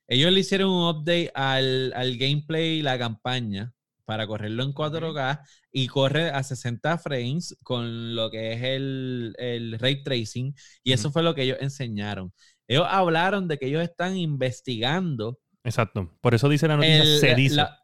Ellos 0.08 0.32
le 0.32 0.40
hicieron 0.40 0.70
un 0.72 0.88
update 0.90 1.32
al, 1.36 1.94
al 1.96 2.18
gameplay 2.18 2.80
y 2.80 2.82
la 2.82 2.98
campaña 2.98 3.74
para 4.06 4.28
correrlo 4.28 4.64
en 4.64 4.74
4K 4.74 5.42
y 5.72 5.88
corre 5.88 6.30
a 6.30 6.44
60 6.44 6.98
frames 7.00 7.56
con 7.64 8.16
lo 8.16 8.30
que 8.32 8.54
es 8.54 8.62
el, 8.64 9.34
el 9.38 9.80
ray 9.80 10.04
tracing. 10.04 10.54
Y 10.84 10.94
eso 10.94 11.12
fue 11.12 11.24
lo 11.24 11.36
que 11.36 11.44
ellos 11.44 11.58
enseñaron. 11.62 12.32
Ellos 12.68 12.86
hablaron 12.90 13.48
de 13.48 13.58
que 13.58 13.68
ellos 13.68 13.84
están 13.84 14.16
investigando 14.18 15.40
Exacto. 15.64 16.16
Por 16.22 16.36
eso 16.36 16.48
dice 16.48 16.68
la 16.68 16.78
noticia 16.78 17.02
el- 17.02 17.20
cerizo. 17.20 17.56
la, 17.56 17.80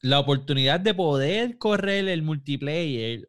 la 0.00 0.20
oportunidad 0.20 0.80
de 0.80 0.94
poder 0.94 1.58
correr 1.58 2.08
el 2.08 2.22
multiplayer 2.22 3.28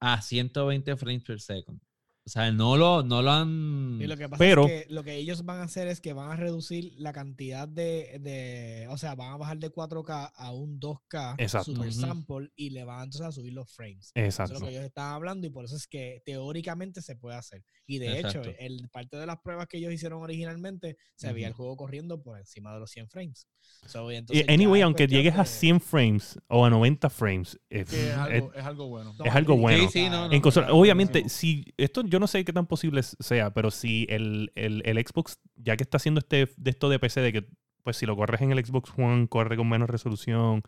a 0.00 0.20
120 0.22 0.96
frames 0.96 1.24
per 1.24 1.40
second. 1.40 1.80
O 2.26 2.28
sea, 2.28 2.50
no 2.50 2.76
lo, 2.76 3.04
no 3.04 3.22
lo 3.22 3.30
han... 3.30 3.98
Y 4.02 4.06
lo 4.08 4.16
que 4.16 4.28
pasa 4.28 4.38
Pero- 4.38 4.66
es 4.66 4.86
que 4.86 4.92
lo 4.92 5.04
que 5.04 5.14
ellos 5.14 5.44
van 5.44 5.60
a 5.60 5.62
hacer 5.62 5.86
es 5.86 6.00
que 6.00 6.12
van 6.12 6.32
a 6.32 6.34
reducir 6.34 6.92
la 6.98 7.12
cantidad 7.12 7.68
de, 7.68 8.18
de- 8.20 8.88
o 8.90 8.98
sea, 8.98 9.14
van 9.14 9.32
a 9.32 9.36
bajar 9.36 9.58
de 9.58 9.70
4K 9.70 10.32
a 10.34 10.52
un 10.52 10.80
2K 10.80 11.36
Exacto. 11.38 11.72
super 11.72 11.92
sample 11.94 12.50
y 12.56 12.70
le 12.70 12.82
van 12.82 13.04
entonces 13.04 13.28
a 13.28 13.30
subir 13.30 13.52
los 13.52 13.72
frames. 13.72 14.10
Eso 14.12 14.26
es 14.26 14.26
Exacto. 14.40 14.54
lo 14.54 14.60
que 14.66 14.72
ellos 14.72 14.82
estaban 14.84 15.12
hablando 15.14 15.46
y 15.46 15.50
por 15.50 15.66
eso 15.66 15.76
es 15.76 15.86
que 15.86 16.20
teóricamente 16.24 17.00
se 17.00 17.14
puede 17.14 17.36
hacer. 17.36 17.62
Y 17.86 17.98
de 17.98 18.18
Exacto. 18.18 18.48
hecho, 18.48 18.58
el, 18.58 18.88
parte 18.88 19.16
de 19.16 19.26
las 19.26 19.38
pruebas 19.38 19.68
que 19.68 19.76
ellos 19.78 19.92
hicieron 19.92 20.20
originalmente, 20.20 20.96
se 21.14 21.32
veía 21.32 21.46
el 21.46 21.52
juego 21.54 21.76
corriendo 21.76 22.20
por 22.20 22.38
encima 22.40 22.74
de 22.74 22.80
los 22.80 22.90
100 22.90 23.08
frames. 23.08 23.46
So, 23.86 24.10
y 24.10 24.14
Y 24.14 24.18
entonces 24.18 24.48
anyway, 24.48 24.80
es 24.80 24.84
aunque 24.84 25.06
llegues 25.06 25.34
a 25.34 25.42
de- 25.42 25.46
100 25.46 25.80
frames 25.80 26.38
o 26.48 26.64
a 26.64 26.70
90 26.70 27.08
frames, 27.10 27.58
es 27.70 27.92
es- 27.92 28.14
algo, 28.16 28.52
es 28.54 28.64
algo 28.64 28.88
bueno. 28.88 29.14
No, 29.16 29.24
es 29.24 29.32
algo 29.34 29.56
bueno. 29.56 29.84
Sí, 29.88 30.04
sí, 30.04 30.08
no, 30.10 30.26
no. 30.28 30.32
en 30.34 30.40
consola- 30.40 30.72
obviamente, 30.72 31.28
si 31.28 31.64
esto 31.76 32.02
yo 32.04 32.15
no 32.20 32.26
sé 32.26 32.44
qué 32.44 32.52
tan 32.52 32.66
posible 32.66 33.02
sea, 33.02 33.52
pero 33.54 33.70
si 33.70 34.06
el, 34.10 34.52
el- 34.54 34.82
el 34.86 34.98
Xbox, 35.06 35.38
ya 35.56 35.76
que 35.76 35.84
está 35.84 35.96
haciendo 35.98 36.20
este 36.20 36.48
de 36.56 36.70
esto 36.70 36.88
de 36.88 36.98
PC, 36.98 37.20
de 37.20 37.32
que 37.32 37.48
pues 37.82 37.96
si 37.98 38.06
lo 38.06 38.16
corres 38.16 38.40
en 38.40 38.52
el 38.52 38.64
Xbox 38.64 38.92
One, 38.96 39.28
corre 39.28 39.56
con 39.56 39.68
menos 39.68 39.88
resolución, 39.90 40.62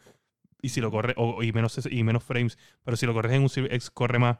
y 0.62 0.70
si 0.70 0.80
lo 0.80 0.90
corres, 0.90 1.14
o, 1.18 1.42
y, 1.42 1.52
menos, 1.52 1.78
y 1.90 2.02
menos 2.04 2.24
frames, 2.24 2.58
pero 2.84 2.96
si 2.96 3.06
lo 3.06 3.14
corres 3.14 3.32
en 3.32 3.42
un 3.42 3.48
Series 3.48 3.72
X, 3.74 3.90
corre 3.90 4.18
más. 4.18 4.38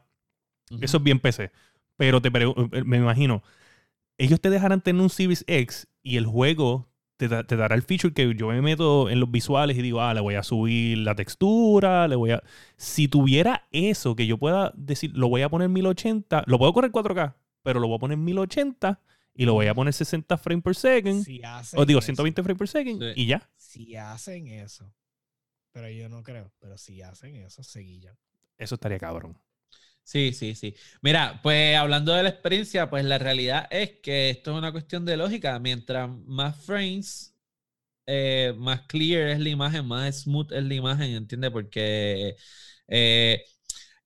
Eso 0.81 0.99
es 0.99 1.03
bien 1.03 1.19
PC. 1.21 1.51
Pero 1.97 2.21
te 2.21 2.29
eh, 2.29 2.85
me 2.85 2.99
imagino, 2.99 3.43
ellos 4.19 4.41
te 4.41 4.51
dejarán 4.51 4.83
tener 4.83 5.03
un 5.03 5.11
Series 5.11 5.45
X 5.47 5.89
y 6.03 6.17
el 6.17 6.27
juego 6.27 6.89
te, 7.19 7.29
da- 7.29 7.45
te 7.45 7.57
dará 7.57 7.75
el 7.75 7.83
feature 7.83 8.15
que 8.15 8.35
yo 8.35 8.49
me 8.49 8.63
meto 8.63 9.11
en 9.11 9.21
los 9.21 9.31
visuales 9.31 9.77
y 9.77 9.83
digo, 9.83 10.01
ah, 10.01 10.15
le 10.15 10.21
voy 10.23 10.37
a 10.37 10.43
subir 10.43 10.97
la 10.99 11.15
textura, 11.15 12.09
le 12.09 12.17
voy 12.17 12.31
a... 12.31 12.43
Si 12.79 13.09
tuviera 13.09 13.67
eso, 13.73 14.17
que 14.17 14.27
yo 14.27 14.39
pueda 14.39 14.73
decir, 14.77 15.11
lo 15.15 15.29
voy 15.29 15.43
a 15.43 15.51
poner 15.51 15.69
1080, 15.69 16.45
lo 16.47 16.59
puedo 16.59 16.73
correr 16.73 16.91
4K, 16.91 17.35
pero 17.63 17.81
lo 17.81 17.89
voy 17.89 17.97
a 17.97 17.99
poner 17.99 18.17
1080 18.17 19.01
y 19.35 19.45
lo 19.45 19.53
voy 19.53 19.67
a 19.67 19.75
poner 19.75 19.93
60 19.93 20.39
frames 20.39 20.65
per 20.65 20.75
second, 20.75 21.25
si 21.25 21.43
hacen 21.45 21.79
o 21.79 21.85
digo 21.85 21.99
eso, 21.99 22.07
120 22.07 22.43
frames 22.43 22.59
per 22.59 22.69
second, 22.69 23.03
Sí. 23.03 23.23
y 23.23 23.27
ya. 23.27 23.49
Si 23.57 23.95
hacen 23.97 24.47
eso, 24.49 24.93
pero 25.73 25.89
yo 25.91 26.09
no 26.09 26.23
creo, 26.23 26.51
pero 26.59 26.79
si 26.79 27.03
hacen 27.03 27.37
eso, 27.37 27.63
seguillan. 27.63 28.17
Eso 28.57 28.75
estaría 28.77 28.99
cabrón. 28.99 29.37
Sí, 30.09 30.33
sí, 30.33 30.55
sí. 30.55 30.75
Mira, 31.03 31.39
pues 31.43 31.77
hablando 31.77 32.15
de 32.15 32.23
la 32.23 32.31
experiencia, 32.31 32.89
pues 32.89 33.05
la 33.05 33.19
realidad 33.19 33.67
es 33.71 34.01
que 34.03 34.31
esto 34.31 34.53
es 34.53 34.57
una 34.59 34.73
cuestión 34.73 35.05
de 35.05 35.19
lógica. 35.19 35.59
Mientras 35.59 36.09
más 36.25 36.65
frames, 36.65 37.35
eh, 38.07 38.55
más 38.59 38.83
clear 38.89 39.29
es 39.31 39.41
la 39.41 39.51
imagen, 39.51 39.87
más 39.87 40.23
smooth 40.23 40.53
es 40.53 40.65
la 40.65 40.75
imagen, 40.75 41.11
¿entiendes? 41.13 41.51
Porque 41.53 42.37
eh, 42.89 43.45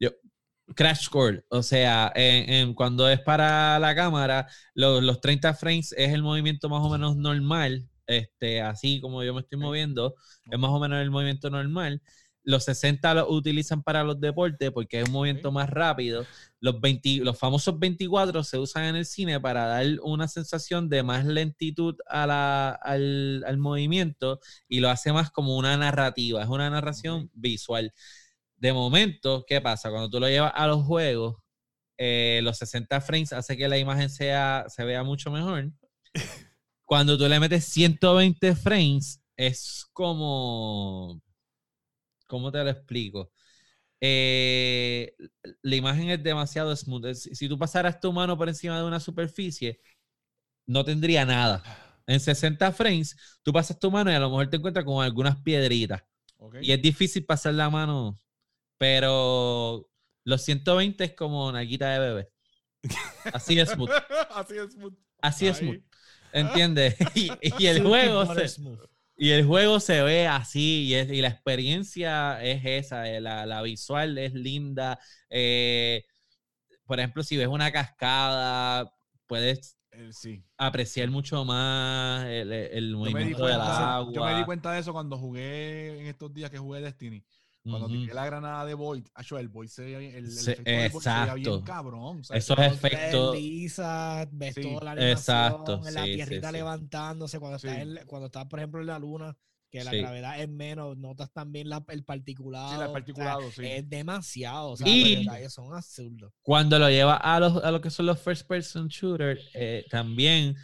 yo, 0.01 0.11
Crash 0.77 1.05
Score, 1.07 1.45
o 1.51 1.63
sea, 1.63 2.13
en, 2.15 2.51
en- 2.53 2.75
cuando 2.75 3.09
es 3.11 3.21
para 3.21 3.79
la 3.81 3.95
cámara, 3.95 4.49
lo- 4.75 5.01
los 5.01 5.21
30 5.21 5.55
frames 5.55 5.93
es 5.99 6.13
el 6.13 6.23
movimiento 6.23 6.69
más 6.69 6.83
o 6.83 6.91
menos 6.91 7.17
normal, 7.17 7.89
este, 8.07 8.63
así 8.63 9.01
como 9.01 9.23
yo 9.25 9.35
me 9.35 9.41
estoy 9.43 9.59
moviendo, 9.59 10.15
es 10.51 10.59
más 10.59 10.71
o 10.71 10.81
menos 10.81 11.01
el 11.03 11.11
movimiento 11.11 11.51
normal. 11.51 12.03
Los 12.45 12.65
60 12.65 13.15
los 13.15 13.27
utilizan 13.31 13.83
para 13.83 14.03
los 14.05 14.21
deportes 14.21 14.71
porque 14.73 15.01
es 15.01 15.07
un 15.07 15.13
movimiento 15.13 15.53
más 15.53 15.71
rápido. 15.71 16.27
Los, 16.61 16.81
20 16.81 17.17
los 17.25 17.39
famosos 17.39 17.79
24 17.79 18.43
se 18.45 18.59
usan 18.59 18.85
en 18.85 18.97
el 18.97 19.07
cine 19.07 19.39
para 19.41 19.67
dar 19.67 19.87
una 20.03 20.29
sensación 20.29 20.89
de 20.89 21.03
más 21.03 21.25
lentitud 21.25 21.97
a 22.09 22.27
la- 22.27 22.71
al, 22.71 23.45
al 23.47 23.59
movimiento 23.59 24.41
y 24.69 24.81
lo 24.81 24.91
hace 24.91 25.13
más 25.13 25.31
como 25.31 25.57
una 25.57 25.77
narrativa, 25.77 26.43
es 26.43 26.49
una 26.49 26.69
narración 26.71 27.31
visual. 27.35 27.93
De 28.57 28.73
momento, 28.73 29.45
¿qué 29.47 29.61
pasa? 29.61 29.91
Cuando 29.91 30.09
tú 30.11 30.21
lo 30.21 30.29
llevas 30.29 30.53
a 30.55 30.67
los 30.67 30.85
juegos, 30.85 31.37
eh, 31.99 32.41
los 32.43 32.59
60 32.59 33.01
frames 33.01 33.33
hace 33.33 33.57
que 33.57 33.69
la 33.69 33.79
imagen 33.79 34.11
sea, 34.11 34.65
se 34.69 34.85
vea 34.85 35.03
mucho 35.05 35.31
mejor. 35.31 35.73
Cuando 36.85 37.17
tú 37.17 37.29
le 37.29 37.41
metes 37.41 37.65
120 37.67 38.55
frames, 38.55 39.21
es 39.37 39.87
como. 39.93 41.21
¿Cómo 42.33 42.51
te 42.51 42.65
lo 42.65 42.71
explico? 42.71 43.31
Eh, 44.01 45.15
la 45.61 45.77
imagen 45.77 46.09
es 46.09 46.23
demasiado 46.23 46.75
smooth. 46.75 47.13
Si 47.13 47.47
tú 47.47 47.59
pasaras 47.59 48.01
tu 48.01 48.11
mano 48.11 48.39
por 48.39 48.49
encima 48.49 48.79
de 48.79 48.85
una 48.85 49.01
superficie, 49.01 49.83
no 50.67 50.83
tendría 50.83 51.27
nada. 51.27 51.63
En 52.07 52.21
60 52.21 52.73
frames, 52.73 53.15
tú 53.43 53.53
pasas 53.53 53.79
tu 53.79 53.91
mano 53.91 54.11
y 54.11 54.15
a 54.15 54.19
lo 54.19 54.31
mejor 54.31 54.49
te 54.49 54.57
encuentras 54.57 54.87
con 54.87 55.05
algunas 55.05 55.43
piedritas. 55.43 56.05
Y 56.63 56.73
es 56.73 56.81
difícil 56.81 57.27
pasar 57.27 57.53
la 57.53 57.69
mano, 57.69 58.19
pero 58.79 59.91
los 60.25 60.41
120 60.41 61.05
es 61.05 61.13
como 61.13 61.53
nalguita 61.53 61.91
de 61.91 61.99
bebé. 61.99 62.33
Así 63.35 63.61
es 63.61 63.69
smooth. 63.69 63.91
Así 64.35 64.57
es. 64.57 64.73
smooth. 64.73 64.95
Así 65.21 65.47
es 65.49 65.59
smooth. 65.59 65.83
¿Entiendes? 66.33 66.97
Y, 67.15 67.31
y 67.59 67.67
el 67.67 67.83
juego 67.83 68.35
se, 68.35 68.49
smooth. 68.49 68.81
Y 69.17 69.31
el 69.31 69.47
juego 69.47 69.81
se 69.81 70.03
ve 70.03 70.27
así 70.27 70.85
y, 70.89 70.95
es- 70.95 71.11
y 71.13 71.21
la 71.21 71.29
experiencia 71.29 72.43
es 72.43 72.63
esa, 72.65 73.09
eh, 73.11 73.21
la, 73.21 73.47
la 73.47 73.63
visual 73.63 74.19
es 74.19 74.35
linda. 74.35 74.99
eh, 75.31 76.05
por 76.87 76.99
ejemplo, 77.01 77.23
si 77.25 77.37
ves 77.37 77.49
una 77.49 77.73
cascada, 77.73 78.93
puedes 79.27 79.79
Eh, 79.93 80.13
sí. 80.13 80.43
apreciar 80.59 81.11
mucho 81.11 81.45
más 81.45 82.27
el, 82.27 82.53
el 82.53 82.97
movimiento 82.97 83.47
del 83.47 83.61
agua. 83.61 84.13
yo 84.13 84.23
me 84.23 84.35
di 84.35 84.45
cuenta 84.45 84.73
de 84.73 84.81
eso 84.81 84.93
cuando 84.93 85.19
jugué 85.19 86.01
en 86.01 86.07
estos 86.07 86.33
días 86.33 86.51
que 86.51 86.59
jugué 86.59 86.81
Destiny. 86.81 87.25
Cuando 87.65 87.87
tiré 87.87 88.13
la 88.13 88.27
granada 88.27 88.65
de 88.65 88.75
Void, 88.75 89.05
el 89.39 89.49
Void 89.49 89.69
se 89.69 89.85
veía 89.85 89.99
bien, 89.99 90.15
el, 90.17 90.25
el 90.25 90.31
Se- 90.33 90.53
efecto 90.53 90.71
del 90.71 90.91
Void 90.91 91.03
se 91.03 91.11
veía 91.11 91.35
bien 91.35 91.47
exacto. 91.49 91.65
cabrón. 91.65 92.21
o 92.21 92.25
sea, 92.25 92.37
Esos 92.37 92.59
efectos- 92.59 93.33
Deslizas, 93.33 94.29
ves 94.33 94.55
Sí, 94.55 94.63
toda 94.63 94.85
la 94.85 94.91
animación, 94.93 95.13
exacto, 95.13 95.81
la 95.85 95.91
sí, 95.91 96.09
sí, 96.09 96.15
tierrita 96.15 96.49
sí. 96.49 96.53
levantándose 96.55 97.39
cuando 97.39 97.57
estás, 97.57 97.79
en- 97.79 98.01
cuando 98.07 98.27
estás, 98.27 98.47
por 98.47 98.59
ejemplo, 98.59 98.81
en 98.81 98.87
la 98.89 98.99
luna, 98.99 99.37
que 99.71 99.85
la 99.85 99.93
gravedad 99.95 100.39
es 100.41 100.49
menos, 100.51 100.99
notas 100.99 101.31
también 101.33 101.69
la- 101.69 101.85
el 101.89 102.05
particulado. 102.05 102.69
Sí, 102.71 102.75
o 102.75 102.81
el 102.81 102.87
sea, 102.89 102.93
particulado, 102.93 103.51
sí. 103.53 103.63
Es 103.65 103.89
demasiado, 103.89 104.71
o 104.73 104.77
sea, 104.77 104.87
Y- 104.89 105.15
los 105.15 105.25
detalles 105.25 105.53
son 105.55 105.75
absurdos. 105.75 106.33
cuando 106.43 106.79
lo 106.79 106.91
lleva 106.91 107.17
a, 107.17 107.39
los, 107.41 107.63
a 107.63 107.71
lo 107.71 107.81
que 107.81 107.91
son 107.91 108.07
los 108.07 108.21
first 108.21 108.47
person 108.47 108.89
shooter, 108.89 109.39
eh, 109.55 109.87
también 109.89 110.57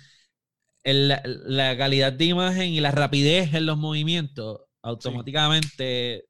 el- 0.82 1.08
la, 1.08 1.22
la 1.24 1.76
calidad 1.78 2.12
de 2.12 2.24
imagen 2.24 2.70
y 2.70 2.80
la 2.80 2.90
rapidez 2.90 3.54
en 3.54 3.66
los 3.66 3.78
movimientos 3.78 4.60
automáticamente 4.82 6.24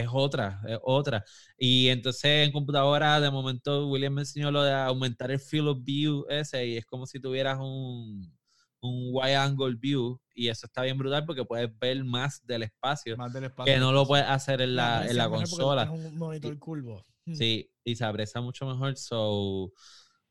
es 0.00 0.08
otra, 0.12 0.60
es 0.66 0.78
otra. 0.82 1.24
Y 1.56 1.88
entonces 1.88 2.46
en 2.46 2.52
computadora, 2.52 3.20
de 3.20 3.30
momento, 3.30 3.88
William 3.88 4.12
me 4.14 4.22
enseñó 4.22 4.50
lo 4.50 4.62
de 4.62 4.72
aumentar 4.72 5.30
el 5.30 5.40
field 5.40 5.68
of 5.68 5.78
view 5.82 6.24
ese 6.28 6.66
y 6.66 6.76
es 6.76 6.84
como 6.86 7.06
si 7.06 7.20
tuvieras 7.20 7.58
un, 7.58 8.32
un 8.80 9.08
wide 9.12 9.36
angle 9.36 9.74
view 9.76 10.20
y 10.34 10.48
eso 10.48 10.66
está 10.66 10.82
bien 10.82 10.98
brutal 10.98 11.24
porque 11.24 11.44
puedes 11.44 11.70
ver 11.78 12.04
más 12.04 12.44
del 12.44 12.64
espacio 12.64 13.16
más 13.16 13.32
del 13.32 13.44
espacio 13.44 13.72
que 13.72 13.78
no 13.78 13.92
lo 13.92 14.06
puedes 14.06 14.26
hacer 14.26 14.60
en 14.60 14.76
la, 14.76 15.06
en 15.08 15.16
la 15.16 15.28
consola. 15.28 15.90
Un 15.90 16.16
monitor 16.18 16.58
curvo. 16.58 17.02
Mm. 17.26 17.34
Sí, 17.34 17.70
y 17.84 17.96
se 17.96 18.04
aprecia 18.04 18.40
mucho 18.40 18.66
mejor. 18.66 18.96
So, 18.96 19.72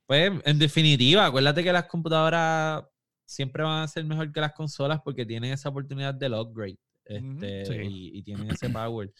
pues, 0.05 0.31
en 0.45 0.59
definitiva, 0.59 1.25
acuérdate 1.25 1.63
que 1.63 1.73
las 1.73 1.85
computadoras 1.85 2.83
siempre 3.25 3.63
van 3.63 3.83
a 3.83 3.87
ser 3.87 4.03
mejor 4.05 4.31
que 4.31 4.41
las 4.41 4.53
consolas 4.53 4.99
porque 5.03 5.25
tienen 5.25 5.53
esa 5.53 5.69
oportunidad 5.69 6.13
del 6.13 6.33
upgrade 6.33 6.77
este, 7.05 7.65
Sí. 7.65 7.73
y, 7.89 8.17
y 8.19 8.23
tienen 8.23 8.51
ese 8.51 8.69
power. 8.69 9.11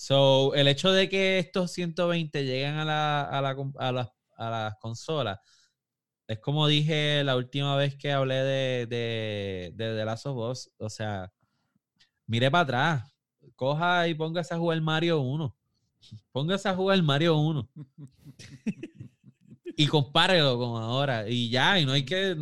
So, 0.00 0.54
el 0.54 0.68
hecho 0.68 0.92
de 0.92 1.08
que 1.08 1.40
estos 1.40 1.72
120 1.72 2.44
lleguen 2.44 2.76
a, 2.76 2.84
la, 2.84 3.22
a, 3.22 3.42
la 3.42 3.56
a 3.78 3.90
las, 3.90 4.08
a 4.36 4.48
las 4.48 4.76
consolas 4.76 5.40
es 6.28 6.38
como 6.38 6.68
dije 6.68 7.24
la 7.24 7.34
última 7.34 7.74
vez 7.74 7.96
que 7.96 8.12
hablé 8.12 8.36
de, 8.36 8.86
de, 8.86 9.72
de 9.74 9.96
The 9.96 10.04
Last 10.04 10.26
of 10.26 10.36
Us. 10.36 10.70
O 10.78 10.88
sea, 10.88 11.32
mire 12.28 12.48
para 12.48 12.62
atrás, 12.62 13.18
coja 13.56 14.06
y 14.06 14.14
póngase 14.14 14.54
a 14.54 14.58
jugar 14.58 14.80
Mario 14.80 15.18
1. 15.18 15.56
Póngase 16.30 16.68
a 16.68 16.76
jugar 16.76 17.02
Mario 17.02 17.36
1. 17.36 17.68
y 19.76 19.86
compárelo 19.88 20.58
con 20.58 20.80
ahora. 20.80 21.28
Y 21.28 21.50
ya, 21.50 21.80
y 21.80 21.84
no 21.84 21.90
hay 21.90 22.04
que. 22.04 22.36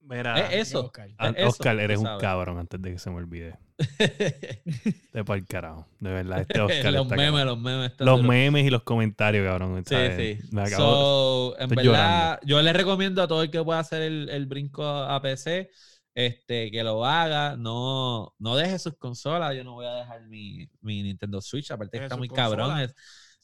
Mira, 0.00 0.48
Es 0.48 0.68
eso. 0.68 0.86
Oscar. 0.86 1.10
Es 1.36 1.60
eres 1.84 2.00
un 2.00 2.18
cabrón 2.18 2.58
antes 2.58 2.82
de 2.82 2.90
que 2.90 2.98
se 2.98 3.08
me 3.08 3.18
olvide. 3.18 3.56
De 5.12 5.24
para 5.24 5.38
el 5.40 5.46
carajo. 5.46 5.86
De 5.98 6.10
verdad, 6.12 6.40
este 6.40 6.60
Oscar 6.60 6.92
los 6.92 7.02
está 7.04 7.16
memes, 7.16 7.44
los 7.44 7.58
memes. 7.58 7.92
Los 7.98 8.22
memes 8.22 8.66
y 8.66 8.70
los 8.70 8.82
comentarios, 8.82 9.46
cabrón. 9.46 9.82
Sí, 9.86 9.96
sí. 10.16 10.38
Me 10.52 10.62
acabo- 10.62 11.52
So, 11.54 11.56
en 11.58 11.70
estoy 11.70 11.86
verdad, 11.88 12.40
yo 12.44 12.60
le 12.62 12.72
recomiendo 12.72 13.22
a 13.22 13.28
todo 13.28 13.42
el 13.42 13.50
que 13.50 13.62
pueda 13.62 13.78
hacer 13.80 14.02
el, 14.02 14.28
el 14.30 14.46
brinco 14.46 14.84
a 14.86 15.20
PC, 15.22 15.70
este, 16.14 16.70
que 16.70 16.82
lo 16.84 17.04
haga. 17.04 17.56
No, 17.56 18.34
no 18.38 18.56
deje 18.56 18.78
sus 18.78 18.96
consolas. 18.96 19.56
Yo 19.56 19.64
no 19.64 19.72
voy 19.74 19.86
a 19.86 19.94
dejar 19.94 20.26
mi, 20.26 20.68
mi 20.80 21.02
Nintendo 21.02 21.40
Switch. 21.40 21.70
Aparte, 21.70 21.96
Deje 21.96 22.04
está 22.04 22.16
muy 22.16 22.28
cabrón. 22.28 22.78
Es- 22.80 22.94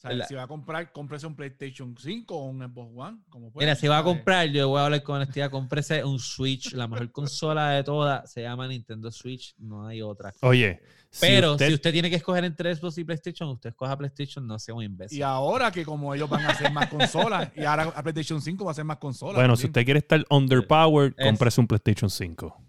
O 0.07 0.09
sea, 0.09 0.17
la- 0.17 0.25
si 0.27 0.35
va 0.35 0.43
a 0.43 0.47
comprar, 0.47 0.91
cómprese 0.91 1.27
un 1.27 1.35
PlayStation 1.35 1.95
5 1.97 2.35
o 2.35 2.45
un 2.45 2.59
Xbox 2.61 2.91
One. 2.95 3.17
Como 3.29 3.51
pueda, 3.51 3.65
Mira, 3.65 3.75
si 3.75 3.87
va 3.87 3.99
a 3.99 4.03
comprar, 4.03 4.47
yo 4.49 4.67
voy 4.69 4.79
a 4.79 4.85
hablar 4.85 5.03
con 5.03 5.15
honestidad. 5.17 5.49
Cómprese 5.51 6.03
un 6.03 6.19
Switch. 6.19 6.73
La 6.73 6.87
mejor 6.87 7.11
consola 7.11 7.69
de 7.71 7.83
todas 7.83 8.31
se 8.31 8.41
llama 8.41 8.67
Nintendo 8.67 9.11
Switch. 9.11 9.53
No 9.57 9.85
hay 9.87 10.01
otra. 10.01 10.33
Oye, 10.41 10.81
si 11.09 11.21
Pero 11.21 11.51
usted- 11.53 11.67
si 11.69 11.73
usted 11.75 11.91
tiene 11.93 12.09
que 12.09 12.17
escoger 12.17 12.43
entre 12.43 12.75
Xbox 12.75 12.97
y 12.97 13.03
PlayStation, 13.03 13.49
usted 13.49 13.69
escoja 13.69 13.97
PlayStation, 13.97 14.45
no 14.45 14.59
sea 14.59 14.73
un 14.75 14.83
imbécil. 14.83 15.17
Y 15.17 15.21
ahora 15.21 15.71
que 15.71 15.85
como 15.85 16.13
ellos 16.13 16.29
van 16.29 16.45
a 16.45 16.49
hacer 16.49 16.71
más 16.71 16.87
consolas, 16.89 17.49
y 17.55 17.63
ahora 17.63 17.83
a 17.95 18.03
PlayStation 18.03 18.41
5 18.41 18.65
va 18.65 18.71
a 18.71 18.75
ser 18.75 18.85
más 18.85 18.97
consolas. 18.97 19.35
bueno, 19.35 19.55
si 19.55 19.67
usted 19.67 19.85
quiere 19.85 19.99
estar 19.99 20.25
underpowered, 20.29 21.13
Es- 21.17 21.25
cómprese 21.25 21.61
un 21.61 21.67
PlayStation 21.67 22.09
5. 22.09 22.61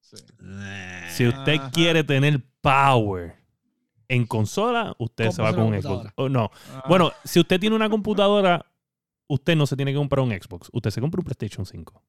Sí. 0.00 0.16
Si 1.10 1.26
usted 1.26 1.54
Ajá. 1.54 1.70
quiere 1.70 2.04
tener 2.04 2.42
power 2.60 3.36
en 4.14 4.26
consola, 4.26 4.94
usted 4.98 5.30
se 5.30 5.42
va 5.42 5.54
con 5.54 5.64
un 5.64 5.80
Xbox. 5.82 6.10
Oh, 6.16 6.28
no. 6.28 6.50
Ah, 6.74 6.84
Bueno, 6.88 7.12
si 7.24 7.40
usted 7.40 7.58
tiene 7.60 7.74
una 7.76 7.88
computadora, 7.88 8.66
usted 9.28 9.56
no 9.56 9.66
se 9.66 9.76
tiene 9.76 9.92
que 9.92 9.98
comprar 9.98 10.24
un 10.24 10.30
Xbox. 10.32 10.68
Usted 10.72 10.90
se 10.90 11.00
compra 11.00 11.20
un 11.20 11.24
PlayStation 11.24 11.64
5. 11.64 12.02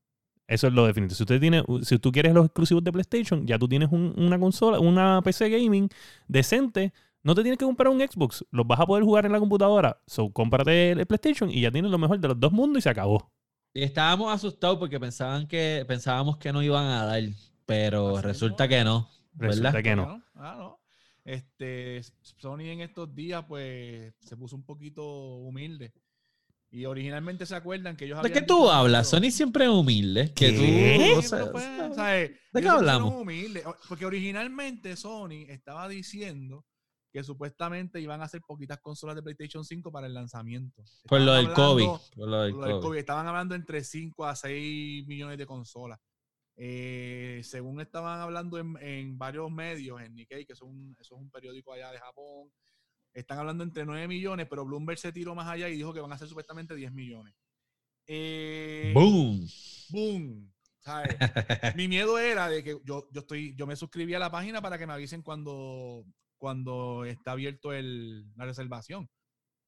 Eso 0.48 0.68
es 0.68 0.74
lo 0.74 0.86
definitivo. 0.86 1.16
Si 1.16 1.24
usted 1.24 1.40
tiene, 1.40 1.64
si 1.84 1.98
tú 2.00 2.12
quieres 2.12 2.34
los 2.34 2.46
exclusivos 2.46 2.84
de 2.84 2.92
PlayStation, 2.92 3.48
ya 3.48 3.58
tú 3.58 3.68
tienes 3.70 3.90
un- 3.92 4.14
una 4.18 4.38
consola, 4.38 4.80
una 4.80 5.22
PC 5.24 5.50
gaming 5.50 5.88
decente. 6.28 6.92
No 7.24 7.34
te 7.34 7.42
tienes 7.42 7.58
que 7.58 7.64
comprar 7.66 7.88
un 7.88 8.02
Xbox. 8.02 8.44
Los 8.52 8.68
vas 8.68 8.80
a 8.82 8.86
poder 8.86 9.06
jugar 9.06 9.26
en 9.26 9.32
la 9.32 9.40
computadora. 9.40 10.02
So, 10.06 10.30
cómprate 10.32 10.92
el 10.92 11.06
PlayStation 11.06 11.50
y 11.50 11.62
ya 11.62 11.72
tienes 11.72 11.90
lo 11.90 11.98
mejor 11.98 12.20
de 12.20 12.28
los 12.28 12.38
dos 12.40 12.52
mundos 12.52 12.80
y 12.80 12.82
se 12.82 12.90
acabó. 12.90 13.32
Y 13.74 13.82
estábamos 13.84 14.32
asustados 14.34 14.78
porque 14.78 15.00
pensaban 15.00 15.48
que, 15.48 15.86
pensábamos 15.88 16.36
que 16.38 16.52
no 16.52 16.62
iban 16.62 16.86
a 16.86 17.06
dar, 17.06 17.24
pero 17.66 18.18
Así 18.18 18.28
resulta 18.28 18.68
que 18.68 18.84
no. 18.84 19.10
Resulta 19.36 19.72
¿Verdad? 19.72 19.84
que 19.84 19.96
no. 19.96 20.22
Ah, 20.36 20.56
no. 20.60 20.80
Este, 21.26 22.02
Sony 22.38 22.62
en 22.62 22.82
estos 22.82 23.14
días, 23.16 23.46
pues, 23.48 24.14
se 24.20 24.36
puso 24.38 24.56
un 24.56 24.64
poquito 24.66 25.04
humilde. 25.38 25.94
Y 26.70 26.86
originalmente 26.86 27.46
se 27.46 27.56
acuerdan 27.56 27.96
que 27.96 28.06
ellos 28.06 28.22
¿De 28.24 28.32
qué 28.32 28.42
tú 28.42 28.68
hablas? 28.68 29.08
Sony 29.08 29.30
siempre 29.30 29.66
es 29.66 29.70
humilde. 29.70 30.34
Que 30.34 30.56
¿Qué? 30.56 31.12
tú. 31.14 31.20
o 31.20 31.22
sea, 31.22 31.52
pues. 31.52 31.64
¿De 32.52 32.62
qué 32.62 32.68
hablamos? 32.68 33.24
Porque 33.88 34.06
originalmente 34.06 34.96
Sony 34.96 35.46
estaba 35.50 35.88
diciendo 35.88 36.66
que 37.14 37.24
supuestamente 37.24 38.02
iban 38.02 38.22
a 38.22 38.24
hacer 38.24 38.42
poquitas 38.42 38.80
consolas 38.80 39.16
de 39.16 39.22
PlayStation 39.22 39.64
5 39.64 39.92
para 39.92 40.08
el 40.08 40.16
lanzamiento. 40.16 40.84
Por 41.06 41.22
lo 41.22 41.34
del 41.34 41.46
hablando- 41.46 42.02
Por 42.16 42.28
lo 42.28 42.42
del 42.42 42.52
por 42.54 42.62
lo 42.62 42.66
del 42.66 42.76
COVID. 42.78 42.84
COVID. 42.88 42.98
Estaban 42.98 43.28
hablando 43.28 43.54
entre 43.54 43.84
5 43.84 44.26
a 44.26 44.36
6 44.36 45.06
millones 45.06 45.38
de 45.38 45.46
consolas. 45.46 46.00
Eh, 46.56 47.42
según 47.44 47.82
estaban 47.82 48.20
hablando 48.20 48.58
en, 48.60 48.78
en 48.80 49.18
varios 49.18 49.52
medios, 49.52 50.02
en 50.02 50.14
Nikkei, 50.16 50.46
que 50.46 50.54
eso 50.54 50.66
es, 50.66 50.72
un, 50.72 50.96
eso 51.00 51.16
es 51.16 51.22
un 51.22 51.32
periódico 51.32 51.74
allá 51.74 51.92
de 51.92 52.00
Japón, 52.00 52.52
están 53.14 53.40
hablando 53.40 53.64
entre 53.64 53.86
9 53.86 54.08
millones, 54.08 54.48
pero 54.50 54.66
Bloomberg 54.66 54.98
se 54.98 55.12
tiró 55.12 55.36
más 55.36 55.48
allá 55.48 55.70
y 55.70 55.76
dijo 55.76 55.94
que 55.94 56.00
van 56.00 56.12
a 56.12 56.18
ser 56.18 56.28
supuestamente 56.28 56.76
10 56.76 56.92
millones. 56.92 57.34
Eh, 58.08 58.92
¡Boom! 58.94 59.48
¡Boom! 59.90 60.54
¿Sabes? 60.80 61.16
Mi 61.78 61.88
miedo 61.88 62.18
era 62.20 62.50
de 62.50 62.64
que 62.64 62.78
yo, 62.84 63.08
yo 63.12 63.22
estoy, 63.22 63.56
yo 63.56 63.66
me 63.68 63.76
suscribí 63.76 64.14
a 64.14 64.20
la 64.20 64.32
página 64.32 64.62
para 64.62 64.78
que 64.78 64.88
me 64.88 64.94
avisen 64.94 65.22
cuando, 65.22 66.06
cuando 66.38 67.06
está 67.06 67.32
abierto 67.32 67.72
el, 67.72 68.26
la 68.36 68.46
reservación. 68.46 69.10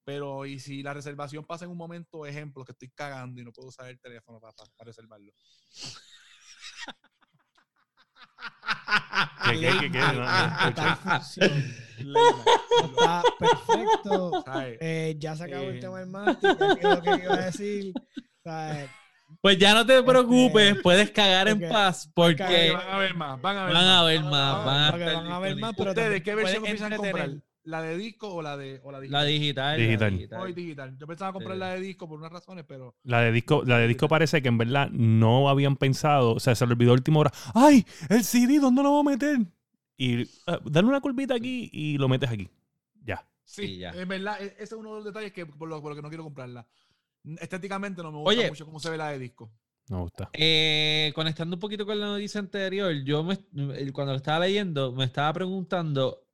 Pero, 0.03 0.45
y 0.45 0.59
si 0.59 0.83
la 0.83 0.93
reservación 0.93 1.45
pasa 1.45 1.65
en 1.65 1.71
un 1.71 1.77
momento, 1.77 2.25
ejemplo, 2.25 2.63
que 2.63 2.73
estoy 2.73 2.89
cagando 2.91 3.41
y 3.41 3.43
no 3.43 3.51
puedo 3.51 3.69
usar 3.69 3.89
el 3.89 3.99
teléfono 3.99 4.39
para, 4.39 4.53
para 4.53 4.87
reservarlo. 4.87 5.31
¿Qué, 9.45 9.59
qué, 9.59 9.69
qué, 9.79 9.91
qué? 9.91 9.99
No, 9.99 10.97
función. 10.97 11.75
Está 11.97 13.23
perfecto. 13.39 14.43
Eh, 14.81 15.15
ya 15.17 15.35
se 15.35 15.43
acabó 15.43 15.65
el 15.69 15.79
tema 15.79 15.99
del 15.99 16.09
Mastic. 16.09 16.57
¿Qué 16.57 16.79
es 16.81 16.83
lo 16.83 17.01
que 17.01 17.23
iba 17.23 17.33
a 17.33 17.45
decir? 17.45 17.93
¿Sabes? 18.43 18.89
Pues 19.41 19.57
ya 19.57 19.73
no 19.73 19.85
te 19.85 20.01
preocupes, 20.03 20.69
Este, 20.71 20.81
puedes 20.81 21.11
cagar 21.11 21.47
en 21.47 21.59
paz 21.69 22.05
Que 22.07 22.11
porque 22.15 22.71
van 22.73 22.87
a 22.89 22.97
ver 22.97 23.13
más, 23.15 23.41
van 23.41 23.57
a 23.57 23.65
ver 23.65 23.73
van 23.73 23.83
más. 23.85 23.99
a 23.99 24.03
ver 24.03 24.21
más, 24.23 24.65
van 24.65 24.83
a 24.83 24.91
Porque 24.91 25.05
estar 25.05 25.23
van 25.23 25.31
a 25.31 25.39
ver 25.39 25.55
más, 25.57 25.73
pero 25.77 25.89
¿Ustedes 25.91 26.23
qué 26.23 26.35
versión 26.35 26.63
piensan 26.63 26.95
comprar? 26.95 27.29
¿La 27.65 27.81
de 27.81 27.97
disco 27.97 28.33
o 28.33 28.41
la 28.41 28.55
de 28.57 28.79
o 28.83 28.91
la 28.91 28.99
La 28.99 29.23
digital? 29.23 29.77
digital. 29.77 30.11
Digital. 30.11 30.27
la 30.29 30.41
Hoy 30.41 30.53
digital. 30.53 30.97
Yo 30.97 31.07
pensaba 31.07 31.33
comprar 31.33 31.55
Sí. 31.55 31.59
la 31.59 31.69
de 31.73 31.81
disco 31.81 32.07
por 32.07 32.19
unas 32.19 32.31
razones, 32.31 32.63
pero 32.67 32.95
La 33.03 33.21
de 33.21 33.31
disco, 33.31 33.63
la 33.65 33.79
de 33.79 33.87
disco 33.87 34.07
parece 34.07 34.41
que 34.41 34.47
en 34.49 34.57
verdad 34.57 34.89
no 34.91 35.49
habían 35.49 35.75
pensado, 35.75 36.33
o 36.35 36.39
sea, 36.39 36.53
se 36.55 36.65
le 36.65 36.73
olvidó 36.73 36.91
a 36.91 36.93
última 36.93 37.19
hora. 37.19 37.31
¡Ay! 37.53 37.85
El 38.09 38.23
CD, 38.23 38.59
¿dónde 38.59 38.83
lo 38.83 38.91
voy 38.91 38.99
a 39.01 39.11
meter? 39.17 39.37
Y 39.97 40.23
ah, 40.47 40.59
dale 40.65 40.87
una 40.87 41.01
curvita 41.01 41.33
aquí 41.35 41.69
y 41.73 41.97
lo 41.97 42.07
metes 42.07 42.29
aquí. 42.29 42.49
Ya. 43.03 43.25
sí, 43.43 43.67
Sí, 43.67 43.77
ya. 43.77 43.91
es 43.91 44.07
verdad, 44.07 44.41
e- 44.41 44.53
ese 44.55 44.63
es 44.63 44.73
uno 44.73 44.89
de 44.91 44.95
los 44.97 45.05
detalles 45.05 45.31
que 45.33 45.45
por 45.45 45.67
lo, 45.67 45.81
por 45.81 45.91
lo 45.91 45.95
que 45.95 46.01
no 46.01 46.09
quiero 46.09 46.23
comprarla. 46.23 46.67
Estéticamente 47.41 48.03
no 48.03 48.11
me 48.11 48.17
gusta 48.19 48.29
Oye. 48.39 48.49
mucho 48.49 48.65
cómo 48.65 48.79
se 48.79 48.89
ve 48.91 48.97
la 48.97 49.09
de 49.09 49.19
disco. 49.19 49.51
Me 49.89 49.97
gusta. 49.97 50.29
Eh, 50.33 51.11
conectando 51.15 51.55
un 51.55 51.59
poquito 51.59 51.85
con 51.85 51.99
la 51.99 52.07
noticia 52.07 52.39
anterior, 52.39 52.91
yo 53.03 53.23
me, 53.23 53.37
cuando 53.91 54.13
lo 54.13 54.17
estaba 54.17 54.39
leyendo 54.45 54.91
me 54.93 55.05
estaba 55.05 55.31
preguntando, 55.33 56.24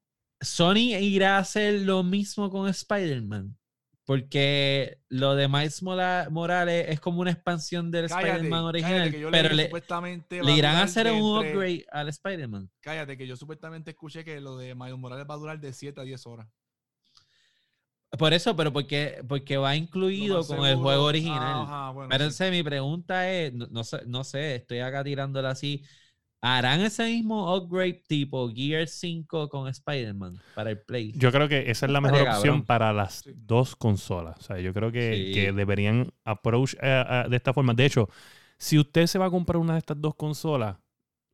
¿Sony 0.41 0.97
irá 0.99 1.37
a 1.37 1.39
hacer 1.39 1.81
lo 1.81 2.03
mismo 2.03 2.49
con 2.49 2.67
Spider-Man? 2.67 3.57
Porque 4.05 4.97
lo 5.09 5.35
de 5.35 5.47
Miles 5.47 5.81
Morales 5.83 6.85
es 6.89 6.99
como 6.99 7.21
una 7.21 7.31
expansión 7.31 7.91
del 7.91 8.07
Cállate, 8.07 8.27
Spider-Man 8.29 8.73
cállate, 8.73 9.09
original, 9.09 9.11
leí 9.11 9.31
pero 9.31 9.53
le, 9.53 9.63
supuestamente 9.65 10.43
le 10.43 10.51
irán 10.53 10.75
a 10.75 10.83
hacer 10.83 11.11
un 11.11 11.37
upgrade 11.37 11.85
al 11.91 12.09
Spider-Man. 12.09 12.69
Cállate, 12.81 13.17
que 13.17 13.27
yo 13.27 13.37
supuestamente 13.37 13.91
escuché 13.91 14.25
que 14.25 14.41
lo 14.41 14.57
de 14.57 14.75
Miles 14.75 14.97
Morales 14.97 15.25
va 15.29 15.35
a 15.35 15.37
durar 15.37 15.59
de 15.59 15.71
7 15.71 16.01
a 16.01 16.03
10 16.03 16.25
horas. 16.25 16.47
Por 18.17 18.33
eso, 18.33 18.55
pero 18.57 18.73
porque, 18.73 19.23
porque 19.27 19.55
va 19.55 19.75
incluido 19.75 20.45
con 20.45 20.65
el 20.65 20.75
juego 20.75 21.05
original. 21.05 21.61
Ajá, 21.61 21.91
bueno, 21.91 22.09
Pero 22.09 22.19
sí. 22.19 22.23
entonces 22.25 22.51
mi 22.51 22.61
pregunta 22.63 23.31
es, 23.31 23.53
no, 23.53 23.67
no 23.71 23.83
sé, 23.85 24.01
no 24.05 24.23
sé, 24.25 24.55
estoy 24.55 24.79
acá 24.79 25.03
tirándola 25.03 25.51
así. 25.51 25.83
¿Harán 26.43 26.81
ese 26.81 27.03
mismo 27.05 27.55
upgrade 27.55 28.01
tipo 28.07 28.49
Gear 28.51 28.87
5 28.87 29.47
con 29.49 29.67
Spider-Man 29.67 30.39
para 30.55 30.71
el 30.71 30.79
Play? 30.79 31.11
Yo 31.15 31.31
creo 31.31 31.47
que 31.47 31.69
esa 31.69 31.85
es 31.85 31.91
la 31.91 32.01
mejor 32.01 32.21
opción 32.21 32.41
cabrón. 32.41 32.65
para 32.65 32.93
las 32.93 33.19
Sí. 33.19 33.31
dos 33.35 33.75
consolas. 33.75 34.39
O 34.39 34.41
sea, 34.41 34.59
yo 34.59 34.73
creo 34.73 34.91
que, 34.91 35.27
Sí. 35.27 35.33
que 35.33 35.51
deberían 35.51 36.11
approach 36.25 36.73
eh, 36.81 37.03
eh, 37.07 37.23
de 37.29 37.35
esta 37.35 37.53
forma. 37.53 37.73
De 37.75 37.85
hecho, 37.85 38.09
si 38.57 38.79
usted 38.79 39.05
se 39.05 39.19
va 39.19 39.27
a 39.27 39.29
comprar 39.29 39.57
una 39.57 39.73
de 39.73 39.79
estas 39.79 40.01
dos 40.01 40.15
consolas, 40.15 40.77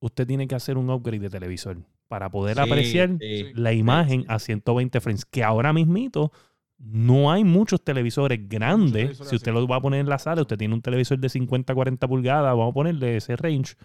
usted 0.01 0.27
tiene 0.27 0.45
que 0.47 0.55
hacer 0.55 0.77
un 0.77 0.89
upgrade 0.89 1.19
de 1.19 1.29
televisor 1.29 1.77
para 2.09 2.29
poder 2.29 2.55
Sí, 2.57 2.61
apreciar 2.63 3.09
sí. 3.19 3.45
La 3.53 3.71
imagen 3.73 4.25
a 4.27 4.39
120 4.39 4.99
frames, 4.99 5.23
que 5.25 5.41
ahora 5.43 5.71
mismito 5.71 6.31
no 6.79 7.31
hay 7.31 7.43
muchos 7.43 7.81
televisores 7.83 8.39
grandes. 8.47 8.91
televisores 8.93 9.29
si 9.29 9.35
usted 9.37 9.51
así. 9.51 9.59
lo 9.61 9.67
va 9.67 9.77
a 9.77 9.81
poner 9.81 10.01
en 10.01 10.09
la 10.09 10.19
sala, 10.19 10.41
usted 10.41 10.57
tiene 10.57 10.73
un 10.75 10.81
televisor 10.81 11.17
de 11.17 11.27
50, 11.29 11.73
40 11.73 12.07
pulgadas, 12.07 12.51
vamos 12.55 12.71
a 12.71 12.73
ponerle 12.73 13.17
ese 13.17 13.35
range, 13.35 13.75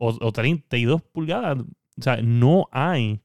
o, 0.00 0.16
o 0.26 0.32
32 0.32 1.02
pulgadas. 1.02 1.58
O 1.58 2.02
sea, 2.02 2.16
no 2.22 2.68
hay 2.72 3.20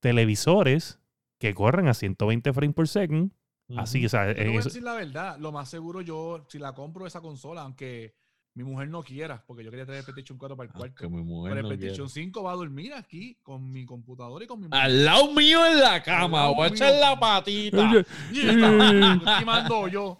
televisores 0.00 0.98
que 1.38 1.54
corran 1.54 1.88
a 1.88 1.94
120 1.94 2.52
frames 2.52 2.74
por 2.74 2.86
second. 2.88 3.30
Así, 3.76 4.04
o 4.04 4.08
sea, 4.08 4.28
Yo 4.28 4.34
te 4.34 4.44
voy 4.46 4.56
a 4.56 4.58
es- 4.60 4.64
decir 4.66 4.82
la 4.82 4.94
verdad, 4.94 5.36
lo 5.38 5.52
más 5.52 5.68
seguro 5.68 6.00
yo, 6.00 6.46
si 6.48 6.58
la 6.58 6.72
compro 6.74 7.06
esa 7.06 7.20
consola, 7.20 7.62
aunque 7.62 8.14
mi 8.54 8.64
mujer 8.64 8.88
no 8.88 9.02
quiera, 9.02 9.44
porque 9.46 9.62
yo 9.62 9.70
quería 9.70 9.84
traer 9.86 10.00
el 10.00 10.04
PlayStation 10.06 10.36
4 10.38 10.56
para 10.56 10.66
el 10.66 10.72
Ah, 10.74 10.78
cuarto. 10.78 10.94
que 10.96 11.08
mi 11.08 11.22
mujer 11.22 11.50
Pero 11.52 11.60
el 11.60 11.62
no 11.62 11.68
PlayStation 11.68 12.08
quiere. 12.08 12.26
5 12.26 12.42
va 12.42 12.52
a 12.52 12.56
dormir 12.56 12.92
aquí 12.94 13.36
con 13.42 13.70
mi 13.70 13.84
computadora 13.86 14.44
y 14.44 14.48
con 14.48 14.58
mi 14.60 14.66
mujer. 14.68 14.82
Al 14.82 15.04
lado 15.04 15.32
mío 15.32 15.64
en 15.66 15.80
la 15.80 16.02
cama, 16.02 16.48
voy 16.48 16.64
a 16.64 16.68
echar 16.68 16.94
la 16.94 17.18
patita. 17.20 17.90
Aquí 17.90 19.44
mando 19.44 19.86
yo. 19.88 20.16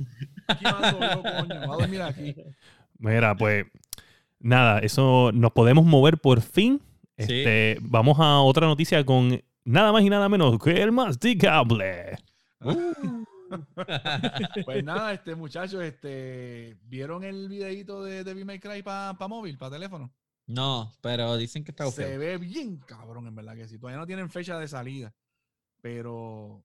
Mando 0.62 1.00
yo, 1.00 1.22
coño. 1.22 1.68
Va 1.68 1.74
a 1.74 1.78
dormir 1.78 2.02
aquí. 2.02 2.34
Mira, 2.98 3.34
pues 3.36 3.66
nada, 4.40 4.78
eso 4.80 5.30
nos 5.32 5.52
podemos 5.52 5.84
mover 5.84 6.18
por 6.18 6.40
fin. 6.40 6.80
Sí. 7.16 7.24
Este, 7.24 7.78
Vamos 7.82 8.18
a 8.20 8.40
otra 8.40 8.66
noticia 8.66 9.04
con 9.04 9.40
nada 9.64 9.92
más 9.92 10.02
y 10.02 10.10
nada 10.10 10.28
menos 10.28 10.58
que 10.58 10.82
el 10.82 10.92
masticable. 10.92 12.18
Pues 14.64 14.84
nada, 14.84 15.14
este 15.14 15.34
muchachos, 15.34 15.82
este, 15.82 16.76
¿vieron 16.82 17.24
el 17.24 17.48
videito 17.48 18.04
de 18.04 18.22
Devil 18.22 18.44
May 18.44 18.60
Cry 18.60 18.82
para 18.82 19.14
móvil, 19.26 19.56
para 19.56 19.72
teléfono? 19.72 20.12
No, 20.46 20.92
pero 21.00 21.36
dicen 21.36 21.64
que 21.64 21.70
está 21.70 21.90
Se 21.90 22.04
feo. 22.04 22.18
ve 22.18 22.38
bien 22.38 22.76
cabrón, 22.78 23.26
en 23.26 23.34
verdad 23.34 23.54
que 23.54 23.68
sí. 23.68 23.78
Todavía 23.78 23.98
no 23.98 24.06
tienen 24.06 24.30
fecha 24.30 24.58
de 24.58 24.68
salida, 24.68 25.14
pero 25.80 26.64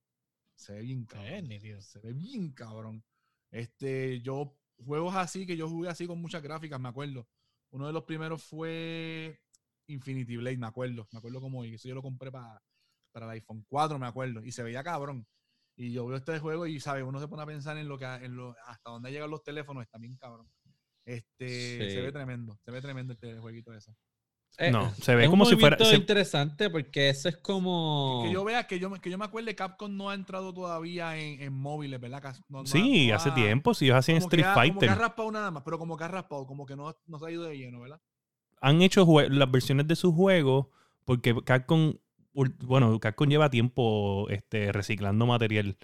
se 0.56 0.74
ve 0.74 0.82
bien 0.82 1.04
cabrón. 1.04 1.48
nítido. 1.48 1.80
Se 1.80 2.00
ve 2.00 2.12
bien 2.12 2.50
cabrón. 2.52 3.04
Este, 3.50 4.20
yo, 4.20 4.56
juegos 4.84 5.14
así, 5.14 5.46
que 5.46 5.56
yo 5.56 5.68
jugué 5.68 5.88
así 5.88 6.06
con 6.06 6.20
muchas 6.20 6.42
gráficas, 6.42 6.80
me 6.80 6.88
acuerdo. 6.88 7.26
Uno 7.74 7.88
de 7.88 7.92
los 7.92 8.04
primeros 8.04 8.42
fue 8.42 9.40
Infinity 9.88 10.36
Blade, 10.36 10.56
me 10.58 10.66
acuerdo. 10.68 11.08
Me 11.12 11.18
acuerdo 11.18 11.40
como 11.40 11.60
hoy. 11.60 11.74
Eso 11.74 11.88
yo 11.88 11.94
lo 11.96 12.02
compré 12.02 12.30
para, 12.30 12.62
para 13.12 13.26
el 13.26 13.32
iPhone 13.32 13.64
4, 13.68 13.98
me 13.98 14.06
acuerdo. 14.06 14.44
Y 14.44 14.52
se 14.52 14.62
veía 14.62 14.84
cabrón. 14.84 15.26
Y 15.76 15.92
yo 15.92 16.06
veo 16.06 16.16
este 16.16 16.38
juego 16.38 16.66
y, 16.68 16.78
¿sabes? 16.78 17.02
Uno 17.02 17.18
se 17.18 17.26
pone 17.26 17.42
a 17.42 17.46
pensar 17.46 17.76
en 17.76 17.88
lo 17.88 17.98
que 17.98 18.04
en 18.04 18.36
lo, 18.36 18.54
hasta 18.66 18.90
dónde 18.90 19.10
llegan 19.10 19.28
los 19.28 19.42
teléfonos, 19.42 19.82
está 19.82 19.98
bien 19.98 20.16
cabrón. 20.16 20.48
Este, 21.04 21.48
Sí. 21.48 21.90
se 21.94 22.00
ve 22.00 22.12
tremendo, 22.12 22.56
se 22.64 22.70
ve 22.70 22.80
tremendo 22.80 23.12
este 23.12 23.38
jueguito 23.38 23.74
ese. 23.74 23.94
Eh, 24.58 24.70
No, 24.70 24.94
se 25.02 25.16
ve 25.16 25.22
es 25.24 25.28
un 25.28 25.32
como 25.32 25.46
si 25.46 25.56
fuera. 25.56 25.76
se- 25.84 25.96
interesante 25.96 26.70
porque 26.70 27.08
eso 27.08 27.28
es 27.28 27.36
como. 27.38 28.22
Que 28.24 28.32
yo 28.32 28.44
vea, 28.44 28.66
que 28.68 28.78
yo, 28.78 28.88
me- 28.88 29.00
que 29.00 29.10
yo 29.10 29.18
me 29.18 29.24
acuerde, 29.24 29.54
Capcom 29.56 29.96
no 29.96 30.10
ha 30.10 30.14
entrado 30.14 30.54
todavía 30.54 31.16
en, 31.18 31.40
en 31.42 31.52
móviles, 31.52 32.00
¿verdad? 32.00 32.36
No 32.48 32.60
ha- 32.60 32.66
sí, 32.66 33.10
hace 33.10 33.30
ha- 33.30 33.34
tiempo, 33.34 33.74
si 33.74 33.86
ellos 33.86 33.96
hacían 33.98 34.18
Street 34.18 34.44
ha- 34.44 34.54
Como 34.54 34.62
que 34.64 34.70
Fighter. 34.72 34.90
ha 34.90 34.94
raspado 34.94 35.30
nada 35.32 35.50
más, 35.50 35.62
pero 35.64 35.78
como 35.78 35.96
que 35.96 36.04
ha 36.04 36.08
raspado, 36.08 36.46
como 36.46 36.66
que 36.66 36.76
no, 36.76 36.96
no 37.06 37.18
se 37.18 37.26
ha 37.26 37.30
ido 37.32 37.42
de 37.44 37.58
lleno, 37.58 37.80
¿verdad? 37.80 38.00
Han 38.60 38.80
hecho 38.80 39.04
las 39.28 39.50
versiones 39.50 39.88
de 39.88 39.96
sus 39.96 40.14
juegos 40.14 40.66
porque 41.04 41.34
Capcom, 41.44 41.94
bueno, 42.32 42.98
Capcom 43.00 43.28
lleva 43.28 43.50
tiempo 43.50 44.28
este, 44.30 44.70
reciclando 44.72 45.26
material. 45.26 45.76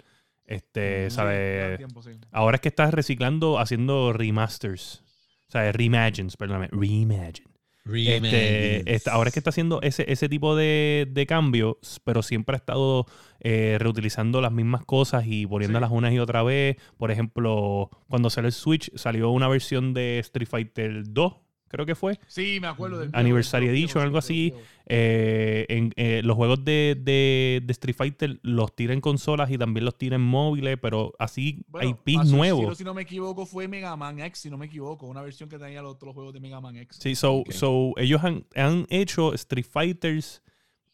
Este, 0.45 1.09
Sí, 1.09 1.15
¿sabes? 1.17 1.63
lleva 1.65 1.77
tiempo, 1.77 2.01
sí. 2.03 2.11
Ahora 2.31 2.55
es 2.55 2.61
que 2.61 2.69
estás 2.69 2.93
reciclando, 2.93 3.59
haciendo 3.59 4.13
remasters. 4.13 5.03
O 5.47 5.51
sea, 5.51 5.71
reimagines, 5.73 6.37
perdóname, 6.37 6.69
reimagine. 6.71 7.50
Este, 7.85 8.93
este, 8.95 9.09
ahora 9.09 9.29
es 9.29 9.33
que 9.33 9.39
está 9.39 9.49
haciendo 9.49 9.81
ese, 9.81 10.05
ese 10.11 10.29
tipo 10.29 10.55
de, 10.55 11.07
de 11.09 11.25
cambios, 11.25 11.77
pero 12.03 12.21
siempre 12.21 12.55
ha 12.55 12.57
estado 12.57 13.07
eh, 13.39 13.77
reutilizando 13.79 14.39
las 14.41 14.51
mismas 14.51 14.85
cosas 14.85 15.23
y 15.25 15.47
poniéndolas 15.47 15.89
Sí. 15.89 15.95
unas 15.95 16.13
y 16.13 16.19
otra 16.19 16.43
vez. 16.43 16.77
Por 16.97 17.11
ejemplo, 17.11 17.89
cuando 18.07 18.29
salió 18.29 18.47
el 18.47 18.53
Switch, 18.53 18.91
salió 18.95 19.31
una 19.31 19.47
versión 19.47 19.93
de 19.93 20.19
Street 20.19 20.47
Fighter 20.47 21.03
2, 21.07 21.33
creo 21.71 21.85
que 21.85 21.95
fue. 21.95 22.19
Sí, 22.27 22.59
me 22.61 22.67
acuerdo 22.67 22.99
del. 22.99 23.09
Anniversary 23.13 23.67
del- 23.67 23.75
Edition, 23.77 24.03
algo 24.03 24.17
así. 24.19 24.53
Eh, 24.85 25.65
en, 25.69 25.93
eh, 25.95 26.21
los 26.23 26.35
juegos 26.35 26.63
de, 26.65 26.97
de- 27.01 27.61
de 27.63 27.71
Street 27.71 27.95
Fighter 27.95 28.39
los 28.43 28.75
tira 28.75 28.93
en 28.93 28.99
consolas 29.01 29.49
y 29.49 29.57
también 29.57 29.85
los 29.85 29.97
tira 29.97 30.15
en 30.17 30.21
móviles, 30.21 30.77
pero 30.81 31.13
así 31.17 31.63
Bueno, 31.69 31.97
hay 32.05 32.13
Sub-Zero, 32.15 32.35
nuevos. 32.37 32.77
Si 32.77 32.83
no 32.83 32.93
me 32.93 33.03
equivoco, 33.03 33.45
fue 33.45 33.67
Mega 33.69 33.95
Man 33.95 34.19
X, 34.19 34.39
si 34.41 34.49
no 34.49 34.57
me 34.57 34.65
equivoco, 34.65 35.05
una 35.07 35.21
versión 35.21 35.47
que 35.49 35.57
tenía 35.57 35.81
los 35.81 35.93
otros 35.93 36.13
juegos 36.13 36.33
de 36.33 36.41
Mega 36.41 36.59
Man 36.59 36.75
X. 36.75 36.97
Sí, 37.01 37.15
so, 37.15 37.43
so 37.51 37.93
ellos 37.97 38.21
han, 38.23 38.45
han 38.55 38.85
hecho 38.89 39.33
Street 39.33 39.65
Fighters 39.69 40.41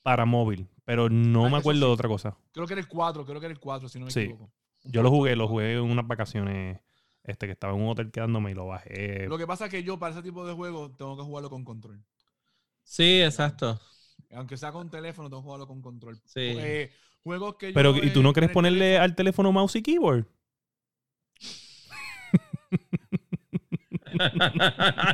para 0.04 0.26
móvil, 0.26 0.68
pero 0.86 1.10
no 1.10 1.48
Ah, 1.48 1.50
me 1.50 1.58
acuerdo 1.58 1.88
de 1.88 1.92
otra 1.94 2.08
cosa. 2.08 2.38
Creo 2.52 2.68
que 2.68 2.74
era 2.74 2.82
el 2.82 2.88
4, 2.88 3.26
creo 3.26 3.40
que 3.40 3.46
era 3.48 3.54
el 3.54 3.60
4, 3.60 3.90
si 3.90 3.98
no 4.00 4.06
me 4.06 4.12
Sí. 4.12 4.20
equivoco. 4.22 4.52
Yo 4.84 5.02
lo 5.02 5.10
4, 5.10 5.18
jugué, 5.18 5.36
lo 5.36 5.48
4. 5.48 5.52
jugué 5.54 5.74
en 5.74 5.82
unas 5.92 6.08
vacaciones, 6.08 6.80
este 7.28 7.46
que 7.46 7.52
estaba 7.54 7.74
en 7.74 7.82
un 7.82 7.90
hotel 7.90 8.12
quedándome 8.12 8.52
y 8.52 8.54
lo 8.54 8.68
bajé. 8.68 9.28
Lo 9.28 9.38
que 9.38 9.46
pasa 9.46 9.66
es 9.66 9.72
que 9.72 9.84
yo, 9.84 10.00
para 10.00 10.14
ese 10.14 10.24
tipo 10.24 10.46
de 10.48 10.54
juegos, 10.54 10.96
tengo 10.98 11.18
que 11.18 11.24
jugarlo 11.24 11.50
con 11.50 11.64
control. 11.64 12.02
Sí, 12.84 13.22
exacto. 13.22 13.80
Aunque 14.34 14.58
sea 14.58 14.72
con 14.72 14.90
teléfono, 14.90 15.30
tengo 15.30 15.42
que 15.42 15.46
jugarlo 15.46 15.68
con 15.68 15.82
control. 15.82 16.20
Sí. 16.26 16.40
Eh, 16.58 16.92
juegos 17.24 17.56
que 17.58 17.68
yo, 17.68 17.74
Pero, 17.74 17.96
¿y 17.96 18.10
tú 18.12 18.24
no 18.24 18.34
quieres 18.34 18.52
ponerle 18.52 18.94
teléfono- 18.96 19.04
al 19.04 19.16
teléfono 19.16 19.52
mouse 19.52 19.76
y 19.76 19.84
keyboard? 19.84 20.26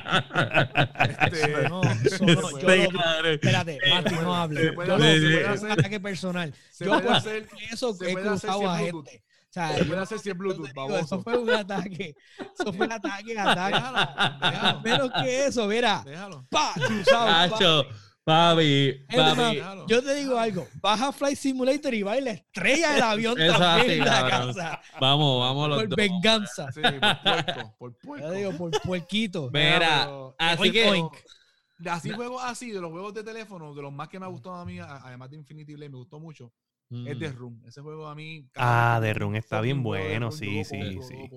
Este, 1.26 1.69
No, 1.69 1.81
eso 1.84 2.26
no, 2.26 2.34
yo 2.60 2.91
lo- 2.91 3.30
espérate, 3.30 3.80
Mati, 3.90 4.15
no 4.15 4.35
hable. 4.35 4.61
se 4.61 4.73
puede 4.73 4.88
Yo 4.88 4.95
hacer- 4.95 5.22
lo- 5.22 5.49
hacer- 5.49 5.72
ataque 5.72 5.99
personal. 5.99 6.53
se 6.72 6.85
Yo 6.85 6.91
puede 6.91 7.10
hacer- 7.10 7.48
eso 7.72 7.94
se 7.94 8.11
he 8.11 8.15
cruzado 8.15 8.69
a 8.69 8.77
gente. 8.77 9.23
O 9.54 9.60
sea, 9.60 9.78
yo 9.78 9.84
yo 9.86 10.20
te 10.20 10.34
Bluetooth, 10.34 10.66
digo, 10.66 10.98
eso 10.98 11.22
fue 11.22 11.38
un 11.38 11.48
ataque. 11.52 12.16
Eso 12.40 12.74
fue 12.74 12.88
un 12.88 12.92
ataque, 12.92 13.38
ataque. 13.38 13.76
Déjalo, 13.76 14.40
déjalo, 14.42 14.82
Menos 14.82 15.12
que 15.22 15.46
eso, 15.46 15.68
mira. 15.68 16.02
déjalo. 16.04 16.44
Pa. 16.50 16.74
Nacho, 16.76 17.84
papi. 17.84 17.94
papi, 18.26 19.06
Es 19.10 19.18
más, 19.18 19.36
papi. 19.36 19.56
déjalo. 19.58 19.86
yo 19.88 20.04
te 20.04 20.16
digo 20.16 20.40
algo, 20.40 20.68
baja 20.82 21.12
Flight 21.12 21.38
Simulator 21.38 21.94
y 21.94 22.02
va 22.02 22.18
y 22.18 22.22
la 22.22 22.32
estrella 22.32 22.94
del 22.94 23.04
avión 23.04 23.36
también 23.36 23.62
así, 23.62 23.92
en 23.92 24.00
la 24.00 24.28
cabrón. 24.30 24.54
casa. 24.56 24.82
Vamos, 25.00 25.40
vamos 25.42 25.70
los 25.70 25.78
Por 25.82 25.90
dos. 25.90 25.96
venganza. 25.98 26.72
Sí, 26.72 26.82
por 26.82 27.22
puerco, 27.22 27.76
por 27.78 27.98
puerco. 28.00 28.26
Yo 28.28 28.32
digo, 28.34 28.52
por 28.58 28.82
puerquito. 28.82 29.50
Mira, 29.54 30.06
pero- 30.06 30.36
así 30.40 30.62
Oink, 30.64 30.74
que 30.74 30.90
oink. 30.90 31.14
así 31.92 32.10
juegos 32.10 32.42
así, 32.44 32.72
de 32.72 32.82
los 32.82 32.90
juegos 32.90 33.14
de 33.14 33.24
teléfono, 33.24 33.74
de 33.76 33.82
los 33.84 33.92
más 33.94 34.08
que 34.10 34.20
me 34.20 34.26
ha 34.26 34.30
gustado 34.30 34.56
a 34.56 34.66
mí, 34.66 34.80
además 34.80 35.30
de 35.30 35.38
Infinity 35.38 35.76
Blade, 35.76 35.90
me 35.90 35.98
gustó 35.98 36.20
mucho, 36.20 36.52
es 36.90 37.20
The 37.20 37.30
Mm. 37.30 37.36
Room. 37.36 37.62
Ese 37.66 37.82
juego 37.82 38.08
a 38.08 38.16
mí. 38.16 38.48
Ah, 38.56 39.00
The 39.02 39.14
Room 39.14 39.36
está 39.36 39.62
bien 39.62 39.84
juego 39.84 40.04
bueno, 40.04 40.32
sí, 40.32 40.64
sí, 40.64 41.00
sí. 41.02 41.30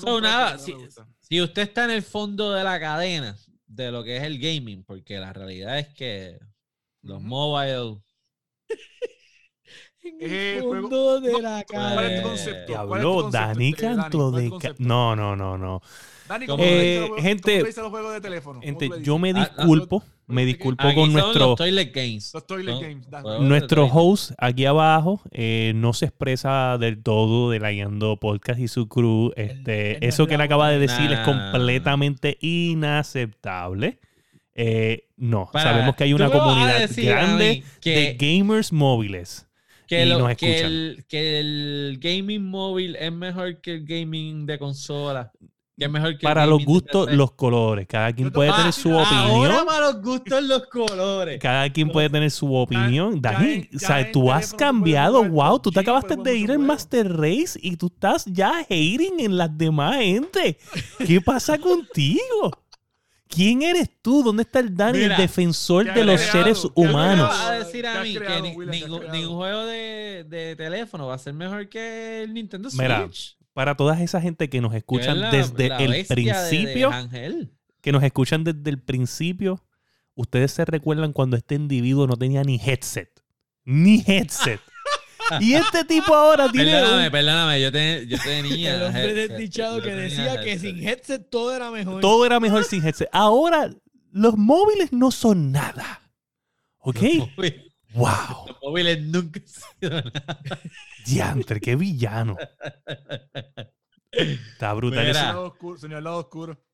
So, 0.00 0.20
nada, 0.20 0.58
si, 0.58 0.74
si 1.20 1.40
usted 1.40 1.62
está 1.62 1.84
en 1.84 1.90
el 1.90 2.02
fondo 2.02 2.52
de 2.52 2.64
la 2.64 2.78
cadena 2.80 3.36
de 3.66 3.92
lo 3.92 4.02
que 4.02 4.16
es 4.16 4.22
el 4.22 4.38
gaming, 4.38 4.82
porque 4.84 5.18
la 5.18 5.32
realidad 5.32 5.78
es 5.78 5.88
que 5.88 6.38
los 7.02 7.18
Ujú. 7.18 7.26
mobile 7.28 8.02
En 10.02 10.20
Eh, 10.20 10.54
el 10.56 10.62
juego- 10.62 10.88
fondo 10.88 11.20
de 11.20 11.32
no, 11.32 11.40
la 11.40 11.64
¿Cuál 11.64 12.04
es 12.06 12.22
tu 12.22 12.28
Eh, 12.50 12.64
Diablo, 12.66 13.12
concepto, 13.14 13.30
Dani 13.38 13.72
Dani? 13.72 13.72
Canto 13.72 14.30
¿Cuál 14.30 14.42
es 14.42 14.50
de... 14.50 14.74
No, 14.78 15.16
no, 15.16 15.36
no, 15.36 15.58
no. 15.58 15.80
Dani, 16.28 16.46
¿Cómo 16.46 16.56
¿cómo 16.62 16.70
tú 16.70 16.76
le 16.76 16.82
Eh, 16.82 17.08
los 17.08 17.22
gente- 17.22 17.58
cómo 17.58 17.82
los 17.82 17.90
juegos 17.90 18.12
de 18.14 18.20
teléfono? 18.20 18.60
¿Cómo 18.60 18.80
Gente, 18.80 19.02
yo 19.02 19.18
me 19.18 19.32
dices? 19.34 19.50
Ah, 19.50 19.54
ah, 19.58 19.62
disculpo, 19.62 20.02
me 20.28 20.44
disculpo 20.44 20.86
aquí 20.86 20.94
con 20.94 21.12
nuestro... 21.12 21.46
los 21.48 21.56
toilet 21.56 21.92
games. 21.94 22.30
Los 22.34 22.46
toilet 22.46 22.74
Son 22.74 22.82
games, 22.82 23.40
Nuestro 23.40 23.86
host 23.86 24.32
aquí 24.38 24.64
abajo 24.66 25.20
eh, 25.32 25.72
no 25.74 25.92
se 25.94 26.04
expresa 26.06 26.76
del 26.78 27.02
todo 27.02 27.50
de 27.50 27.58
la 27.60 27.72
Yando 27.72 28.16
Podcast 28.18 28.60
y 28.60 28.68
su 28.68 28.88
crew. 28.88 29.32
Este, 29.36 29.98
no 30.00 30.06
eso 30.08 30.22
es 30.22 30.28
que 30.28 30.34
él 30.36 30.40
acaba 30.40 30.70
de 30.70 30.78
decir 30.78 31.10
es 31.10 31.20
completamente 31.20 32.36
inaceptable. 32.40 33.98
Eh, 34.54 35.06
no, 35.16 35.48
Para- 35.52 35.70
sabemos 35.72 35.94
que 35.96 36.04
hay 36.04 36.12
una 36.12 36.30
comunidad 36.30 36.90
grande 36.96 37.62
que- 37.80 37.90
de 37.90 38.16
gamers 38.18 38.72
móviles. 38.72 39.46
que, 39.86 40.04
y 40.04 40.08
lo- 40.08 40.18
nos 40.18 40.36
que, 40.36 40.50
escuchan. 40.50 40.70
el, 40.72 41.04
que 41.08 41.38
el 41.40 41.98
gaming 42.00 42.44
móvil 42.44 42.96
es 42.96 43.10
mejor 43.12 43.60
que 43.60 43.74
el 43.76 43.86
gaming 43.86 44.44
de 44.46 44.58
consola. 44.58 45.32
Que 45.78 45.84
es 45.84 45.90
mejor 45.90 46.08
que 46.08 46.14
el 46.16 46.20
Para 46.22 46.44
los 46.44 46.64
gustos, 46.64 47.12
los 47.12 47.32
colores. 47.32 47.86
Cada 47.88 48.12
quien 48.12 48.32
puede 48.32 48.52
tener 48.52 48.72
su 48.72 48.90
ahora 48.90 49.04
opinión. 49.22 49.50
Ahora 49.52 49.64
para 49.64 49.80
los 49.92 50.02
gustos 50.02 50.42
los 50.42 50.66
colores. 50.66 51.38
Cada 51.40 51.70
quien 51.70 51.90
puede 51.90 52.10
tener 52.10 52.30
su 52.32 52.52
opinión. 52.52 53.20
Dani, 53.22 53.68
o 53.74 53.78
sea, 53.78 54.10
tú 54.10 54.32
has 54.32 54.50
tú 54.50 54.50
puedes 54.50 54.54
cambiado. 54.54 55.24
Wow, 55.24 55.60
tú 55.60 55.70
te 55.70 55.78
acabaste 55.80 56.16
de 56.16 56.36
ir 56.36 56.50
al 56.50 56.58
Master 56.58 57.08
Race 57.16 57.58
y 57.62 57.76
tú 57.76 57.86
estás 57.86 58.24
ya 58.26 58.58
hating 58.68 59.20
en 59.20 59.36
las 59.36 59.56
demás 59.56 59.96
gente. 59.98 60.58
¿Qué 61.06 61.20
pasa 61.20 61.56
contigo? 61.58 62.50
¿Quién 63.28 63.62
eres 63.62 63.90
tú? 64.02 64.22
¿Dónde 64.24 64.42
está 64.42 64.58
el 64.58 64.74
Dani, 64.74 64.98
Mira, 65.00 65.14
el 65.14 65.20
defensor 65.20 65.84
¿qué 65.84 65.92
de 65.92 66.00
has 66.00 66.06
los 66.06 66.20
creado? 66.22 66.32
seres 66.32 66.58
¿Qué 66.62 66.66
has 66.68 66.74
¿Tú 66.74 66.82
me 66.82 66.90
humanos? 66.90 67.28
vas 67.28 67.44
a 67.46 67.52
decir 67.52 67.82
¿Qué 67.82 67.88
a 67.88 68.00
has 68.00 68.02
mí 68.08 68.14
creado, 68.16 68.42
que 68.42 68.48
ni- 68.50 68.56
William? 68.56 68.70
¿Qué 68.72 69.06
has 69.06 69.12
ningún, 69.12 69.36
juego 69.36 69.66
de, 69.66 70.24
de 70.28 70.56
teléfono 70.56 71.06
va 71.06 71.14
a 71.14 71.18
ser 71.18 71.34
mejor 71.34 71.68
que 71.68 72.22
el 72.22 72.32
Nintendo 72.34 72.70
Switch? 72.70 72.80
Mira, 72.80 73.08
Para 73.58 73.74
toda 73.74 74.00
esa 74.00 74.20
gente 74.20 74.48
que 74.48 74.60
nos 74.60 74.72
escuchan 74.72 75.18
la- 75.18 75.32
desde 75.32 75.68
la 75.68 75.78
el 75.78 75.90
bestia 75.90 76.14
de- 76.42 76.50
de 76.56 76.62
principio, 76.62 76.92
que 77.80 77.90
nos 77.90 78.04
escuchan 78.04 78.44
desde 78.44 78.70
el 78.70 78.80
principio, 78.80 79.64
ustedes 80.14 80.52
se 80.52 80.64
recuerdan 80.64 81.12
cuando 81.12 81.36
este 81.36 81.56
individuo 81.56 82.06
no 82.06 82.16
tenía 82.16 82.44
ni 82.44 82.54
headset. 82.64 83.10
Ni 83.64 84.04
headset. 84.06 84.60
y 85.40 85.54
este 85.54 85.84
tipo 85.84 86.14
ahora 86.14 86.48
tiene 86.52 86.70
Perdóname, 86.70 87.06
un- 87.06 87.10
perdóname, 87.10 87.60
yo, 87.60 87.72
te- 87.72 88.06
yo 88.06 88.16
tenía. 88.24 88.76
El 88.76 88.82
hombre 88.84 89.12
desdichado 89.26 89.82
que 89.82 89.92
decía 89.92 90.40
que 90.40 90.56
sin 90.56 90.78
headset 90.86 91.28
todo 91.28 91.52
era 91.52 91.72
mejor. 91.72 92.00
todo 92.00 92.24
era 92.24 92.38
mejor 92.38 92.62
sin 92.62 92.86
headset. 92.86 93.08
Ahora 93.10 93.70
los 94.12 94.36
móviles 94.36 94.92
no 94.92 95.10
son 95.10 95.50
nada. 95.50 96.12
¿Ok? 96.78 97.02
Los 97.02 97.28
móviles- 97.36 97.67
Wow. 97.98 98.46
Los 98.46 98.56
móviles 98.62 99.02
nunca 99.02 99.40
han 99.40 99.46
sido 99.48 99.90
nada. 99.90 100.40
Diantre, 101.04 101.60
qué 101.60 101.76
villano. 101.76 102.36
Está 104.10 104.72
brutal. 104.74 105.06
Mira. 105.06 105.14
Señor 105.14 105.34
lado 105.34 105.46
oscuro, 105.46 105.78
señor 105.78 106.02
lado 106.02 106.18
oscuro. 106.18 106.64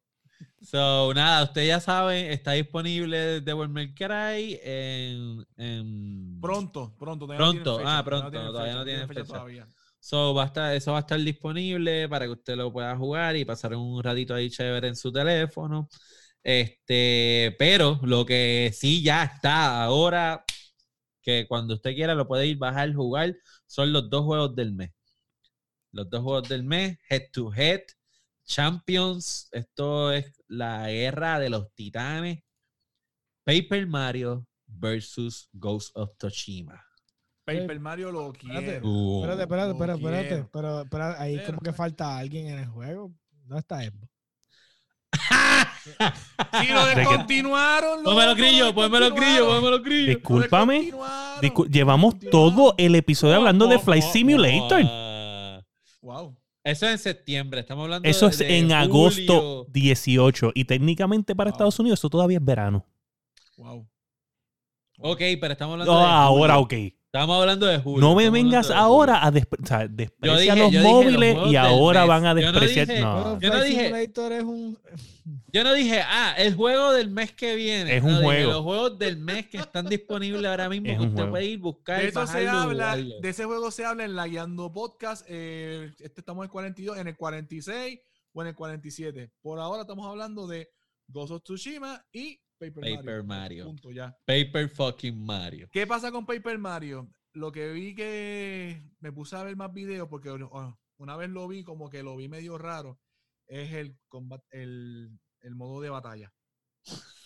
So, 0.61 1.13
nada, 1.15 1.45
ustedes 1.45 1.69
ya 1.69 1.81
saben, 1.81 2.31
está 2.31 2.53
disponible 2.53 3.41
Devil 3.41 3.69
May 3.69 3.95
Cry 3.95 4.59
en, 4.63 5.47
en 5.57 6.41
Pronto, 6.41 6.95
pronto. 6.99 7.27
Pronto, 7.27 7.37
no 7.37 7.53
tiene 7.53 7.81
fecha, 7.81 7.99
ah, 7.99 8.05
pronto, 8.05 8.31
todavía 8.31 8.73
fecha, 8.73 8.79
no 8.79 8.85
tiene 8.85 9.07
fecha. 9.07 9.25
todavía. 9.25 9.69
So, 10.01 10.35
va 10.35 10.43
a 10.43 10.47
estar, 10.47 10.75
eso 10.75 10.93
va 10.93 10.99
a 10.99 11.01
estar 11.01 11.19
disponible 11.19 12.09
para 12.09 12.27
que 12.27 12.33
usted 12.33 12.57
lo 12.57 12.73
pueda 12.73 12.97
jugar 12.97 13.37
y 13.37 13.45
pasar 13.45 13.75
un 13.75 14.03
ratito 14.03 14.35
ahí 14.35 14.51
chévere 14.51 14.89
en 14.89 14.97
su 14.97 15.13
teléfono. 15.13 15.89
Este, 16.43 17.57
pero 17.59 17.99
lo 18.03 18.27
que 18.27 18.71
sí 18.75 19.03
ya 19.03 19.25
está 19.25 19.83
ahora, 19.83 20.45
que 21.25 21.47
cuando 21.49 21.75
usted 21.75 21.95
quiera 21.95 22.15
lo 22.15 22.29
puede 22.29 22.47
ir, 22.47 22.59
bajar, 22.59 22.93
jugar, 22.95 23.35
son 23.67 23.93
los 23.93 24.09
dos 24.11 24.23
juegos 24.25 24.55
del 24.55 24.73
mes. 24.73 24.93
Los 25.91 26.09
dos 26.11 26.23
juegos 26.23 26.49
del 26.49 26.63
mes, 26.65 26.99
Head 27.09 27.31
to 27.33 27.53
Head, 27.53 27.81
Champions, 28.45 29.49
esto 29.53 30.13
es 30.13 30.41
la 30.47 30.89
guerra 30.91 31.39
de 31.41 31.49
los 31.51 31.73
titanes, 31.75 32.43
Paper 33.45 33.87
Mario 33.87 34.47
versus 34.67 35.49
Ghost 35.53 35.97
of 35.97 36.11
Tsushima. 36.19 36.85
Paper 37.45 37.79
Mario 37.81 38.11
lo 38.11 38.33
Espérate. 38.33 38.65
quiero. 38.65 38.89
Uh. 38.89 39.21
Espérate, 39.23 39.43
espérate, 39.43 39.71
espérate, 39.73 39.99
espérate. 40.01 40.49
Pero, 40.53 40.85
pero 40.91 41.05
ahí 41.19 41.37
Pero- 41.37 41.47
como 41.49 41.61
que 41.61 41.73
falta 41.73 42.17
alguien 42.19 42.47
en 42.49 42.59
el 42.61 42.67
juego. 42.67 43.15
¿Dónde 43.31 43.61
está 43.61 43.85
Evo? 43.85 44.09
Sí, 46.61 46.67
lo 46.69 46.87
descontinuaron. 46.87 48.03
Pónmelo 48.05 48.31
loco, 48.31 48.43
grillo, 48.43 48.65
lo 48.67 48.75
pónmelo 48.75 49.11
grillo, 49.15 49.25
descontinuaron. 49.47 49.57
pónmelo 49.61 49.83
grillo. 49.83 50.07
Lo 50.07 50.15
Discúlpame. 50.19 50.93
llevamos 51.71 52.15
Lo 52.23 52.31
todo 52.31 52.75
el 52.79 52.95
episodio 52.95 53.37
hablando 53.37 53.67
de 53.67 53.79
Flight 53.79 54.03
Simulator. 54.05 54.83
Wow. 56.03 56.37
Eso 56.65 56.87
es 56.87 56.93
en 56.93 56.99
septiembre, 56.99 57.61
estamos 57.61 57.85
hablando 57.85 58.09
Eso 58.09 58.27
de- 58.27 58.33
es 58.33 58.39
de 58.39 58.59
en 58.59 58.65
julio. 58.65 58.77
agosto 58.79 59.67
18. 59.71 60.53
Y 60.55 60.65
técnicamente 60.65 61.37
para 61.37 61.51
Wow. 61.51 61.55
Estados 61.55 61.79
Unidos 61.79 62.01
eso 62.01 62.09
todavía 62.09 62.39
es 62.39 62.45
verano. 62.45 62.87
Wow. 63.57 63.87
Ok, 65.01 65.19
pero 65.41 65.53
estamos 65.53 65.73
hablando 65.75 65.93
No, 65.93 65.99
de 66.01 66.07
ahora, 66.07 66.55
julio. 66.57 66.89
ok. 66.89 66.95
Estamos 67.15 67.41
hablando 67.41 67.67
de 67.67 67.79
julio. 67.79 68.01
No 68.01 68.17
me 68.17 68.29
vengas 68.29 68.73
ahora 68.73 69.25
a 69.25 69.31
despre- 69.31 69.63
o 69.63 69.67
sea, 69.67 69.87
desprecia 69.87 70.53
dije- 70.55 70.57
los 70.65 70.73
yo 70.73 70.81
dije 70.81 70.83
los 70.83 70.93
móviles 70.93 71.39
y 71.47 71.55
ahora 71.55 72.01
mes. 72.01 72.09
van 72.09 72.27
a 72.27 72.41
Yo 72.41 72.51
no 72.51 72.59
despreciar. 72.59 72.87
dije- 72.89 73.01
no. 73.01 73.41
Yo 73.41 73.51
no 73.51 73.63
dije- 73.63 74.03
es 74.37 74.43
un... 74.43 74.79
Yo 75.53 75.63
no 75.63 75.73
dije, 75.75 76.01
ah, 76.05 76.35
el 76.37 76.57
juego 76.57 76.93
del 76.93 77.11
mes 77.11 77.31
que 77.33 77.55
viene. 77.55 77.97
Es 77.97 78.03
No, 78.03 78.09
un 78.09 78.15
dije, 78.17 78.25
juego. 78.25 78.51
Los 78.51 78.63
juegos 78.63 78.99
del 78.99 79.17
mes 79.17 79.47
que 79.47 79.59
están 79.59 79.87
disponibles 79.89 80.45
ahora 80.45 80.69
mismo, 80.69 80.89
Es 80.89 80.99
que 80.99 81.03
usted 81.05 81.15
juego. 81.15 81.31
puede 81.31 81.45
ir 81.47 81.59
buscar, 81.61 82.01
De 82.03 82.09
eso 82.09 82.27
se 82.27 82.49
habla, 82.49 82.97
de 82.97 83.29
ese 83.29 83.45
juego 83.45 83.71
se 83.71 83.85
habla 83.85 84.05
en 84.05 84.17
la 84.17 84.27
Guiando 84.27 84.73
Podcast. 84.73 85.25
eh, 85.29 85.93
este 86.01 86.21
estamos 86.21 86.43
en 86.43 86.47
el 86.47 86.51
42, 86.51 86.99
en 86.99 87.07
el 87.07 87.17
46 87.17 88.01
o 88.33 88.43
en 88.43 88.49
el 88.49 88.55
47. 88.57 89.31
Por 89.41 89.61
ahora 89.61 89.83
estamos 89.83 90.05
hablando 90.09 90.49
de 90.49 90.69
Ghost 91.07 91.31
of 91.33 91.43
Tsushima 91.45 92.05
y 92.13 92.41
Paper, 92.71 92.97
Paper 92.97 93.23
Mario. 93.23 93.25
Mario. 93.25 93.65
Punto, 93.67 93.91
ya. 93.91 94.17
Paper 94.27 94.69
fucking 94.69 95.25
Mario. 95.25 95.69
¿Qué 95.71 95.87
pasa 95.87 96.11
con 96.11 96.27
Paper 96.27 96.59
Mario? 96.59 97.09
Lo 97.33 97.51
que 97.51 97.73
vi 97.73 97.95
que 97.95 98.81
me 99.01 99.13
puse 99.13 99.37
a 99.37 99.43
ver 99.43 99.57
más 99.57 99.73
videos 99.73 100.09
porque 100.09 100.31
oh, 100.31 100.79
una 100.99 101.17
vez 101.17 101.31
lo 101.31 101.49
vi 101.49 101.65
como 101.65 101.91
que 101.91 102.03
lo 102.03 102.17
vi 102.17 102.29
medio 102.29 102.59
raro 102.59 103.01
es 103.47 103.73
el 103.73 103.99
combat, 104.09 104.43
el, 104.51 105.19
el 105.41 105.55
modo 105.55 105.81
de 105.81 105.91
batalla. 105.91 106.33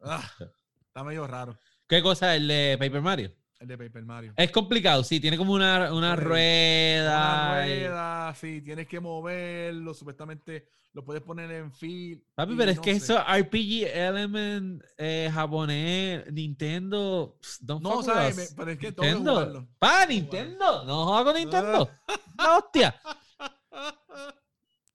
Ah, 0.00 0.30
está 0.80 1.02
medio 1.02 1.26
raro 1.26 1.58
¿Qué 1.88 2.02
cosa 2.02 2.34
es 2.34 2.42
el 2.42 2.48
de 2.48 2.76
Paper 2.78 3.00
Mario? 3.00 3.32
El 3.60 3.66
de 3.68 3.76
Paper 3.78 4.04
Mario. 4.04 4.32
Es 4.36 4.50
complicado, 4.50 5.02
sí, 5.02 5.18
tiene 5.20 5.36
como 5.36 5.52
una, 5.52 5.92
una 5.92 6.14
rueda. 6.16 7.50
Una 7.52 7.68
y- 7.68 7.78
rueda, 7.80 8.34
sí, 8.34 8.60
tienes 8.62 8.86
que 8.86 9.00
moverlo, 9.00 9.94
supuestamente 9.94 10.68
lo 10.92 11.04
puedes 11.04 11.22
poner 11.22 11.50
en 11.50 11.72
fil. 11.72 12.24
Papi, 12.34 12.54
pero 12.56 12.70
es 12.70 12.80
que 12.80 12.98
sé. 12.98 13.14
eso 13.14 13.18
RPG 13.20 13.86
Element 13.92 14.82
eh, 14.96 15.30
japonés, 15.32 16.24
Nintendo, 16.32 17.36
don't 17.60 17.82
No, 17.82 18.02
sabes, 18.02 18.36
me- 18.36 18.56
pero 18.56 18.70
es 18.70 18.78
que 18.78 18.92
tengo 18.92 19.02
que 19.02 19.06
Nintendo. 19.08 19.32
jugarlo. 19.34 19.68
Pa, 19.78 20.06
Nintendo. 20.06 20.84
No 20.84 21.04
jodas 21.04 21.24
con 21.24 21.34
Nintendo. 21.36 21.90
No, 22.38 22.56
hostia. 22.58 22.94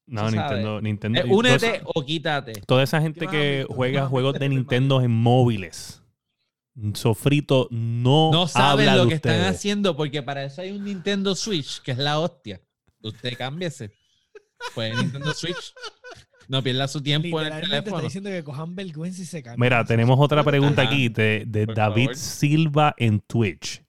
No, 0.06 0.26
Tú 0.30 0.36
Nintendo. 0.36 0.82
Nintendo 0.82 1.20
Eh, 1.20 1.24
toda 1.24 1.36
únete 1.38 1.82
o 1.86 2.06
quítate. 2.06 2.54
Toda 2.68 2.84
esa 2.84 3.02
gente 3.02 3.22
¿Qué 3.22 3.26
más 3.26 3.34
que 3.34 3.66
juega 3.70 4.06
juegos 4.08 4.34
de 4.38 4.50
Nintendo 4.50 5.02
en 5.02 5.12
móviles. 5.12 6.03
Sofrito 6.96 7.68
no, 7.72 8.32
No 8.32 8.48
saben 8.48 8.90
habla 8.90 8.96
lo 8.98 9.04
de 9.04 9.10
que 9.10 9.16
están 9.16 9.42
haciendo 9.42 9.96
porque 9.96 10.24
para 10.24 10.44
eso 10.44 10.62
hay 10.62 10.72
un 10.72 10.84
Nintendo 10.84 11.36
Switch, 11.36 11.82
que 11.82 11.92
es 11.92 11.98
la 11.98 12.20
hostia. 12.20 12.62
Usted 13.02 13.38
cámbiese. 13.38 13.92
Pues 14.74 14.96
Nintendo 14.96 15.34
Switch. 15.34 15.74
No 16.48 16.62
pierda 16.64 16.88
su 16.88 17.02
tiempo 17.02 17.28
en 17.28 17.48
el 17.48 17.54
Literalmente 17.54 17.76
está 17.78 17.84
teléfono. 17.84 18.04
diciendo 18.04 18.30
que 18.30 18.44
cojan 18.44 18.76
vergüenza 18.76 19.22
y 19.22 19.26
se 19.26 19.42
cambien. 19.44 19.60
Mira, 19.62 19.86
tenemos 19.86 20.20
otra 20.20 20.44
pregunta 20.44 20.82
Ajá. 20.82 20.92
aquí 20.92 21.10
de, 21.10 21.44
de 21.48 21.66
Por 21.68 21.76
David 21.76 22.06
favor. 22.06 22.18
Silva 22.18 22.96
en 22.98 23.20
Twitch. 23.22 23.82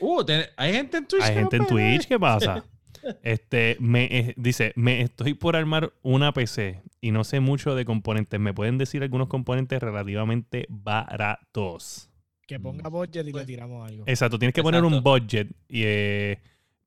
Uh, 0.00 0.24
te- 0.24 0.50
hay 0.56 0.72
gente 0.74 0.98
en 0.98 1.06
Twitch. 1.06 1.22
Hay 1.22 1.32
que 1.34 1.40
gente 1.40 1.56
en 1.56 1.66
puede 1.66 1.90
Twitch, 1.96 2.08
¿qué 2.08 2.18
pasa? 2.18 2.64
Este, 3.22 3.76
me 3.78 4.04
eh, 4.10 4.34
dice, 4.36 4.72
me 4.74 5.00
estoy 5.00 5.34
por 5.34 5.54
armar 5.54 5.92
una 6.02 6.32
PC 6.32 6.82
y 7.00 7.12
no 7.12 7.22
sé 7.22 7.38
mucho 7.38 7.76
de 7.76 7.84
componentes. 7.84 8.40
¿Me 8.40 8.52
pueden 8.52 8.78
decir 8.78 9.04
algunos 9.04 9.28
componentes 9.28 9.80
relativamente 9.80 10.66
baratos? 10.68 12.10
Que 12.46 12.60
ponga 12.60 12.88
budget 12.88 13.26
y 13.26 13.32
le 13.32 13.44
tiramos 13.44 13.88
algo. 13.88 14.04
Exacto, 14.06 14.38
tienes 14.38 14.54
que 14.54 14.62
poner 14.62 14.84
un 14.84 14.94
Exacto. 14.94 15.10
budget 15.10 15.48
y 15.68 15.82
eh, 15.84 16.38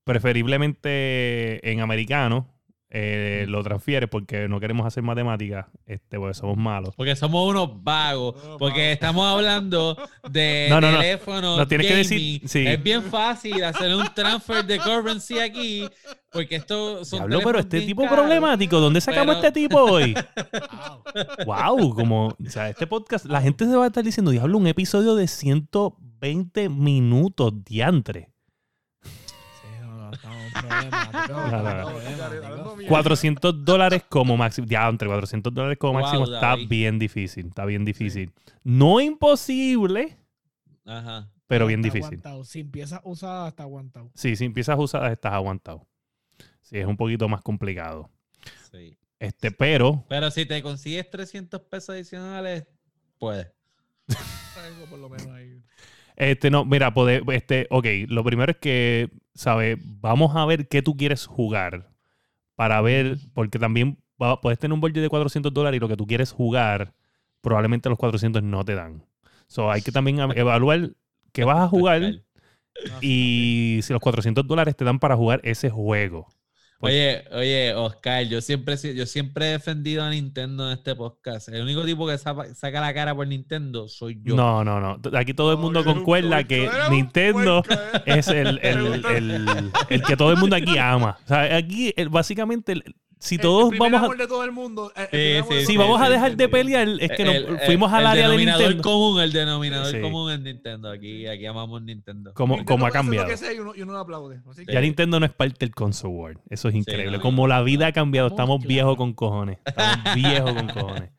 preferiblemente 0.04 1.70
en 1.70 1.82
americano. 1.82 2.48
Eh, 2.92 3.46
lo 3.48 3.62
transfieres 3.64 4.10
porque 4.10 4.48
no 4.48 4.60
queremos 4.60 4.86
hacer 4.88 5.04
matemáticas, 5.04 5.68
este, 5.86 6.18
porque 6.18 6.34
somos 6.34 6.58
malos. 6.58 6.96
Porque 6.96 7.16
somos 7.16 7.48
unos 7.48 7.84
vagos. 7.84 8.36
Porque 8.58 8.92
estamos 8.92 9.26
hablando 9.32 9.96
de 10.30 10.68
No, 10.70 10.82
no, 10.82 10.92
no. 10.92 11.00
teléfonos. 11.00 11.58
No, 11.60 11.68
tienes 11.68 11.88
que 11.88 11.96
decir- 11.98 12.42
sí. 12.48 12.66
Es 12.66 12.82
bien 12.82 13.04
fácil 13.04 13.64
hacer 13.64 13.94
un 13.96 14.08
transfer 14.16 14.66
de 14.66 14.80
currency 14.80 15.38
aquí. 15.40 15.88
Porque 16.32 16.56
esto 16.58 17.06
son. 17.06 17.20
Diablo, 17.20 17.38
pero 17.40 17.50
teléfonos 17.52 17.66
este 17.66 17.82
tipo 17.88 18.02
caros. 18.04 18.18
problemático, 18.20 18.80
¿dónde 18.80 19.02
sacamos 19.02 19.36
Pero- 19.38 19.48
este 19.48 19.60
tipo 19.62 19.78
hoy? 19.80 20.16
Wow. 21.46 21.78
Wow, 21.78 21.94
como, 21.96 22.28
o 22.28 22.36
sea, 22.50 22.70
este 22.70 22.86
podcast, 22.88 23.26
la 23.26 23.42
gente 23.42 23.66
se 23.66 23.76
va 23.76 23.84
a 23.86 23.88
estar 23.88 24.04
diciendo, 24.04 24.32
diablo, 24.32 24.58
un 24.58 24.68
episodio 24.68 25.16
de 25.16 25.28
120 25.28 26.70
minutos 26.70 27.54
diantre. 27.64 28.30
400 32.88 33.66
dólares 33.66 34.04
como 34.10 34.38
máximo, 34.38 34.68
ya 34.68 34.88
entre 34.88 35.08
400 35.08 35.54
dólares 35.54 35.78
como 35.78 35.94
Wow, 35.94 36.02
máximo 36.02 36.24
está 36.26 36.40
David. 36.50 36.68
bien 36.70 37.00
difícil, 37.00 37.48
está 37.48 37.66
bien 37.66 37.86
difícil. 37.86 38.32
No 38.64 39.00
imposible, 39.00 40.18
Ajá. 40.86 41.30
pero 41.48 41.68
bien 41.68 41.80
Está 41.80 41.88
difícil. 41.94 42.06
aguantado. 42.20 42.44
Si 42.44 42.60
empiezas 42.62 43.02
usada, 43.04 43.48
está 43.50 43.64
aguantado. 43.64 44.12
Sí, 44.16 44.36
si 44.36 44.46
empiezas 44.46 44.78
usar, 44.80 45.12
estás 45.12 45.34
aguantado. 45.34 45.86
Sí, 46.62 46.78
es 46.78 46.86
un 46.86 46.98
poquito 46.98 47.28
más 47.28 47.42
complicado. 47.42 48.10
Sí. 48.72 48.98
Este, 49.20 49.52
pero 49.52 50.06
Pero 50.08 50.32
si 50.32 50.46
te 50.46 50.62
consigues 50.64 51.10
300 51.10 51.62
pesos 51.62 51.90
adicionales, 51.90 52.66
puedes. 53.18 53.52
Por 54.90 54.98
lo 55.00 55.10
menos 55.10 55.28
ahí. 55.28 55.62
Este, 56.20 56.52
no, 56.52 56.66
mira, 56.66 56.94
poder, 56.94 57.24
este, 57.32 57.66
ok, 57.72 57.86
lo 58.10 58.24
primero 58.24 58.52
es 58.52 58.58
que, 58.58 59.10
¿sabes? 59.34 59.78
Vamos 60.02 60.36
a 60.36 60.46
ver 60.46 60.68
qué 60.68 60.82
tú 60.84 60.96
quieres 60.98 61.26
jugar 61.26 61.90
para 62.56 62.82
ver, 62.82 63.18
porque 63.34 63.58
también 63.58 63.98
va- 64.22 64.42
puedes 64.42 64.60
tener 64.60 64.74
un 64.74 64.82
budget 64.82 65.02
de 65.02 65.10
400 65.10 65.54
dólares 65.54 65.78
y 65.78 65.82
lo 65.82 65.88
que 65.88 65.98
tú 65.98 66.06
quieres 66.06 66.32
jugar, 66.32 66.94
probablemente 67.42 67.90
los 67.90 67.98
400 67.98 68.44
no 68.44 68.64
te 68.66 68.76
dan. 68.76 69.06
So, 69.48 69.72
hay 69.72 69.82
que 69.82 69.92
también 69.94 70.20
evaluar 70.36 70.92
qué 71.32 71.46
vas 71.46 71.60
a 71.60 71.68
jugar 71.70 72.02
y 73.02 73.80
si 73.84 73.94
los 73.94 74.02
400 74.02 74.46
dólares 74.46 74.76
te 74.76 74.86
dan 74.86 75.00
para 75.00 75.16
jugar 75.16 75.42
ese 75.44 75.70
juego. 75.70 76.28
Pues- 76.80 76.94
Oye, 76.94 77.24
oye, 77.34 77.74
Oscar, 77.76 78.24
yo 78.24 78.40
siempre, 78.40 78.76
he 78.76 78.78
sido- 78.78 78.94
yo 78.94 79.06
siempre 79.06 79.48
he 79.48 79.52
defendido 79.52 80.02
a 80.02 80.10
Nintendo 80.10 80.66
en 80.72 80.78
este 80.78 80.96
podcast. 80.96 81.50
El 81.50 81.64
único 81.64 81.84
tipo 81.84 82.08
que 82.08 82.18
saca, 82.18 82.80
la 82.80 82.94
cara 82.94 83.14
por 83.14 83.28
Nintendo 83.28 83.90
soy 83.90 84.18
yo. 84.24 84.36
No, 84.36 84.64
no, 84.64 84.80
no. 84.80 84.98
Aquí 85.18 85.34
todo 85.34 85.52
el 85.52 85.58
mundo 85.58 85.84
No, 85.84 85.94
concuerda 85.94 86.44
que 86.46 86.70
Nintendo 86.90 87.64
eh. 87.70 88.02
es 88.06 88.28
el, 88.30 88.60
el, 88.64 89.06
el- 89.14 89.72
el 89.90 90.02
que 90.04 90.16
todo 90.16 90.32
el 90.32 90.38
mundo 90.38 90.56
aquí 90.56 90.78
ama. 90.78 91.18
O 91.26 91.28
sea, 91.28 91.54
aquí, 91.58 91.94
básicamente, 92.10 92.76
si 93.20 93.38
todos 93.38 93.72
el 93.74 93.78
vamos 93.80 94.02
a... 94.02 94.06
amor 94.06 94.18
de 94.18 94.28
todo 94.28 94.44
el 94.46 94.52
mundo. 94.52 94.92
el 94.96 95.04
Sí, 95.06 95.10
primer 95.12 95.38
amor 95.42 95.52
sí, 95.54 95.60
de 95.60 95.66
Si 95.66 95.78
vamos 95.78 96.02
a 96.02 96.10
dejar 96.10 96.30
sí, 96.32 96.36
de 96.38 96.50
pelear, 96.50 96.88
es 97.00 97.12
que 97.12 97.26
nos 97.26 97.62
fuimos 97.66 97.92
al 97.94 98.06
área 98.08 98.24
de 98.24 98.30
denominador 98.30 98.62
Nintendo. 98.70 98.84
común, 98.90 99.22
el 99.22 99.32
denominador 99.34 99.92
Sí. 99.94 100.02
común 100.02 100.32
es 100.32 100.40
Nintendo. 100.40 100.90
Aquí, 100.90 101.28
aquí 101.28 101.46
amamos 101.46 101.82
Nintendo. 101.82 102.34
Como, 102.34 102.56
Nintendo 102.56 102.72
como 102.74 102.86
ha 102.86 102.90
lo 102.90 102.94
cambiado. 102.94 103.28
que 103.28 103.38
sea 103.38 103.54
y 103.54 103.60
uno, 103.60 103.74
y 103.76 103.82
uno 103.82 103.94
lo 103.94 104.00
aplaude. 104.00 104.40
Así 104.50 104.66
que- 104.66 104.74
Ya 104.74 104.82
Nintendo 104.82 105.20
no 105.20 105.26
es 105.26 105.34
parte 105.34 105.58
del 105.66 105.76
console 105.76 106.14
world. 106.14 106.40
Eso 106.50 106.70
es 106.70 106.76
increíble. 106.76 107.18
no, 107.18 107.22
como 107.22 107.48
la 107.48 107.62
vida 107.62 107.88
ha 107.88 107.92
cambiado, 107.92 108.30
Estamos 108.30 108.62
viejos 108.66 108.96
con 108.96 109.14
cojones. 109.14 109.58
Estamos 109.66 109.98
viejos 110.16 110.54
con 110.54 110.68
cojones. 110.70 111.12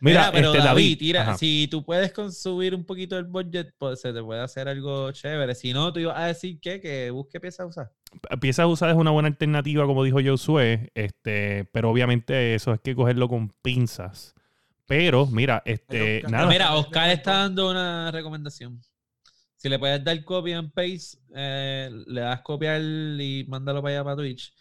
Mira, 0.00 0.20
Mira, 0.20 0.30
pero 0.32 0.52
este, 0.52 0.58
David, 0.58 0.68
David, 0.84 0.98
tira, 0.98 1.36
si 1.36 1.66
tú 1.68 1.84
puedes 1.84 2.12
consumir 2.12 2.72
un 2.72 2.84
poquito 2.84 3.18
el 3.18 3.24
budget, 3.24 3.74
pues 3.78 4.00
se 4.00 4.12
te 4.12 4.22
puede 4.22 4.40
hacer 4.40 4.68
algo 4.68 5.10
chévere. 5.10 5.56
Si 5.56 5.72
no, 5.72 5.92
tú 5.92 5.98
ibas 5.98 6.16
a 6.16 6.26
decir 6.26 6.60
que, 6.60 6.80
que 6.80 7.10
busque 7.10 7.40
piezas 7.40 7.66
usadas. 7.66 7.90
Piezas 8.40 8.66
usadas 8.66 8.94
es 8.94 9.00
una 9.00 9.10
buena 9.10 9.28
alternativa, 9.28 9.86
como 9.86 10.04
dijo 10.04 10.18
Josué, 10.24 10.90
este, 10.94 11.64
pero 11.72 11.90
obviamente 11.90 12.54
eso 12.54 12.72
es 12.72 12.80
que 12.80 12.94
cogerlo 12.94 13.28
con 13.28 13.50
pinzas. 13.62 14.34
Pero, 14.86 15.26
mira, 15.26 15.62
este, 15.66 16.20
Pero, 16.22 16.30
nada. 16.30 16.48
Mira, 16.48 16.74
Oscar 16.74 17.10
está 17.10 17.32
dando 17.32 17.70
una 17.70 18.10
recomendación. 18.10 18.80
Si 19.56 19.68
le 19.68 19.78
puedes 19.78 20.02
dar 20.02 20.24
copy 20.24 20.52
and 20.52 20.72
paste, 20.72 21.18
eh, 21.34 21.90
le 22.06 22.20
das 22.20 22.40
copiar 22.42 22.80
y 22.80 23.44
mándalo 23.48 23.82
para 23.82 23.96
allá 23.96 24.04
para 24.04 24.16
Twitch. 24.16 24.54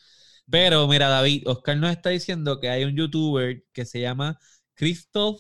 Pero 0.50 0.88
mira, 0.88 1.08
David, 1.08 1.44
Oscar 1.48 1.78
nos 1.78 1.92
está 1.92 2.10
diciendo 2.10 2.60
que 2.60 2.70
hay 2.70 2.84
un 2.84 2.96
youtuber 2.96 3.64
que 3.72 3.86
se 3.86 4.02
llama 4.02 4.38
Christoph 4.74 5.40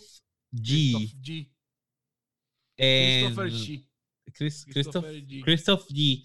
G. 0.53 0.91
Christoph 0.93 1.21
G. 1.21 1.51
Christopher 2.77 3.51
G. 3.51 3.88
Chris- 4.34 4.65
Christoph, 4.65 4.73
Christopher 4.73 5.27
G. 5.27 5.43
Christoph 5.43 5.88
G. 5.89 6.23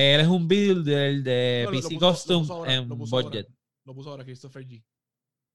Él 0.00 0.20
es 0.20 0.28
un 0.28 0.46
builder 0.46 1.22
de 1.22 1.62
No, 1.64 1.70
lo- 1.72 1.76
lo 1.80 1.88
PC 1.88 1.98
Custom 1.98 2.42
puso 2.42 2.54
ahora, 2.54 2.74
en 2.74 2.88
lo 2.88 2.96
puso 2.96 3.16
ahora. 3.16 3.28
budget. 3.28 3.48
Lo 3.84 3.94
puso 3.94 4.10
ahora 4.10 4.24
Christopher 4.24 4.66
G. 4.66 4.84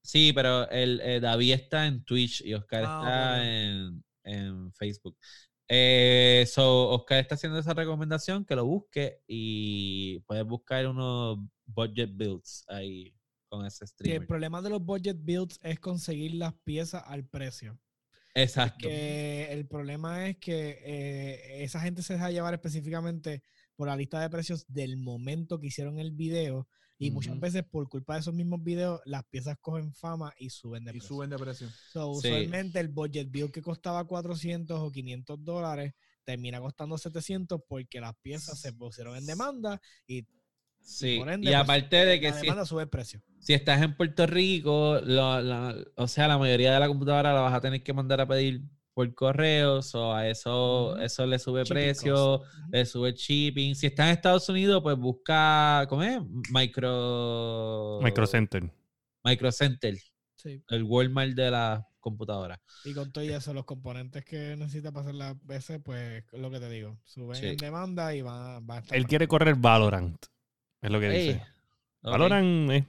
Sí, 0.03 0.33
pero 0.33 0.69
el, 0.69 0.99
eh, 1.01 1.19
David 1.21 1.53
está 1.53 1.87
en 1.87 2.03
Twitch 2.03 2.41
y 2.41 2.53
Oscar 2.53 2.83
Ah, 2.85 2.99
está 3.37 3.45
en, 3.49 4.03
en 4.25 4.73
Facebook. 4.73 5.17
Eh, 5.69 6.45
so, 6.51 6.89
Oscar 6.89 7.19
está 7.19 7.35
haciendo 7.35 7.57
esa 7.57 7.73
recomendación 7.73 8.43
que 8.43 8.55
lo 8.55 8.65
busque 8.65 9.21
y 9.27 10.19
puedes 10.27 10.43
buscar 10.45 10.85
unos 10.87 11.39
budget 11.65 12.09
builds 12.13 12.65
ahí 12.67 13.15
con 13.47 13.65
ese 13.65 13.87
Sí, 13.87 14.11
el 14.11 14.27
problema 14.27 14.61
de 14.61 14.71
los 14.71 14.83
budget 14.83 15.17
builds 15.21 15.57
es 15.63 15.79
conseguir 15.79 16.33
las 16.35 16.53
piezas 16.65 17.01
al 17.05 17.23
precio. 17.25 17.79
Exacto. 18.35 18.87
Que 18.89 19.53
el 19.53 19.67
problema 19.67 20.27
es 20.27 20.37
que 20.37 20.79
eh, 20.83 21.63
esa 21.63 21.79
gente 21.79 22.01
se 22.01 22.13
deja 22.13 22.29
llevar 22.31 22.53
específicamente 22.55 23.41
por 23.75 23.87
la 23.87 23.95
lista 23.95 24.19
de 24.21 24.29
precios 24.29 24.65
del 24.67 24.97
momento 24.97 25.59
que 25.59 25.67
hicieron 25.67 25.99
el 25.99 26.11
video. 26.11 26.67
Y 26.99 27.11
muchas 27.11 27.37
veces, 27.39 27.63
por 27.63 27.89
culpa 27.89 28.13
de 28.13 28.21
esos 28.21 28.33
mismos 28.33 28.63
videos, 28.63 29.01
las 29.05 29.25
piezas 29.25 29.57
cogen 29.59 29.93
fama 29.93 30.33
y 30.37 30.49
suben 30.51 30.85
de 30.85 30.91
Y 30.91 30.93
precio. 30.93 31.07
suben 31.09 31.29
de 31.31 31.37
precio. 31.37 31.67
So, 31.91 32.13
Sí. 32.21 32.27
usualmente 32.29 32.79
el 32.79 32.87
budget 32.87 33.29
build 33.29 33.51
que 33.51 33.61
costaba 33.61 34.05
400 34.05 34.79
o 34.79 34.89
500 34.91 35.43
dólares 35.43 35.93
termina 36.23 36.61
costando 36.61 36.97
700 36.97 37.59
porque 37.67 37.99
las 37.99 38.15
piezas 38.21 38.57
se 38.59 38.71
pusieron 38.71 39.17
en 39.17 39.25
demanda 39.25 39.81
y 40.07 40.25
Sí. 40.79 41.17
por 41.19 41.29
ende, 41.29 41.47
y 41.49 41.51
pues, 41.53 41.61
aparte 41.61 42.05
de 42.05 42.19
que 42.21 42.31
si, 42.33 42.41
demanda 42.41 42.65
sube 42.65 42.83
el 42.83 42.89
precio. 42.89 43.21
si 43.39 43.53
estás 43.53 43.81
en 43.81 43.97
Puerto 43.97 44.25
Rico, 44.27 44.99
lo- 45.03 45.41
la- 45.41 45.75
o 45.97 46.07
sea, 46.07 46.27
la 46.29 46.37
mayoría 46.37 46.73
de 46.73 46.79
la 46.79 46.87
computadora 46.87 47.33
la 47.33 47.41
vas 47.41 47.53
a 47.53 47.59
tener 47.61 47.83
que 47.83 47.91
mandar 47.93 48.21
a 48.21 48.27
pedir 48.27 48.61
por 48.93 49.13
correo, 49.15 49.79
o 49.93 50.13
a 50.13 50.27
eso, 50.27 50.97
eso 50.97 51.25
le 51.25 51.39
sube 51.39 51.63
Shipping 51.63 51.73
precio. 51.73 52.39
cost. 52.39 52.51
Le 52.71 52.85
sube 52.85 53.13
shipping. 53.13 53.75
Si 53.75 53.87
estás 53.87 54.07
en 54.07 54.13
Estados 54.13 54.47
Unidos, 54.49 54.81
pues 54.83 54.95
busca, 54.97 55.85
¿cómo 55.89 56.03
es? 56.03 56.19
Micro... 56.51 57.99
Micro 58.03 58.27
Center. 58.27 58.69
Micro 59.23 59.51
Center, 59.51 59.95
Sí. 60.35 60.61
el 60.69 60.83
Walmart 60.83 61.31
de 61.33 61.49
la 61.51 61.87
computadora. 61.99 62.61
Y 62.83 62.93
con 62.93 63.11
todo 63.13 63.23
y 63.23 63.29
eso, 63.29 63.53
los 63.53 63.63
componentes 63.63 64.25
que 64.25 64.55
necesita 64.57 64.91
para 64.91 65.03
hacer 65.05 65.15
las 65.15 65.45
veces, 65.45 65.79
pues 65.83 66.25
lo 66.33 66.51
que 66.51 66.59
te 66.59 66.69
digo, 66.69 66.99
suben 67.05 67.35
Sí. 67.37 67.45
en 67.47 67.57
demanda 67.57 68.13
y 68.13 68.21
va, 68.21 68.59
va 68.59 68.75
a 68.75 68.79
estar. 68.79 68.97
Él 68.97 69.07
quiere 69.07 69.27
correr 69.27 69.55
Valorant. 69.55 70.25
Es 70.81 70.91
lo 70.91 70.99
que 70.99 71.09
dice. 71.09 71.41
Valorant 72.01 72.69
es 72.71 72.83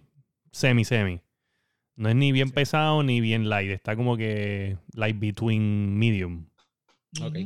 semi-semi. 0.51 1.21
No 1.97 2.09
es 2.09 2.15
ni 2.17 2.33
bien 2.33 2.49
Sí. 2.49 2.53
pesado 2.53 3.03
ni 3.03 3.21
bien 3.21 3.49
light. 3.49 3.71
Está 3.71 3.97
como 3.97 4.17
que 4.17 4.79
light 4.95 5.19
between 5.19 5.97
medium. 5.99 6.49
Ok. 7.21 7.37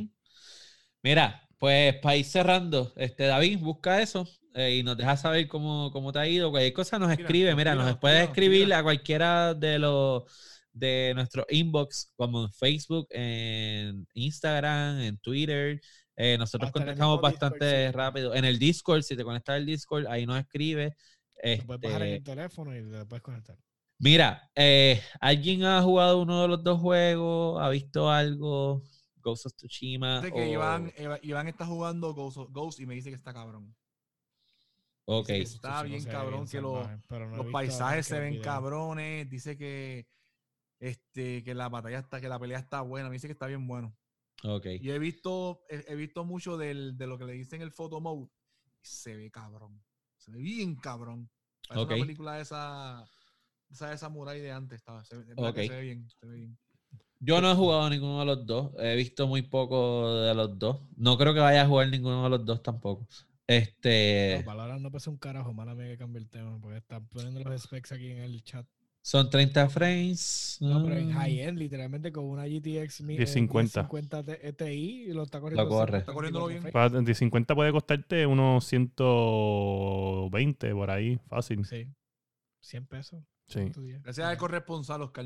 Mira, 1.03 1.47
pues 1.57 1.95
para 1.95 2.15
ir 2.17 2.25
cerrando, 2.25 2.93
este 2.97 3.25
David, 3.25 3.59
busca 3.59 4.01
eso 4.01 4.27
eh, 4.53 4.77
y 4.77 4.83
nos 4.83 4.97
deja 4.97 5.15
saber 5.17 5.47
cómo, 5.47 5.91
cómo 5.91 6.11
te 6.11 6.19
ha 6.19 6.27
ido. 6.27 6.51
Cualquier 6.51 6.73
cosa 6.73 6.99
nos 6.99 7.09
Mira, 7.15 7.21
escribe. 7.21 7.55
Mira, 7.55 7.75
nos 7.75 7.85
mira, 7.85 7.99
puedes 7.99 8.17
mira, 8.19 8.31
escribir 8.31 8.63
mira. 8.65 8.79
a 8.79 8.83
cualquiera 8.83 9.53
de 9.53 9.79
los 9.79 10.23
de 10.71 11.11
nuestro 11.15 11.45
inbox, 11.49 12.13
como 12.15 12.43
en 12.45 12.51
Facebook, 12.53 13.07
en 13.11 14.07
Instagram, 14.13 14.99
en 15.01 15.17
Twitter. 15.17 15.81
Eh, 16.15 16.37
nosotros 16.37 16.69
Hasta 16.69 16.79
contestamos 16.79 17.21
Discord, 17.21 17.21
bastante 17.21 17.87
sí. 17.87 17.91
rápido. 17.91 18.35
En 18.35 18.45
el 18.45 18.59
Discord, 18.59 19.01
si 19.03 19.15
te 19.15 19.23
conectas 19.23 19.55
al 19.55 19.65
Discord, 19.65 20.07
ahí 20.07 20.25
nos 20.25 20.39
escribe. 20.39 20.95
Lo 21.55 21.65
puedes 21.65 21.81
bajar 21.81 22.01
en 22.03 22.07
Este, 22.09 22.15
el 22.15 22.23
teléfono 22.23 22.75
y 22.75 22.81
le 22.81 23.05
puedes 23.05 23.23
conectar. 23.23 23.57
Mira, 23.99 24.49
eh, 24.55 25.01
¿alguien 25.19 25.63
ha 25.65 25.81
jugado 25.81 26.21
uno 26.21 26.41
de 26.41 26.47
los 26.47 26.63
dos 26.63 26.79
juegos? 26.79 27.61
¿Ha 27.61 27.69
visto 27.69 28.09
algo? 28.09 28.81
Ghost 29.17 29.47
of 29.47 29.53
Tsushima. 29.53 30.21
Dice 30.21 30.33
que 30.33 30.41
o- 30.41 30.53
Iván, 30.53 30.93
Iván 31.21 31.47
está 31.49 31.65
jugando 31.65 32.13
Ghost, 32.13 32.37
Ghost 32.49 32.79
y 32.79 32.85
me 32.85 32.95
dice 32.95 33.09
que 33.09 33.15
está 33.15 33.33
cabrón. 33.33 33.75
Ok. 35.05 35.29
está 35.29 35.83
no 35.83 35.89
bien 35.89 36.03
cabrón, 36.05 36.47
que 36.47 36.61
no 36.61 36.87
Los 37.35 37.47
paisajes 37.51 38.05
se 38.07 38.19
ven 38.19 38.41
cabrones. 38.41 39.29
Dice 39.29 39.57
que 39.57 40.07
este 40.79 41.43
que 41.43 41.53
la 41.53 41.67
batalla 41.67 41.99
está, 41.99 42.21
que 42.21 42.29
la 42.29 42.39
pelea 42.39 42.59
está 42.59 42.81
buena. 42.81 43.09
Me 43.09 43.15
dice 43.15 43.27
que 43.27 43.33
está 43.33 43.47
bien 43.47 43.67
bueno. 43.67 43.93
Ok. 44.43 44.67
Y 44.79 44.91
he 44.91 44.99
visto, 44.99 45.65
he, 45.67 45.83
he 45.91 45.95
visto 45.95 46.23
mucho 46.23 46.55
del, 46.57 46.97
de 46.97 47.07
lo 47.07 47.17
que 47.17 47.25
le 47.25 47.33
dicen 47.33 47.61
el 47.61 47.71
photo 47.71 47.99
mode. 47.99 48.29
Se 48.81 49.15
ve 49.17 49.29
cabrón. 49.29 49.83
Se 50.15 50.31
ve 50.31 50.37
bien 50.37 50.75
cabrón. 50.75 51.29
Parece 51.67 51.83
Ok. 51.83 51.91
una 51.91 51.99
película 52.05 52.33
de 52.35 52.45
esa, 53.69 53.85
esa 53.85 53.89
de 53.91 53.97
samurai 53.97 54.39
de 54.39 54.51
antes. 54.51 54.77
Estaba. 54.79 55.03
Se, 55.05 55.15
ve- 55.15 55.23
de 55.25 55.35
verdad 55.35 55.53
que 55.53 55.61
Ok. 55.61 55.67
se 55.67 55.75
ve 55.75 55.81
bien. 55.81 56.07
Se 56.19 56.25
ve 56.27 56.35
bien. 56.35 56.57
Yo 57.21 57.41
no 57.41 57.51
he 57.51 57.55
jugado 57.55 57.89
ninguno 57.89 58.19
de 58.21 58.25
los 58.25 58.45
dos. 58.45 58.71
He 58.79 58.95
visto 58.95 59.27
muy 59.27 59.41
poco 59.41 60.21
de 60.21 60.33
los 60.33 60.57
dos. 60.57 60.79
No 60.95 61.17
creo 61.17 61.33
que 61.33 61.41
vaya 61.41 61.63
a 61.63 61.67
jugar 61.67 61.89
ninguno 61.89 62.23
de 62.23 62.29
los 62.29 62.45
dos 62.45 62.63
tampoco. 62.63 63.05
Este, 63.45 64.37
No, 64.39 64.45
Valorant 64.45 64.81
no 64.81 64.89
pesa 64.91 65.09
un 65.09 65.17
carajo, 65.17 65.53
mala 65.53 65.75
mía 65.75 65.87
que 65.87 65.97
cambie 65.97 66.21
el 66.21 66.29
tema, 66.29 66.57
porque 66.61 66.77
están 66.77 67.05
poniendo 67.07 67.43
los 67.43 67.61
specs 67.63 67.91
aquí 67.91 68.11
en 68.11 68.19
el 68.19 68.41
chat. 68.43 68.65
son 69.01 69.29
30 69.29 69.67
frames. 69.69 70.57
No, 70.61 70.83
pero 70.83 70.97
en 70.97 71.11
ah, 71.11 71.21
high-end, 71.21 71.57
literalmente 71.57 72.11
con 72.11 72.25
una 72.25 72.45
GTX 72.45 73.01
mi- 73.01 73.15
eh, 73.15 73.25
1050. 73.25 73.89
1050 73.91 74.23
Ti 74.23 75.07
lo 75.13 75.23
está 75.23 75.41
corriendo. 75.41 75.63
Lo 75.63 75.69
corre. 75.69 75.97
a 75.97 75.99
Está 76.01 76.13
corriéndolo 76.13 76.47
54 76.47 76.91
bien. 76.99 77.05
Para 77.05 77.15
50 77.15 77.55
puede 77.55 77.71
costarte 77.71 78.25
unos 78.27 78.63
120 78.65 80.71
por 80.73 80.91
ahí, 80.91 81.19
fácil. 81.27 81.65
Sí. 81.65 81.87
100 82.61 82.85
pesos. 82.85 83.23
Sí. 83.49 83.71
Gracias 84.03 84.27
al 84.27 84.37
corresponsal, 84.37 85.01
Oscar. 85.01 85.25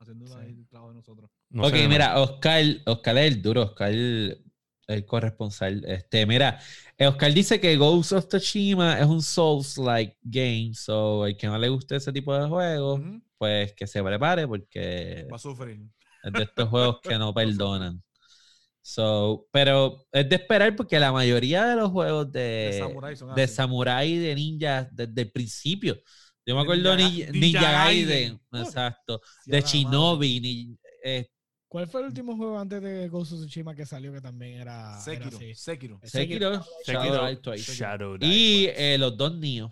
Haciendo 0.00 0.26
Sí. 0.26 0.34
ahí 0.38 0.50
el 0.52 0.68
trabajo 0.68 0.90
de 0.90 0.96
nosotros. 0.96 1.30
No 1.50 1.64
ok, 1.64 1.70
sé, 1.74 1.88
mira, 1.88 2.20
Oscar, 2.20 2.64
Oscar 2.86 3.18
es 3.18 3.34
el 3.34 3.42
duro, 3.42 3.62
Oscar 3.62 3.92
el 3.92 5.04
corresponsal. 5.06 5.84
Este, 5.86 6.24
mira, 6.26 6.58
Oscar 6.98 7.32
dice 7.34 7.60
que 7.60 7.76
Ghost 7.76 8.12
of 8.12 8.28
Tsushima 8.28 8.98
es 8.98 9.06
un 9.06 9.22
Souls-like 9.22 10.16
game, 10.22 10.70
so 10.74 11.26
el 11.26 11.36
que 11.36 11.46
no 11.46 11.58
le 11.58 11.68
guste 11.68 11.96
ese 11.96 12.12
tipo 12.12 12.34
de 12.36 12.48
juegos, 12.48 13.00
pues 13.36 13.72
que 13.74 13.86
se 13.86 14.02
prepare 14.02 14.46
porque 14.48 15.26
Va 15.30 15.36
a 15.36 15.38
sufrir. 15.38 15.80
es 16.24 16.32
de 16.32 16.42
estos 16.44 16.68
juegos 16.68 17.00
que 17.02 17.18
no 17.18 17.34
perdonan. 17.34 18.02
So, 18.80 19.46
pero 19.52 20.06
es 20.12 20.26
de 20.28 20.36
esperar 20.36 20.74
porque 20.74 20.98
la 20.98 21.12
mayoría 21.12 21.66
de 21.66 21.76
los 21.76 21.90
juegos 21.90 22.32
de, 22.32 22.40
De 22.40 22.78
Samurai 22.78 23.16
son 23.16 23.34
de 23.34 23.46
samurai 23.46 24.10
y 24.12 24.18
de 24.18 24.34
ninja 24.34 24.88
desde 24.90 25.22
el 25.22 25.30
principio. 25.30 26.00
Yo 26.48 26.54
me 26.56 26.62
acuerdo 26.62 26.96
Ninja 26.96 27.10
Ninja, 27.10 27.26
Ga- 27.26 27.32
Ninja 27.32 27.40
Ninja 27.60 27.72
Gaiden, 27.72 28.08
Gaiden. 28.08 28.40
Uh, 28.52 28.56
exacto, 28.56 29.20
Sí, 29.44 29.50
de. 29.50 29.60
Shinobi, 29.60 30.40
ni- 30.40 30.78
eh, 31.04 31.26
¿Cuál 31.68 31.86
fue 31.86 32.00
el 32.00 32.06
último 32.06 32.34
juego 32.38 32.58
antes 32.58 32.82
de 32.82 33.06
Ghost 33.10 33.32
of 33.32 33.40
Tsushima 33.40 33.74
que 33.74 33.84
salió 33.84 34.14
que 34.14 34.22
también 34.22 34.54
era, 34.62 34.92
era 34.92 34.98
Sekiro. 34.98 35.36
así? 35.36 35.54
Sekiro. 35.54 36.00
Sekiro, 36.02 36.64
Sekiro, 36.86 37.42
Shadow 37.62 38.16
y 38.22 38.66
eh, 38.74 38.96
los 38.98 39.14
dos 39.18 39.34
Nioh, 39.36 39.70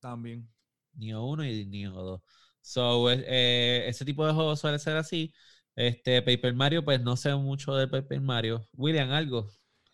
También. 0.00 0.48
Nioh 0.94 1.24
1 1.24 1.44
y 1.44 1.66
Nioh 1.66 1.92
2. 1.92 2.20
So, 2.60 3.08
eh, 3.12 3.24
eh, 3.24 3.84
ese 3.86 4.04
tipo 4.04 4.26
de 4.26 4.32
juegos 4.32 4.58
suele 4.58 4.80
ser 4.80 4.96
así. 4.96 5.32
Este 5.76 6.20
Paper 6.20 6.52
Mario, 6.54 6.84
pues 6.84 7.00
no 7.00 7.16
sé 7.16 7.32
mucho 7.36 7.76
de 7.76 7.86
Paper 7.86 8.20
Mario. 8.20 8.66
William, 8.72 9.12
algo. 9.12 9.48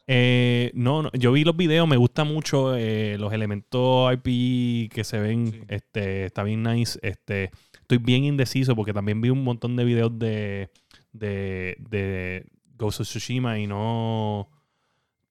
Eh, 0.07 0.70
no, 0.74 1.03
no, 1.03 1.11
yo 1.12 1.33
vi 1.33 1.45
los 1.45 1.57
videos, 1.57 1.87
me 1.89 1.97
gusta 1.97 2.24
mucho 2.24 2.77
eh, 2.77 3.16
los 3.19 3.33
elementos 3.33 4.12
RPG 4.12 4.91
que 4.91 5.05
se 5.05 5.20
ven, 5.20 5.47
Sí. 5.53 5.61
este, 5.69 6.24
está 6.27 6.43
bien 6.43 6.62
nice. 6.62 6.99
Este, 7.03 7.51
estoy 7.81 7.99
bien 7.99 8.24
indeciso 8.24 8.74
porque 8.74 8.93
también 8.93 9.20
vi 9.20 9.31
un 9.31 9.45
montón 9.45 9.77
de 9.77 9.85
videos 9.85 10.19
de, 10.19 10.70
de, 11.12 11.77
de 11.79 12.47
Ghost 12.77 13.01
of 13.01 13.07
Tsushima 13.07 13.59
y 13.59 13.66
no... 13.66 14.49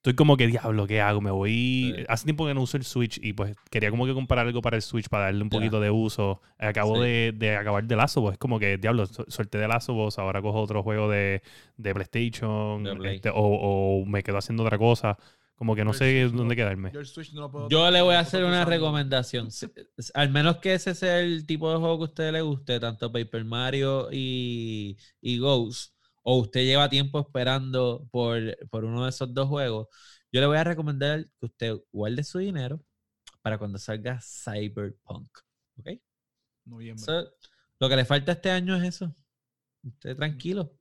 Estoy 0.01 0.15
como 0.15 0.35
que, 0.35 0.47
diablo, 0.47 0.87
¿qué 0.87 0.99
hago? 0.99 1.21
Me 1.21 1.29
voy... 1.29 1.93
Sí. 1.95 2.03
Hace 2.09 2.23
tiempo 2.25 2.47
que 2.47 2.55
no 2.55 2.61
uso 2.63 2.75
el 2.75 2.83
Switch 2.83 3.19
y 3.21 3.33
pues 3.33 3.55
quería 3.69 3.91
como 3.91 4.07
que 4.07 4.15
comprar 4.15 4.47
algo 4.47 4.59
para 4.59 4.75
el 4.75 4.81
Switch 4.81 5.07
para 5.07 5.25
darle 5.25 5.43
un 5.43 5.49
poquito 5.49 5.79
de 5.79 5.91
uso. 5.91 6.41
Acabo 6.57 6.95
Sí. 6.95 7.01
de, 7.03 7.33
de 7.37 7.55
acabar 7.55 7.83
de 7.83 7.95
Last 7.95 8.17
of 8.17 8.25
Us. 8.25 8.31
Es 8.33 8.37
como 8.39 8.57
que, 8.57 8.77
diablo, 8.77 9.05
su- 9.05 9.23
suerte 9.27 9.59
de 9.59 9.67
Last 9.67 9.89
of 9.89 9.97
Us, 10.07 10.17
ahora 10.17 10.41
cojo 10.41 10.59
otro 10.59 10.81
juego 10.81 11.07
de, 11.07 11.43
de 11.77 11.93
PlayStation 11.93 12.83
De 12.83 13.13
este, 13.15 13.29
o, 13.29 13.35
o 13.35 14.05
me 14.07 14.23
quedo 14.23 14.39
haciendo 14.39 14.63
otra 14.63 14.79
cosa. 14.79 15.19
Como 15.55 15.75
que 15.75 15.85
no 15.85 15.91
Yo 15.91 15.99
sé 15.99 16.21
Switch 16.23 16.31
no- 16.31 16.37
dónde 16.39 16.55
quedarme. 16.55 16.91
Yo 16.91 17.01
no 17.39 17.51
puedo 17.51 17.91
le 17.91 18.01
voy 18.01 18.15
a 18.15 18.17
no 18.17 18.21
hacer 18.21 18.43
una 18.43 18.53
usarlo. 18.53 18.71
recomendación. 18.71 19.49
Al 20.15 20.29
menos 20.31 20.57
que 20.57 20.73
ese 20.73 20.95
sea 20.95 21.19
el 21.19 21.45
tipo 21.45 21.71
de 21.71 21.77
juego 21.77 21.99
que 21.99 22.03
a 22.05 22.05
usted 22.07 22.31
le 22.31 22.41
guste, 22.41 22.79
tanto 22.79 23.11
Paper 23.11 23.45
Mario 23.45 24.07
y, 24.11 24.97
y 25.21 25.37
Ghost, 25.37 25.93
o 26.23 26.39
usted 26.39 26.61
lleva 26.61 26.89
tiempo 26.89 27.19
esperando 27.19 28.07
por, 28.11 28.39
por 28.69 28.85
uno 28.85 29.03
de 29.03 29.09
esos 29.09 29.33
dos 29.33 29.47
juegos, 29.49 29.87
yo 30.31 30.39
le 30.41 30.47
voy 30.47 30.57
a 30.57 30.63
recomendar 30.63 31.25
que 31.39 31.45
usted 31.45 31.73
guarde 31.91 32.23
su 32.23 32.39
dinero 32.39 32.81
para 33.41 33.57
cuando 33.57 33.77
salga 33.79 34.19
Cyberpunk. 34.21 35.29
¿Ok? 35.77 35.89
Noviembre. 36.65 37.05
Lo 37.79 37.89
que 37.89 37.95
le 37.95 38.05
falta 38.05 38.33
este 38.33 38.51
año 38.51 38.75
es 38.75 38.83
eso. 38.83 39.15
Usted 39.83 40.15
tranquilo. 40.15 40.77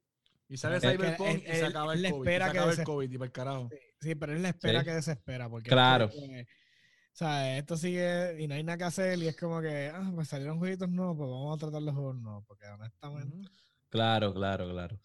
Y 0.49 0.57
sale 0.57 0.77
Es 0.77 0.83
que 0.83 0.91
Cyberpunk 0.91 1.29
él- 1.31 1.43
y 1.47 1.51
se 1.53 1.59
él- 1.61 1.65
acaba 1.67 1.95
él 1.95 2.05
el 2.05 2.13
COVID. 2.13 2.29
espera 2.29 2.47
se 2.47 2.53
que 2.53 2.59
acaba 2.59 2.73
el 2.73 2.85
COVID 2.85 3.11
y 3.11 3.19
para 3.19 3.27
el 3.27 3.33
carajo. 3.33 3.71
Sí, 4.01 4.15
pero 4.15 4.35
es 4.35 4.41
la 4.43 4.49
espera 4.51 4.81
Sí. 4.81 4.85
que 4.85 4.93
desespera. 4.95 5.49
Porque 5.49 5.71
Claro. 5.71 6.05
es 6.07 6.15
que, 6.15 6.43
o 6.43 7.17
sea, 7.17 7.59
esto 7.59 7.77
sigue 7.77 8.43
y 8.43 8.47
no 8.47 8.55
hay 8.55 8.63
nada 8.63 8.79
que 8.79 8.85
hacer 8.85 9.19
y 9.19 9.29
es 9.29 9.37
como 9.37 9.61
que, 9.61 9.91
ah, 9.95 10.11
pues 10.15 10.29
salieron 10.29 10.59
jueguitos 10.59 10.89
nuevos, 10.89 11.17
pues 11.17 11.31
vamos 11.31 11.57
a 11.57 11.59
tratar 11.61 11.83
los 11.83 11.95
juegos 11.95 12.17
nuevos, 12.17 12.45
porque 12.47 12.67
honestamente... 12.67 13.49
Claro, 13.89 14.33
claro, 14.35 14.71
claro. 14.71 15.01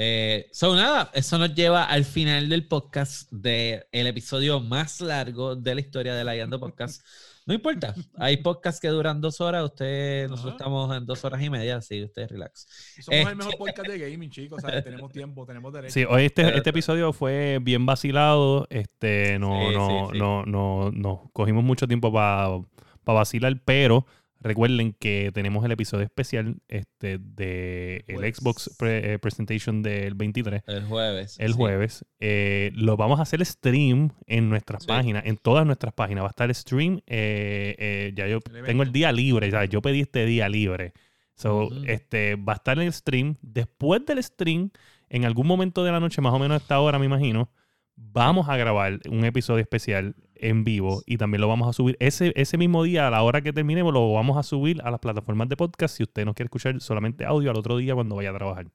Eh, 0.00 0.46
so, 0.52 0.76
nada, 0.76 1.10
eso 1.12 1.38
nos 1.38 1.52
lleva 1.56 1.82
al 1.82 2.04
final 2.04 2.48
del 2.48 2.68
podcast, 2.68 3.28
del 3.32 3.82
episodio 3.92 4.60
más 4.60 5.00
largo 5.00 5.56
de 5.56 5.74
la 5.74 5.80
historia 5.80 6.14
de 6.14 6.22
la 6.22 6.36
Yando 6.36 6.60
Podcast. 6.60 7.04
No 7.46 7.54
importa, 7.54 7.96
hay 8.16 8.36
podcasts 8.36 8.80
que 8.80 8.86
duran 8.88 9.20
dos 9.20 9.40
horas, 9.40 9.64
usted, 9.64 10.28
nosotros 10.28 10.54
Ajá. 10.54 10.56
estamos 10.58 10.96
en 10.96 11.04
dos 11.04 11.24
horas 11.24 11.42
y 11.42 11.50
media, 11.50 11.78
así 11.78 12.04
usted 12.04 12.28
relax. 12.30 12.68
Somos 13.02 13.18
Este- 13.18 13.30
el 13.30 13.36
mejor 13.36 13.56
podcast 13.58 13.88
de 13.88 13.98
gaming, 14.10 14.30
chicos. 14.30 14.62
O 14.62 14.68
sea, 14.68 14.84
tenemos 14.84 15.10
tiempo, 15.10 15.44
tenemos 15.44 15.72
derecho. 15.72 15.92
Sí, 15.94 16.04
hoy 16.08 16.26
este, 16.26 16.56
este 16.56 16.70
episodio 16.70 17.12
fue 17.12 17.58
bien 17.60 17.84
vacilado. 17.84 18.68
Este, 18.70 19.36
no, 19.40 19.68
Sí, 19.68 19.74
no, 19.74 19.88
sí, 19.88 20.12
sí. 20.12 20.18
no, 20.20 20.44
no, 20.46 20.90
no 20.92 21.28
cogimos 21.32 21.64
mucho 21.64 21.88
tiempo 21.88 22.12
para 22.12 22.60
vacilar, 23.04 23.60
pero 23.64 24.06
recuerden 24.40 24.92
que 24.98 25.30
tenemos 25.34 25.64
el 25.64 25.72
episodio 25.72 26.04
especial 26.04 26.56
este, 26.68 27.18
de 27.18 28.04
el 28.06 28.16
Jueves. 28.16 28.36
Xbox 28.36 28.76
pre- 28.78 29.14
eh, 29.14 29.18
Presentation 29.18 29.82
del 29.82 30.14
23. 30.14 30.62
El 30.66 30.84
jueves. 30.84 31.36
El 31.38 31.52
sí. 31.52 31.56
jueves. 31.56 32.04
Eh, 32.20 32.70
lo 32.74 32.96
vamos 32.96 33.18
a 33.18 33.22
hacer 33.22 33.44
stream 33.44 34.10
en 34.26 34.48
nuestras 34.48 34.82
Sí. 34.84 34.88
páginas, 34.88 35.24
en 35.26 35.36
todas 35.36 35.66
nuestras 35.66 35.92
páginas. 35.94 36.22
Va 36.22 36.28
a 36.28 36.30
estar 36.30 36.54
stream. 36.54 37.00
eh, 37.06 37.74
eh, 37.78 38.12
ya 38.14 38.26
yo 38.26 38.38
El 38.54 38.64
tengo 38.64 38.82
el 38.82 38.92
día 38.92 39.10
libre. 39.12 39.50
ya, 39.50 39.64
Yo 39.64 39.82
pedí 39.82 40.00
este 40.00 40.24
día 40.26 40.48
libre. 40.48 40.92
So, 41.34 41.68
este, 41.86 42.34
va 42.36 42.54
a 42.54 42.56
estar 42.56 42.78
en 42.78 42.86
el 42.86 42.92
stream. 42.92 43.36
Después 43.42 44.04
del 44.06 44.22
stream, 44.22 44.70
en 45.08 45.24
algún 45.24 45.46
momento 45.46 45.84
de 45.84 45.92
la 45.92 46.00
noche, 46.00 46.20
más 46.20 46.32
o 46.34 46.38
menos 46.38 46.54
a 46.54 46.62
esta 46.62 46.80
hora, 46.80 46.98
me 46.98 47.06
imagino, 47.06 47.50
vamos 47.94 48.48
a 48.48 48.56
grabar 48.56 48.98
un 49.08 49.24
episodio 49.24 49.60
especial 49.62 50.14
en 50.40 50.64
vivo 50.64 51.02
y 51.06 51.16
también 51.18 51.40
lo 51.40 51.48
vamos 51.48 51.68
a 51.68 51.72
subir 51.72 51.96
ese, 52.00 52.32
ese 52.36 52.56
mismo 52.58 52.82
día, 52.82 53.08
a 53.08 53.10
la 53.10 53.22
hora 53.22 53.42
que 53.42 53.52
terminemos, 53.52 53.92
lo 53.92 54.12
vamos 54.12 54.36
a 54.36 54.42
subir 54.42 54.80
a 54.82 54.90
las 54.90 55.00
plataformas 55.00 55.48
de 55.48 55.56
podcast 55.56 55.96
si 55.96 56.02
usted 56.02 56.24
no 56.24 56.34
quiere 56.34 56.46
escuchar 56.46 56.80
solamente 56.80 57.24
audio 57.24 57.50
al 57.50 57.56
otro 57.56 57.76
día 57.76 57.94
cuando 57.94 58.16
vaya 58.16 58.30
a 58.30 58.34
trabajar. 58.34 58.66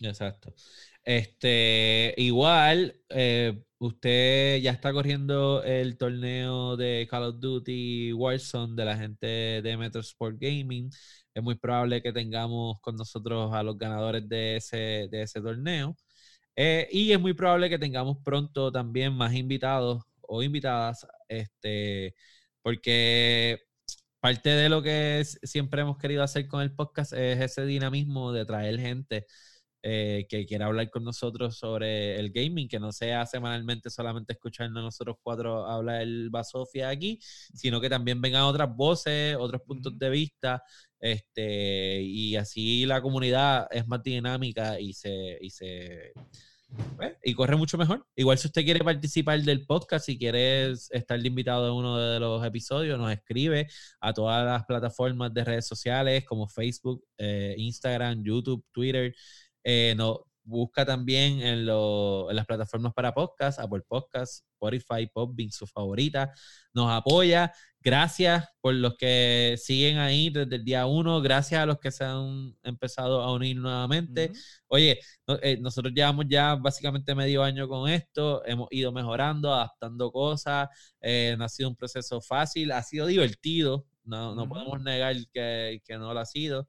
Exacto. 0.00 0.52
Este, 1.04 2.14
igual, 2.16 3.00
eh, 3.10 3.62
usted 3.78 4.60
ya 4.60 4.72
está 4.72 4.92
corriendo 4.92 5.62
el 5.62 5.96
torneo 5.96 6.76
de 6.76 7.06
Call 7.08 7.22
of 7.24 7.40
Duty 7.40 8.12
Warzone 8.12 8.74
de 8.74 8.84
la 8.84 8.96
gente 8.96 9.26
de 9.62 9.76
Metro 9.76 10.00
Sport 10.00 10.36
Gaming. 10.40 10.90
Es 11.34 11.42
muy 11.42 11.54
probable 11.54 12.02
que 12.02 12.12
tengamos 12.12 12.80
con 12.80 12.96
nosotros 12.96 13.52
a 13.54 13.62
los 13.62 13.78
ganadores 13.78 14.28
de 14.28 14.56
ese, 14.56 15.08
de 15.10 15.22
ese 15.22 15.40
torneo. 15.40 15.96
Eh, 16.56 16.88
y 16.90 17.12
es 17.12 17.20
muy 17.20 17.34
probable 17.34 17.68
que 17.68 17.78
tengamos 17.78 18.16
pronto 18.24 18.72
también 18.72 19.12
más 19.12 19.34
invitados 19.34 20.04
o 20.28 20.42
invitadas, 20.42 21.06
este, 21.28 22.14
porque 22.62 23.60
parte 24.20 24.50
de 24.50 24.68
lo 24.68 24.82
que 24.82 25.20
es- 25.20 25.38
siempre 25.42 25.82
hemos 25.82 25.98
querido 25.98 26.22
hacer 26.22 26.48
con 26.48 26.62
el 26.62 26.74
podcast 26.74 27.12
es 27.12 27.40
ese 27.40 27.64
dinamismo 27.66 28.32
de 28.32 28.44
traer 28.46 28.78
gente 28.80 29.26
eh, 29.82 30.26
que 30.28 30.46
quiera 30.46 30.66
hablar 30.66 30.90
con 30.90 31.04
nosotros 31.04 31.58
sobre 31.58 32.18
el 32.18 32.32
gaming, 32.32 32.68
que 32.68 32.80
no 32.80 32.90
sea 32.92 33.24
semanalmente 33.26 33.88
solamente 33.90 34.32
escucharnos 34.32 34.80
a 34.80 34.84
nosotros 34.84 35.16
cuatro 35.22 35.64
hablar 35.66 36.02
el 36.02 36.28
Basofia 36.30 36.88
aquí, 36.88 37.18
sino 37.22 37.80
que 37.80 37.88
también 37.88 38.20
vengan 38.20 38.42
otras 38.42 38.74
voces, 38.74 39.36
otros 39.38 39.62
puntos 39.62 39.96
de 39.98 40.10
vista, 40.10 40.62
este, 40.98 42.02
y 42.02 42.34
así 42.36 42.84
la 42.86 43.00
comunidad 43.00 43.68
es 43.70 43.86
más 43.86 44.02
dinámica 44.02 44.80
y 44.80 44.92
se, 44.92 45.38
y 45.40 45.50
se 45.50 46.12
pues, 46.96 47.16
y 47.22 47.34
corre 47.34 47.56
mucho 47.56 47.78
mejor. 47.78 48.06
Igual 48.16 48.38
si 48.38 48.48
usted 48.48 48.64
quiere 48.64 48.84
participar 48.84 49.40
del 49.42 49.66
podcast, 49.66 50.06
si 50.06 50.18
quiere 50.18 50.72
estar 50.72 51.24
invitado 51.24 51.68
en 51.68 51.74
uno 51.74 51.98
de 51.98 52.20
los 52.20 52.44
episodios, 52.44 52.98
nos 52.98 53.12
escribe 53.12 53.68
a 54.00 54.12
todas 54.12 54.44
las 54.44 54.64
plataformas 54.64 55.32
de 55.32 55.44
redes 55.44 55.66
sociales 55.66 56.24
como 56.24 56.48
Facebook, 56.48 57.04
eh, 57.18 57.54
Instagram, 57.58 58.22
YouTube, 58.22 58.64
Twitter. 58.72 59.14
Eh, 59.64 59.94
nos 59.96 60.20
busca 60.46 60.86
también 60.86 61.42
en, 61.42 61.66
lo- 61.66 62.30
en 62.30 62.36
las 62.36 62.46
plataformas 62.46 62.94
para 62.94 63.12
podcast, 63.12 63.58
Apple 63.58 63.82
Podcast, 63.86 64.44
Spotify, 64.54 65.06
Podbean, 65.12 65.50
su 65.50 65.66
favorita. 65.66 66.32
Nos 66.72 66.90
apoya. 66.90 67.52
Gracias 67.80 68.44
por 68.60 68.74
los 68.74 68.96
que 68.96 69.54
siguen 69.58 69.98
ahí 69.98 70.30
desde 70.30 70.56
el 70.56 70.64
día 70.64 70.86
uno. 70.86 71.20
Gracias 71.20 71.60
a 71.60 71.66
los 71.66 71.78
que 71.78 71.90
se 71.92 72.04
han 72.04 72.56
empezado 72.64 73.20
a 73.22 73.32
unir 73.32 73.56
nuevamente. 73.58 74.32
Oye, 74.68 74.98
no- 75.26 75.38
eh, 75.42 75.58
nosotros 75.60 75.92
llevamos 75.94 76.24
ya 76.28 76.54
básicamente 76.56 77.14
medio 77.14 77.42
año 77.42 77.68
con 77.68 77.88
esto, 77.88 78.44
hemos 78.46 78.68
ido 78.70 78.90
mejorando, 78.92 79.52
adaptando 79.54 80.10
cosas, 80.10 80.68
eh, 81.00 81.34
no 81.38 81.44
ha 81.44 81.48
sido 81.48 81.68
un 81.68 81.76
proceso 81.76 82.20
fácil, 82.20 82.72
ha 82.72 82.82
sido 82.82 83.06
divertido, 83.06 83.86
no, 84.04 84.34
podemos 84.48 84.80
negar 84.82 85.14
que, 85.32 85.80
que 85.84 85.98
no 85.98 86.12
lo 86.14 86.20
ha 86.20 86.26
sido. 86.26 86.68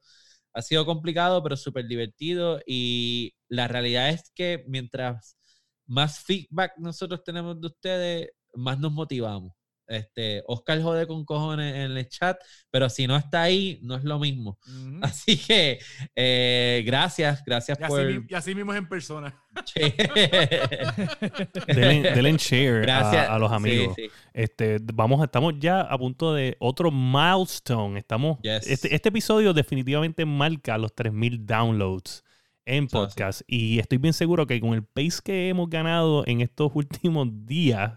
Ha 0.57 0.61
sido 0.63 0.85
complicado, 0.85 1.43
pero 1.43 1.55
súper 1.55 1.87
divertido 1.87 2.59
y 2.65 3.35
la 3.47 3.67
realidad 3.67 4.09
es 4.09 4.31
que 4.33 4.63
mientras 4.67 5.37
más 5.85 6.19
feedback 6.23 6.73
nosotros 6.77 7.23
tenemos 7.23 7.61
de 7.61 7.67
ustedes, 7.67 8.29
más 8.53 8.79
nos 8.79 8.91
motivamos. 8.91 9.56
Este, 9.87 10.43
Oscar 10.47 10.81
jode 10.81 11.07
con 11.07 11.23
cojones 11.25 11.73
en 11.75 11.97
el 11.97 12.07
chat, 12.09 12.37
pero 12.69 12.89
si 12.89 13.07
no 13.07 13.15
está 13.15 13.43
ahí, 13.43 13.79
no 13.83 13.95
es 13.95 14.03
lo 14.03 14.19
mismo. 14.19 14.59
Ujú. 14.67 14.99
Así 15.01 15.37
que 15.37 15.79
eh, 16.15 16.83
gracias, 16.85 17.43
gracias 17.45 17.79
Y 17.79 17.83
así, 17.83 17.89
por. 17.93 18.25
y 18.29 18.33
así 18.35 18.53
mismo 18.55 18.73
es 18.73 18.79
en 18.79 18.89
persona. 18.89 19.33
Sí. 19.65 19.81
Denle, 21.67 22.11
denle 22.11 22.29
en 22.29 22.37
share 22.37 22.77
a- 22.77 22.81
gracias 22.81 23.29
a, 23.29 23.39
los 23.39 23.49
Sí, 23.49 23.55
amigos. 23.55 23.95
sí. 23.95 24.09
Este, 24.33 24.77
vamos, 24.93 25.23
estamos 25.23 25.53
ya 25.59 25.81
a 25.81 25.97
punto 25.97 26.33
de 26.33 26.55
otro 26.59 26.91
milestone. 26.91 27.99
Estamos, 27.99 28.37
Yes. 28.41 28.67
este, 28.67 28.93
este 28.93 29.09
episodio 29.09 29.53
definitivamente 29.53 30.25
marca 30.25 30.77
los 30.77 30.93
3000 30.93 31.45
downloads 31.45 32.23
en 32.65 32.87
podcast. 32.87 33.41
Y 33.47 33.79
estoy 33.79 33.97
bien 33.97 34.13
seguro 34.13 34.45
que 34.45 34.59
con 34.59 34.73
el 34.73 34.83
pace 34.83 35.19
que 35.23 35.49
hemos 35.49 35.69
ganado 35.69 36.25
en 36.27 36.41
estos 36.41 36.71
últimos 36.75 37.27
días, 37.45 37.93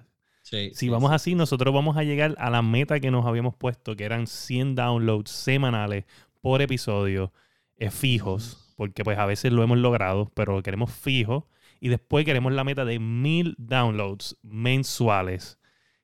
Sí, 0.51 0.75
si 0.75 0.89
sí, 0.89 0.89
vamos 0.89 1.11
sí. 1.11 1.15
así, 1.15 1.35
nosotros 1.35 1.73
vamos 1.75 1.97
a 1.97 2.03
llegar 2.03 2.35
a 2.39 2.51
la 2.51 2.63
meta 2.63 3.01
que 3.01 3.11
nos 3.11 3.27
habíamos 3.27 3.55
puesto, 3.55 3.97
que 3.97 4.05
eran 4.05 4.27
100 4.27 4.75
downloads 4.75 5.31
semanales 5.31 6.05
por 6.41 6.63
episodio, 6.63 7.33
eh, 7.77 7.91
fijos, 7.91 8.73
porque 8.77 9.05
pues 9.05 9.19
a 9.19 9.27
veces 9.27 9.53
lo 9.53 9.63
hemos 9.63 9.79
logrado, 9.79 10.31
pero 10.35 10.57
lo 10.57 10.63
queremos 10.63 10.93
fijo. 10.93 11.49
Y 11.81 11.89
después 11.89 12.25
queremos 12.25 12.53
la 12.53 12.65
meta 12.65 12.85
de 12.85 12.99
1000 12.99 13.55
downloads 13.59 14.37
mensuales, 14.43 15.59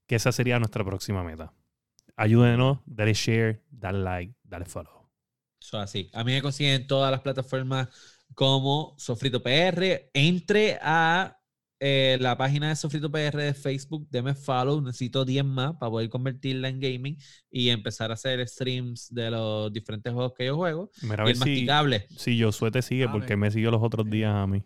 que 0.06 0.14
esa 0.16 0.32
sería 0.32 0.58
nuestra 0.58 0.84
próxima 0.84 1.22
meta. 1.24 1.52
Ayúdenos, 2.16 2.78
dale 2.86 3.14
share, 3.14 3.62
dale 3.70 3.98
like, 3.98 4.34
dale 4.44 4.64
follow. 4.64 5.10
Eso 5.60 5.78
así. 5.78 6.10
A 6.14 6.24
mí 6.24 6.32
me 6.32 6.42
consiguen 6.42 6.74
en 6.82 6.86
todas 6.86 7.10
las 7.10 7.20
plataformas 7.20 7.88
como 8.34 8.94
Sofrito 8.98 9.42
PR. 9.42 10.10
Entre 10.14 10.78
a 10.80 11.35
eh, 11.80 12.16
la 12.20 12.36
página 12.38 12.68
de 12.70 12.76
Sofrito 12.76 13.10
PR 13.10 13.36
de 13.36 13.54
Facebook, 13.54 14.08
deme 14.10 14.34
follow. 14.34 14.80
Necesito 14.80 15.24
10 15.24 15.44
más 15.44 15.74
para 15.76 15.90
poder 15.90 16.08
convertirla 16.08 16.68
en 16.68 16.80
gaming 16.80 17.16
y 17.50 17.68
empezar 17.68 18.10
a 18.10 18.14
hacer 18.14 18.46
streams 18.48 19.12
de 19.12 19.30
los 19.30 19.72
diferentes 19.72 20.12
juegos 20.12 20.32
que 20.36 20.46
yo 20.46 20.56
juego. 20.56 20.90
Mira 21.02 21.24
Y 21.26 21.30
el 21.30 21.34
si, 21.36 21.40
masticable. 21.40 22.06
si 22.16 22.40
Josué 22.42 22.70
te 22.70 22.82
sigue, 22.82 23.08
porque 23.08 23.36
me 23.36 23.50
siguió 23.50 23.70
los 23.70 23.82
otros 23.82 24.08
días 24.08 24.32
a 24.34 24.46
mí. 24.46 24.62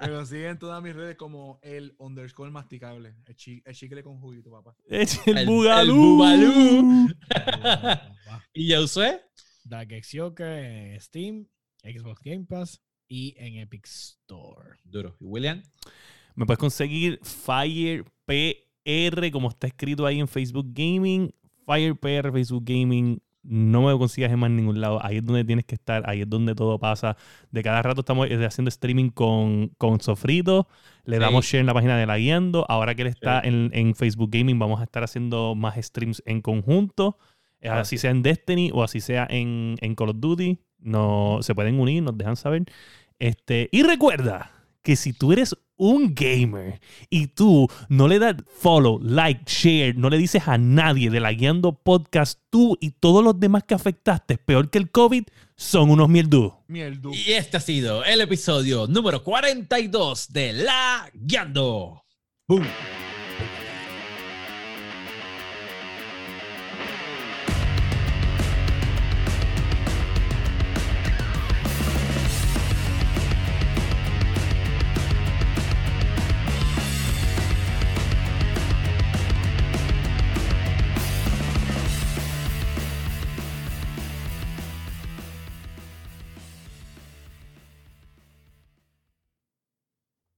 Pero 0.00 0.26
siguen 0.26 0.58
todas 0.58 0.82
mis 0.82 0.94
redes 0.94 1.16
como 1.16 1.58
el 1.62 1.94
underscore 1.98 2.50
masticable. 2.50 3.14
El, 3.26 3.36
chi- 3.36 3.62
el 3.64 3.74
chicle 3.74 4.02
con 4.02 4.18
juguito, 4.20 4.50
papá. 4.50 4.74
¡Es 4.88 5.20
El- 5.26 5.38
el, 5.38 5.38
el 5.38 5.46
bugalú! 5.46 6.16
bugalú. 6.16 7.08
¿Y 8.52 8.68
ya 8.68 8.80
usé? 8.80 9.20
Dark 9.64 9.90
X 9.92 10.10
Joker 10.14 10.46
en 10.64 11.00
Steam, 11.00 11.46
Xbox 11.82 12.20
Game 12.22 12.44
Pass 12.48 12.80
y 13.08 13.34
en 13.38 13.56
Epic 13.58 13.86
Store. 13.86 14.78
Duro. 14.84 15.16
¿Y 15.20 15.24
William? 15.24 15.62
Me 16.34 16.46
puedes 16.46 16.58
conseguir 16.58 17.20
Fire 17.22 18.04
PR, 18.26 19.30
como 19.30 19.48
está 19.50 19.66
escrito 19.66 20.06
ahí 20.06 20.20
en 20.20 20.28
Facebook 20.28 20.66
Gaming. 20.72 21.32
Fire 21.66 21.94
PR, 21.96 22.32
Facebook 22.32 22.64
Gaming. 22.66 23.20
No 23.46 23.82
me 23.82 23.90
lo 23.90 23.98
consigas 23.98 24.32
en 24.32 24.38
más 24.38 24.50
ningún 24.50 24.80
lado. 24.80 25.04
Ahí 25.04 25.18
es 25.18 25.24
donde 25.24 25.44
tienes 25.44 25.66
que 25.66 25.74
estar. 25.74 26.02
Ahí 26.08 26.22
es 26.22 26.28
donde 26.30 26.54
todo 26.54 26.78
pasa. 26.78 27.16
De 27.50 27.62
cada 27.62 27.82
rato 27.82 28.00
estamos 28.00 28.26
eh, 28.30 28.44
haciendo 28.44 28.70
streaming 28.70 29.10
con, 29.10 29.68
con 29.76 30.00
Sofrito. 30.00 30.66
Le 31.04 31.16
Sí. 31.16 31.20
damos 31.20 31.44
share 31.44 31.60
en 31.60 31.66
la 31.66 31.74
página 31.74 31.98
de 31.98 32.06
la 32.06 32.16
guiando. 32.16 32.64
Ahora 32.68 32.94
que 32.94 33.02
él 33.02 33.08
está 33.08 33.42
Sí. 33.42 33.48
en, 33.48 33.70
en 33.74 33.94
Facebook 33.94 34.30
Gaming, 34.32 34.58
vamos 34.58 34.80
a 34.80 34.84
estar 34.84 35.04
haciendo 35.04 35.54
más 35.54 35.76
streams 35.76 36.22
en 36.24 36.40
conjunto. 36.40 37.18
Eh, 37.60 37.68
Ah, 37.68 37.80
así 37.80 37.96
sí. 37.96 38.02
sea 38.02 38.10
en 38.12 38.22
Destiny 38.22 38.70
o 38.72 38.82
así 38.82 39.00
sea 39.00 39.26
en, 39.30 39.76
en 39.80 39.94
Call 39.94 40.08
of 40.10 40.16
Duty. 40.20 40.58
No, 40.84 41.38
se 41.40 41.54
pueden 41.54 41.80
unir, 41.80 42.02
nos 42.02 42.16
dejan 42.16 42.36
saber. 42.36 42.64
Este, 43.18 43.68
y 43.72 43.82
recuerda 43.82 44.52
que 44.82 44.96
si 44.96 45.12
tú 45.12 45.32
eres 45.32 45.56
un 45.76 46.14
gamer 46.14 46.80
y 47.10 47.28
tú 47.28 47.68
no 47.88 48.06
le 48.06 48.18
das 48.18 48.36
follow, 48.58 49.00
like, 49.02 49.42
share, 49.46 49.96
no 49.96 50.10
le 50.10 50.18
dices 50.18 50.46
a 50.46 50.58
nadie 50.58 51.10
de 51.10 51.20
la 51.20 51.32
Guiando 51.32 51.72
Podcast, 51.72 52.38
tú 52.50 52.76
y 52.80 52.90
todos 52.90 53.24
los 53.24 53.40
demás 53.40 53.64
que 53.64 53.74
afectaste, 53.74 54.38
peor 54.38 54.70
que 54.70 54.78
el 54.78 54.90
COVID, 54.90 55.24
son 55.56 55.90
unos 55.90 56.08
mierdudos. 56.08 56.54
Mierda. 56.68 57.10
Y 57.12 57.32
este 57.32 57.56
ha 57.56 57.60
sido 57.60 58.04
el 58.04 58.20
episodio 58.20 58.86
número 58.86 59.22
42 59.22 60.32
de 60.32 60.52
La 60.52 61.10
Guiando. 61.14 62.04
¡Boom! 62.46 62.64